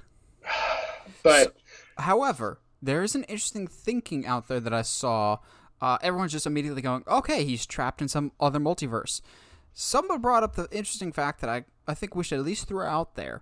but 1.24 1.56
However, 1.98 2.60
there 2.82 3.04
is 3.04 3.16
an 3.16 3.24
interesting 3.24 3.68
thinking 3.68 4.26
out 4.26 4.48
there 4.48 4.60
that 4.60 4.74
I 4.74 4.82
saw. 4.82 5.38
Uh, 5.82 5.98
everyone's 6.04 6.32
just 6.32 6.46
immediately 6.46 6.82
going, 6.82 7.04
okay, 7.08 7.44
he's 7.44 7.66
trapped 7.66 8.02
in 8.02 8.08
some 8.08 8.32
other 8.40 8.60
multiverse. 8.60 9.22
Someone 9.74 10.22
brought 10.22 10.44
up 10.44 10.56
the 10.56 10.68
interesting 10.72 11.12
fact 11.12 11.42
that 11.42 11.50
I, 11.50 11.64
I 11.88 11.94
think 11.94 12.16
we 12.16 12.24
should 12.24 12.40
at 12.40 12.46
least 12.46 12.68
throw 12.68 12.86
out 12.86 13.16
there 13.16 13.42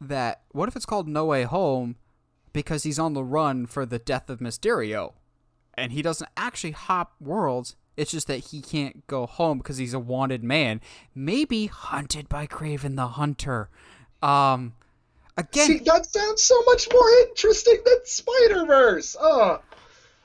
that 0.00 0.42
what 0.52 0.68
if 0.68 0.76
it's 0.76 0.86
called 0.86 1.08
No 1.08 1.26
Way 1.26 1.44
Home 1.44 1.96
because 2.52 2.82
he's 2.82 2.98
on 2.98 3.14
the 3.14 3.24
run 3.24 3.66
for 3.66 3.86
the 3.86 3.98
death 3.98 4.28
of 4.30 4.40
Mysterio? 4.40 5.14
And 5.74 5.92
he 5.92 6.02
doesn't 6.02 6.30
actually 6.36 6.70
hop 6.72 7.14
worlds. 7.20 7.76
It's 7.96 8.10
just 8.10 8.26
that 8.26 8.46
he 8.46 8.60
can't 8.60 9.06
go 9.06 9.26
home 9.26 9.58
because 9.58 9.78
he's 9.78 9.94
a 9.94 9.98
wanted 9.98 10.44
man. 10.44 10.80
Maybe 11.14 11.66
hunted 11.66 12.28
by 12.28 12.46
Kraven 12.46 12.96
the 12.96 13.08
Hunter. 13.08 13.68
Um, 14.22 14.74
again, 15.36 15.66
see, 15.66 15.78
that 15.80 16.06
sounds 16.06 16.42
so 16.42 16.60
much 16.62 16.88
more 16.92 17.08
interesting 17.28 17.78
than 17.84 17.98
Spider 18.04 18.66
Verse. 18.66 19.16
Oh, 19.18 19.60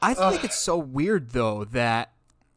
I 0.02 0.14
think 0.14 0.44
it's 0.44 0.60
so 0.60 0.78
weird 0.78 1.32
though 1.32 1.66
that 1.66 2.14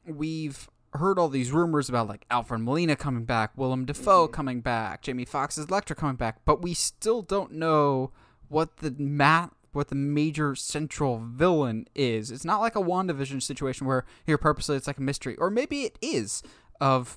we've 0.06 0.68
heard 0.94 1.18
all 1.18 1.28
these 1.28 1.52
rumors 1.52 1.88
about 1.88 2.08
like 2.08 2.26
Alfred 2.30 2.60
Molina 2.60 2.96
coming 2.96 3.24
back, 3.24 3.52
Willem 3.56 3.84
Dafoe 3.84 4.28
coming 4.28 4.60
back, 4.60 5.02
Jamie 5.02 5.24
Foxx's 5.24 5.66
Electro 5.66 5.96
coming 5.96 6.16
back, 6.16 6.44
but 6.44 6.62
we 6.62 6.74
still 6.74 7.22
don't 7.22 7.52
know 7.52 8.12
what 8.48 8.78
the 8.78 8.94
ma- 8.98 9.48
what 9.72 9.88
the 9.88 9.94
major 9.94 10.54
central 10.54 11.18
villain 11.18 11.86
is. 11.94 12.30
It's 12.30 12.44
not 12.44 12.60
like 12.60 12.76
a 12.76 12.82
WandaVision 12.82 13.42
situation 13.42 13.86
where 13.86 14.04
here 14.26 14.36
purposely 14.36 14.76
it's 14.76 14.86
like 14.86 14.98
a 14.98 15.02
mystery, 15.02 15.34
or 15.36 15.48
maybe 15.50 15.84
it 15.84 15.98
is 16.02 16.42
of 16.80 17.16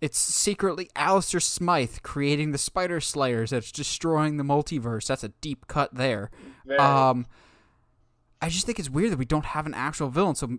it's 0.00 0.18
secretly 0.18 0.90
Alistair 0.96 1.40
Smythe 1.40 1.98
creating 2.02 2.52
the 2.52 2.58
Spider 2.58 3.00
Slayers 3.00 3.50
that's 3.50 3.72
destroying 3.72 4.38
the 4.38 4.44
multiverse. 4.44 5.06
That's 5.06 5.24
a 5.24 5.28
deep 5.28 5.66
cut 5.66 5.94
there. 5.94 6.30
Um, 7.10 7.26
I 8.40 8.48
just 8.48 8.66
think 8.66 8.78
it's 8.78 8.90
weird 8.90 9.12
that 9.12 9.18
we 9.18 9.24
don't 9.24 9.46
have 9.46 9.66
an 9.66 9.74
actual 9.74 10.08
villain. 10.08 10.34
So 10.34 10.58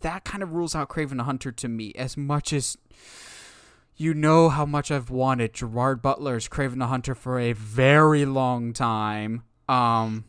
that 0.00 0.24
kind 0.24 0.42
of 0.42 0.52
rules 0.52 0.74
out 0.74 0.88
Kraven 0.88 1.16
the 1.16 1.24
Hunter 1.24 1.52
to 1.52 1.68
me. 1.68 1.92
As 1.96 2.16
much 2.16 2.52
as 2.52 2.76
you 3.96 4.14
know 4.14 4.48
how 4.48 4.66
much 4.66 4.90
I've 4.90 5.10
wanted 5.10 5.54
Gerard 5.54 6.02
Butler's 6.02 6.48
Kraven 6.48 6.78
the 6.78 6.86
Hunter 6.86 7.14
for 7.14 7.38
a 7.38 7.52
very 7.52 8.24
long 8.24 8.72
time. 8.72 9.42
Um, 9.68 10.24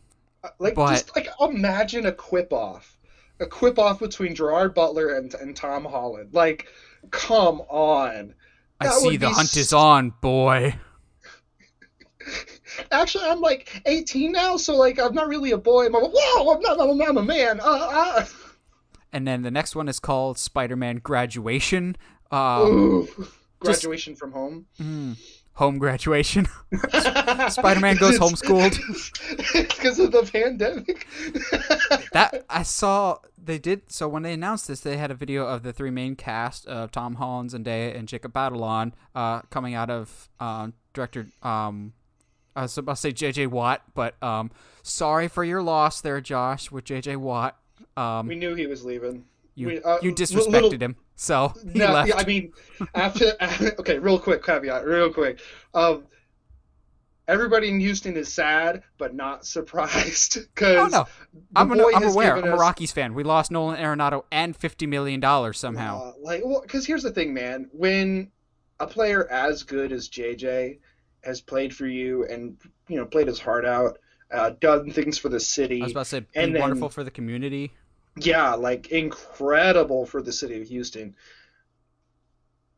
like, 0.58 0.74
but- 0.74 0.90
just 0.90 1.16
like 1.16 1.28
imagine 1.40 2.06
a 2.06 2.12
quip 2.12 2.52
off. 2.52 2.92
A 3.38 3.46
quip 3.46 3.78
off 3.78 4.00
between 4.00 4.34
Gerard 4.34 4.72
Butler 4.72 5.14
and, 5.16 5.34
and 5.34 5.54
Tom 5.54 5.84
Holland. 5.84 6.30
Like, 6.32 6.68
come 7.10 7.60
on. 7.68 8.34
I 8.80 8.88
see 8.88 9.18
the 9.18 9.28
hunt 9.28 9.48
s- 9.48 9.56
is 9.58 9.72
on, 9.74 10.14
boy. 10.22 10.74
Actually, 12.90 13.24
I'm 13.24 13.40
like 13.40 13.82
18 13.86 14.32
now, 14.32 14.56
so 14.56 14.76
like 14.76 14.98
I'm 14.98 15.14
not 15.14 15.28
really 15.28 15.52
a 15.52 15.58
boy. 15.58 15.86
I'm 15.86 15.92
like, 15.92 16.10
whoa, 16.14 16.54
I'm 16.54 16.60
not. 16.60 16.80
I'm, 16.80 17.00
I'm 17.02 17.16
a 17.18 17.22
man. 17.22 17.60
Uh, 17.60 17.64
uh. 17.64 18.24
And 19.16 19.26
then 19.26 19.40
the 19.40 19.50
next 19.50 19.74
one 19.74 19.88
is 19.88 19.98
called 19.98 20.38
Spider-Man 20.38 20.98
Graduation. 20.98 21.96
Um, 22.30 22.60
Ooh. 22.66 23.08
Graduation 23.60 24.14
from 24.14 24.32
home. 24.32 24.66
home 25.54 25.78
graduation. 25.78 26.46
Spider-Man 27.48 27.96
goes 27.96 28.18
homeschooled. 28.18 28.76
because 29.68 29.98
of 29.98 30.12
the 30.12 30.28
pandemic. 30.30 31.06
that 32.12 32.44
I 32.50 32.62
saw 32.62 33.20
they 33.42 33.58
did 33.58 33.90
so 33.90 34.06
when 34.06 34.22
they 34.22 34.34
announced 34.34 34.68
this 34.68 34.80
they 34.80 34.98
had 34.98 35.10
a 35.10 35.14
video 35.14 35.46
of 35.46 35.62
the 35.62 35.72
three 35.72 35.90
main 35.90 36.14
cast 36.14 36.66
of 36.66 36.92
Tom 36.92 37.14
Holland, 37.14 37.52
Zendaya, 37.52 37.96
and 37.96 38.06
Jacob 38.06 38.34
Batalon 38.34 38.92
uh, 39.14 39.40
coming 39.48 39.72
out 39.72 39.88
of 39.88 40.28
um, 40.40 40.74
director 40.92 41.28
um 41.42 41.94
I 42.54 42.62
was 42.62 42.76
about 42.76 42.96
to 42.96 43.00
say 43.00 43.12
JJ 43.12 43.46
Watt, 43.46 43.80
but 43.94 44.22
um 44.22 44.50
sorry 44.82 45.26
for 45.26 45.42
your 45.42 45.62
loss 45.62 46.02
there, 46.02 46.20
Josh, 46.20 46.70
with 46.70 46.84
JJ 46.84 47.16
Watt. 47.16 47.56
Um 47.96 48.26
we 48.26 48.34
knew 48.36 48.54
he 48.54 48.66
was 48.66 48.84
leaving. 48.84 49.24
you 49.54 49.66
we- 49.68 49.82
uh, 49.82 49.98
you 50.02 50.12
disrespected 50.12 50.50
little- 50.50 50.70
him. 50.78 50.96
So 51.16 51.52
he 51.72 51.78
No, 51.78 51.92
left. 51.92 52.08
yeah, 52.10 52.16
I 52.16 52.24
mean, 52.24 52.52
after 52.94 53.32
okay, 53.80 53.98
real 53.98 54.18
quick 54.18 54.44
caveat, 54.44 54.84
real 54.84 55.10
quick. 55.12 55.40
Um, 55.74 56.04
everybody 57.28 57.68
in 57.68 57.80
Houston 57.80 58.16
is 58.16 58.32
sad, 58.32 58.82
but 58.98 59.14
not 59.14 59.46
surprised 59.56 60.38
oh 60.38 60.42
because 60.54 60.92
no. 60.92 61.06
I'm, 61.54 61.72
an, 61.72 61.80
I'm 61.94 62.04
aware. 62.04 62.36
I'm 62.36 62.44
a 62.44 62.56
Rockies 62.56 62.92
fan. 62.92 63.14
We 63.14 63.24
lost 63.24 63.50
Nolan 63.50 63.78
Arenado 63.78 64.24
and 64.30 64.54
fifty 64.56 64.86
million 64.86 65.20
dollars 65.20 65.58
somehow. 65.58 66.02
Uh, 66.02 66.12
like, 66.20 66.42
well, 66.44 66.60
because 66.62 66.86
here's 66.86 67.02
the 67.02 67.10
thing, 67.10 67.32
man. 67.34 67.68
When 67.72 68.30
a 68.78 68.86
player 68.86 69.26
as 69.30 69.62
good 69.62 69.90
as 69.92 70.08
JJ 70.08 70.78
has 71.24 71.40
played 71.40 71.74
for 71.74 71.86
you 71.86 72.24
and 72.26 72.56
you 72.88 72.96
know 72.96 73.06
played 73.06 73.26
his 73.26 73.40
heart 73.40 73.64
out, 73.64 73.98
uh, 74.30 74.50
done 74.60 74.90
things 74.90 75.18
for 75.18 75.28
the 75.30 75.40
city, 75.40 75.80
I 75.80 75.84
was 75.84 75.92
about 75.92 76.04
to 76.04 76.10
say 76.10 76.26
and 76.34 76.54
then- 76.54 76.60
wonderful 76.60 76.90
for 76.90 77.04
the 77.04 77.10
community. 77.10 77.72
Yeah, 78.18 78.54
like 78.54 78.88
incredible 78.88 80.06
for 80.06 80.22
the 80.22 80.32
city 80.32 80.60
of 80.60 80.68
Houston. 80.68 81.14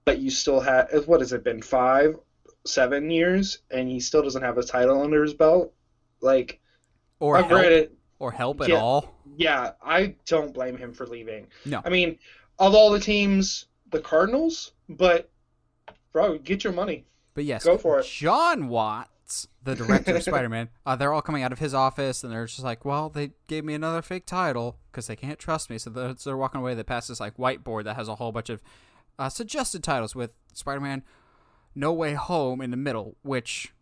But 0.05 0.19
you 0.19 0.31
still 0.31 0.61
have 0.61 0.89
what 1.07 1.21
has 1.21 1.33
it 1.33 1.45
been 1.45 1.61
five, 1.63 2.17
seven 2.65 3.11
years, 3.11 3.59
and 3.71 3.89
he 3.89 4.01
still 4.01 4.23
doesn't 4.23 4.43
have 4.43 4.59
a 4.59 4.63
title 4.63 5.03
under 5.03 5.23
his 5.23 5.35
belt. 5.35 5.73
Like, 6.21 6.61
Or 7.21 7.37
I've 7.37 7.47
help, 7.47 7.61
read 7.63 7.73
it. 7.73 7.95
or 8.19 8.33
help 8.33 8.61
at 8.63 8.69
Yeah. 8.69 8.81
all. 8.81 9.15
Yeah, 9.37 9.73
I 9.83 10.17
don't 10.27 10.53
blame 10.55 10.77
him 10.77 10.93
for 10.93 11.07
leaving. 11.07 11.47
No. 11.65 11.83
I 11.85 11.91
mean, 11.91 12.19
of 12.59 12.75
all 12.75 12.91
the 12.91 12.99
teams, 13.01 13.67
the 13.91 14.01
Cardinals, 14.01 14.73
but 14.89 15.31
bro, 16.13 16.39
get 16.39 16.65
your 16.65 16.73
money. 16.73 17.05
But 17.35 17.45
yes, 17.45 17.65
Go 17.65 17.79
for 17.79 18.01
it. 18.01 18.07
John 18.07 18.69
The 19.63 19.75
director 19.75 20.17
of 20.17 20.23
Spider-Man, 20.23 20.71
uh, 20.87 20.97
they're 20.97 21.13
all 21.13 21.23
coming 21.23 21.43
out 21.43 21.53
of 21.53 21.59
his 21.59 21.75
office, 21.75 22.25
and 22.25 22.33
they're 22.33 22.47
just 22.47 22.65
like, 22.65 22.85
"Well, 22.85 23.11
they 23.11 23.33
gave 23.47 23.65
me 23.65 23.75
another 23.75 24.03
fake 24.03 24.27
title 24.27 24.79
because 24.91 25.07
they 25.07 25.17
can't 25.17 25.39
trust 25.39 25.69
me." 25.69 25.79
So 25.79 25.91
they're, 25.91 26.15
so 26.17 26.31
they're 26.31 26.37
walking 26.37 26.61
away. 26.61 26.75
They 26.75 26.83
pass 26.83 27.09
this 27.09 27.21
like 27.21 27.37
whiteboard 27.37 27.85
that 27.85 27.97
has 27.97 28.09
a 28.09 28.15
whole 28.15 28.33
bunch 28.33 28.49
of 28.49 28.63
uh, 29.19 29.29
suggested 29.29 29.83
titles 29.83 30.15
with 30.15 30.31
Spider-Man 30.55 31.03
No 31.75 31.93
Way 31.93 32.15
Home 32.15 32.61
in 32.61 32.71
the 32.71 32.77
middle, 32.77 33.17
which 33.23 33.73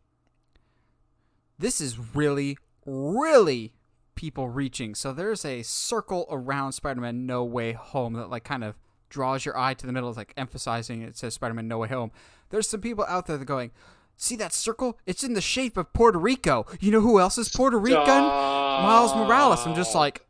this 1.59 1.81
is 1.81 1.99
really, 2.15 2.59
really 2.85 3.75
people 4.15 4.49
reaching. 4.49 4.95
So 4.95 5.13
there's 5.13 5.45
a 5.45 5.63
circle 5.63 6.27
around 6.31 6.73
Spider-Man 6.73 7.27
No 7.27 7.45
Way 7.45 7.73
Home 7.73 8.15
that 8.15 8.31
like 8.31 8.45
kind 8.45 8.65
of 8.65 8.75
draws 9.09 9.45
your 9.45 9.57
eye 9.57 9.75
to 9.75 9.87
the 9.87 9.93
middle, 9.93 10.13
like 10.13 10.33
emphasizing 10.37 11.03
it 11.03 11.17
says 11.17 11.35
Spider-Man 11.35 11.69
No 11.69 11.79
Way 11.79 11.89
Home. 11.89 12.11
There's 12.51 12.69
some 12.69 12.81
people 12.81 13.05
out 13.09 13.27
there 13.27 13.37
that 13.37 13.43
are 13.43 13.47
going, 13.47 13.71
see 14.17 14.37
that 14.37 14.53
circle? 14.53 14.99
It's 15.07 15.25
in 15.25 15.35
the 15.35 15.41
shape 15.41 15.77
of 15.77 15.93
Puerto 15.93 16.19
Rico. 16.19 16.67
You 16.81 16.91
know 16.91 17.01
who 17.01 17.21
else 17.21 17.39
is 17.39 17.49
Puerto 17.49 17.79
Rican? 17.79 18.07
Miles 18.07 19.15
Morales. 19.15 19.67
I'm 19.67 19.75
just 19.75 19.95
like, 19.95 20.27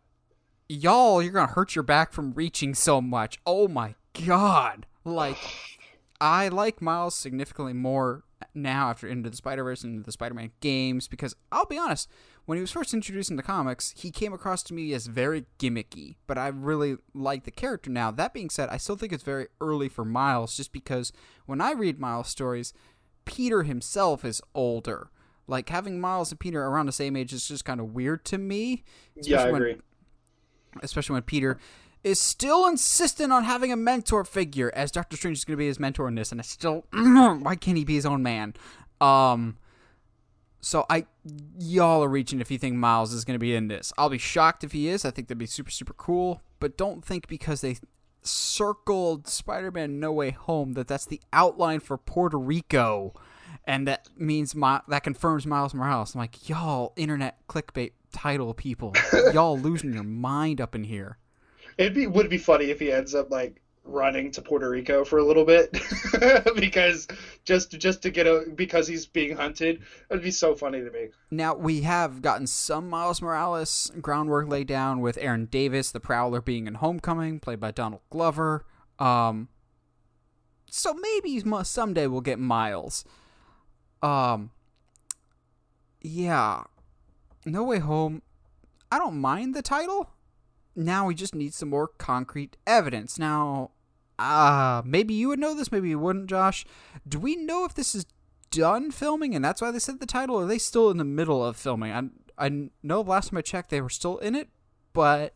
y'all, 0.69 1.23
you're 1.23 1.33
gonna 1.33 1.53
hurt 1.53 1.75
your 1.75 1.83
back 1.83 2.13
from 2.13 2.33
reaching 2.33 2.75
so 2.75 3.01
much. 3.01 3.39
Oh 3.47 3.69
my 3.69 3.95
god! 4.25 4.87
Like, 5.05 5.39
I 6.21 6.49
like 6.49 6.83
Miles 6.83 7.15
significantly 7.15 7.73
more 7.73 8.25
now 8.55 8.91
after 8.91 9.07
Into 9.07 9.31
the 9.31 9.37
Spider 9.37 9.65
Verse 9.65 9.85
and 9.85 10.05
the 10.05 10.13
Spider 10.13 10.35
Man 10.35 10.51
games 10.61 11.09
because 11.09 11.35
I'll 11.53 11.67
be 11.67 11.79
honest, 11.79 12.09
when 12.45 12.57
he 12.57 12.61
was 12.61 12.71
first 12.71 12.95
introduced 12.95 13.31
in 13.31 13.37
the 13.37 13.43
comics, 13.43 13.93
he 13.97 14.11
came 14.11 14.33
across 14.33 14.63
to 14.65 14.75
me 14.75 14.93
as 14.93 15.09
very 15.09 15.47
gimmicky, 15.59 16.17
but 16.27 16.39
I 16.39 16.49
really 16.49 16.97
like 17.13 17.45
the 17.45 17.51
character 17.51 17.91
now. 17.91 18.11
That 18.11 18.33
being 18.33 18.51
said, 18.51 18.69
I 18.69 18.77
still 18.77 18.97
think 18.97 19.13
it's 19.13 19.23
very 19.25 19.49
early 19.61 19.89
for 19.89 20.05
Miles 20.05 20.57
just 20.57 20.73
because 20.73 21.13
when 21.47 21.61
I 21.61 21.73
read 21.73 21.99
Miles 21.99 22.29
stories, 22.29 22.73
Peter 23.27 23.63
himself 23.65 24.25
is 24.25 24.41
older. 24.55 25.11
Like 25.47 25.69
having 25.69 26.01
Miles 26.01 26.31
and 26.33 26.41
Peter 26.41 26.65
around 26.65 26.87
the 26.87 26.93
same 26.93 27.15
age 27.17 27.33
is 27.35 27.47
just 27.47 27.65
kind 27.67 27.79
of 27.81 27.93
weird 27.95 28.25
to 28.27 28.39
me. 28.39 28.83
Yeah, 29.15 29.43
I 29.43 29.53
when- 29.53 29.63
agree. 29.63 29.77
especially 30.83 31.15
when 31.15 31.23
Peter 31.23 31.59
is 32.03 32.19
still 32.21 32.67
insistent 32.67 33.33
on 33.33 33.45
having 33.45 33.73
a 33.73 33.77
mentor 33.77 34.25
figure, 34.25 34.71
as 34.75 34.91
Doctor 34.93 35.17
Strange 35.17 35.39
is 35.39 35.45
going 35.45 35.55
to 35.57 35.59
be 35.59 35.67
his 35.67 35.79
mentor 35.81 36.09
in 36.09 36.15
this, 36.15 36.31
and 36.33 36.41
it's 36.41 36.49
still 36.51 36.87
why 36.93 37.55
can't 37.57 37.77
he 37.77 37.85
be 37.85 37.95
his 37.97 38.07
own 38.07 38.23
man? 38.23 38.55
Um, 39.01 39.59
so 40.61 40.85
I, 40.91 41.07
y'all 41.59 42.03
are 42.03 42.09
reaching 42.09 42.41
if 42.41 42.51
you 42.51 42.59
think 42.59 42.77
Miles 42.77 43.13
is 43.13 43.25
going 43.25 43.35
to 43.35 43.39
be 43.41 43.55
in 43.55 43.69
this. 43.69 43.93
I'll 43.99 44.09
be 44.09 44.19
shocked 44.19 44.65
if 44.65 44.73
he 44.73 44.89
is. 44.89 45.05
I 45.05 45.11
think 45.11 45.29
that'd 45.29 45.39
be 45.39 45.47
super 45.47 45.71
super 45.71 45.93
cool. 45.95 46.43
But 46.61 46.77
don't 46.77 47.05
think 47.05 47.29
because 47.29 47.61
they 47.61 47.77
circled 48.27 49.27
Spider-Man 49.29 50.01
No 50.01 50.13
Way 50.13 50.31
Home 50.31 50.73
that 50.75 50.89
that's 50.89 51.07
the 51.07 51.21
outline 51.33 51.81
for 51.81 51.97
Puerto 51.97 52.39
Rico, 52.39 53.15
and 53.65 53.87
that 53.89 54.09
means 54.17 54.55
my 54.55 54.81
that 54.89 55.03
confirms 55.03 55.47
Miles 55.47 55.75
Morales. 55.75 56.15
I'm 56.15 56.21
like, 56.21 56.49
y'all, 56.49 56.93
internet 56.97 57.47
clickbait 57.49 57.93
title 58.13 58.55
people, 58.55 58.95
y'all 59.33 59.59
losing 59.59 59.93
your 59.93 60.03
mind 60.03 60.61
up 60.61 60.75
in 60.75 60.85
here. 60.85 61.19
It 61.79 61.95
be 61.95 62.07
would 62.07 62.31
be 62.31 62.39
funny 62.39 62.71
if 62.71 62.81
he 62.81 62.93
ends 62.93 63.15
up 63.15 63.31
like 63.31 63.61
running 63.87 64.31
to 64.33 64.43
Puerto 64.43 64.69
Rico 64.69 65.05
for 65.05 65.19
a 65.19 65.25
little 65.25 65.45
bit 65.45 65.73
because 66.57 67.07
just 67.45 67.79
just 67.79 68.03
to 68.03 68.11
get 68.11 68.27
a 68.27 68.47
because 68.55 68.87
he's 68.87 69.07
being 69.07 69.37
hunted. 69.37 69.83
It'd 70.11 70.23
be 70.23 70.31
so 70.31 70.55
funny 70.55 70.81
to 70.81 70.91
me. 70.91 71.09
Now 71.31 71.55
we 71.55 71.83
have 71.83 72.23
gotten 72.23 72.47
some 72.47 72.89
Miles 72.89 73.23
Morales 73.23 73.91
groundwork 74.01 74.49
laid 74.49 74.67
down 74.67 75.01
with 75.01 75.19
Aaron 75.21 75.47
Davis, 75.47 75.91
the 75.91 76.01
Prowler, 76.01 76.41
being 76.41 76.67
in 76.67 76.75
Homecoming, 76.75 77.41
played 77.41 77.61
by 77.61 77.71
Donald 77.71 78.03
Glover. 78.11 78.65
Um, 78.99 79.49
so 80.71 80.95
maybe 80.95 81.43
someday 81.63 82.07
we'll 82.07 82.21
get 82.21 82.39
Miles. 82.39 83.05
Um, 84.03 84.51
yeah, 86.01 86.65
No 87.45 87.65
Way 87.65 87.79
Home. 87.79 88.23
I 88.91 88.99
don't 88.99 89.21
mind 89.21 89.55
the 89.55 89.63
title. 89.63 90.11
Now 90.75 91.07
we 91.07 91.15
just 91.15 91.35
need 91.35 91.55
some 91.55 91.71
more 91.71 91.89
concrete 91.89 92.57
evidence. 92.67 93.19
Now, 93.19 93.71
uh, 94.19 94.83
maybe 94.85 95.15
you 95.15 95.29
would 95.29 95.39
know 95.39 95.55
this, 95.55 95.71
maybe 95.71 95.91
you 95.91 95.99
wouldn't, 95.99 96.29
Josh. 96.29 96.65
Do 97.07 97.19
we 97.19 97.37
know 97.37 97.65
if 97.65 97.75
this 97.75 97.95
is 97.95 98.07
done 98.51 98.91
filming 98.91 99.35
and 99.35 99.45
that's 99.45 99.61
why 99.61 99.71
they 99.71 99.79
said 99.79 100.01
the 100.01 100.07
title, 100.07 100.37
or 100.37 100.45
are 100.45 100.47
they 100.47 100.59
still 100.59 100.91
in 100.91 100.97
the 100.97 101.05
middle 101.05 101.45
of 101.45 101.57
filming? 101.57 101.93
I, 101.93 102.47
I 102.47 102.69
know 102.83 103.01
last 103.01 103.31
time 103.31 103.39
I 103.39 103.43
checked 103.43 103.71
they 103.71 103.81
were 103.81 103.91
still 103.91 104.19
in 104.19 104.35
it, 104.35 104.49
but 104.93 105.35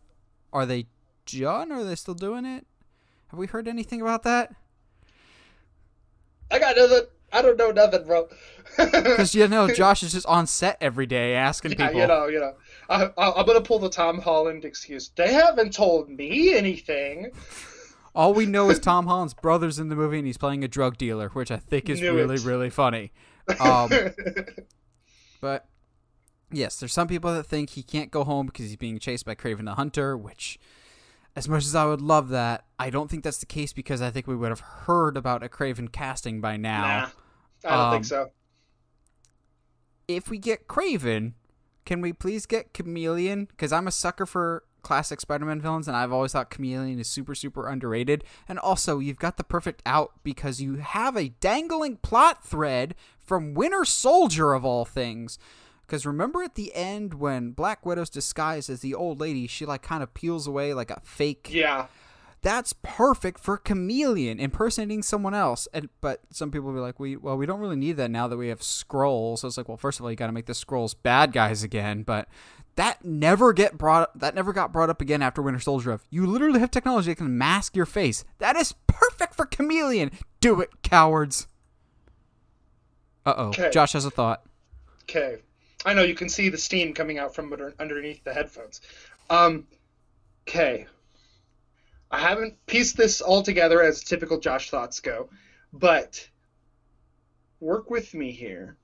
are 0.52 0.66
they 0.66 0.86
done 1.26 1.72
or 1.72 1.76
are 1.76 1.84
they 1.84 1.94
still 1.94 2.14
doing 2.14 2.44
it? 2.44 2.66
Have 3.28 3.38
we 3.38 3.46
heard 3.46 3.68
anything 3.68 4.00
about 4.00 4.22
that? 4.24 4.54
I 6.50 6.58
got 6.58 6.76
nothing. 6.76 7.06
I 7.32 7.42
don't 7.42 7.56
know 7.56 7.70
nothing, 7.70 8.04
bro. 8.04 8.28
Because 8.76 9.34
you 9.34 9.46
know, 9.46 9.68
Josh 9.68 10.02
is 10.02 10.12
just 10.12 10.26
on 10.26 10.46
set 10.46 10.78
every 10.80 11.06
day 11.06 11.34
asking 11.34 11.72
yeah, 11.72 11.86
people. 11.86 12.00
You 12.00 12.06
know, 12.06 12.26
you 12.26 12.40
know. 12.40 12.54
I, 12.88 13.04
am 13.38 13.46
gonna 13.46 13.60
pull 13.60 13.78
the 13.78 13.90
Tom 13.90 14.20
Holland 14.20 14.64
excuse. 14.64 15.10
They 15.14 15.32
haven't 15.32 15.72
told 15.72 16.08
me 16.08 16.54
anything. 16.54 17.30
All 18.14 18.34
we 18.34 18.46
know 18.46 18.70
is 18.70 18.78
Tom 18.80 19.06
Holland's 19.06 19.34
brother's 19.34 19.78
in 19.78 19.88
the 19.88 19.96
movie 19.96 20.18
and 20.18 20.26
he's 20.26 20.38
playing 20.38 20.64
a 20.64 20.68
drug 20.68 20.96
dealer, 20.98 21.28
which 21.28 21.50
I 21.50 21.56
think 21.58 21.88
is 21.88 22.00
Knew 22.00 22.14
really, 22.14 22.34
it. 22.36 22.44
really 22.44 22.70
funny. 22.70 23.12
Um, 23.60 23.90
but 25.40 25.66
yes, 26.50 26.78
there's 26.80 26.92
some 26.92 27.08
people 27.08 27.32
that 27.32 27.44
think 27.44 27.70
he 27.70 27.82
can't 27.82 28.10
go 28.10 28.24
home 28.24 28.46
because 28.46 28.66
he's 28.66 28.76
being 28.76 28.98
chased 28.98 29.24
by 29.24 29.34
Kraven 29.34 29.64
the 29.64 29.74
Hunter, 29.74 30.16
which, 30.16 30.58
as 31.36 31.48
much 31.48 31.64
as 31.64 31.74
I 31.74 31.84
would 31.86 32.00
love 32.00 32.28
that, 32.30 32.64
I 32.78 32.90
don't 32.90 33.08
think 33.10 33.22
that's 33.24 33.38
the 33.38 33.46
case 33.46 33.72
because 33.72 34.02
I 34.02 34.10
think 34.10 34.26
we 34.26 34.36
would 34.36 34.50
have 34.50 34.60
heard 34.60 35.16
about 35.16 35.42
a 35.44 35.48
Kraven 35.48 35.90
casting 35.92 36.40
by 36.40 36.56
now. 36.56 36.82
Nah, 36.82 37.70
I 37.70 37.76
don't 37.76 37.86
Um, 37.86 37.92
think 37.92 38.04
so. 38.06 38.30
If 40.08 40.28
we 40.28 40.38
get 40.38 40.66
Kraven, 40.66 41.34
can 41.84 42.00
we 42.00 42.12
please 42.12 42.46
get 42.46 42.74
Chameleon? 42.74 43.44
Because 43.44 43.72
I'm 43.72 43.86
a 43.86 43.92
sucker 43.92 44.26
for 44.26 44.64
classic 44.82 45.20
Spider-Man 45.20 45.60
villains, 45.60 45.88
and 45.88 45.96
I've 45.96 46.12
always 46.12 46.32
thought 46.32 46.50
Chameleon 46.50 46.98
is 46.98 47.08
super, 47.08 47.34
super 47.34 47.68
underrated. 47.68 48.24
And 48.48 48.58
also, 48.58 48.98
you've 48.98 49.18
got 49.18 49.36
the 49.36 49.44
perfect 49.44 49.82
out 49.86 50.12
because 50.22 50.60
you 50.60 50.76
have 50.76 51.16
a 51.16 51.28
dangling 51.28 51.96
plot 51.96 52.44
thread 52.44 52.94
from 53.18 53.54
Winter 53.54 53.84
Soldier 53.84 54.52
of 54.52 54.64
all 54.64 54.84
things. 54.84 55.38
Because 55.86 56.06
remember 56.06 56.42
at 56.42 56.54
the 56.54 56.72
end 56.74 57.14
when 57.14 57.50
Black 57.50 57.84
Widow's 57.84 58.10
disguised 58.10 58.70
as 58.70 58.80
the 58.80 58.94
old 58.94 59.18
lady, 59.18 59.48
she 59.48 59.66
like 59.66 59.82
kind 59.82 60.04
of 60.04 60.14
peels 60.14 60.46
away 60.46 60.72
like 60.72 60.90
a 60.90 61.00
fake 61.02 61.48
Yeah. 61.50 61.86
That's 62.42 62.72
perfect 62.82 63.38
for 63.38 63.58
chameleon 63.58 64.40
impersonating 64.40 65.02
someone 65.02 65.34
else. 65.34 65.68
And 65.74 65.90
but 66.00 66.20
some 66.30 66.50
people 66.50 66.68
will 66.68 66.74
be 66.74 66.80
like 66.80 66.98
we 66.98 67.16
well 67.16 67.36
we 67.36 67.46
don't 67.46 67.60
really 67.60 67.76
need 67.76 67.96
that 67.98 68.10
now 68.10 68.28
that 68.28 68.36
we 68.36 68.48
have 68.48 68.60
Skrulls. 68.60 69.40
So 69.40 69.48
it's 69.48 69.56
like 69.56 69.68
well 69.68 69.76
first 69.76 69.98
of 69.98 70.04
all 70.04 70.10
you 70.10 70.16
got 70.16 70.26
to 70.26 70.32
make 70.32 70.46
the 70.46 70.54
Skrulls 70.54 70.94
bad 71.02 71.32
guys 71.32 71.62
again. 71.62 72.02
But 72.02 72.28
that 72.76 73.04
never 73.04 73.52
get 73.52 73.76
brought 73.76 74.18
that 74.18 74.34
never 74.34 74.52
got 74.52 74.72
brought 74.72 74.88
up 74.88 75.02
again 75.02 75.20
after 75.22 75.42
winter 75.42 75.60
soldier 75.60 75.92
of 75.92 76.04
you 76.08 76.26
literally 76.26 76.60
have 76.60 76.70
technology 76.70 77.10
that 77.10 77.16
can 77.16 77.36
mask 77.36 77.76
your 77.76 77.86
face. 77.86 78.24
That 78.38 78.56
is 78.56 78.74
perfect 78.86 79.34
for 79.34 79.44
chameleon. 79.44 80.10
Do 80.40 80.60
it 80.60 80.82
cowards. 80.82 81.46
Uh-oh 83.26 83.52
josh 83.70 83.92
has 83.92 84.06
a 84.06 84.10
thought. 84.10 84.42
Okay. 85.02 85.38
I 85.84 85.94
know 85.94 86.02
you 86.02 86.14
can 86.14 86.28
see 86.28 86.48
the 86.48 86.58
steam 86.58 86.92
coming 86.94 87.18
out 87.18 87.34
from 87.34 87.52
under, 87.52 87.74
underneath 87.78 88.22
the 88.24 88.34
headphones. 88.34 88.80
Um, 89.28 89.66
okay. 90.48 90.86
I 92.10 92.18
haven't 92.18 92.66
pieced 92.66 92.96
this 92.96 93.20
all 93.20 93.42
together 93.42 93.82
as 93.82 94.02
typical 94.02 94.40
Josh 94.40 94.70
thoughts 94.70 95.00
go, 95.00 95.30
but 95.72 96.28
work 97.60 97.90
with 97.90 98.14
me 98.14 98.32
here. 98.32 98.76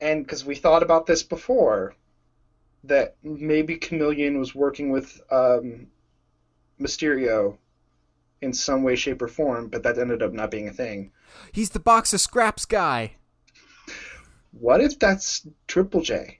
And 0.00 0.24
because 0.24 0.44
we 0.44 0.54
thought 0.54 0.82
about 0.82 1.06
this 1.06 1.22
before, 1.22 1.94
that 2.84 3.16
maybe 3.22 3.76
Chameleon 3.76 4.38
was 4.38 4.54
working 4.54 4.90
with 4.90 5.20
um, 5.30 5.86
Mysterio 6.80 7.58
in 8.40 8.52
some 8.54 8.82
way, 8.82 8.96
shape, 8.96 9.20
or 9.20 9.28
form, 9.28 9.68
but 9.68 9.82
that 9.82 9.98
ended 9.98 10.22
up 10.22 10.32
not 10.32 10.50
being 10.50 10.68
a 10.68 10.72
thing. 10.72 11.12
he's 11.52 11.70
the 11.70 11.80
box 11.80 12.14
of 12.14 12.20
scraps 12.20 12.64
guy 12.64 13.12
What 14.52 14.80
if 14.80 14.98
that's 14.98 15.46
Triple 15.66 16.00
J? 16.02 16.39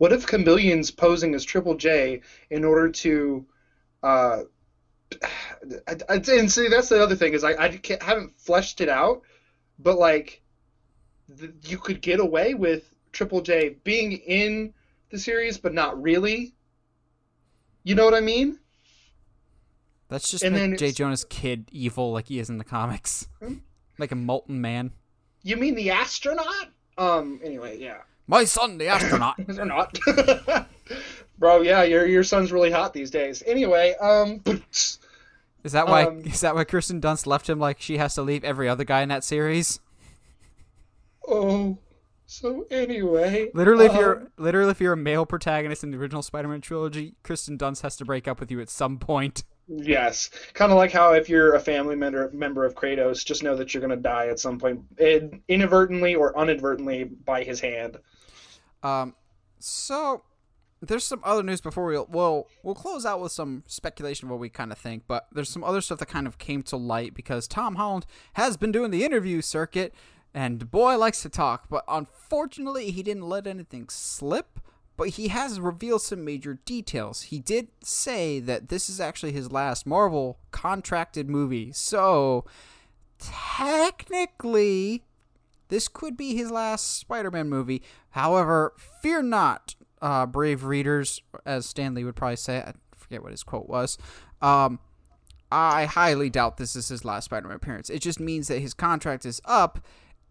What 0.00 0.14
if 0.14 0.26
Chameleon's 0.26 0.90
posing 0.90 1.34
as 1.34 1.44
Triple 1.44 1.74
J 1.74 2.22
in 2.48 2.64
order 2.64 2.88
to, 2.88 3.44
uh, 4.02 4.38
I, 5.86 5.96
I, 6.08 6.14
and 6.14 6.50
see 6.50 6.68
that's 6.68 6.88
the 6.88 7.02
other 7.02 7.14
thing 7.14 7.34
is 7.34 7.44
I, 7.44 7.50
I 7.50 7.80
haven't 8.00 8.32
fleshed 8.40 8.80
it 8.80 8.88
out, 8.88 9.20
but 9.78 9.98
like, 9.98 10.40
th- 11.38 11.52
you 11.66 11.76
could 11.76 12.00
get 12.00 12.18
away 12.18 12.54
with 12.54 12.94
Triple 13.12 13.42
J 13.42 13.76
being 13.84 14.12
in 14.12 14.72
the 15.10 15.18
series, 15.18 15.58
but 15.58 15.74
not 15.74 16.00
really. 16.00 16.54
You 17.84 17.94
know 17.94 18.06
what 18.06 18.14
I 18.14 18.20
mean? 18.20 18.58
That's 20.08 20.30
just 20.30 20.42
And 20.42 20.54
make 20.54 20.78
J. 20.78 20.92
Jonah's 20.92 21.26
kid 21.28 21.68
evil 21.72 22.10
like 22.10 22.28
he 22.28 22.38
is 22.38 22.48
in 22.48 22.56
the 22.56 22.64
comics. 22.64 23.28
Hmm? 23.38 23.56
Like 23.98 24.12
a 24.12 24.16
molten 24.16 24.62
man. 24.62 24.92
You 25.42 25.58
mean 25.58 25.74
the 25.74 25.90
astronaut? 25.90 26.70
Um. 26.96 27.38
Anyway, 27.44 27.78
yeah. 27.78 27.98
My 28.30 28.44
son, 28.44 28.78
the 28.78 28.86
astronaut. 28.86 29.34
They're 29.48 29.64
not. 29.64 29.98
Bro, 31.38 31.62
yeah, 31.62 31.82
your 31.82 32.06
your 32.06 32.22
son's 32.22 32.52
really 32.52 32.70
hot 32.70 32.92
these 32.94 33.10
days. 33.10 33.42
Anyway, 33.44 33.96
um, 34.00 34.40
Is 35.64 35.72
that 35.72 35.88
why? 35.88 36.04
Um, 36.04 36.20
is 36.24 36.40
that 36.40 36.54
why 36.54 36.62
Kirsten 36.64 37.00
Dunst 37.00 37.26
left 37.26 37.48
him 37.50 37.58
like 37.58 37.80
she 37.80 37.96
has 37.98 38.14
to 38.14 38.22
leave 38.22 38.44
every 38.44 38.68
other 38.68 38.84
guy 38.84 39.02
in 39.02 39.08
that 39.08 39.24
series? 39.24 39.80
oh, 41.28 41.76
so 42.26 42.66
anyway, 42.70 43.50
Literally, 43.52 43.86
if 43.86 43.92
um, 43.92 43.98
you're 43.98 44.30
literally 44.38 44.70
if 44.70 44.80
you're 44.80 44.92
a 44.92 44.96
male 44.96 45.26
protagonist 45.26 45.82
in 45.82 45.90
the 45.90 45.98
original 45.98 46.22
Spider-Man 46.22 46.60
trilogy, 46.60 47.16
Kirsten 47.24 47.58
Dunst 47.58 47.82
has 47.82 47.96
to 47.96 48.04
break 48.04 48.28
up 48.28 48.38
with 48.38 48.50
you 48.52 48.60
at 48.60 48.70
some 48.70 48.98
point. 48.98 49.42
yes, 49.66 50.30
kind 50.54 50.70
of 50.70 50.78
like 50.78 50.92
how 50.92 51.12
if 51.14 51.28
you're 51.28 51.54
a 51.54 51.60
family 51.60 51.96
member 51.96 52.30
member 52.32 52.64
of 52.64 52.74
Kratos, 52.76 53.24
just 53.24 53.42
know 53.42 53.56
that 53.56 53.74
you're 53.74 53.80
gonna 53.80 53.96
die 53.96 54.28
at 54.28 54.38
some 54.38 54.58
point, 54.58 54.80
inadvertently 55.48 56.14
or 56.14 56.32
inadvertently 56.40 57.04
by 57.04 57.42
his 57.42 57.60
hand. 57.60 57.98
Um, 58.82 59.14
so 59.58 60.22
there's 60.82 61.04
some 61.04 61.20
other 61.24 61.42
news 61.42 61.60
before 61.60 61.86
we 61.86 61.98
we'll 62.08 62.48
we'll 62.62 62.74
close 62.74 63.04
out 63.04 63.20
with 63.20 63.32
some 63.32 63.64
speculation 63.66 64.26
of 64.26 64.30
what 64.30 64.40
we 64.40 64.48
kind 64.48 64.72
of 64.72 64.78
think, 64.78 65.04
but 65.06 65.26
there's 65.32 65.50
some 65.50 65.64
other 65.64 65.80
stuff 65.80 65.98
that 65.98 66.06
kind 66.06 66.26
of 66.26 66.38
came 66.38 66.62
to 66.64 66.76
light 66.76 67.14
because 67.14 67.46
Tom 67.46 67.76
Holland 67.76 68.06
has 68.34 68.56
been 68.56 68.72
doing 68.72 68.90
the 68.90 69.04
interview 69.04 69.42
circuit, 69.42 69.94
and 70.32 70.70
boy 70.70 70.96
likes 70.96 71.22
to 71.22 71.28
talk, 71.28 71.68
but 71.68 71.84
unfortunately 71.86 72.90
he 72.90 73.02
didn't 73.02 73.28
let 73.28 73.46
anything 73.46 73.88
slip. 73.88 74.60
But 74.96 75.10
he 75.10 75.28
has 75.28 75.58
revealed 75.58 76.02
some 76.02 76.26
major 76.26 76.58
details. 76.66 77.22
He 77.22 77.38
did 77.38 77.68
say 77.82 78.38
that 78.40 78.68
this 78.68 78.90
is 78.90 79.00
actually 79.00 79.32
his 79.32 79.50
last 79.50 79.86
Marvel 79.86 80.38
contracted 80.50 81.26
movie, 81.26 81.72
so 81.72 82.44
technically 83.18 85.04
this 85.70 85.88
could 85.88 86.16
be 86.16 86.36
his 86.36 86.50
last 86.50 86.98
Spider-Man 86.98 87.48
movie. 87.48 87.82
However, 88.10 88.74
fear 89.02 89.22
not, 89.22 89.74
uh, 90.02 90.26
brave 90.26 90.64
readers, 90.64 91.22
as 91.46 91.64
Stan 91.66 91.94
Lee 91.94 92.04
would 92.04 92.16
probably 92.16 92.36
say. 92.36 92.58
I 92.58 92.74
forget 92.96 93.22
what 93.22 93.32
his 93.32 93.42
quote 93.42 93.68
was. 93.68 93.96
Um, 94.42 94.78
I 95.52 95.86
highly 95.86 96.30
doubt 96.30 96.58
this 96.58 96.76
is 96.76 96.88
his 96.88 97.04
last 97.04 97.24
Spider-Man 97.24 97.56
appearance. 97.56 97.90
It 97.90 98.00
just 98.00 98.20
means 98.20 98.48
that 98.48 98.60
his 98.60 98.72
contract 98.74 99.24
is 99.26 99.40
up, 99.46 99.80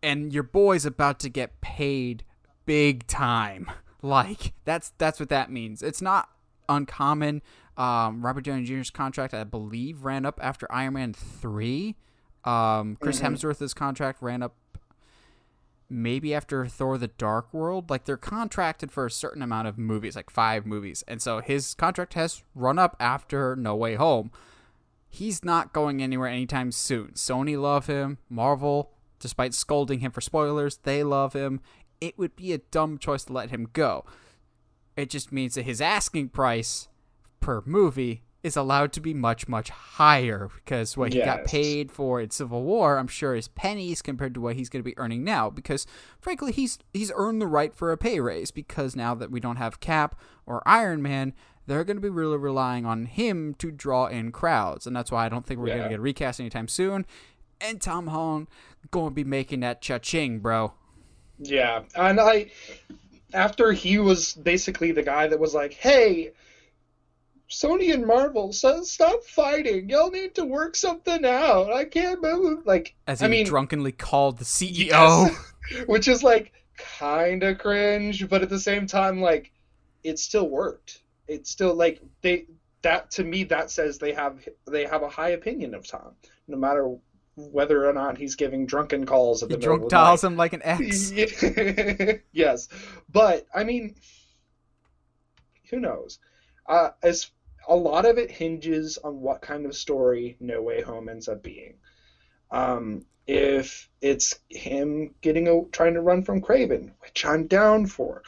and 0.01 0.31
your 0.31 0.43
boy's 0.43 0.85
about 0.85 1.19
to 1.21 1.29
get 1.29 1.59
paid 1.61 2.23
big 2.65 3.07
time. 3.07 3.69
Like 4.01 4.53
that's 4.63 4.93
that's 4.97 5.19
what 5.19 5.27
that 5.27 5.51
means. 5.51 5.83
It's 5.83 6.01
not 6.01 6.29
uncommon. 6.69 7.41
Um, 7.75 8.25
Robert 8.25 8.45
Downey 8.45 8.63
Jr.'s 8.63 8.89
contract, 8.91 9.33
I 9.33 9.43
believe, 9.43 10.05
ran 10.05 10.25
up 10.25 10.39
after 10.41 10.71
Iron 10.71 10.93
Man 10.93 11.11
three. 11.13 11.97
Um, 12.45 12.95
Chris 13.01 13.19
Mhm. 13.19 13.33
Hemsworth's 13.35 13.73
contract 13.73 14.21
ran 14.21 14.41
up 14.41 14.55
maybe 15.89 16.33
after 16.33 16.65
Thor: 16.67 16.97
The 16.97 17.07
Dark 17.07 17.53
World. 17.53 17.89
Like 17.89 18.05
they're 18.05 18.17
contracted 18.17 18.91
for 18.91 19.05
a 19.05 19.11
certain 19.11 19.41
amount 19.41 19.67
of 19.67 19.77
movies, 19.77 20.15
like 20.15 20.29
five 20.29 20.65
movies, 20.65 21.03
and 21.07 21.21
so 21.21 21.39
his 21.39 21.73
contract 21.73 22.13
has 22.13 22.43
run 22.55 22.79
up 22.79 22.95
after 22.99 23.55
No 23.55 23.75
Way 23.75 23.95
Home. 23.95 24.31
He's 25.09 25.43
not 25.43 25.73
going 25.73 26.03
anywhere 26.03 26.27
anytime 26.27 26.71
soon. 26.71 27.13
Sony 27.13 27.59
love 27.59 27.87
him. 27.87 28.19
Marvel, 28.29 28.91
despite 29.19 29.53
scolding 29.55 29.99
him 29.99 30.11
for 30.11 30.21
spoilers, 30.21 30.77
they 30.77 31.03
love 31.03 31.33
him. 31.33 31.61
It 31.99 32.17
would 32.17 32.35
be 32.35 32.53
a 32.53 32.59
dumb 32.59 32.97
choice 32.97 33.23
to 33.25 33.33
let 33.33 33.49
him 33.49 33.69
go. 33.73 34.05
It 34.95 35.09
just 35.09 35.31
means 35.31 35.55
that 35.55 35.63
his 35.63 35.81
asking 35.81 36.29
price 36.29 36.87
per 37.39 37.63
movie 37.65 38.21
is 38.41 38.55
allowed 38.55 38.93
to 38.93 39.01
be 39.01 39.13
much, 39.13 39.47
much 39.47 39.69
higher 39.69 40.49
because 40.55 40.95
what 40.95 41.13
he 41.13 41.19
got 41.19 41.43
paid 41.43 41.91
for 41.91 42.21
in 42.21 42.29
Civil 42.29 42.63
War, 42.63 42.97
I'm 42.97 43.07
sure, 43.07 43.35
is 43.35 43.49
pennies 43.49 44.01
compared 44.01 44.33
to 44.33 44.41
what 44.41 44.55
he's 44.55 44.69
going 44.69 44.81
to 44.81 44.89
be 44.89 44.97
earning 44.97 45.23
now. 45.23 45.49
Because 45.49 45.85
frankly, 46.21 46.51
he's 46.51 46.79
he's 46.93 47.11
earned 47.15 47.41
the 47.41 47.47
right 47.47 47.73
for 47.73 47.91
a 47.91 47.97
pay 47.97 48.19
raise 48.19 48.51
because 48.51 48.95
now 48.95 49.13
that 49.15 49.31
we 49.31 49.39
don't 49.39 49.57
have 49.57 49.81
Cap 49.81 50.15
or 50.45 50.63
Iron 50.65 51.01
Man, 51.01 51.33
they're 51.67 51.83
going 51.83 51.97
to 51.97 52.01
be 52.01 52.09
really 52.09 52.37
relying 52.37 52.85
on 52.85 53.05
him 53.05 53.53
to 53.55 53.71
draw 53.71 54.07
in 54.07 54.31
crowds, 54.31 54.87
and 54.87 54.95
that's 54.95 55.11
why 55.11 55.25
I 55.25 55.29
don't 55.29 55.45
think 55.45 55.59
we're 55.59 55.67
going 55.67 55.83
to 55.83 55.89
get 55.89 55.99
a 55.99 56.01
recast 56.01 56.39
anytime 56.39 56.67
soon. 56.67 57.05
And 57.61 57.81
Tom 57.81 58.07
Holland 58.07 58.47
going 58.89 59.09
to 59.09 59.15
be 59.15 59.25
making 59.25 59.59
that 59.59 59.81
cha-ching, 59.81 60.39
bro. 60.39 60.73
Yeah, 61.39 61.83
and 61.95 62.19
I 62.21 62.51
after 63.33 63.73
he 63.73 63.99
was 63.99 64.33
basically 64.33 64.93
the 64.93 65.03
guy 65.03 65.27
that 65.27 65.39
was 65.39 65.53
like, 65.53 65.73
"Hey, 65.73 66.31
Sony 67.49 67.93
and 67.93 68.05
Marvel, 68.05 68.53
so 68.53 68.83
stop 68.83 69.23
fighting. 69.23 69.89
Y'all 69.89 70.11
need 70.11 70.35
to 70.35 70.45
work 70.45 70.75
something 70.75 71.25
out. 71.25 71.73
I 71.73 71.85
can't 71.85 72.21
move." 72.21 72.65
Like, 72.65 72.95
As 73.07 73.19
he 73.19 73.25
I 73.25 73.29
mean, 73.29 73.45
drunkenly 73.45 73.91
called 73.91 74.37
the 74.37 74.45
CEO. 74.45 75.29
Yes. 75.29 75.85
which 75.87 76.07
is 76.07 76.23
like 76.23 76.53
kind 76.77 77.43
of 77.43 77.57
cringe, 77.57 78.27
but 78.29 78.41
at 78.41 78.49
the 78.49 78.59
same 78.59 78.87
time, 78.87 79.21
like 79.21 79.51
it 80.03 80.19
still 80.19 80.49
worked. 80.49 81.01
It's 81.27 81.49
still 81.49 81.73
like 81.75 82.01
they 82.21 82.45
that 82.81 83.11
to 83.11 83.23
me 83.23 83.43
that 83.45 83.69
says 83.69 83.97
they 83.97 84.13
have 84.13 84.47
they 84.67 84.85
have 84.85 85.03
a 85.03 85.09
high 85.09 85.29
opinion 85.29 85.73
of 85.73 85.85
Tom, 85.87 86.13
no 86.47 86.57
matter 86.57 86.95
whether 87.35 87.87
or 87.87 87.93
not 87.93 88.17
he's 88.17 88.35
giving 88.35 88.65
drunken 88.65 89.05
calls 89.05 89.43
at 89.43 89.49
He 89.49 89.55
the 89.55 89.59
middle 89.59 89.77
drunk 89.77 89.83
of 89.85 89.89
the 89.89 89.95
night. 89.95 90.03
dials 90.03 90.23
him 90.23 90.37
like 90.37 90.53
an 90.53 90.61
X. 90.63 91.11
yes, 92.31 92.67
but 93.11 93.45
I 93.53 93.63
mean, 93.63 93.95
who 95.69 95.79
knows? 95.79 96.19
Uh, 96.67 96.89
as 97.01 97.31
a 97.69 97.75
lot 97.75 98.05
of 98.05 98.17
it 98.17 98.29
hinges 98.31 98.97
on 99.03 99.21
what 99.21 99.41
kind 99.41 99.65
of 99.65 99.75
story 99.75 100.35
No 100.41 100.61
Way 100.61 100.81
Home 100.81 101.07
ends 101.07 101.27
up 101.29 101.41
being. 101.43 101.75
Um, 102.51 103.05
if 103.27 103.87
it's 104.01 104.39
him 104.49 105.13
getting 105.21 105.47
a 105.47 105.61
trying 105.71 105.93
to 105.93 106.01
run 106.01 106.23
from 106.23 106.41
Kraven, 106.41 106.91
which 106.99 107.23
I'm 107.25 107.45
down 107.47 107.85
for. 107.85 108.23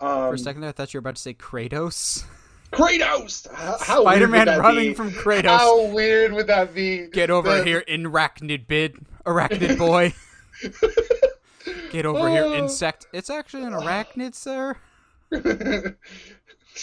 Um, 0.00 0.28
For 0.30 0.34
a 0.34 0.38
second 0.38 0.60
there, 0.62 0.70
I 0.70 0.72
thought 0.72 0.92
you 0.92 0.98
were 0.98 1.02
about 1.02 1.16
to 1.16 1.22
say 1.22 1.34
Kratos. 1.34 2.24
Kratos. 2.72 3.50
How, 3.52 3.78
how 3.80 4.02
Spider-Man 4.02 4.46
running 4.60 4.88
be? 4.88 4.94
from 4.94 5.10
Kratos. 5.12 5.46
How 5.56 5.86
weird 5.86 6.32
would 6.32 6.48
that 6.48 6.74
be? 6.74 7.06
Get 7.06 7.30
over 7.30 7.58
The- 7.58 7.64
here, 7.64 7.84
arachnid 7.88 8.66
bid, 8.66 8.96
arachnid 9.24 9.78
boy. 9.78 10.12
Get 11.92 12.04
over 12.04 12.28
here, 12.28 12.44
Oh. 12.44 12.54
insect. 12.54 13.06
It's 13.12 13.30
actually 13.30 13.62
an 13.64 13.72
arachnid, 13.72 14.34
sir. 14.34 14.76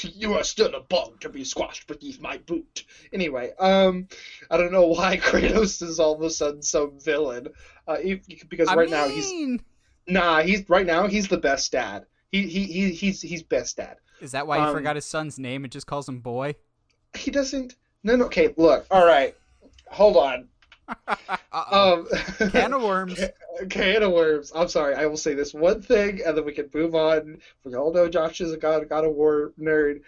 you 0.03 0.34
are 0.34 0.43
still 0.43 0.73
a 0.76 0.81
bug 0.81 1.19
to 1.22 1.30
be 1.30 1.43
squashed 1.43 1.88
beneath 1.88 2.19
my 2.19 2.38
boot. 2.38 2.84
Anyway, 3.13 3.53
um, 3.59 4.07
I 4.49 4.57
don't 4.57 4.72
know 4.72 4.88
why 4.88 5.17
Kratos 5.23 5.81
is 5.81 5.99
all 5.99 6.15
of 6.15 6.22
a 6.22 6.30
sudden 6.30 6.61
some 6.61 6.99
villain. 6.99 7.47
Uh, 7.88 7.97
he- 7.97 8.22
because 8.49 8.67
I 8.67 8.76
right 8.76 8.89
now 8.89 9.07
he's 9.07 9.31
nah, 10.07 10.41
he's 10.41 10.67
right 10.69 10.85
now 10.85 11.07
he's 11.07 11.27
the 11.27 11.38
best 11.38 11.72
dad. 11.72 12.05
He 12.31 12.47
he, 12.47 12.63
he 12.65 12.91
he's 12.91 13.22
he's 13.22 13.43
best 13.43 13.77
dad. 13.77 13.97
is 14.22 14.31
that 14.31 14.47
why 14.47 14.57
you 14.57 14.63
um, 14.63 14.76
forgot 14.76 14.95
his 14.95 15.05
son's 15.05 15.38
name 15.39 15.63
and 15.63 15.72
just 15.72 15.88
calls 15.88 16.09
him 16.09 16.19
boy? 16.19 16.55
He 17.15 17.31
doesn't. 17.31 17.76
No, 18.03 18.15
no. 18.15 18.26
Okay, 18.26 18.53
look. 18.57 18.85
All 18.91 19.05
right, 19.05 19.35
hold 19.89 20.17
on. 20.17 20.49
Um, 21.51 22.07
Can 22.51 22.73
of 22.73 22.81
worms. 22.81 23.23
can 23.69 24.03
of 24.03 24.11
worms. 24.11 24.51
I'm 24.53 24.67
sorry. 24.67 24.95
I 24.95 25.05
will 25.05 25.17
say 25.17 25.33
this 25.33 25.53
one 25.53 25.81
thing, 25.81 26.21
and 26.25 26.37
then 26.37 26.45
we 26.45 26.53
can 26.53 26.69
move 26.73 26.95
on. 26.95 27.39
We 27.63 27.75
all 27.75 27.93
know 27.93 28.09
Josh 28.09 28.41
is 28.41 28.51
a 28.51 28.57
God, 28.57 28.87
God 28.89 29.05
of 29.05 29.13
War 29.13 29.53
nerd. 29.59 30.01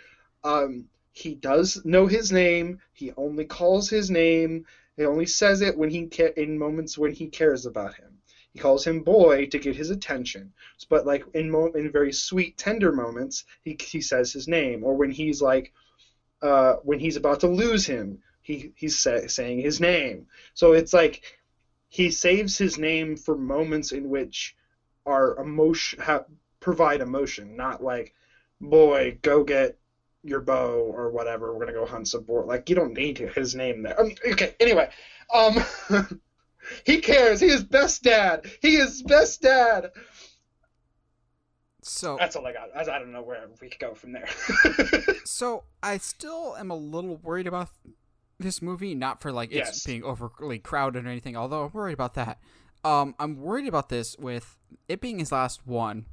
Um, 0.43 0.85
he 1.13 1.35
does 1.35 1.83
know 1.85 2.05
his 2.05 2.31
name. 2.31 2.79
He 2.93 3.11
only 3.17 3.45
calls 3.45 3.89
his 3.89 4.09
name. 4.11 4.65
He 4.97 5.05
only 5.05 5.25
says 5.25 5.61
it 5.61 5.77
when 5.77 5.89
he 5.89 6.07
ca- 6.07 6.33
in 6.35 6.57
moments 6.59 6.97
when 6.97 7.11
he 7.13 7.27
cares 7.27 7.65
about 7.65 7.95
him. 7.95 8.17
He 8.53 8.59
calls 8.59 8.85
him 8.85 9.01
boy 9.03 9.47
to 9.47 9.59
get 9.59 9.75
his 9.75 9.89
attention. 9.89 10.53
But 10.89 11.05
like 11.05 11.23
in 11.33 11.49
mo- 11.49 11.71
in 11.73 11.91
very 11.91 12.11
sweet, 12.13 12.57
tender 12.57 12.91
moments, 12.91 13.45
he 13.63 13.77
he 13.79 14.01
says 14.01 14.31
his 14.33 14.47
name. 14.47 14.83
Or 14.83 14.95
when 14.95 15.11
he's 15.11 15.41
like, 15.41 15.71
uh, 16.41 16.73
when 16.83 16.99
he's 16.99 17.15
about 17.15 17.39
to 17.41 17.47
lose 17.47 17.85
him, 17.85 18.19
he 18.41 18.71
he's 18.75 18.95
say, 18.95 19.27
saying 19.27 19.59
his 19.59 19.79
name. 19.79 20.25
So 20.53 20.73
it's 20.73 20.93
like 20.93 21.21
he 21.89 22.09
saves 22.09 22.57
his 22.57 22.77
name 22.77 23.15
for 23.15 23.35
moments 23.35 23.91
in 23.91 24.09
which 24.09 24.53
are 25.05 25.35
emotion 25.39 25.99
ha- 26.01 26.23
provide 26.59 27.01
emotion, 27.01 27.55
not 27.55 27.81
like, 27.83 28.11
boy, 28.61 29.17
go 29.21 29.43
get 29.43 29.75
your 30.23 30.39
bow 30.41 30.79
or 30.79 31.09
whatever. 31.09 31.53
We're 31.53 31.59
gonna 31.59 31.73
go 31.73 31.85
hunt 31.85 32.07
some 32.07 32.23
boar. 32.23 32.43
Like 32.45 32.69
you 32.69 32.75
don't 32.75 32.93
need 32.93 33.17
his 33.17 33.55
name 33.55 33.81
there. 33.83 33.99
Um, 33.99 34.11
okay. 34.31 34.51
Anyway, 34.59 34.87
um, 35.33 35.59
he 36.85 36.97
cares. 36.99 37.39
He 37.39 37.47
is 37.47 37.63
best 37.63 38.03
dad. 38.03 38.45
He 38.61 38.75
is 38.75 39.01
best 39.01 39.41
dad. 39.41 39.89
So, 41.87 42.17
That's 42.19 42.35
all 42.35 42.45
I 42.45 42.53
got. 42.53 42.69
I, 42.75 42.81
I 42.81 42.99
don't 42.99 43.11
know 43.11 43.21
where 43.23 43.47
we 43.61 43.69
could 43.69 43.79
go 43.79 43.93
from 43.93 44.11
there. 44.11 44.27
so 45.25 45.63
I 45.81 45.97
still 45.97 46.55
am 46.57 46.69
a 46.71 46.75
little 46.75 47.17
worried 47.17 47.47
about 47.47 47.69
this 48.39 48.61
movie, 48.61 48.93
not 48.93 49.21
for 49.21 49.31
like 49.31 49.51
Yes. 49.51 49.69
it's 49.69 49.85
being 49.85 50.03
overly 50.03 50.59
crowded 50.59 51.05
or 51.05 51.09
anything. 51.09 51.35
Although 51.37 51.65
I'm 51.65 51.71
worried 51.71 51.93
about 51.93 52.13
that. 52.15 52.39
Um, 52.83 53.15
I'm 53.19 53.37
worried 53.41 53.67
about 53.67 53.89
this 53.89 54.15
with 54.19 54.57
it 54.87 55.01
being 55.01 55.19
his 55.19 55.31
last 55.31 55.65
one, 55.65 56.05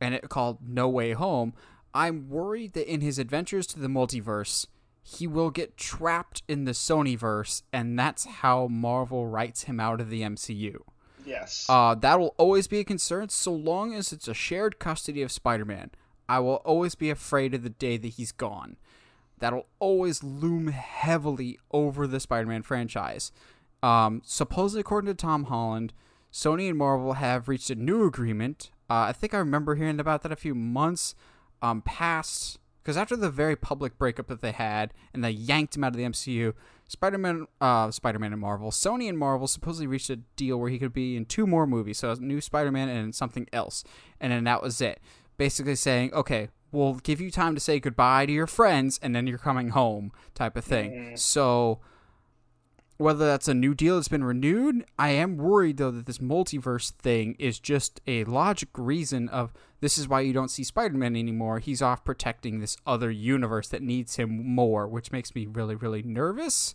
and 0.00 0.14
it 0.14 0.28
called 0.28 0.58
No 0.66 0.88
Way 0.88 1.12
Home. 1.12 1.54
I'm 1.94 2.28
worried 2.28 2.74
that 2.74 2.90
in 2.90 3.00
his 3.00 3.18
adventures 3.18 3.66
to 3.68 3.78
the 3.78 3.88
multiverse, 3.88 4.66
he 5.02 5.26
will 5.26 5.50
get 5.50 5.76
trapped 5.76 6.42
in 6.48 6.64
the 6.64 6.72
Sonyverse, 6.72 7.62
and 7.72 7.98
that's 7.98 8.24
how 8.24 8.68
Marvel 8.68 9.26
writes 9.26 9.64
him 9.64 9.80
out 9.80 10.00
of 10.00 10.08
the 10.10 10.22
MCU. 10.22 10.76
Yes. 11.24 11.66
Uh, 11.68 11.94
that 11.96 12.18
will 12.18 12.34
always 12.38 12.66
be 12.66 12.80
a 12.80 12.84
concern 12.84 13.28
so 13.28 13.52
long 13.52 13.94
as 13.94 14.12
it's 14.12 14.28
a 14.28 14.34
shared 14.34 14.78
custody 14.78 15.22
of 15.22 15.32
Spider 15.32 15.64
Man. 15.64 15.90
I 16.28 16.38
will 16.38 16.56
always 16.56 16.94
be 16.94 17.10
afraid 17.10 17.54
of 17.54 17.62
the 17.62 17.70
day 17.70 17.96
that 17.96 18.08
he's 18.08 18.32
gone. 18.32 18.76
That'll 19.38 19.66
always 19.80 20.22
loom 20.22 20.68
heavily 20.68 21.58
over 21.72 22.06
the 22.06 22.20
Spider 22.20 22.46
Man 22.46 22.62
franchise. 22.62 23.32
Um, 23.82 24.22
supposedly, 24.24 24.80
according 24.80 25.08
to 25.08 25.14
Tom 25.14 25.44
Holland, 25.44 25.92
Sony 26.32 26.68
and 26.68 26.78
Marvel 26.78 27.14
have 27.14 27.48
reached 27.48 27.68
a 27.68 27.74
new 27.74 28.06
agreement. 28.06 28.70
Uh, 28.88 29.06
I 29.08 29.12
think 29.12 29.34
I 29.34 29.38
remember 29.38 29.74
hearing 29.74 30.00
about 30.00 30.22
that 30.22 30.32
a 30.32 30.36
few 30.36 30.54
months 30.54 31.14
um, 31.60 31.82
past. 31.82 32.58
Because 32.82 32.96
after 32.96 33.16
the 33.16 33.30
very 33.30 33.54
public 33.54 33.96
breakup 33.96 34.26
that 34.26 34.40
they 34.40 34.50
had, 34.50 34.92
and 35.14 35.22
they 35.22 35.30
yanked 35.30 35.76
him 35.76 35.84
out 35.84 35.92
of 35.92 35.96
the 35.96 36.04
MCU, 36.04 36.52
Spider-Man, 36.92 37.46
uh, 37.58 37.90
Spider-Man 37.90 38.32
and 38.32 38.40
Marvel, 38.40 38.70
Sony 38.70 39.08
and 39.08 39.18
Marvel 39.18 39.46
supposedly 39.46 39.86
reached 39.86 40.10
a 40.10 40.16
deal 40.36 40.60
where 40.60 40.68
he 40.68 40.78
could 40.78 40.92
be 40.92 41.16
in 41.16 41.24
two 41.24 41.46
more 41.46 41.66
movies, 41.66 41.98
so 41.98 42.10
a 42.10 42.16
new 42.16 42.38
Spider-Man 42.40 42.90
and 42.90 43.14
something 43.14 43.48
else, 43.50 43.82
and 44.20 44.30
then 44.30 44.44
that 44.44 44.62
was 44.62 44.78
it. 44.82 45.00
Basically 45.38 45.74
saying, 45.74 46.12
okay, 46.12 46.50
we'll 46.70 46.94
give 46.96 47.18
you 47.18 47.30
time 47.30 47.54
to 47.54 47.60
say 47.60 47.80
goodbye 47.80 48.26
to 48.26 48.32
your 48.32 48.46
friends, 48.46 49.00
and 49.02 49.16
then 49.16 49.26
you're 49.26 49.38
coming 49.38 49.70
home, 49.70 50.12
type 50.34 50.54
of 50.54 50.64
thing. 50.64 51.16
So 51.16 51.80
whether 53.02 53.26
that's 53.26 53.48
a 53.48 53.54
new 53.54 53.74
deal 53.74 53.96
that's 53.96 54.08
been 54.08 54.24
renewed, 54.24 54.84
I 54.98 55.10
am 55.10 55.36
worried 55.36 55.76
though 55.76 55.90
that 55.90 56.06
this 56.06 56.18
multiverse 56.18 56.92
thing 56.92 57.36
is 57.38 57.58
just 57.58 58.00
a 58.06 58.24
logic 58.24 58.70
reason 58.76 59.28
of 59.28 59.52
this 59.80 59.98
is 59.98 60.08
why 60.08 60.20
you 60.20 60.32
don't 60.32 60.50
see 60.50 60.64
Spider-Man 60.64 61.16
anymore. 61.16 61.58
He's 61.58 61.82
off 61.82 62.04
protecting 62.04 62.60
this 62.60 62.76
other 62.86 63.10
universe 63.10 63.68
that 63.68 63.82
needs 63.82 64.16
him 64.16 64.54
more, 64.54 64.86
which 64.86 65.12
makes 65.12 65.34
me 65.34 65.46
really 65.46 65.74
really 65.74 66.02
nervous. 66.02 66.74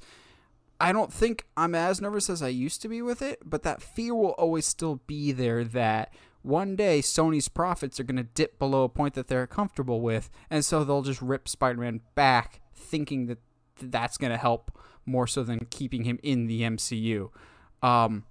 I 0.79 0.91
don't 0.91 1.11
think 1.11 1.47
I'm 1.55 1.73
as 1.73 1.99
nervous 2.01 2.29
as 2.29 2.43
I 2.43 2.49
used 2.49 2.81
to 2.83 2.87
be 2.87 3.01
with 3.01 3.21
it, 3.21 3.39
but 3.43 3.63
that 3.63 3.81
fear 3.81 4.13
will 4.13 4.31
always 4.31 4.65
still 4.65 5.01
be 5.07 5.31
there 5.31 5.63
that 5.63 6.13
one 6.43 6.75
day 6.75 6.99
Sony's 6.99 7.49
profits 7.49 7.99
are 7.99 8.03
going 8.03 8.17
to 8.17 8.23
dip 8.23 8.59
below 8.59 8.83
a 8.83 8.89
point 8.89 9.15
that 9.15 9.27
they're 9.27 9.47
comfortable 9.47 10.01
with, 10.01 10.29
and 10.49 10.63
so 10.63 10.83
they'll 10.83 11.01
just 11.01 11.21
rip 11.21 11.49
Spider-Man 11.49 12.01
back 12.13 12.61
thinking 12.75 13.25
that 13.25 13.39
that's 13.81 14.17
going 14.17 14.31
to 14.31 14.37
help 14.37 14.71
more 15.07 15.27
so 15.27 15.43
than 15.43 15.67
keeping 15.69 16.03
him 16.03 16.19
in 16.21 16.47
the 16.47 16.61
MCU. 16.61 17.29
Um, 17.81 18.25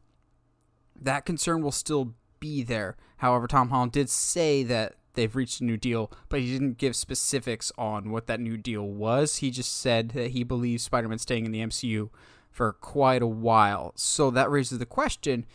that 1.00 1.24
concern 1.24 1.62
will 1.62 1.72
still 1.72 2.14
be 2.40 2.62
there. 2.62 2.96
However, 3.18 3.46
Tom 3.46 3.70
Holland 3.70 3.92
did 3.92 4.10
say 4.10 4.62
that 4.64 4.94
they've 5.14 5.34
reached 5.34 5.60
a 5.60 5.64
new 5.64 5.76
deal, 5.76 6.12
but 6.28 6.40
he 6.40 6.52
didn't 6.52 6.78
give 6.78 6.94
specifics 6.94 7.72
on 7.76 8.10
what 8.10 8.26
that 8.26 8.40
new 8.40 8.56
deal 8.56 8.86
was. 8.86 9.36
He 9.36 9.50
just 9.50 9.76
said 9.78 10.10
that 10.10 10.32
he 10.32 10.44
believes 10.44 10.84
Spider 10.84 11.08
Man 11.08 11.18
staying 11.18 11.46
in 11.46 11.52
the 11.52 11.60
MCU 11.60 12.10
for 12.50 12.72
quite 12.72 13.22
a 13.22 13.26
while. 13.26 13.92
So 13.96 14.30
that 14.30 14.50
raises 14.50 14.78
the 14.78 14.86
question 14.86 15.46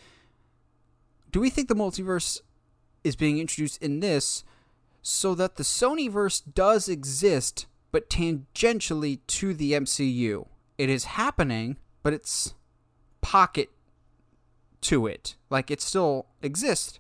do 1.32 1.40
we 1.40 1.50
think 1.50 1.70
the 1.70 1.76
multiverse 1.76 2.42
is 3.04 3.16
being 3.16 3.40
introduced 3.40 3.82
in 3.82 4.02
this 4.02 4.44
so 5.02 5.34
that 5.36 5.56
the 5.56 5.64
Sonyverse 5.64 6.42
does 6.54 6.90
exist, 6.90 7.68
but 7.92 8.10
tangentially 8.10 9.20
to 9.28 9.54
the 9.54 9.72
MCU? 9.72 10.48
It 10.82 10.90
is 10.90 11.04
happening, 11.06 11.78
but 12.02 12.12
it's 12.12 12.56
pocket 13.22 13.70
to 14.82 15.06
it. 15.06 15.36
Like 15.52 15.70
it 15.70 15.80
still 15.80 16.26
exists, 16.42 17.00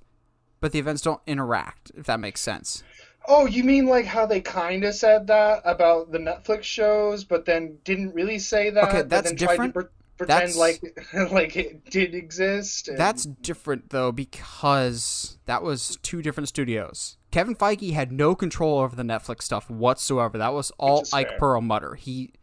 but 0.60 0.72
the 0.72 0.78
events 0.78 1.02
don't 1.02 1.20
interact, 1.26 1.92
if 1.98 2.06
that 2.06 2.20
makes 2.20 2.42
sense. 2.42 2.84
Oh, 3.28 3.48
you 3.48 3.64
mean 3.64 3.88
like 3.88 4.06
how 4.06 4.28
they 4.28 4.40
kind 4.40 4.84
of 4.84 4.94
said 4.94 5.26
that 5.26 5.64
about 5.66 6.12
the 6.12 6.20
Netflix 6.20 6.62
shows, 6.62 7.24
but 7.24 7.46
then 7.46 7.80
didn't 7.84 8.14
really 8.14 8.38
say 8.38 8.70
that? 8.70 8.84
Okay, 8.88 9.02
that's 9.02 9.32
different. 9.32 9.74
Pre- 9.74 9.86
pretend 10.16 10.54
That's- 10.54 10.56
like 10.56 10.82
like 11.32 11.56
it 11.56 11.90
did 11.90 12.14
exist. 12.14 12.88
and- 12.88 13.00
That's 13.00 13.24
different 13.26 13.90
though 13.90 14.12
because 14.12 15.40
that 15.48 15.64
was 15.64 15.98
two 16.04 16.22
different 16.22 16.50
studios. 16.50 17.18
Kevin 17.32 17.56
Feige 17.56 17.94
had 17.94 18.12
no 18.12 18.36
control 18.36 18.78
over 18.78 18.96
the 18.96 19.02
Netflix 19.02 19.42
stuff 19.42 19.72
whatsoever. 19.72 20.38
That 20.38 20.54
was 20.54 20.70
all 20.78 21.04
Ike 21.12 21.30
fair. 21.30 21.40
Perlmutter. 21.40 21.96
He 21.96 22.34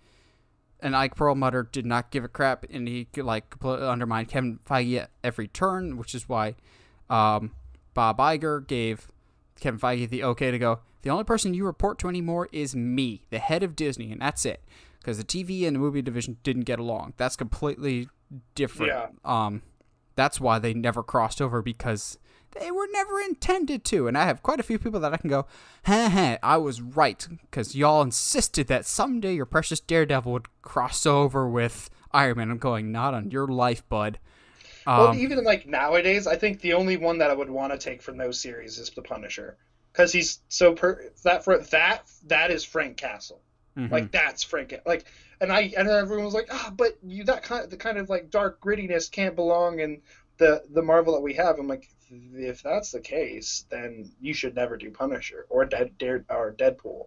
and 0.80 0.96
Ike 0.96 1.16
Perlmutter 1.16 1.64
did 1.64 1.86
not 1.86 2.10
give 2.10 2.24
a 2.24 2.28
crap, 2.28 2.64
and 2.70 2.86
he 2.86 3.06
could 3.06 3.24
like 3.24 3.50
completely 3.50 3.86
undermine 3.86 4.26
Kevin 4.26 4.60
Feige 4.68 5.02
at 5.02 5.10
every 5.24 5.48
turn, 5.48 5.96
which 5.96 6.14
is 6.14 6.28
why 6.28 6.54
um, 7.10 7.52
Bob 7.94 8.18
Iger 8.18 8.66
gave 8.66 9.08
Kevin 9.60 9.80
Feige 9.80 10.08
the 10.08 10.24
okay 10.24 10.50
to 10.50 10.58
go. 10.58 10.80
The 11.02 11.10
only 11.10 11.24
person 11.24 11.54
you 11.54 11.64
report 11.64 11.98
to 12.00 12.08
anymore 12.08 12.48
is 12.52 12.74
me, 12.74 13.24
the 13.30 13.38
head 13.38 13.62
of 13.62 13.76
Disney, 13.76 14.12
and 14.12 14.20
that's 14.20 14.44
it. 14.44 14.62
Because 14.98 15.16
the 15.16 15.24
TV 15.24 15.66
and 15.66 15.76
the 15.76 15.80
movie 15.80 16.02
division 16.02 16.38
didn't 16.42 16.64
get 16.64 16.78
along. 16.78 17.14
That's 17.16 17.36
completely 17.36 18.08
different. 18.54 18.92
Yeah. 18.92 19.06
Um, 19.24 19.62
that's 20.16 20.40
why 20.40 20.58
they 20.58 20.74
never 20.74 21.02
crossed 21.02 21.40
over 21.40 21.62
because 21.62 22.18
they 22.52 22.70
were 22.70 22.88
never 22.92 23.20
intended 23.20 23.84
to. 23.86 24.08
And 24.08 24.16
I 24.16 24.24
have 24.24 24.42
quite 24.42 24.60
a 24.60 24.64
few 24.64 24.78
people 24.78 25.00
that 25.00 25.12
I 25.12 25.16
can 25.16 25.30
go, 25.30 25.46
ha 25.84 26.08
ha, 26.08 26.38
I 26.42 26.56
was 26.56 26.80
right. 26.80 27.26
Because 27.42 27.74
y'all 27.76 28.02
insisted 28.02 28.66
that 28.68 28.86
someday 28.86 29.34
your 29.34 29.46
precious 29.46 29.80
Daredevil 29.80 30.32
would 30.32 30.46
cross 30.62 31.06
over 31.06 31.48
with 31.48 31.90
Iron 32.12 32.38
Man. 32.38 32.50
I'm 32.50 32.58
going, 32.58 32.90
not 32.92 33.14
on 33.14 33.30
your 33.30 33.46
life, 33.48 33.86
bud. 33.88 34.18
well, 34.86 35.08
Um, 35.08 35.18
even 35.18 35.44
like 35.44 35.66
nowadays, 35.66 36.26
I 36.26 36.36
think 36.36 36.60
the 36.60 36.72
only 36.74 36.96
one 36.96 37.18
that 37.18 37.30
I 37.30 37.34
would 37.34 37.50
want 37.50 37.72
to 37.72 37.78
take 37.78 38.02
from 38.02 38.16
those 38.16 38.40
series 38.40 38.78
is 38.78 38.90
the 38.90 39.02
Punisher, 39.02 39.56
because 39.92 40.12
he's 40.12 40.40
so 40.48 40.74
per 40.74 41.10
that 41.24 41.44
for 41.44 41.58
that 41.58 42.02
that 42.26 42.50
is 42.50 42.64
Frank 42.64 42.96
Castle. 42.96 43.40
mhm. 43.76 43.90
Like 43.90 44.10
that's 44.10 44.42
Frank. 44.42 44.74
Like, 44.86 45.04
and 45.40 45.52
I 45.52 45.72
and 45.76 45.88
everyone 45.88 46.24
was 46.24 46.34
like, 46.34 46.48
ah, 46.50 46.72
but 46.74 46.96
you 47.02 47.24
that 47.24 47.42
kind 47.42 47.64
of 47.64 47.70
the 47.70 47.76
kind 47.76 47.98
of 47.98 48.08
like 48.08 48.30
dark 48.30 48.60
grittiness 48.60 49.10
can't 49.10 49.36
belong 49.36 49.80
in 49.80 50.00
the 50.38 50.62
the 50.70 50.82
Marvel 50.82 51.12
that 51.14 51.20
we 51.20 51.34
have. 51.34 51.58
I'm 51.58 51.68
like, 51.68 51.88
if 52.10 52.62
that's 52.62 52.92
the 52.92 53.00
case, 53.00 53.64
then 53.70 54.10
you 54.20 54.32
should 54.34 54.54
never 54.54 54.76
do 54.76 54.90
Punisher 54.90 55.46
or 55.48 55.64
Dead 55.64 55.96
Dare 55.98 56.24
or 56.30 56.54
Deadpool. 56.58 57.06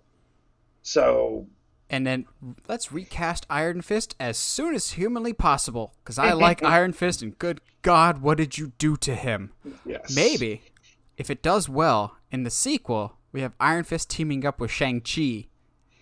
So 0.84 1.48
and 1.90 2.07
then 2.07 2.26
let's 2.68 2.91
recast 2.91 3.45
Iron 3.49 3.82
Fist 3.82 4.15
as 4.19 4.38
soon 4.38 4.73
as 4.73 4.91
humanly 4.91 5.34
possible. 5.34 5.94
Because 6.03 6.18
I 6.18 6.32
like 6.34 6.64
Iron 6.64 6.94
Fist, 6.94 7.22
and 7.22 7.38
good 7.38 7.60
God, 7.82 8.22
what 8.22 8.38
did 8.38 8.57
you 8.57 8.72
do 8.78 8.95
to 8.98 9.14
him? 9.15 9.52
yes, 9.86 10.15
Maybe, 10.15 10.61
if 11.18 11.30
it 11.30 11.41
does 11.44 11.68
well, 11.68 12.15
in 12.32 12.44
the 12.44 12.49
sequel, 12.49 13.18
we 13.34 13.41
have 13.41 13.53
Iron 13.60 13.84
Fist 13.84 14.10
teaming 14.10 14.45
up 14.45 14.60
with 14.60 14.72
Shang-Chi. 14.72 15.48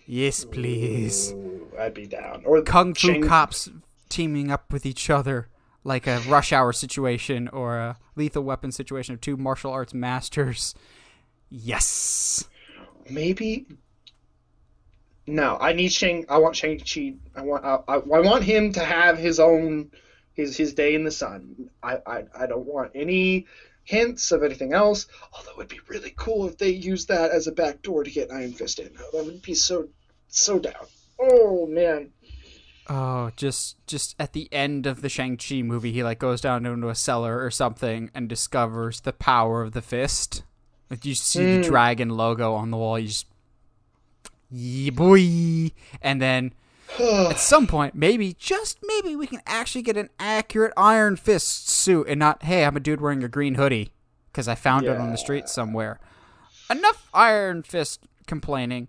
Yes, 0.06 0.44
please. 0.44 1.32
Ooh, 1.32 1.68
I'd 1.78 1.94
be 1.94 2.06
down. 2.06 2.42
Or 2.44 2.62
Kung 2.62 2.94
Fu 2.94 3.08
Shang- 3.14 3.26
cops 3.26 3.68
teaming 4.08 4.50
up 4.50 4.72
with 4.72 4.84
each 4.86 5.08
other 5.10 5.48
like 5.84 6.06
a 6.06 6.18
rush 6.28 6.52
hour 6.52 6.72
situation 6.72 7.48
or 7.48 7.78
a 7.78 7.98
lethal 8.16 8.42
weapon 8.42 8.72
situation 8.72 9.14
of 9.14 9.20
two 9.20 9.36
martial 9.36 9.72
arts 9.72 9.94
masters. 9.94 10.74
Yes. 11.50 12.48
maybe 13.08 13.66
no 15.26 15.58
i 15.60 15.72
need 15.72 15.92
shang 15.92 16.24
i 16.28 16.38
want 16.38 16.54
shang 16.54 16.78
chi 16.78 17.14
i 17.34 17.42
want 17.42 17.64
I, 17.64 17.78
I, 17.88 17.94
I 17.96 18.20
want 18.20 18.44
him 18.44 18.72
to 18.74 18.80
have 18.84 19.18
his 19.18 19.40
own 19.40 19.90
his 20.34 20.56
his 20.56 20.74
day 20.74 20.94
in 20.94 21.04
the 21.04 21.10
sun 21.10 21.70
I, 21.82 21.98
I 22.06 22.24
i 22.38 22.46
don't 22.46 22.66
want 22.66 22.92
any 22.94 23.46
hints 23.84 24.30
of 24.30 24.42
anything 24.44 24.72
else 24.72 25.06
although 25.32 25.58
it'd 25.58 25.68
be 25.68 25.80
really 25.88 26.12
cool 26.16 26.48
if 26.48 26.56
they 26.58 26.70
used 26.70 27.08
that 27.08 27.32
as 27.32 27.48
a 27.48 27.52
backdoor 27.52 28.04
to 28.04 28.10
get 28.10 28.30
iron 28.30 28.52
fist 28.52 28.78
in 28.78 28.92
that 28.94 29.24
would 29.24 29.42
be 29.42 29.54
so 29.54 29.88
so 30.28 30.58
down 30.58 30.86
oh 31.20 31.66
man 31.66 32.10
Oh, 32.92 33.30
just 33.36 33.76
just 33.86 34.16
at 34.18 34.32
the 34.32 34.48
end 34.52 34.84
of 34.84 35.00
the 35.00 35.08
Shang-Chi 35.08 35.62
movie, 35.62 35.92
he 35.92 36.02
like 36.02 36.18
goes 36.18 36.40
down 36.40 36.66
into 36.66 36.88
a 36.88 36.94
cellar 36.96 37.40
or 37.40 37.48
something 37.50 38.10
and 38.16 38.28
discovers 38.28 39.00
the 39.02 39.12
power 39.12 39.62
of 39.62 39.72
the 39.72 39.80
fist. 39.82 40.42
Like 40.90 41.04
you 41.04 41.14
see 41.14 41.46
the 41.52 41.58
Mm. 41.62 41.64
dragon 41.64 42.08
logo 42.10 42.52
on 42.54 42.72
the 42.72 42.76
wall, 42.76 42.98
you 42.98 43.06
just 43.06 43.26
yeah, 44.50 44.90
boy. 44.90 45.70
And 46.02 46.20
then 46.20 46.52
at 46.98 47.38
some 47.38 47.68
point, 47.68 47.94
maybe 47.94 48.34
just 48.38 48.78
maybe 48.82 49.14
we 49.14 49.28
can 49.28 49.40
actually 49.46 49.82
get 49.82 49.96
an 49.96 50.10
accurate 50.18 50.72
Iron 50.76 51.14
Fist 51.14 51.68
suit 51.68 52.08
and 52.08 52.18
not 52.18 52.42
hey, 52.42 52.64
I'm 52.64 52.76
a 52.76 52.80
dude 52.80 53.00
wearing 53.00 53.22
a 53.22 53.28
green 53.28 53.54
hoodie 53.54 53.92
because 54.32 54.48
I 54.48 54.56
found 54.56 54.86
it 54.86 54.96
on 54.96 55.12
the 55.12 55.16
street 55.18 55.48
somewhere. 55.48 56.00
Enough 56.68 57.08
Iron 57.14 57.62
Fist 57.62 58.00
complaining 58.26 58.88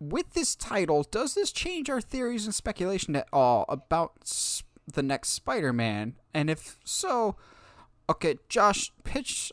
with 0.00 0.32
this 0.34 0.54
title, 0.54 1.02
does 1.10 1.34
this 1.34 1.52
change 1.52 1.90
our 1.90 2.00
theories 2.00 2.44
and 2.44 2.54
speculation 2.54 3.16
at 3.16 3.28
all 3.32 3.64
about 3.68 4.12
the 4.92 5.02
next 5.02 5.30
Spider-Man? 5.30 6.14
And 6.32 6.48
if 6.48 6.78
so, 6.84 7.36
okay, 8.08 8.38
Josh, 8.48 8.92
pitch 9.04 9.52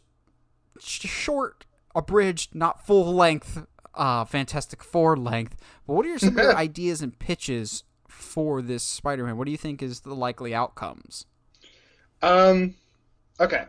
sh- 0.80 1.08
short, 1.08 1.66
abridged, 1.96 2.54
not 2.54 2.86
full 2.86 3.14
length, 3.14 3.66
uh, 3.94 4.26
Fantastic 4.26 4.84
Four 4.84 5.18
length. 5.18 5.56
But 5.88 5.94
what 5.94 6.06
are 6.06 6.10
your, 6.10 6.20
some 6.20 6.38
of 6.38 6.44
your 6.44 6.58
ideas 6.58 7.02
and 7.02 7.18
pitches 7.18 7.84
for 8.08 8.62
this 8.62 8.84
Spider-Man? 8.84 9.38
What 9.38 9.46
do 9.46 9.52
you 9.52 9.58
think 9.58 9.82
is 9.82 10.02
the 10.02 10.14
likely 10.14 10.54
outcomes? 10.54 11.26
Um, 12.22 12.76
okay. 13.40 13.66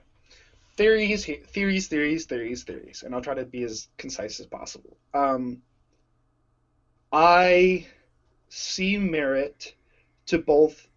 Theories, 0.76 1.24
theories, 1.24 1.88
theories, 1.88 2.26
theories, 2.26 2.64
theories, 2.64 3.02
and 3.02 3.14
I'll 3.14 3.22
try 3.22 3.34
to 3.34 3.46
be 3.46 3.62
as 3.62 3.88
concise 3.96 4.40
as 4.40 4.46
possible. 4.46 4.98
Um, 5.14 5.62
I 7.12 7.86
see 8.48 8.98
merit 8.98 9.74
to 10.26 10.38
both 10.38 10.88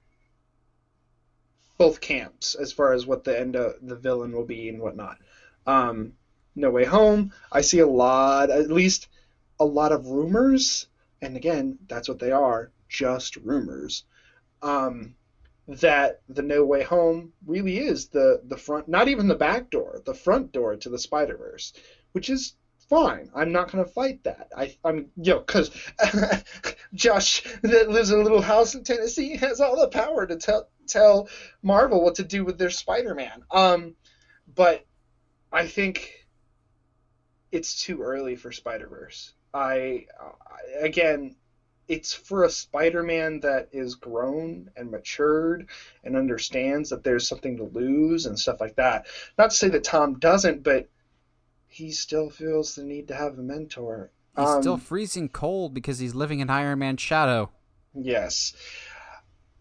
both 1.78 2.02
camps 2.02 2.56
as 2.56 2.74
far 2.74 2.92
as 2.94 3.06
what 3.06 3.24
the 3.24 3.40
end 3.40 3.56
of 3.56 3.76
the 3.82 3.96
villain 3.96 4.34
will 4.34 4.44
be 4.46 4.68
and 4.68 4.82
whatnot. 4.82 5.18
Um, 5.66 6.14
no 6.56 6.72
Way 6.72 6.84
Home, 6.84 7.32
I 7.52 7.62
see 7.62 7.80
a 7.80 7.88
lot, 7.88 8.50
at 8.50 8.70
least 8.70 9.08
a 9.60 9.66
lot 9.66 9.94
of 9.94 10.08
rumors, 10.08 10.88
and 11.22 11.38
again, 11.38 11.78
that's 11.88 12.10
what 12.10 12.20
they 12.20 12.32
are, 12.32 12.72
just 12.90 13.38
rumors. 13.38 14.04
Um, 14.62 15.16
that 15.70 16.22
the 16.28 16.42
No 16.42 16.66
Way 16.66 16.84
Home 16.84 17.32
really 17.46 17.78
is 17.78 18.08
the 18.08 18.42
the 18.44 18.58
front, 18.58 18.88
not 18.88 19.08
even 19.08 19.28
the 19.28 19.36
back 19.36 19.70
door, 19.70 20.02
the 20.04 20.14
front 20.14 20.52
door 20.52 20.76
to 20.76 20.90
the 20.90 21.00
Spider 21.00 21.38
Verse, 21.38 21.74
which 22.12 22.30
is 22.30 22.56
fine. 22.90 23.30
I'm 23.36 23.52
not 23.52 23.72
gonna 23.72 23.86
fight 23.86 24.24
that. 24.24 24.48
I 24.56 24.76
I 24.84 24.92
mean, 24.92 25.10
yo, 25.16 25.40
cause 25.42 25.70
Josh 26.94 27.44
that 27.62 27.90
lives 27.90 28.12
in 28.12 28.20
a 28.20 28.24
little 28.24 28.42
house 28.42 28.76
in 28.76 28.84
Tennessee 28.84 29.38
has 29.38 29.62
all 29.62 29.80
the 29.80 29.88
power 29.88 30.26
to 30.26 30.36
tell 30.36 30.68
tell 30.88 31.30
Marvel 31.62 32.04
what 32.04 32.16
to 32.16 32.24
do 32.24 32.44
with 32.44 32.58
their 32.58 32.72
Spider-Man. 32.72 33.44
Um, 33.52 33.96
but 34.54 34.84
I 35.52 35.68
think 35.68 36.26
it's 37.52 37.84
too 37.84 38.02
early 38.02 38.36
for 38.36 38.52
Spider 38.52 38.88
Verse. 38.88 39.34
I, 39.54 40.06
I 40.20 40.80
again, 40.80 41.36
it's 41.88 42.14
for 42.14 42.44
a 42.44 42.50
Spider-Man 42.50 43.40
that 43.42 43.70
is 43.72 43.96
grown 43.96 44.70
and 44.76 44.92
matured 44.92 45.68
and 46.04 46.16
understands 46.16 46.90
that 46.90 47.04
there's 47.04 47.28
something 47.28 47.58
to 47.58 47.64
lose 47.64 48.26
and 48.26 48.38
stuff 48.38 48.60
like 48.60 48.76
that. 48.76 49.08
Not 49.38 49.52
to 49.52 49.56
say 49.56 49.70
that 49.70 49.84
Tom 49.84 50.20
doesn't, 50.20 50.64
but 50.64 50.88
he 51.70 51.92
still 51.92 52.30
feels 52.30 52.76
the 52.76 52.84
need 52.84 53.08
to 53.08 53.16
have 53.16 53.38
a 53.38 53.42
mentor. 53.42 54.12
He's 54.36 54.48
Um, 54.48 54.62
still 54.62 54.78
freezing 54.78 55.30
cold 55.30 55.74
because 55.74 56.00
he's 56.00 56.16
living 56.16 56.40
in 56.40 56.50
Iron 56.50 56.80
Man's 56.80 57.02
shadow. 57.02 57.52
Yes. 57.94 58.54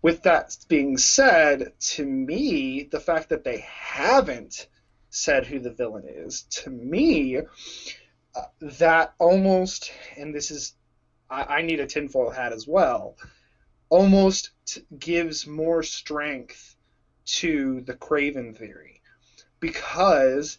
With 0.03 0.23
that 0.23 0.57
being 0.69 0.97
said, 0.97 1.73
to 1.81 2.07
me, 2.07 2.85
the 2.85 3.01
fact 3.01 3.29
that 3.29 3.45
they 3.45 3.59
haven't 3.59 4.69
said 5.11 5.47
who 5.47 5.59
the 5.59 5.73
villain 5.73 6.05
is, 6.07 6.43
to 6.43 6.71
me, 6.71 7.39
uh, 7.39 8.43
that 8.61 9.15
almost, 9.19 9.93
and 10.17 10.35
this 10.35 10.51
is, 10.51 10.75
I, 11.29 11.59
I 11.59 11.63
need 11.63 11.81
a 11.81 11.87
tinfoil 11.87 12.31
hat 12.31 12.53
as 12.53 12.67
well, 12.67 13.17
almost 13.89 14.51
t- 14.67 14.83
gives 14.99 15.47
more 15.47 15.83
strength 15.83 16.77
to 17.25 17.81
the 17.83 17.95
Kraven 17.95 18.57
theory. 18.57 19.03
Because 19.61 20.59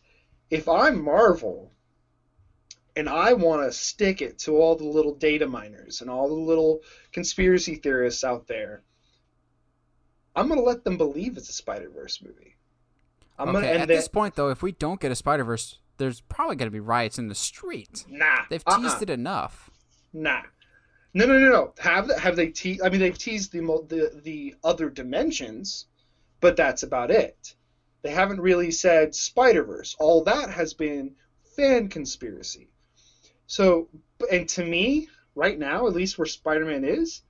if 0.49 0.67
I'm 0.67 1.03
Marvel, 1.03 1.71
and 2.95 3.07
I 3.07 3.33
want 3.33 3.63
to 3.63 3.71
stick 3.71 4.21
it 4.21 4.39
to 4.39 4.57
all 4.57 4.75
the 4.75 4.83
little 4.85 5.15
data 5.15 5.47
miners 5.47 6.01
and 6.01 6.09
all 6.09 6.27
the 6.27 6.33
little 6.33 6.81
conspiracy 7.11 7.75
theorists 7.75 8.23
out 8.23 8.47
there. 8.47 8.83
I'm 10.35 10.47
gonna 10.47 10.61
let 10.61 10.83
them 10.83 10.97
believe 10.97 11.37
it's 11.37 11.49
a 11.49 11.53
Spider 11.53 11.89
Verse 11.89 12.21
movie. 12.21 12.55
I'm 13.37 13.49
okay, 13.49 13.61
gonna 13.61 13.67
and 13.67 13.81
at 13.83 13.87
this 13.87 14.07
point, 14.07 14.35
though, 14.35 14.49
if 14.49 14.61
we 14.61 14.71
don't 14.73 14.99
get 14.99 15.11
a 15.11 15.15
Spider 15.15 15.43
Verse, 15.43 15.79
there's 15.97 16.21
probably 16.21 16.55
going 16.55 16.67
to 16.67 16.71
be 16.71 16.79
riots 16.79 17.19
in 17.19 17.27
the 17.27 17.35
street. 17.35 18.05
nah, 18.09 18.43
They've 18.49 18.63
uh-uh, 18.65 18.81
teased 18.81 19.01
it 19.03 19.09
enough. 19.09 19.69
Nah, 20.13 20.41
no, 21.13 21.25
no, 21.25 21.37
no, 21.37 21.49
no. 21.49 21.73
Have 21.79 22.09
have 22.17 22.35
they 22.35 22.47
teased? 22.47 22.81
I 22.81 22.89
mean, 22.89 22.99
they've 22.99 23.17
teased 23.17 23.51
the 23.51 23.61
the 23.87 24.21
the 24.23 24.55
other 24.63 24.89
dimensions, 24.89 25.85
but 26.41 26.55
that's 26.55 26.83
about 26.83 27.11
it. 27.11 27.55
They 28.01 28.09
haven't 28.09 28.39
really 28.39 28.71
said 28.71 29.13
Spider 29.13 29.63
Verse. 29.63 29.95
All 29.99 30.21
that 30.23 30.49
has 30.49 30.73
been 30.73 31.11
fan 31.55 31.87
conspiracy. 31.87 32.67
So, 33.47 33.87
and 34.31 34.47
to 34.49 34.63
me, 34.63 35.07
right 35.35 35.57
now, 35.57 35.87
at 35.87 35.93
least 35.93 36.17
where 36.17 36.25
Spider 36.25 36.65
Man 36.65 36.83
is, 36.83 37.21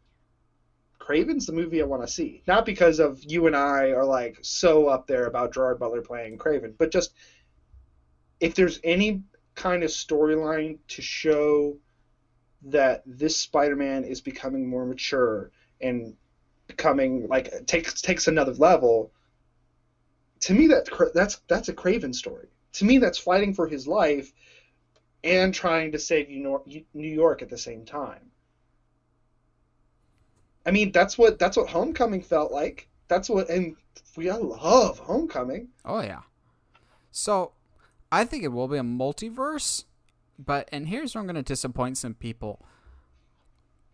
Kraven's 0.99 1.45
the 1.45 1.53
movie 1.53 1.81
I 1.81 1.85
want 1.85 2.03
to 2.03 2.07
see. 2.07 2.43
Not 2.45 2.65
because 2.65 2.99
of 2.99 3.19
you 3.23 3.47
and 3.47 3.55
I 3.55 3.91
are 3.91 4.05
like 4.05 4.37
so 4.41 4.87
up 4.87 5.07
there 5.07 5.25
about 5.25 5.53
Gerard 5.53 5.79
Butler 5.79 6.01
playing 6.01 6.37
Kraven, 6.37 6.73
but 6.77 6.91
just 6.91 7.11
if 8.39 8.53
there's 8.53 8.79
any 8.83 9.21
kind 9.55 9.83
of 9.83 9.89
storyline 9.89 10.77
to 10.87 11.01
show 11.01 11.77
that 12.61 13.01
this 13.05 13.35
Spider-Man 13.35 14.03
is 14.03 14.21
becoming 14.21 14.69
more 14.69 14.85
mature 14.85 15.49
and 15.81 16.13
becoming 16.67 17.27
like 17.27 17.49
takes 17.65 18.01
takes 18.01 18.27
another 18.27 18.53
level. 18.53 19.09
To 20.41 20.53
me, 20.53 20.67
that 20.67 20.89
that's 21.13 21.41
that's 21.47 21.69
a 21.69 21.73
Kraven 21.73 22.15
story. 22.15 22.47
To 22.73 22.85
me, 22.85 22.97
that's 22.97 23.17
fighting 23.17 23.53
for 23.53 23.67
his 23.67 23.87
life 23.87 24.31
and 25.23 25.53
trying 25.53 25.91
to 25.91 25.99
save 25.99 26.29
New 26.29 26.85
York 26.93 27.41
at 27.41 27.49
the 27.49 27.57
same 27.57 27.83
time. 27.85 28.31
I 30.65 30.71
mean, 30.71 30.91
that's 30.91 31.17
what 31.17 31.39
that's 31.39 31.57
what 31.57 31.69
Homecoming 31.69 32.21
felt 32.21 32.51
like. 32.51 32.87
That's 33.07 33.27
what, 33.29 33.49
and 33.49 33.75
we 34.15 34.29
all 34.29 34.43
love 34.43 34.99
Homecoming. 34.99 35.69
Oh 35.83 36.01
yeah. 36.01 36.21
So, 37.11 37.53
I 38.11 38.23
think 38.23 38.43
it 38.43 38.49
will 38.49 38.67
be 38.67 38.77
a 38.77 38.81
multiverse, 38.81 39.85
but 40.37 40.69
and 40.71 40.87
here's 40.87 41.15
where 41.15 41.21
I'm 41.21 41.25
going 41.25 41.35
to 41.35 41.43
disappoint 41.43 41.97
some 41.97 42.13
people. 42.13 42.63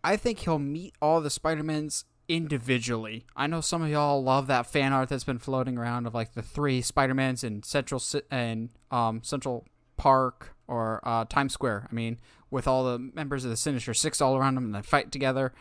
I 0.03 0.17
think 0.17 0.39
he'll 0.39 0.59
meet 0.59 0.93
all 1.01 1.21
the 1.21 1.29
Spider-Mans 1.29 2.05
individually. 2.27 3.25
I 3.35 3.47
know 3.47 3.61
some 3.61 3.81
of 3.81 3.89
y'all 3.89 4.23
love 4.23 4.47
that 4.47 4.65
fan 4.67 4.93
art 4.93 5.09
that's 5.09 5.23
been 5.23 5.39
floating 5.39 5.77
around 5.77 6.07
of 6.07 6.13
like 6.13 6.33
the 6.33 6.41
three 6.41 6.81
Spider-Mans 6.81 7.43
in 7.43 7.63
Central 7.63 8.01
and 8.31 8.69
um, 8.91 9.21
Central 9.23 9.65
Park 9.97 10.55
or 10.67 10.99
uh, 11.03 11.25
Times 11.25 11.53
Square. 11.53 11.87
I 11.89 11.93
mean, 11.93 12.19
with 12.49 12.67
all 12.67 12.83
the 12.83 12.99
members 12.99 13.43
of 13.43 13.51
the 13.51 13.57
Sinister 13.57 13.93
Six 13.93 14.21
all 14.21 14.35
around 14.35 14.57
him 14.57 14.65
and 14.65 14.75
they 14.75 14.81
fight 14.81 15.11
together. 15.11 15.53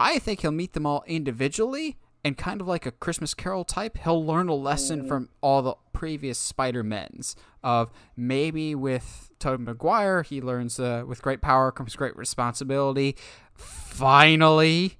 I 0.00 0.18
think 0.18 0.40
he'll 0.40 0.50
meet 0.50 0.72
them 0.72 0.86
all 0.86 1.04
individually 1.06 1.96
and 2.24 2.36
kind 2.38 2.60
of 2.60 2.68
like 2.68 2.86
a 2.86 2.92
Christmas 2.92 3.34
Carol 3.34 3.64
type, 3.64 3.98
he'll 3.98 4.24
learn 4.24 4.48
a 4.48 4.54
lesson 4.54 5.06
from 5.08 5.28
all 5.40 5.62
the 5.62 5.74
previous 5.92 6.38
Spider-Mens 6.38 7.34
of 7.62 7.90
maybe 8.16 8.74
with 8.74 9.30
Tobey 9.38 9.64
Maguire, 9.64 10.22
he 10.22 10.40
learns 10.40 10.78
uh, 10.78 11.04
with 11.06 11.20
great 11.22 11.40
power 11.40 11.72
comes 11.72 11.96
great 11.96 12.16
responsibility. 12.16 13.16
Finally, 13.54 14.98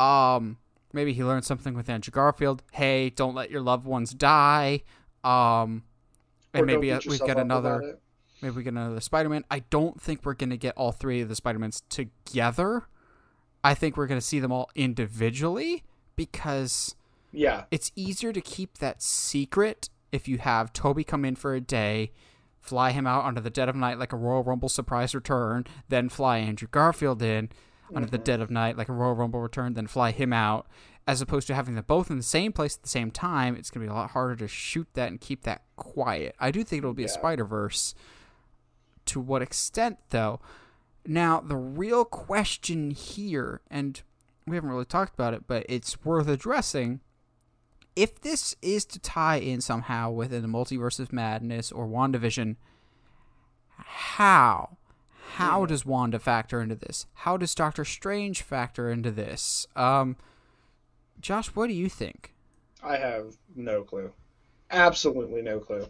um, 0.00 0.58
maybe 0.92 1.12
he 1.12 1.24
learned 1.24 1.44
something 1.44 1.74
with 1.74 1.88
Andrew 1.88 2.10
Garfield. 2.10 2.62
Hey, 2.72 3.10
don't 3.10 3.34
let 3.34 3.50
your 3.50 3.60
loved 3.60 3.86
ones 3.86 4.12
die. 4.14 4.82
Um, 5.24 5.84
and 6.54 6.62
Or 6.62 6.66
maybe 6.66 6.92
uh, 6.92 7.00
we 7.06 7.18
get 7.18 7.38
another. 7.38 7.98
Maybe 8.42 8.54
we 8.54 8.62
get 8.62 8.74
another 8.74 9.00
Spider-Man. 9.00 9.44
I 9.50 9.60
don't 9.60 10.00
think 10.00 10.24
we're 10.24 10.34
gonna 10.34 10.56
get 10.58 10.74
all 10.76 10.92
three 10.92 11.20
of 11.20 11.28
the 11.28 11.34
Spider-Mans 11.34 11.82
together. 11.88 12.86
I 13.64 13.74
think 13.74 13.96
we're 13.96 14.06
gonna 14.06 14.20
see 14.20 14.40
them 14.40 14.52
all 14.52 14.70
individually 14.74 15.84
because 16.16 16.94
Yeah, 17.32 17.64
it's 17.70 17.92
easier 17.96 18.32
to 18.32 18.40
keep 18.40 18.78
that 18.78 19.02
secret 19.02 19.88
if 20.12 20.28
you 20.28 20.38
have 20.38 20.72
Tobey 20.72 21.04
come 21.04 21.24
in 21.24 21.34
for 21.34 21.54
a 21.54 21.60
day, 21.60 22.12
fly 22.60 22.92
him 22.92 23.06
out 23.06 23.24
under 23.24 23.40
the 23.40 23.50
dead 23.50 23.68
of 23.68 23.76
night 23.76 23.98
like 23.98 24.12
a 24.12 24.16
Royal 24.16 24.42
Rumble 24.42 24.68
surprise 24.68 25.14
return, 25.14 25.66
then 25.88 26.08
fly 26.08 26.38
Andrew 26.38 26.68
Garfield 26.70 27.22
in 27.22 27.48
under 27.94 28.08
the 28.08 28.16
mm-hmm. 28.18 28.24
dead 28.24 28.40
of 28.40 28.50
night 28.50 28.76
like 28.76 28.88
a 28.88 28.92
Royal 28.92 29.14
Rumble 29.14 29.40
return, 29.40 29.74
then 29.74 29.86
fly 29.86 30.10
him 30.10 30.32
out. 30.32 30.66
As 31.08 31.20
opposed 31.20 31.46
to 31.46 31.54
having 31.54 31.76
them 31.76 31.84
both 31.86 32.10
in 32.10 32.16
the 32.16 32.22
same 32.22 32.52
place 32.52 32.76
at 32.76 32.82
the 32.82 32.88
same 32.88 33.12
time, 33.12 33.54
it's 33.54 33.70
going 33.70 33.86
to 33.86 33.88
be 33.88 33.94
a 33.94 33.96
lot 33.96 34.10
harder 34.10 34.34
to 34.36 34.48
shoot 34.48 34.88
that 34.94 35.08
and 35.08 35.20
keep 35.20 35.42
that 35.42 35.62
quiet. 35.76 36.34
I 36.40 36.50
do 36.50 36.64
think 36.64 36.78
it'll 36.80 36.94
be 36.94 37.04
a 37.04 37.06
Yeah. 37.06 37.12
Spider 37.12 37.44
Verse. 37.44 37.94
To 39.06 39.20
what 39.20 39.40
extent, 39.40 39.98
though? 40.10 40.40
Now, 41.06 41.38
the 41.38 41.56
real 41.56 42.04
question 42.04 42.90
here, 42.90 43.60
and 43.70 44.02
we 44.48 44.56
haven't 44.56 44.70
really 44.70 44.84
talked 44.84 45.14
about 45.14 45.32
it, 45.32 45.44
but 45.46 45.64
it's 45.68 46.04
worth 46.04 46.26
addressing. 46.26 47.00
If 47.94 48.20
this 48.20 48.56
is 48.60 48.84
to 48.86 48.98
tie 48.98 49.36
in 49.36 49.60
somehow 49.60 50.10
within 50.10 50.42
the 50.42 50.48
multiverse 50.48 50.98
of 50.98 51.12
madness 51.12 51.70
or 51.70 51.86
WandaVision, 51.86 52.56
how? 53.78 54.76
How 55.34 55.66
does 55.66 55.84
Wanda 55.84 56.18
factor 56.18 56.60
into 56.60 56.74
this? 56.74 57.06
How 57.14 57.36
does 57.36 57.54
Doctor 57.54 57.84
Strange 57.84 58.42
factor 58.42 58.90
into 58.90 59.10
this? 59.10 59.66
Um, 59.76 60.16
Josh, 61.20 61.48
what 61.48 61.66
do 61.66 61.74
you 61.74 61.88
think? 61.88 62.32
I 62.82 62.96
have 62.96 63.36
no 63.54 63.82
clue. 63.82 64.12
Absolutely 64.70 65.42
no 65.42 65.58
clue. 65.58 65.86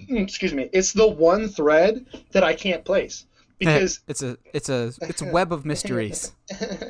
Mm, 0.00 0.22
Excuse 0.22 0.54
me. 0.54 0.68
It's 0.72 0.92
the 0.92 1.06
one 1.06 1.48
thread 1.48 2.06
that 2.32 2.42
I 2.42 2.54
can't 2.54 2.84
place 2.84 3.26
because 3.58 4.00
it's 4.06 4.22
a 4.22 4.38
it's 4.52 4.68
a 4.68 4.92
it's 5.02 5.22
a 5.22 5.26
web 5.30 5.52
of 5.52 5.64
mysteries. 5.64 6.32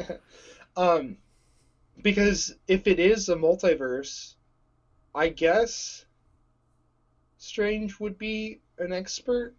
um 0.76 1.16
because 2.02 2.54
if 2.66 2.86
it 2.86 2.98
is 2.98 3.28
a 3.28 3.34
multiverse, 3.36 4.34
I 5.14 5.28
guess 5.30 6.04
Strange 7.38 7.98
would 7.98 8.18
be 8.18 8.60
an 8.78 8.92
expert 8.92 9.54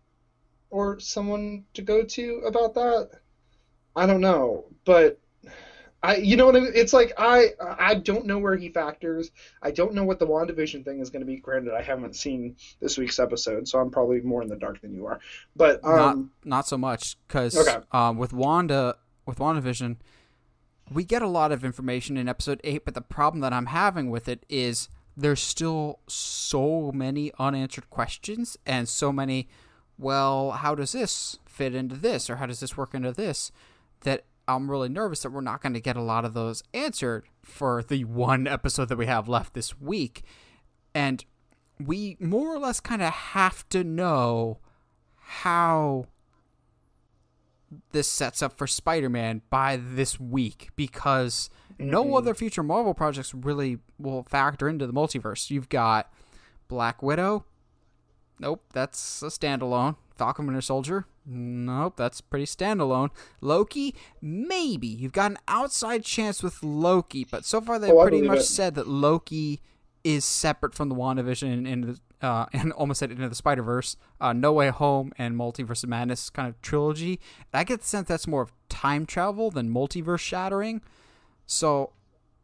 or 0.69 0.99
someone 0.99 1.65
to 1.73 1.81
go 1.81 2.03
to 2.03 2.41
about 2.45 2.73
that. 2.75 3.09
I 3.95 4.05
don't 4.05 4.21
know, 4.21 4.65
but 4.85 5.19
I 6.01 6.15
you 6.17 6.37
know 6.37 6.45
what 6.45 6.55
I 6.55 6.59
mean? 6.61 6.71
it's 6.75 6.93
like 6.93 7.11
I 7.17 7.49
I 7.59 7.95
don't 7.95 8.25
know 8.25 8.39
where 8.39 8.55
he 8.55 8.69
factors. 8.69 9.31
I 9.61 9.71
don't 9.71 9.93
know 9.93 10.05
what 10.05 10.19
the 10.19 10.27
WandaVision 10.27 10.85
thing 10.85 10.99
is 10.99 11.09
going 11.09 11.21
to 11.21 11.25
be. 11.25 11.37
Granted, 11.37 11.73
I 11.73 11.81
haven't 11.81 12.15
seen 12.15 12.55
this 12.79 12.97
week's 12.97 13.19
episode, 13.19 13.67
so 13.67 13.79
I'm 13.79 13.89
probably 13.91 14.21
more 14.21 14.41
in 14.41 14.47
the 14.47 14.55
dark 14.55 14.81
than 14.81 14.93
you 14.93 15.07
are. 15.07 15.19
But 15.55 15.83
um 15.83 15.97
not 15.97 16.17
not 16.45 16.67
so 16.67 16.77
much 16.77 17.17
because 17.27 17.55
Okay. 17.55 17.79
um, 17.91 18.17
with 18.17 18.31
Wanda 18.31 18.95
with 19.25 19.39
WandaVision, 19.39 19.97
we 20.89 21.03
get 21.03 21.21
a 21.21 21.27
lot 21.27 21.51
of 21.51 21.65
information 21.65 22.15
in 22.15 22.29
episode 22.29 22.61
eight, 22.63 22.85
but 22.85 22.93
the 22.93 23.01
problem 23.01 23.41
that 23.41 23.51
I'm 23.51 23.65
having 23.65 24.09
with 24.09 24.29
it 24.29 24.45
is 24.47 24.87
there's 25.17 25.41
still 25.41 25.99
so 26.07 26.91
many 26.93 27.31
unanswered 27.37 27.89
questions 27.89 28.57
and 28.65 28.87
so 28.87 29.11
many. 29.11 29.49
Well, 29.99 30.51
how 30.51 30.75
does 30.75 30.93
this 30.93 31.37
fit 31.45 31.75
into 31.75 31.95
this, 31.95 32.29
or 32.29 32.37
how 32.37 32.45
does 32.45 32.61
this 32.61 32.77
work 32.77 32.93
into 32.93 33.11
this? 33.11 33.51
That 34.01 34.23
I'm 34.47 34.71
really 34.71 34.87
nervous 34.89 35.21
that 35.23 35.31
we're 35.31 35.41
not 35.41 35.61
going 35.61 35.73
to 35.73 35.81
get 35.81 35.97
a 35.97 36.01
lot 36.01 36.23
of 36.23 36.33
those 36.33 36.63
answered 36.73 37.25
for 37.43 37.83
the 37.83 38.05
one 38.05 38.47
episode 38.47 38.89
that 38.89 38.97
we 38.97 39.07
have 39.07 39.27
left 39.27 39.53
this 39.53 39.79
week, 39.79 40.23
and 40.95 41.25
we 41.85 42.15
more 42.19 42.55
or 42.55 42.59
less 42.59 42.79
kind 42.79 43.01
of 43.01 43.11
have 43.11 43.67
to 43.69 43.83
know 43.83 44.59
how 45.17 46.05
this 47.91 48.07
sets 48.07 48.41
up 48.41 48.57
for 48.57 48.65
Spider-Man 48.65 49.41
by 49.49 49.77
this 49.77 50.19
week 50.19 50.69
because 50.75 51.49
no 51.77 52.03
mm-hmm. 52.03 52.15
other 52.15 52.33
future 52.33 52.63
Marvel 52.63 52.93
projects 52.93 53.33
really 53.33 53.79
will 53.99 54.23
factor 54.23 54.67
into 54.67 54.87
the 54.87 54.93
multiverse. 54.93 55.49
You've 55.51 55.69
got 55.69 56.11
Black 56.67 57.03
Widow. 57.03 57.45
Nope, 58.39 58.63
that's 58.73 59.21
a 59.21 59.27
standalone. 59.27 59.95
Falcon 60.15 60.45
Winter 60.47 60.61
Soldier. 60.61 61.05
Nope, 61.25 61.95
that's 61.97 62.21
pretty 62.21 62.45
standalone. 62.45 63.09
Loki, 63.41 63.95
maybe. 64.21 64.87
You've 64.87 65.11
got 65.13 65.31
an 65.31 65.37
outside 65.47 66.03
chance 66.03 66.41
with 66.43 66.61
Loki, 66.63 67.25
but 67.29 67.45
so 67.45 67.61
far 67.61 67.79
they've 67.79 67.91
Oh, 67.91 68.01
pretty 68.01 68.21
much 68.21 68.39
it. 68.39 68.43
said 68.43 68.75
that 68.75 68.87
Loki 68.87 69.61
is 70.03 70.23
separate 70.25 70.73
from 70.73 70.89
the 70.89 70.95
WandaVision 70.95 71.51
and, 71.53 71.67
and, 71.67 71.99
uh, 72.21 72.45
and 72.53 72.71
almost 72.73 72.99
said 72.99 73.11
into 73.11 73.27
the 73.29 73.35
Spider 73.35 73.61
Verse, 73.63 73.95
uh, 74.19 74.33
No 74.33 74.51
Way 74.53 74.69
Home, 74.69 75.11
and 75.17 75.35
Multiverse 75.35 75.83
of 75.83 75.89
Madness 75.89 76.29
kind 76.29 76.47
of 76.47 76.61
trilogy. 76.61 77.19
I 77.53 77.63
get 77.63 77.81
the 77.81 77.87
sense 77.87 78.07
that's 78.07 78.27
more 78.27 78.41
of 78.41 78.51
time 78.69 79.05
travel 79.05 79.51
than 79.51 79.69
multiverse 79.73 80.19
shattering. 80.19 80.81
So 81.45 81.91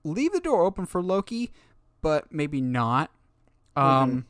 leave 0.04 0.32
the 0.34 0.40
door 0.40 0.64
open 0.64 0.86
for 0.86 1.02
Loki, 1.02 1.52
but 2.02 2.32
maybe 2.32 2.62
not. 2.62 3.10
Um, 3.76 4.26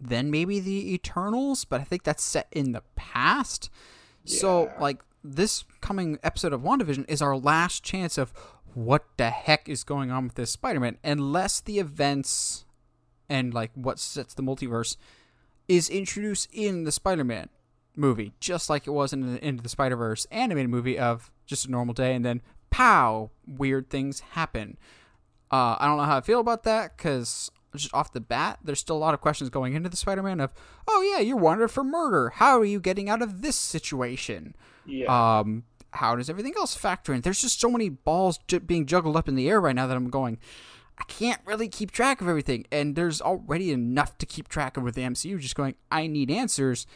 Then 0.00 0.30
maybe 0.30 0.60
the 0.60 0.94
Eternals, 0.94 1.64
but 1.64 1.80
I 1.80 1.84
think 1.84 2.04
that's 2.04 2.22
set 2.22 2.48
in 2.52 2.72
the 2.72 2.82
past. 2.96 3.68
So 4.24 4.70
like 4.80 5.02
this 5.22 5.64
coming 5.80 6.18
episode 6.22 6.52
of 6.52 6.62
WandaVision 6.62 7.04
is 7.08 7.20
our 7.20 7.36
last 7.36 7.82
chance 7.82 8.16
of 8.16 8.32
what 8.74 9.04
the 9.16 9.30
heck 9.30 9.68
is 9.68 9.84
going 9.84 10.10
on 10.10 10.24
with 10.24 10.34
this 10.36 10.50
Spider-Man, 10.50 10.96
unless 11.02 11.60
the 11.60 11.78
events 11.78 12.64
and 13.28 13.52
like 13.52 13.70
what 13.74 13.98
sets 13.98 14.34
the 14.34 14.42
multiverse 14.42 14.96
is 15.68 15.90
introduced 15.90 16.48
in 16.52 16.84
the 16.84 16.92
Spider-Man 16.92 17.48
movie, 17.96 18.32
just 18.40 18.70
like 18.70 18.86
it 18.86 18.90
was 18.90 19.12
in 19.12 19.34
the 19.34 19.44
Into 19.44 19.62
the 19.62 19.68
Spider-Verse 19.68 20.26
animated 20.30 20.70
movie 20.70 20.98
of 20.98 21.30
just 21.46 21.66
a 21.66 21.70
normal 21.70 21.94
day, 21.94 22.14
and 22.14 22.24
then 22.24 22.40
pow, 22.70 23.30
weird 23.46 23.90
things 23.90 24.20
happen. 24.20 24.78
Uh, 25.50 25.76
I 25.78 25.86
don't 25.86 25.96
know 25.96 26.04
how 26.04 26.18
I 26.18 26.22
feel 26.22 26.40
about 26.40 26.62
that 26.62 26.96
because 26.96 27.50
just 27.78 27.94
off 27.94 28.12
the 28.12 28.20
bat, 28.20 28.58
there's 28.64 28.80
still 28.80 28.96
a 28.96 28.98
lot 28.98 29.14
of 29.14 29.20
questions 29.20 29.50
going 29.50 29.74
into 29.74 29.88
the 29.88 29.96
Spider-Man 29.96 30.40
of, 30.40 30.52
oh 30.88 31.02
yeah, 31.02 31.20
you're 31.20 31.36
wanted 31.36 31.70
for 31.70 31.84
murder. 31.84 32.30
How 32.30 32.58
are 32.58 32.64
you 32.64 32.80
getting 32.80 33.08
out 33.08 33.22
of 33.22 33.42
this 33.42 33.56
situation? 33.56 34.54
Yeah. 34.86 35.38
Um, 35.38 35.64
how 35.92 36.16
does 36.16 36.30
everything 36.30 36.54
else 36.56 36.74
factor 36.74 37.12
in? 37.12 37.20
There's 37.20 37.40
just 37.40 37.60
so 37.60 37.70
many 37.70 37.88
balls 37.88 38.38
j- 38.48 38.58
being 38.58 38.86
juggled 38.86 39.16
up 39.16 39.28
in 39.28 39.34
the 39.34 39.48
air 39.48 39.60
right 39.60 39.74
now 39.74 39.86
that 39.86 39.96
I'm 39.96 40.10
going. 40.10 40.38
I 40.98 41.04
can't 41.04 41.40
really 41.46 41.68
keep 41.68 41.90
track 41.90 42.20
of 42.20 42.28
everything, 42.28 42.66
and 42.70 42.94
there's 42.94 43.22
already 43.22 43.72
enough 43.72 44.18
to 44.18 44.26
keep 44.26 44.48
track 44.48 44.76
of 44.76 44.82
with 44.82 44.94
the 44.94 45.02
MCU. 45.02 45.40
Just 45.40 45.54
going, 45.54 45.74
I 45.90 46.06
need 46.06 46.30
answers. 46.30 46.86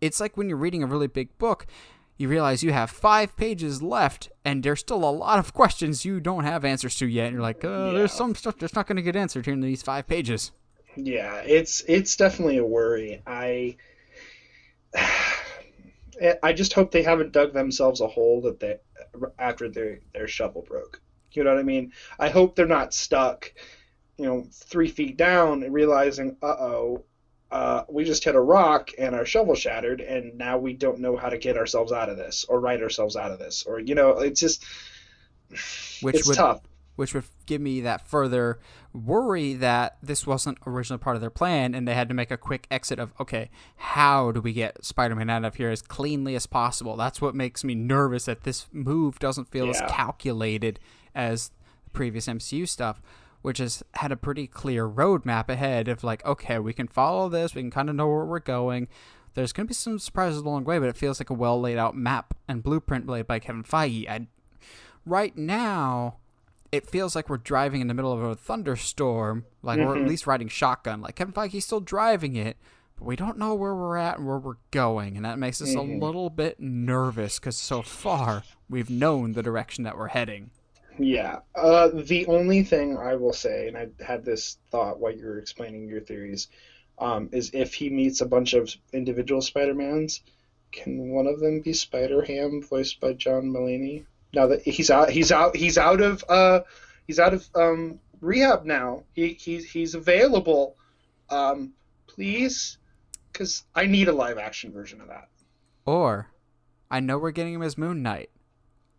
It's 0.00 0.18
like 0.18 0.36
when 0.36 0.48
you're 0.48 0.58
reading 0.58 0.82
a 0.82 0.86
really 0.86 1.08
big 1.08 1.36
book, 1.38 1.66
you 2.18 2.28
realize 2.28 2.64
you 2.64 2.72
have 2.72 2.90
five 2.90 3.36
pages 3.36 3.80
left, 3.80 4.28
and 4.44 4.62
there's 4.62 4.80
still 4.80 5.04
a 5.04 5.10
lot 5.10 5.38
of 5.38 5.54
questions 5.54 6.04
you 6.04 6.18
don't 6.18 6.44
have 6.44 6.64
answers 6.64 6.96
to 6.96 7.06
yet. 7.06 7.26
And 7.26 7.34
you're 7.34 7.42
like, 7.42 7.64
uh, 7.64 7.92
there's 7.92 8.12
some 8.12 8.34
stuff 8.34 8.58
that's 8.58 8.74
not 8.74 8.88
going 8.88 8.96
to 8.96 9.02
get 9.02 9.14
answered 9.14 9.46
here 9.46 9.54
in 9.54 9.60
these 9.60 9.82
five 9.82 10.08
pages. 10.08 10.50
Yeah, 10.96 11.36
it's 11.46 11.82
it's 11.86 12.16
definitely 12.16 12.58
a 12.58 12.64
worry. 12.64 13.22
I 13.24 13.76
I 16.42 16.52
just 16.52 16.72
hope 16.72 16.90
they 16.90 17.04
haven't 17.04 17.32
dug 17.32 17.52
themselves 17.52 18.00
a 18.00 18.08
hole 18.08 18.40
that 18.42 18.58
they 18.58 18.78
after 19.38 19.68
their 19.68 20.00
their 20.12 20.26
shovel 20.26 20.62
broke. 20.62 21.00
You 21.32 21.44
know 21.44 21.50
what 21.50 21.60
I 21.60 21.62
mean? 21.64 21.92
I 22.18 22.30
hope 22.30 22.56
they're 22.56 22.66
not 22.66 22.92
stuck, 22.92 23.52
you 24.16 24.24
know, 24.24 24.46
three 24.50 24.88
feet 24.88 25.16
down 25.16 25.62
and 25.62 25.72
realizing, 25.72 26.36
uh 26.42 26.46
oh, 26.46 27.04
uh, 27.50 27.84
we 27.88 28.04
just 28.04 28.24
hit 28.24 28.34
a 28.34 28.40
rock 28.40 28.90
and 28.98 29.14
our 29.14 29.24
shovel 29.24 29.54
shattered, 29.54 30.00
and 30.00 30.36
now 30.36 30.58
we 30.58 30.74
don't 30.74 30.98
know 30.98 31.16
how 31.16 31.28
to 31.28 31.38
get 31.38 31.56
ourselves 31.56 31.92
out 31.92 32.08
of 32.08 32.16
this 32.16 32.44
or 32.48 32.60
write 32.60 32.82
ourselves 32.82 33.16
out 33.16 33.30
of 33.30 33.38
this, 33.38 33.64
or 33.66 33.80
you 33.80 33.94
know, 33.94 34.18
it's 34.18 34.40
just 34.40 34.64
Which 36.02 36.16
it's 36.16 36.28
would 36.28 36.36
tough. 36.36 36.60
which 36.96 37.14
would 37.14 37.24
give 37.46 37.60
me 37.60 37.80
that 37.80 38.06
further 38.06 38.58
worry 38.92 39.54
that 39.54 39.96
this 40.02 40.26
wasn't 40.26 40.58
originally 40.66 40.98
part 40.98 41.14
of 41.16 41.20
their 41.20 41.30
plan 41.30 41.74
and 41.74 41.86
they 41.86 41.94
had 41.94 42.08
to 42.08 42.14
make 42.14 42.30
a 42.30 42.36
quick 42.36 42.66
exit 42.70 42.98
of 42.98 43.12
okay 43.20 43.48
how 43.76 44.32
do 44.32 44.40
we 44.40 44.52
get 44.52 44.84
spider-man 44.84 45.30
out 45.30 45.44
of 45.44 45.54
here 45.54 45.70
as 45.70 45.80
cleanly 45.80 46.34
as 46.34 46.46
possible? 46.46 46.96
That's 46.96 47.20
what 47.20 47.34
makes 47.34 47.62
me 47.64 47.74
nervous 47.74 48.24
that 48.26 48.42
this 48.44 48.66
move 48.72 49.18
doesn't 49.18 49.48
feel 49.50 49.70
as 49.70 49.80
calculated 49.88 50.80
as 51.14 51.50
the 51.84 51.90
previous 51.90 52.26
mcu 52.26 52.68
stuff 52.68 53.00
which 53.42 53.58
has 53.58 53.82
had 53.94 54.12
a 54.12 54.16
pretty 54.16 54.46
clear 54.46 54.88
roadmap 54.88 55.48
ahead 55.48 55.88
of 55.88 56.04
like 56.04 56.24
okay 56.24 56.58
we 56.58 56.72
can 56.72 56.88
follow 56.88 57.28
this 57.28 57.54
we 57.54 57.62
can 57.62 57.70
kind 57.70 57.88
of 57.88 57.96
know 57.96 58.08
where 58.08 58.24
we're 58.24 58.38
going 58.38 58.88
there's 59.34 59.52
going 59.52 59.66
to 59.66 59.68
be 59.68 59.74
some 59.74 59.98
surprises 59.98 60.40
along 60.40 60.64
the 60.64 60.68
way 60.68 60.78
but 60.78 60.88
it 60.88 60.96
feels 60.96 61.20
like 61.20 61.30
a 61.30 61.34
well 61.34 61.60
laid 61.60 61.78
out 61.78 61.96
map 61.96 62.34
and 62.48 62.62
blueprint 62.62 63.06
laid 63.06 63.26
by 63.26 63.38
kevin 63.38 63.62
feige 63.62 64.08
I, 64.08 64.26
right 65.04 65.36
now 65.36 66.16
it 66.70 66.86
feels 66.86 67.16
like 67.16 67.28
we're 67.28 67.38
driving 67.38 67.80
in 67.80 67.88
the 67.88 67.94
middle 67.94 68.12
of 68.12 68.22
a 68.22 68.34
thunderstorm, 68.34 69.46
like 69.62 69.78
we're 69.78 69.92
at 69.92 69.98
mm-hmm. 69.98 70.08
least 70.08 70.26
riding 70.26 70.48
shotgun. 70.48 71.00
Like 71.00 71.16
Kevin 71.16 71.32
Feige's 71.32 71.64
still 71.64 71.80
driving 71.80 72.36
it, 72.36 72.56
but 72.96 73.06
we 73.06 73.16
don't 73.16 73.38
know 73.38 73.54
where 73.54 73.74
we're 73.74 73.96
at 73.96 74.18
and 74.18 74.26
where 74.26 74.38
we're 74.38 74.58
going, 74.70 75.16
and 75.16 75.24
that 75.24 75.38
makes 75.38 75.62
us 75.62 75.72
a 75.72 75.76
mm-hmm. 75.76 76.02
little 76.02 76.30
bit 76.30 76.60
nervous 76.60 77.38
because 77.38 77.56
so 77.56 77.82
far 77.82 78.42
we've 78.68 78.90
known 78.90 79.32
the 79.32 79.42
direction 79.42 79.84
that 79.84 79.96
we're 79.96 80.08
heading. 80.08 80.50
Yeah. 80.98 81.40
Uh, 81.54 81.88
the 81.94 82.26
only 82.26 82.62
thing 82.64 82.96
I 82.96 83.14
will 83.14 83.32
say, 83.32 83.68
and 83.68 83.76
I 83.76 83.88
had 84.04 84.24
this 84.24 84.58
thought 84.70 84.98
while 84.98 85.14
you 85.14 85.26
were 85.26 85.38
explaining 85.38 85.88
your 85.88 86.00
theories, 86.00 86.48
um, 86.98 87.28
is 87.32 87.50
if 87.54 87.74
he 87.74 87.88
meets 87.88 88.20
a 88.20 88.26
bunch 88.26 88.54
of 88.54 88.74
individual 88.92 89.40
Spider-Mans, 89.40 90.20
can 90.72 91.10
one 91.10 91.26
of 91.26 91.40
them 91.40 91.60
be 91.60 91.72
Spider-Ham, 91.72 92.62
voiced 92.62 93.00
by 93.00 93.12
John 93.12 93.44
Mulaney? 93.44 94.04
Now 94.34 94.48
that 94.48 94.62
he's 94.62 94.90
out, 94.90 95.08
he's 95.10 95.32
out, 95.32 95.56
he's 95.56 95.78
out 95.78 96.00
of, 96.00 96.24
uh, 96.28 96.60
he's 97.06 97.18
out 97.18 97.32
of 97.32 97.48
um, 97.54 98.00
rehab 98.20 98.64
now. 98.64 99.04
He, 99.14 99.28
he's 99.28 99.70
he's 99.70 99.94
available. 99.94 100.76
Um, 101.30 101.72
please, 102.06 102.78
because 103.32 103.64
I 103.74 103.86
need 103.86 104.08
a 104.08 104.12
live-action 104.12 104.72
version 104.72 105.00
of 105.00 105.08
that. 105.08 105.28
Or, 105.86 106.28
I 106.90 107.00
know 107.00 107.18
we're 107.18 107.30
getting 107.30 107.54
him 107.54 107.62
as 107.62 107.78
Moon 107.78 108.02
Knight, 108.02 108.30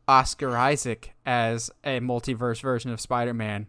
Oscar 0.09 0.57
Isaac 0.57 1.13
as 1.23 1.69
a 1.83 1.99
multiverse 1.99 2.61
version 2.61 2.89
of 2.89 2.99
Spider-Man. 2.99 3.67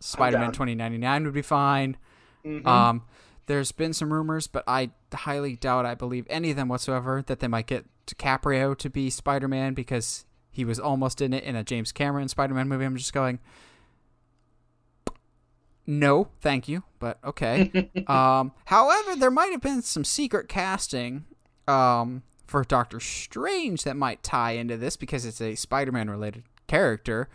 Spider-Man 0.00 0.52
2099 0.52 1.24
would 1.24 1.34
be 1.34 1.42
fine. 1.42 1.96
Mhm. 2.44 2.64
Um, 2.64 3.02
there's 3.46 3.72
been 3.72 3.92
some 3.92 4.12
rumors, 4.12 4.46
but 4.46 4.62
I 4.68 4.90
highly 5.12 5.56
doubt 5.56 5.84
I 5.84 5.96
believe 5.96 6.24
any 6.30 6.50
of 6.50 6.56
them 6.56 6.68
whatsoever 6.68 7.22
that 7.26 7.40
they 7.40 7.48
might 7.48 7.66
get 7.66 7.84
DiCaprio 8.06 8.78
to 8.78 8.88
be 8.88 9.10
Spider 9.10 9.48
Man 9.48 9.74
because 9.74 10.24
he 10.52 10.64
was 10.64 10.78
almost 10.78 11.20
in 11.20 11.32
it 11.32 11.42
in 11.42 11.56
a 11.56 11.64
James 11.64 11.90
Cameron 11.90 12.28
Spider 12.28 12.54
Man 12.54 12.68
movie. 12.68 12.84
I'm 12.84 12.96
just 12.96 13.12
going, 13.12 13.40
no, 15.84 16.28
thank 16.40 16.68
you, 16.68 16.84
but 17.00 17.18
okay. 17.24 17.90
um, 18.06 18.52
however, 18.66 19.16
there 19.16 19.32
might 19.32 19.50
have 19.50 19.60
been 19.60 19.82
some 19.82 20.04
secret 20.04 20.48
casting 20.48 21.24
um, 21.66 22.22
for 22.46 22.64
Doctor 22.64 23.00
Strange 23.00 23.84
that 23.84 23.96
might 23.96 24.22
tie 24.22 24.52
into 24.52 24.76
this 24.76 24.96
because 24.96 25.24
it's 25.24 25.40
a 25.40 25.54
Spider 25.54 25.92
Man 25.92 26.10
related 26.10 26.44
character. 26.66 27.28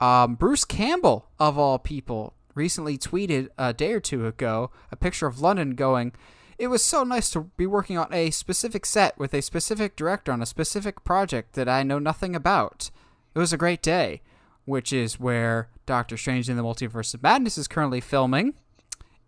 Um, 0.00 0.34
Bruce 0.34 0.64
Campbell, 0.64 1.28
of 1.38 1.58
all 1.58 1.78
people, 1.78 2.34
recently 2.54 2.98
tweeted 2.98 3.48
a 3.56 3.72
day 3.72 3.92
or 3.92 4.00
two 4.00 4.26
ago 4.26 4.70
a 4.90 4.96
picture 4.96 5.26
of 5.26 5.40
London 5.40 5.74
going, 5.74 6.12
It 6.58 6.68
was 6.68 6.84
so 6.84 7.04
nice 7.04 7.30
to 7.30 7.50
be 7.56 7.66
working 7.66 7.98
on 7.98 8.12
a 8.12 8.30
specific 8.30 8.84
set 8.84 9.18
with 9.18 9.32
a 9.34 9.42
specific 9.42 9.96
director 9.96 10.32
on 10.32 10.42
a 10.42 10.46
specific 10.46 11.04
project 11.04 11.54
that 11.54 11.68
I 11.68 11.82
know 11.82 11.98
nothing 11.98 12.34
about. 12.36 12.90
It 13.34 13.38
was 13.38 13.52
a 13.52 13.58
great 13.58 13.82
day, 13.82 14.22
which 14.64 14.92
is 14.92 15.20
where 15.20 15.68
Doctor 15.86 16.16
Strange 16.16 16.48
in 16.48 16.56
the 16.56 16.62
Multiverse 16.62 17.14
of 17.14 17.22
Madness 17.22 17.58
is 17.58 17.68
currently 17.68 18.00
filming 18.00 18.54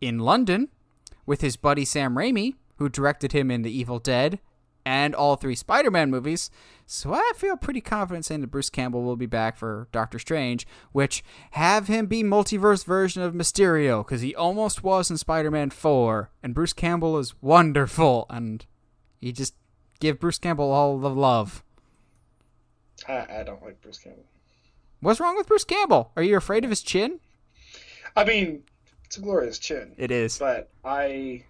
in 0.00 0.18
London 0.18 0.68
with 1.26 1.40
his 1.40 1.56
buddy 1.56 1.84
Sam 1.84 2.16
Raimi, 2.16 2.54
who 2.76 2.88
directed 2.88 3.32
him 3.32 3.50
in 3.50 3.62
The 3.62 3.70
Evil 3.70 3.98
Dead 3.98 4.40
and 4.84 5.14
all 5.14 5.36
three 5.36 5.54
Spider 5.54 5.90
Man 5.90 6.10
movies. 6.10 6.50
So 6.86 7.14
I 7.14 7.32
feel 7.36 7.56
pretty 7.56 7.80
confident 7.80 8.24
saying 8.24 8.40
that 8.40 8.48
Bruce 8.48 8.70
Campbell 8.70 9.02
will 9.02 9.16
be 9.16 9.26
back 9.26 9.56
for 9.56 9.86
Doctor 9.92 10.18
Strange, 10.18 10.66
which 10.92 11.22
have 11.52 11.86
him 11.86 12.06
be 12.06 12.24
multiverse 12.24 12.84
version 12.84 13.22
of 13.22 13.32
Mysterio, 13.32 14.04
because 14.04 14.22
he 14.22 14.34
almost 14.34 14.82
was 14.82 15.10
in 15.10 15.16
Spider 15.16 15.50
Man 15.50 15.70
4. 15.70 16.30
And 16.42 16.54
Bruce 16.54 16.72
Campbell 16.72 17.18
is 17.18 17.40
wonderful, 17.40 18.26
and 18.28 18.66
you 19.20 19.32
just 19.32 19.54
give 20.00 20.18
Bruce 20.18 20.38
Campbell 20.38 20.72
all 20.72 20.98
the 20.98 21.10
love. 21.10 21.62
I, 23.08 23.26
I 23.38 23.42
don't 23.44 23.62
like 23.62 23.80
Bruce 23.80 23.98
Campbell. 23.98 24.24
What's 25.00 25.20
wrong 25.20 25.36
with 25.36 25.46
Bruce 25.46 25.64
Campbell? 25.64 26.12
Are 26.16 26.22
you 26.22 26.36
afraid 26.36 26.64
of 26.64 26.70
his 26.70 26.82
chin? 26.82 27.20
I 28.16 28.24
mean, 28.24 28.64
it's 29.04 29.16
a 29.16 29.20
glorious 29.20 29.58
chin. 29.58 29.94
It 29.96 30.10
is. 30.10 30.38
but 30.38 30.70
I 30.84 31.44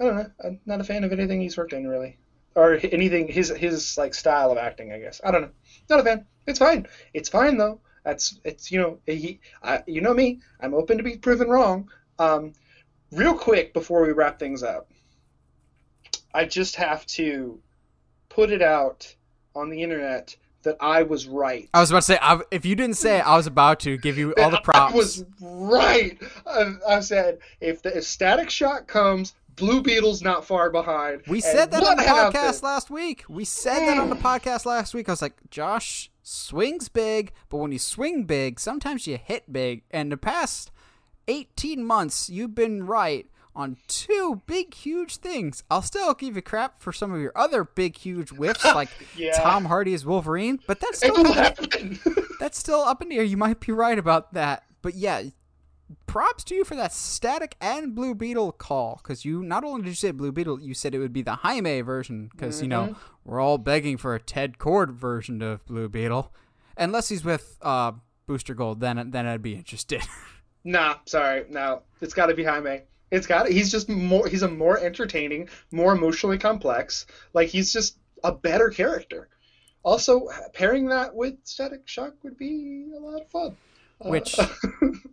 I 0.00 0.04
don't 0.04 0.16
know. 0.16 0.30
I'm 0.44 0.60
not 0.66 0.80
a 0.80 0.84
fan 0.84 1.04
of 1.04 1.12
anything 1.12 1.40
he's 1.40 1.56
worked 1.56 1.72
in 1.72 1.86
really, 1.86 2.18
or 2.54 2.78
anything 2.82 3.28
his 3.28 3.48
his 3.50 3.96
like 3.96 4.14
style 4.14 4.50
of 4.50 4.58
acting. 4.58 4.92
I 4.92 4.98
guess 4.98 5.20
I 5.24 5.30
don't 5.30 5.42
know. 5.42 5.50
Not 5.88 6.00
a 6.00 6.04
fan. 6.04 6.26
It's 6.46 6.58
fine. 6.58 6.86
It's 7.14 7.28
fine 7.28 7.56
though. 7.56 7.80
That's 8.04 8.40
it's 8.44 8.70
you 8.72 8.80
know 8.80 8.98
he 9.06 9.40
I, 9.62 9.82
you 9.86 10.00
know 10.00 10.14
me. 10.14 10.40
I'm 10.60 10.74
open 10.74 10.98
to 10.98 11.04
be 11.04 11.16
proven 11.16 11.48
wrong. 11.48 11.90
Um, 12.18 12.52
real 13.10 13.34
quick 13.36 13.72
before 13.72 14.02
we 14.02 14.12
wrap 14.12 14.38
things 14.38 14.62
up, 14.62 14.90
I 16.34 16.44
just 16.44 16.76
have 16.76 17.06
to 17.06 17.60
put 18.28 18.50
it 18.50 18.62
out 18.62 19.14
on 19.54 19.68
the 19.68 19.82
internet 19.82 20.36
that 20.62 20.76
I 20.80 21.02
was 21.02 21.26
right. 21.26 21.68
I 21.74 21.80
was 21.80 21.90
about 21.90 22.00
to 22.00 22.06
say, 22.06 22.18
I, 22.20 22.40
if 22.50 22.64
you 22.64 22.74
didn't 22.76 22.96
say 22.96 23.18
it, 23.18 23.26
I 23.26 23.36
was 23.36 23.46
about 23.46 23.80
to 23.80 23.96
give 23.98 24.16
you 24.16 24.34
all 24.38 24.50
the 24.50 24.60
props. 24.60 24.94
I 24.94 24.96
was 24.96 25.24
right. 25.40 26.18
I, 26.46 26.74
I 26.88 27.00
said 27.00 27.38
if 27.60 27.82
the 27.82 27.96
if 27.98 28.04
Static 28.04 28.50
Shock 28.50 28.86
comes, 28.86 29.34
Blue 29.62 29.80
Beetle's 29.80 30.22
not 30.22 30.44
far 30.44 30.70
behind. 30.70 31.22
We 31.28 31.40
said 31.40 31.70
that 31.70 31.82
on 31.84 31.96
the 31.96 32.02
happened? 32.02 32.34
podcast 32.34 32.62
last 32.62 32.90
week. 32.90 33.24
We 33.28 33.44
said 33.44 33.78
that 33.86 33.96
on 33.98 34.10
the 34.10 34.16
podcast 34.28 34.66
last 34.66 34.92
week. 34.92 35.08
I 35.08 35.12
was 35.12 35.22
like, 35.22 35.36
Josh 35.50 36.10
swings 36.24 36.88
big, 36.88 37.32
but 37.48 37.58
when 37.58 37.70
you 37.72 37.78
swing 37.78 38.24
big, 38.24 38.58
sometimes 38.58 39.06
you 39.06 39.18
hit 39.18 39.52
big. 39.52 39.82
And 39.90 40.10
the 40.10 40.16
past 40.16 40.70
18 41.28 41.84
months, 41.84 42.28
you've 42.28 42.54
been 42.54 42.86
right 42.86 43.26
on 43.54 43.76
two 43.86 44.42
big, 44.46 44.74
huge 44.74 45.18
things. 45.18 45.62
I'll 45.70 45.82
still 45.82 46.12
give 46.14 46.34
you 46.36 46.42
crap 46.42 46.78
for 46.80 46.92
some 46.92 47.12
of 47.12 47.20
your 47.20 47.32
other 47.36 47.62
big, 47.64 47.96
huge 47.96 48.30
whiffs, 48.30 48.64
like 48.74 48.88
Yeah. 49.16 49.32
Tom 49.38 49.66
Hardy 49.66 49.94
as 49.94 50.04
Wolverine, 50.04 50.58
but 50.66 50.80
that's 50.80 50.98
still 50.98 51.22
that's 52.40 52.58
still 52.58 52.80
up 52.80 53.00
in 53.02 53.10
the 53.10 53.16
air. 53.18 53.22
You 53.22 53.36
might 53.36 53.60
be 53.60 53.70
right 53.72 53.98
about 53.98 54.32
that. 54.34 54.64
But 54.80 54.94
yeah, 54.94 55.22
props 56.06 56.44
to 56.44 56.54
you 56.54 56.64
for 56.64 56.74
that 56.76 56.92
static 56.92 57.56
and 57.60 57.94
Blue 57.94 58.14
Beetle 58.14 58.52
call. 58.52 59.00
Because 59.02 59.24
you 59.24 59.42
not 59.42 59.64
only 59.64 59.82
did 59.82 59.88
you 59.88 59.94
say 59.94 60.10
Blue 60.10 60.32
Beetle, 60.32 60.60
you 60.60 60.74
said 60.74 60.94
it 60.94 60.98
would 60.98 61.12
be 61.12 61.22
the 61.22 61.36
Jaime 61.36 61.80
version. 61.80 62.30
Because, 62.32 62.62
you 62.62 62.68
know, 62.68 62.96
we're 63.24 63.40
all 63.40 63.58
begging 63.58 63.96
for 63.96 64.14
a 64.14 64.20
Ted 64.20 64.58
Kord 64.58 64.92
version 64.92 65.42
of 65.42 65.64
Blue 65.66 65.88
Beetle. 65.88 66.32
Unless 66.76 67.08
he's 67.08 67.24
with 67.24 67.58
uh, 67.62 67.92
Booster 68.26 68.54
Gold, 68.54 68.80
then, 68.80 69.10
then 69.10 69.26
I'd 69.26 69.42
be 69.42 69.54
interested. 69.54 70.02
nah, 70.64 70.96
sorry, 71.06 71.44
no. 71.48 71.82
It's 72.00 72.14
got 72.14 72.26
to 72.26 72.34
be 72.34 72.44
Jaime. 72.44 72.82
It's 73.10 73.26
got. 73.26 73.46
He's 73.48 73.70
just 73.70 73.90
more. 73.90 74.26
He's 74.26 74.42
a 74.42 74.48
more 74.48 74.78
entertaining, 74.78 75.50
more 75.70 75.92
emotionally 75.92 76.38
complex. 76.38 77.04
Like 77.34 77.48
he's 77.48 77.70
just 77.70 77.98
a 78.24 78.32
better 78.32 78.70
character. 78.70 79.28
Also, 79.82 80.28
pairing 80.54 80.86
that 80.86 81.14
with 81.14 81.34
Static 81.44 81.82
Shock 81.86 82.14
would 82.22 82.38
be 82.38 82.90
a 82.96 82.98
lot 82.98 83.20
of 83.20 83.28
fun. 83.28 83.56
which 84.00 84.38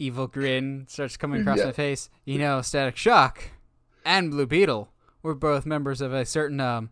evil 0.00 0.26
grin 0.26 0.86
starts 0.88 1.16
coming 1.16 1.42
across 1.42 1.58
Yeah. 1.58 1.66
my 1.66 1.72
face. 1.72 2.10
You 2.24 2.38
know, 2.38 2.62
Static 2.62 2.96
Shock 2.96 3.44
and 4.04 4.30
Blue 4.30 4.46
Beetle 4.46 4.88
were 5.22 5.34
both 5.34 5.66
members 5.66 6.00
of 6.00 6.12
a 6.12 6.24
certain 6.24 6.58
um, 6.60 6.90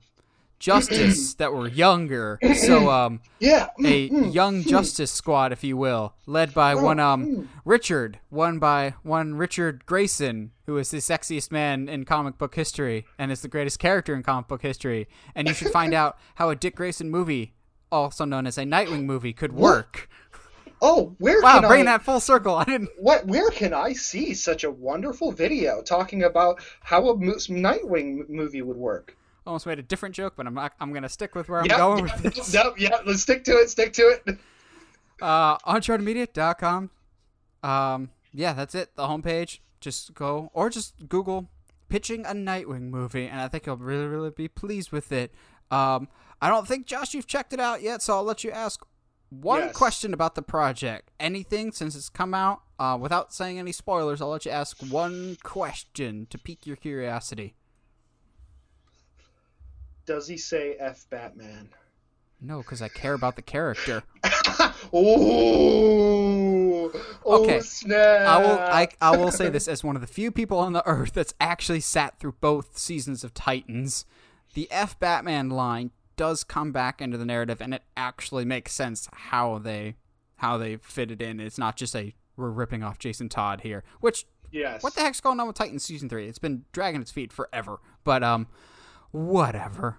justice 0.59 1.35
that 1.39 1.53
were 1.53 1.69
younger. 1.69 2.39
So 2.55 2.91
um, 2.91 3.21
yeah. 3.39 3.69
a 3.79 4.09
mm, 4.09 4.11
mm, 4.11 4.35
young 4.35 4.63
justice 4.63 5.11
squad, 5.11 5.53
if 5.53 5.65
you 5.65 5.77
will, 5.77 6.15
led 6.27 6.53
by 6.53 6.75
Oh, 6.75 6.83
one 6.85 7.01
um 7.01 7.27
mm. 7.27 7.49
Richard, 7.65 8.19
one 8.29 8.59
by 8.59 8.95
one 9.03 9.35
Richard 9.37 9.87
Grayson, 9.87 10.53
who 10.67 10.77
is 10.77 10.91
the 10.91 10.99
sexiest 10.99 11.51
man 11.51 11.89
in 11.89 12.05
comic 12.05 12.37
book 12.39 12.55
history 12.55 13.07
and 13.19 13.33
is 13.33 13.41
the 13.41 13.49
greatest 13.49 13.79
character 13.79 14.15
in 14.15 14.23
comic 14.23 14.49
book 14.49 14.63
history. 14.63 15.09
And 15.35 15.49
you 15.49 15.55
should 15.55 15.73
find 15.73 15.95
out 16.03 16.19
how 16.37 16.51
a 16.51 16.57
Dick 16.57 16.77
Grayson 16.77 17.09
movie, 17.11 17.55
also 17.91 18.25
known 18.25 18.47
as 18.47 18.59
a 18.59 18.65
Nightwing 18.65 19.05
movie, 19.05 19.33
could 19.33 19.53
work. 19.53 20.09
Oh, 20.81 21.15
where 21.19 21.41
Wow, 21.43 21.61
can 21.61 21.69
bringing 21.69 21.89
I? 21.89 21.93
that 21.93 22.03
full 22.05 22.21
circle. 22.21 22.55
I 22.57 22.65
didn't. 22.65 22.91
What? 22.99 23.27
Where 23.27 23.51
can 23.51 23.75
I 23.75 23.93
see 23.93 24.35
such 24.35 24.65
a 24.65 24.71
wonderful 24.71 25.33
video 25.33 25.83
talking 25.83 26.23
about 26.25 26.61
how 26.81 27.09
a 27.11 27.17
mo- 27.17 27.35
Nightwing 27.35 28.29
movie 28.29 28.63
would 28.63 28.77
work? 28.77 29.17
Almost 29.47 29.67
made 29.67 29.79
a 29.79 29.83
different 29.83 30.15
joke, 30.15 30.35
but 30.37 30.47
I'm 30.47 30.55
not. 30.55 30.75
I'm 30.81 30.93
gonna 30.93 31.09
stick 31.09 31.35
with 31.35 31.49
where 31.49 31.61
I'm 31.61 31.67
Yep, 31.67 31.77
going 31.79 32.07
yep, 32.07 32.23
with 32.23 32.35
this. 32.35 32.55
Yep, 32.55 32.75
yep, 32.79 33.03
let's 33.07 33.23
stick 33.23 33.45
to 33.45 33.53
it. 33.53 33.71
Stick 33.71 33.93
to 33.95 34.03
it. 34.27 34.39
Uh, 35.21 35.59
unchartedmedia.com. 35.59 36.91
Um, 37.65 38.11
yeah, 38.33 38.53
that's 38.53 38.75
it. 38.77 38.95
The 38.95 39.03
homepage. 39.09 39.59
Just 39.81 40.15
go 40.15 40.51
or 40.55 40.71
just 40.71 41.09
Google 41.09 41.49
pitching 41.89 42.25
a 42.25 42.33
Nightwing 42.35 42.83
movie, 42.91 43.27
and 43.27 43.41
I 43.41 43.49
think 43.49 43.67
you'll 43.67 43.77
really, 43.77 44.07
really 44.07 44.31
be 44.31 44.47
pleased 44.49 44.93
with 44.93 45.11
it. 45.13 45.33
Um, 45.71 46.09
I 46.41 46.49
don't 46.49 46.69
think 46.69 46.87
Josh, 46.87 47.15
you've 47.15 47.27
checked 47.27 47.53
it 47.53 47.61
out 47.61 47.83
yet, 47.83 48.01
so 48.03 48.15
I'll 48.15 48.23
let 48.25 48.45
you 48.45 48.51
ask 48.53 48.81
one 49.31 49.61
Yes. 49.61 49.75
question 49.77 50.15
about 50.15 50.35
the 50.35 50.43
project. 50.43 51.11
Anything 51.21 51.73
since 51.73 51.95
it's 51.95 52.09
come 52.09 52.35
out. 52.35 52.63
Uh, 52.79 52.97
without 53.01 53.33
saying 53.35 53.59
any 53.59 53.73
spoilers, 53.73 54.21
I'll 54.23 54.29
let 54.29 54.45
you 54.47 54.53
ask 54.53 54.81
one 54.83 55.37
question 55.43 56.27
to 56.31 56.39
pique 56.39 56.65
your 56.67 56.77
curiosity. 56.77 57.55
Does 60.07 60.29
he 60.29 60.37
say 60.39 60.75
F 60.79 61.05
Batman? 61.11 61.71
No, 62.41 62.59
because 62.59 62.81
I 62.81 62.89
care 62.89 63.15
about 63.15 63.35
the 63.37 63.43
character. 63.43 64.05
oh, 64.93 66.91
oh 67.25 67.43
Okay. 67.43 67.61
snap! 67.61 68.29
I 68.29 68.39
will 68.39 68.59
I, 68.61 68.89
I 69.01 69.17
will 69.17 69.33
say 69.33 69.49
this 69.49 69.67
as 69.69 69.83
one 69.83 69.97
of 69.97 70.01
the 70.03 70.07
few 70.07 70.31
people 70.31 70.59
on 70.59 70.73
the 70.73 70.87
earth 70.87 71.13
that's 71.15 71.35
actually 71.41 71.81
sat 71.81 72.19
through 72.21 72.37
both 72.41 72.79
seasons 72.79 73.25
of 73.25 73.35
Titans. 73.35 74.05
The 74.55 74.69
F 74.71 74.99
Batman 74.99 75.51
line 75.51 75.91
does 76.19 76.45
come 76.45 76.71
back 76.73 77.01
into 77.01 77.17
the 77.17 77.25
narrative 77.25 77.63
and 77.63 77.73
it 77.73 77.83
actually 77.97 78.45
makes 78.45 78.73
sense 78.73 79.09
how 79.13 79.57
they 79.59 79.95
how 80.37 80.59
they 80.59 80.77
fit 80.77 81.11
it 81.11 81.23
in. 81.23 81.41
It's 81.41 81.57
not 81.57 81.77
just 81.77 81.97
a 81.97 82.15
we're 82.37 82.51
ripping 82.51 82.83
off 82.83 82.99
Jason 82.99 83.31
Todd 83.31 83.63
here. 83.63 83.83
Which 84.01 84.27
Yes. 84.53 84.83
what 84.83 84.95
the 84.95 85.01
heck's 85.01 85.21
going 85.21 85.41
on 85.41 85.47
with 85.47 85.57
Titans 85.57 85.85
season 85.85 86.09
3? 86.09 86.27
It's 86.29 86.39
been 86.39 86.65
dragging 86.73 87.01
its 87.01 87.11
feet 87.11 87.33
forever. 87.33 87.79
But 88.05 88.23
um 88.23 88.49
whatever. 89.13 89.99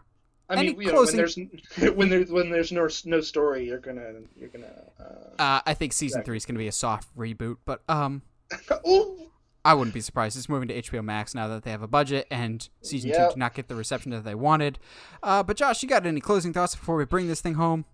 I 0.52 0.56
mean, 0.64 0.80
you 0.82 0.88
know, 0.88 0.94
closing- 0.94 1.18
when 1.18 1.50
there's 1.78 1.94
when 1.96 2.10
there's 2.10 2.32
when 2.32 2.50
there's 2.50 2.72
no 2.72 2.88
no 3.06 3.22
story, 3.22 3.66
you're 3.68 3.80
gonna 3.80 4.14
you're 4.36 4.50
gonna. 4.50 4.84
Uh... 5.00 5.42
Uh, 5.42 5.62
I 5.66 5.74
think 5.74 5.94
season 5.94 6.20
Right. 6.20 6.26
3 6.26 6.38
is 6.38 6.46
going 6.46 6.56
to 6.56 6.60
be 6.60 6.68
a 6.68 6.72
soft 6.72 7.08
reboot, 7.18 7.58
but 7.66 7.82
um 7.90 8.24
Ooh. 8.88 9.30
I 9.66 9.74
wouldn't 9.74 9.94
be 9.94 10.02
surprised. 10.02 10.38
It's 10.38 10.48
moving 10.50 10.68
to 10.70 10.82
HBO 10.82 11.04
Max 11.04 11.36
now 11.36 11.48
that 11.50 11.64
they 11.64 11.72
have 11.72 11.82
a 11.82 11.88
budget, 11.88 12.28
and 12.32 12.68
season 12.82 13.12
two 13.12 13.18
did 13.30 13.38
not 13.38 13.54
get 13.54 13.68
the 13.68 13.76
reception 13.76 14.12
that 14.12 14.24
they 14.24 14.36
wanted. 14.36 14.80
Uh, 15.22 15.44
but 15.44 15.58
Josh, 15.58 15.84
you 15.84 15.90
got 15.90 16.06
any 16.06 16.22
closing 16.22 16.54
thoughts 16.54 16.76
before 16.76 16.96
we 16.96 17.06
bring 17.06 17.28
this 17.28 17.42
thing 17.42 17.56
home? 17.56 17.86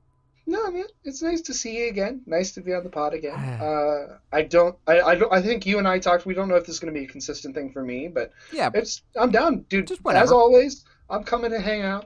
No, 0.48 0.70
man, 0.70 0.86
it's 1.04 1.24
nice 1.24 1.42
to 1.42 1.56
see 1.56 1.80
you 1.80 1.88
again. 1.88 2.22
Nice 2.28 2.52
to 2.52 2.62
be 2.62 2.72
on 2.76 2.84
the 2.84 2.90
pod 2.90 3.14
again. 3.16 3.34
Uh, 3.62 4.18
I 4.32 4.44
don't, 4.44 4.76
I, 4.86 5.02
I 5.02 5.16
don't, 5.16 5.34
I 5.34 5.42
think 5.42 5.66
you 5.66 5.80
and 5.80 5.88
I 5.88 5.98
talked. 5.98 6.28
We 6.28 6.36
don't 6.36 6.48
know 6.50 6.56
if 6.56 6.68
this 6.68 6.76
is 6.76 6.80
going 6.80 6.94
to 6.94 7.00
be 7.00 7.06
a 7.06 7.10
consistent 7.10 7.56
thing 7.56 7.72
for 7.72 7.82
me, 7.84 8.08
but 8.10 8.32
Yeah, 8.52 8.70
it's, 8.74 9.02
I'm 9.20 9.32
down, 9.32 9.62
dude. 9.70 9.88
Just 9.88 10.04
whenever. 10.04 10.24
As 10.24 10.32
always, 10.32 10.86
I'm 11.10 11.24
coming 11.24 11.50
to 11.50 11.60
hang 11.60 11.82
out, 11.82 12.06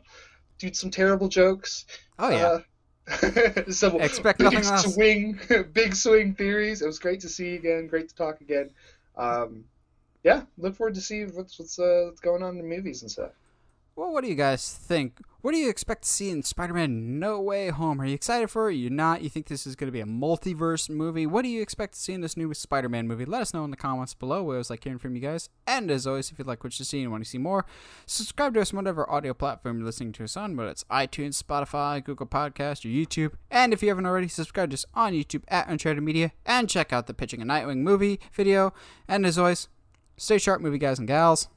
dude. 0.57 0.76
some 0.77 0.90
terrible 0.90 1.27
jokes. 1.27 1.86
oh 2.18 2.30
yeah, 2.30 2.60
Uh, 3.11 3.61
some 3.72 3.99
Expect 3.99 4.40
big 4.40 4.45
nothing 4.53 4.69
less. 4.69 4.94
swing, 4.94 5.40
big 5.73 5.94
swing 5.95 6.34
theories. 6.36 6.81
It 6.81 6.86
was 6.86 6.99
great 6.99 7.19
to 7.22 7.30
see 7.30 7.49
you 7.49 7.56
again. 7.56 7.88
Great 7.88 8.07
to 8.10 8.15
talk 8.15 8.40
again. 8.40 8.69
Um, 9.19 9.65
yeah, 10.23 10.43
look 10.57 10.75
forward 10.75 10.95
to 10.95 11.01
see 11.01 11.25
what's 11.25 11.59
what's, 11.59 11.79
uh, 11.79 12.03
what's 12.07 12.21
going 12.21 12.43
on 12.43 12.51
in 12.51 12.57
the 12.57 12.63
movies 12.75 13.03
and 13.03 13.11
stuff. 13.11 13.31
Well, 13.95 14.13
what 14.13 14.23
do 14.23 14.29
you 14.29 14.35
guys 14.35 14.73
think? 14.73 15.19
What 15.41 15.51
do 15.51 15.57
you 15.57 15.69
expect 15.69 16.03
to 16.03 16.09
see 16.09 16.29
in 16.29 16.43
Spider-Man 16.43 17.19
No 17.19 17.39
Way 17.39 17.69
Home? 17.69 18.01
Are 18.01 18.05
you 18.05 18.13
excited 18.13 18.49
for 18.49 18.63
it? 18.63 18.73
Are 18.73 18.77
you 18.77 18.89
not? 18.89 19.21
You 19.21 19.29
think 19.29 19.47
this 19.47 19.67
is 19.67 19.75
going 19.75 19.87
to 19.87 19.91
be 19.91 20.01
a 20.01 20.05
multiverse 20.05 20.89
movie? 20.89 21.25
What 21.25 21.43
do 21.43 21.49
you 21.49 21.61
expect 21.61 21.93
to 21.93 21.99
see 21.99 22.13
in 22.13 22.21
this 22.21 22.35
new 22.35 22.53
Spider-Man 22.53 23.07
movie? 23.07 23.25
Let 23.25 23.41
us 23.41 23.53
know 23.53 23.63
in 23.63 23.71
the 23.71 23.77
comments 23.77 24.13
below. 24.13 24.43
We 24.43 24.55
always 24.55 24.69
like 24.69 24.83
hearing 24.83 24.99
from 24.99 25.15
you 25.15 25.21
guys. 25.21 25.49
And 25.67 25.91
as 25.91 26.07
always, 26.07 26.31
if 26.31 26.39
you'd 26.39 26.47
like 26.47 26.63
what 26.63 26.77
you 26.77 26.85
see 26.85 27.01
and 27.01 27.11
want 27.11 27.23
to 27.23 27.29
see 27.29 27.37
more, 27.37 27.65
subscribe 28.05 28.53
to 28.53 28.61
us 28.61 28.73
on 28.73 28.77
whatever 28.77 29.09
audio 29.09 29.33
platform 29.33 29.77
you're 29.77 29.85
listening 29.85 30.11
to 30.13 30.23
us 30.23 30.35
on, 30.35 30.55
whether 30.55 30.71
it's 30.71 30.83
iTunes, 30.85 31.41
Spotify, 31.41 32.03
Google 32.03 32.27
Podcast, 32.27 32.83
or 32.85 32.89
YouTube. 32.89 33.33
And 33.51 33.71
if 33.73 33.81
you 33.81 33.89
haven't 33.89 34.05
already, 34.05 34.27
subscribe 34.27 34.71
to 34.71 34.75
us 34.75 34.85
on 34.93 35.13
YouTube 35.13 35.43
at 35.49 35.69
Uncharted 35.69 36.03
Media 36.03 36.31
and 36.45 36.69
check 36.69 36.91
out 36.91 37.07
the 37.07 37.13
Pitching 37.13 37.41
a 37.41 37.45
Nightwing 37.45 37.77
movie 37.77 38.19
video. 38.33 38.73
And 39.07 39.25
as 39.25 39.37
always, 39.37 39.67
stay 40.17 40.37
sharp, 40.37 40.61
movie 40.61 40.77
guys 40.77 40.99
and 40.99 41.07
gals. 41.07 41.47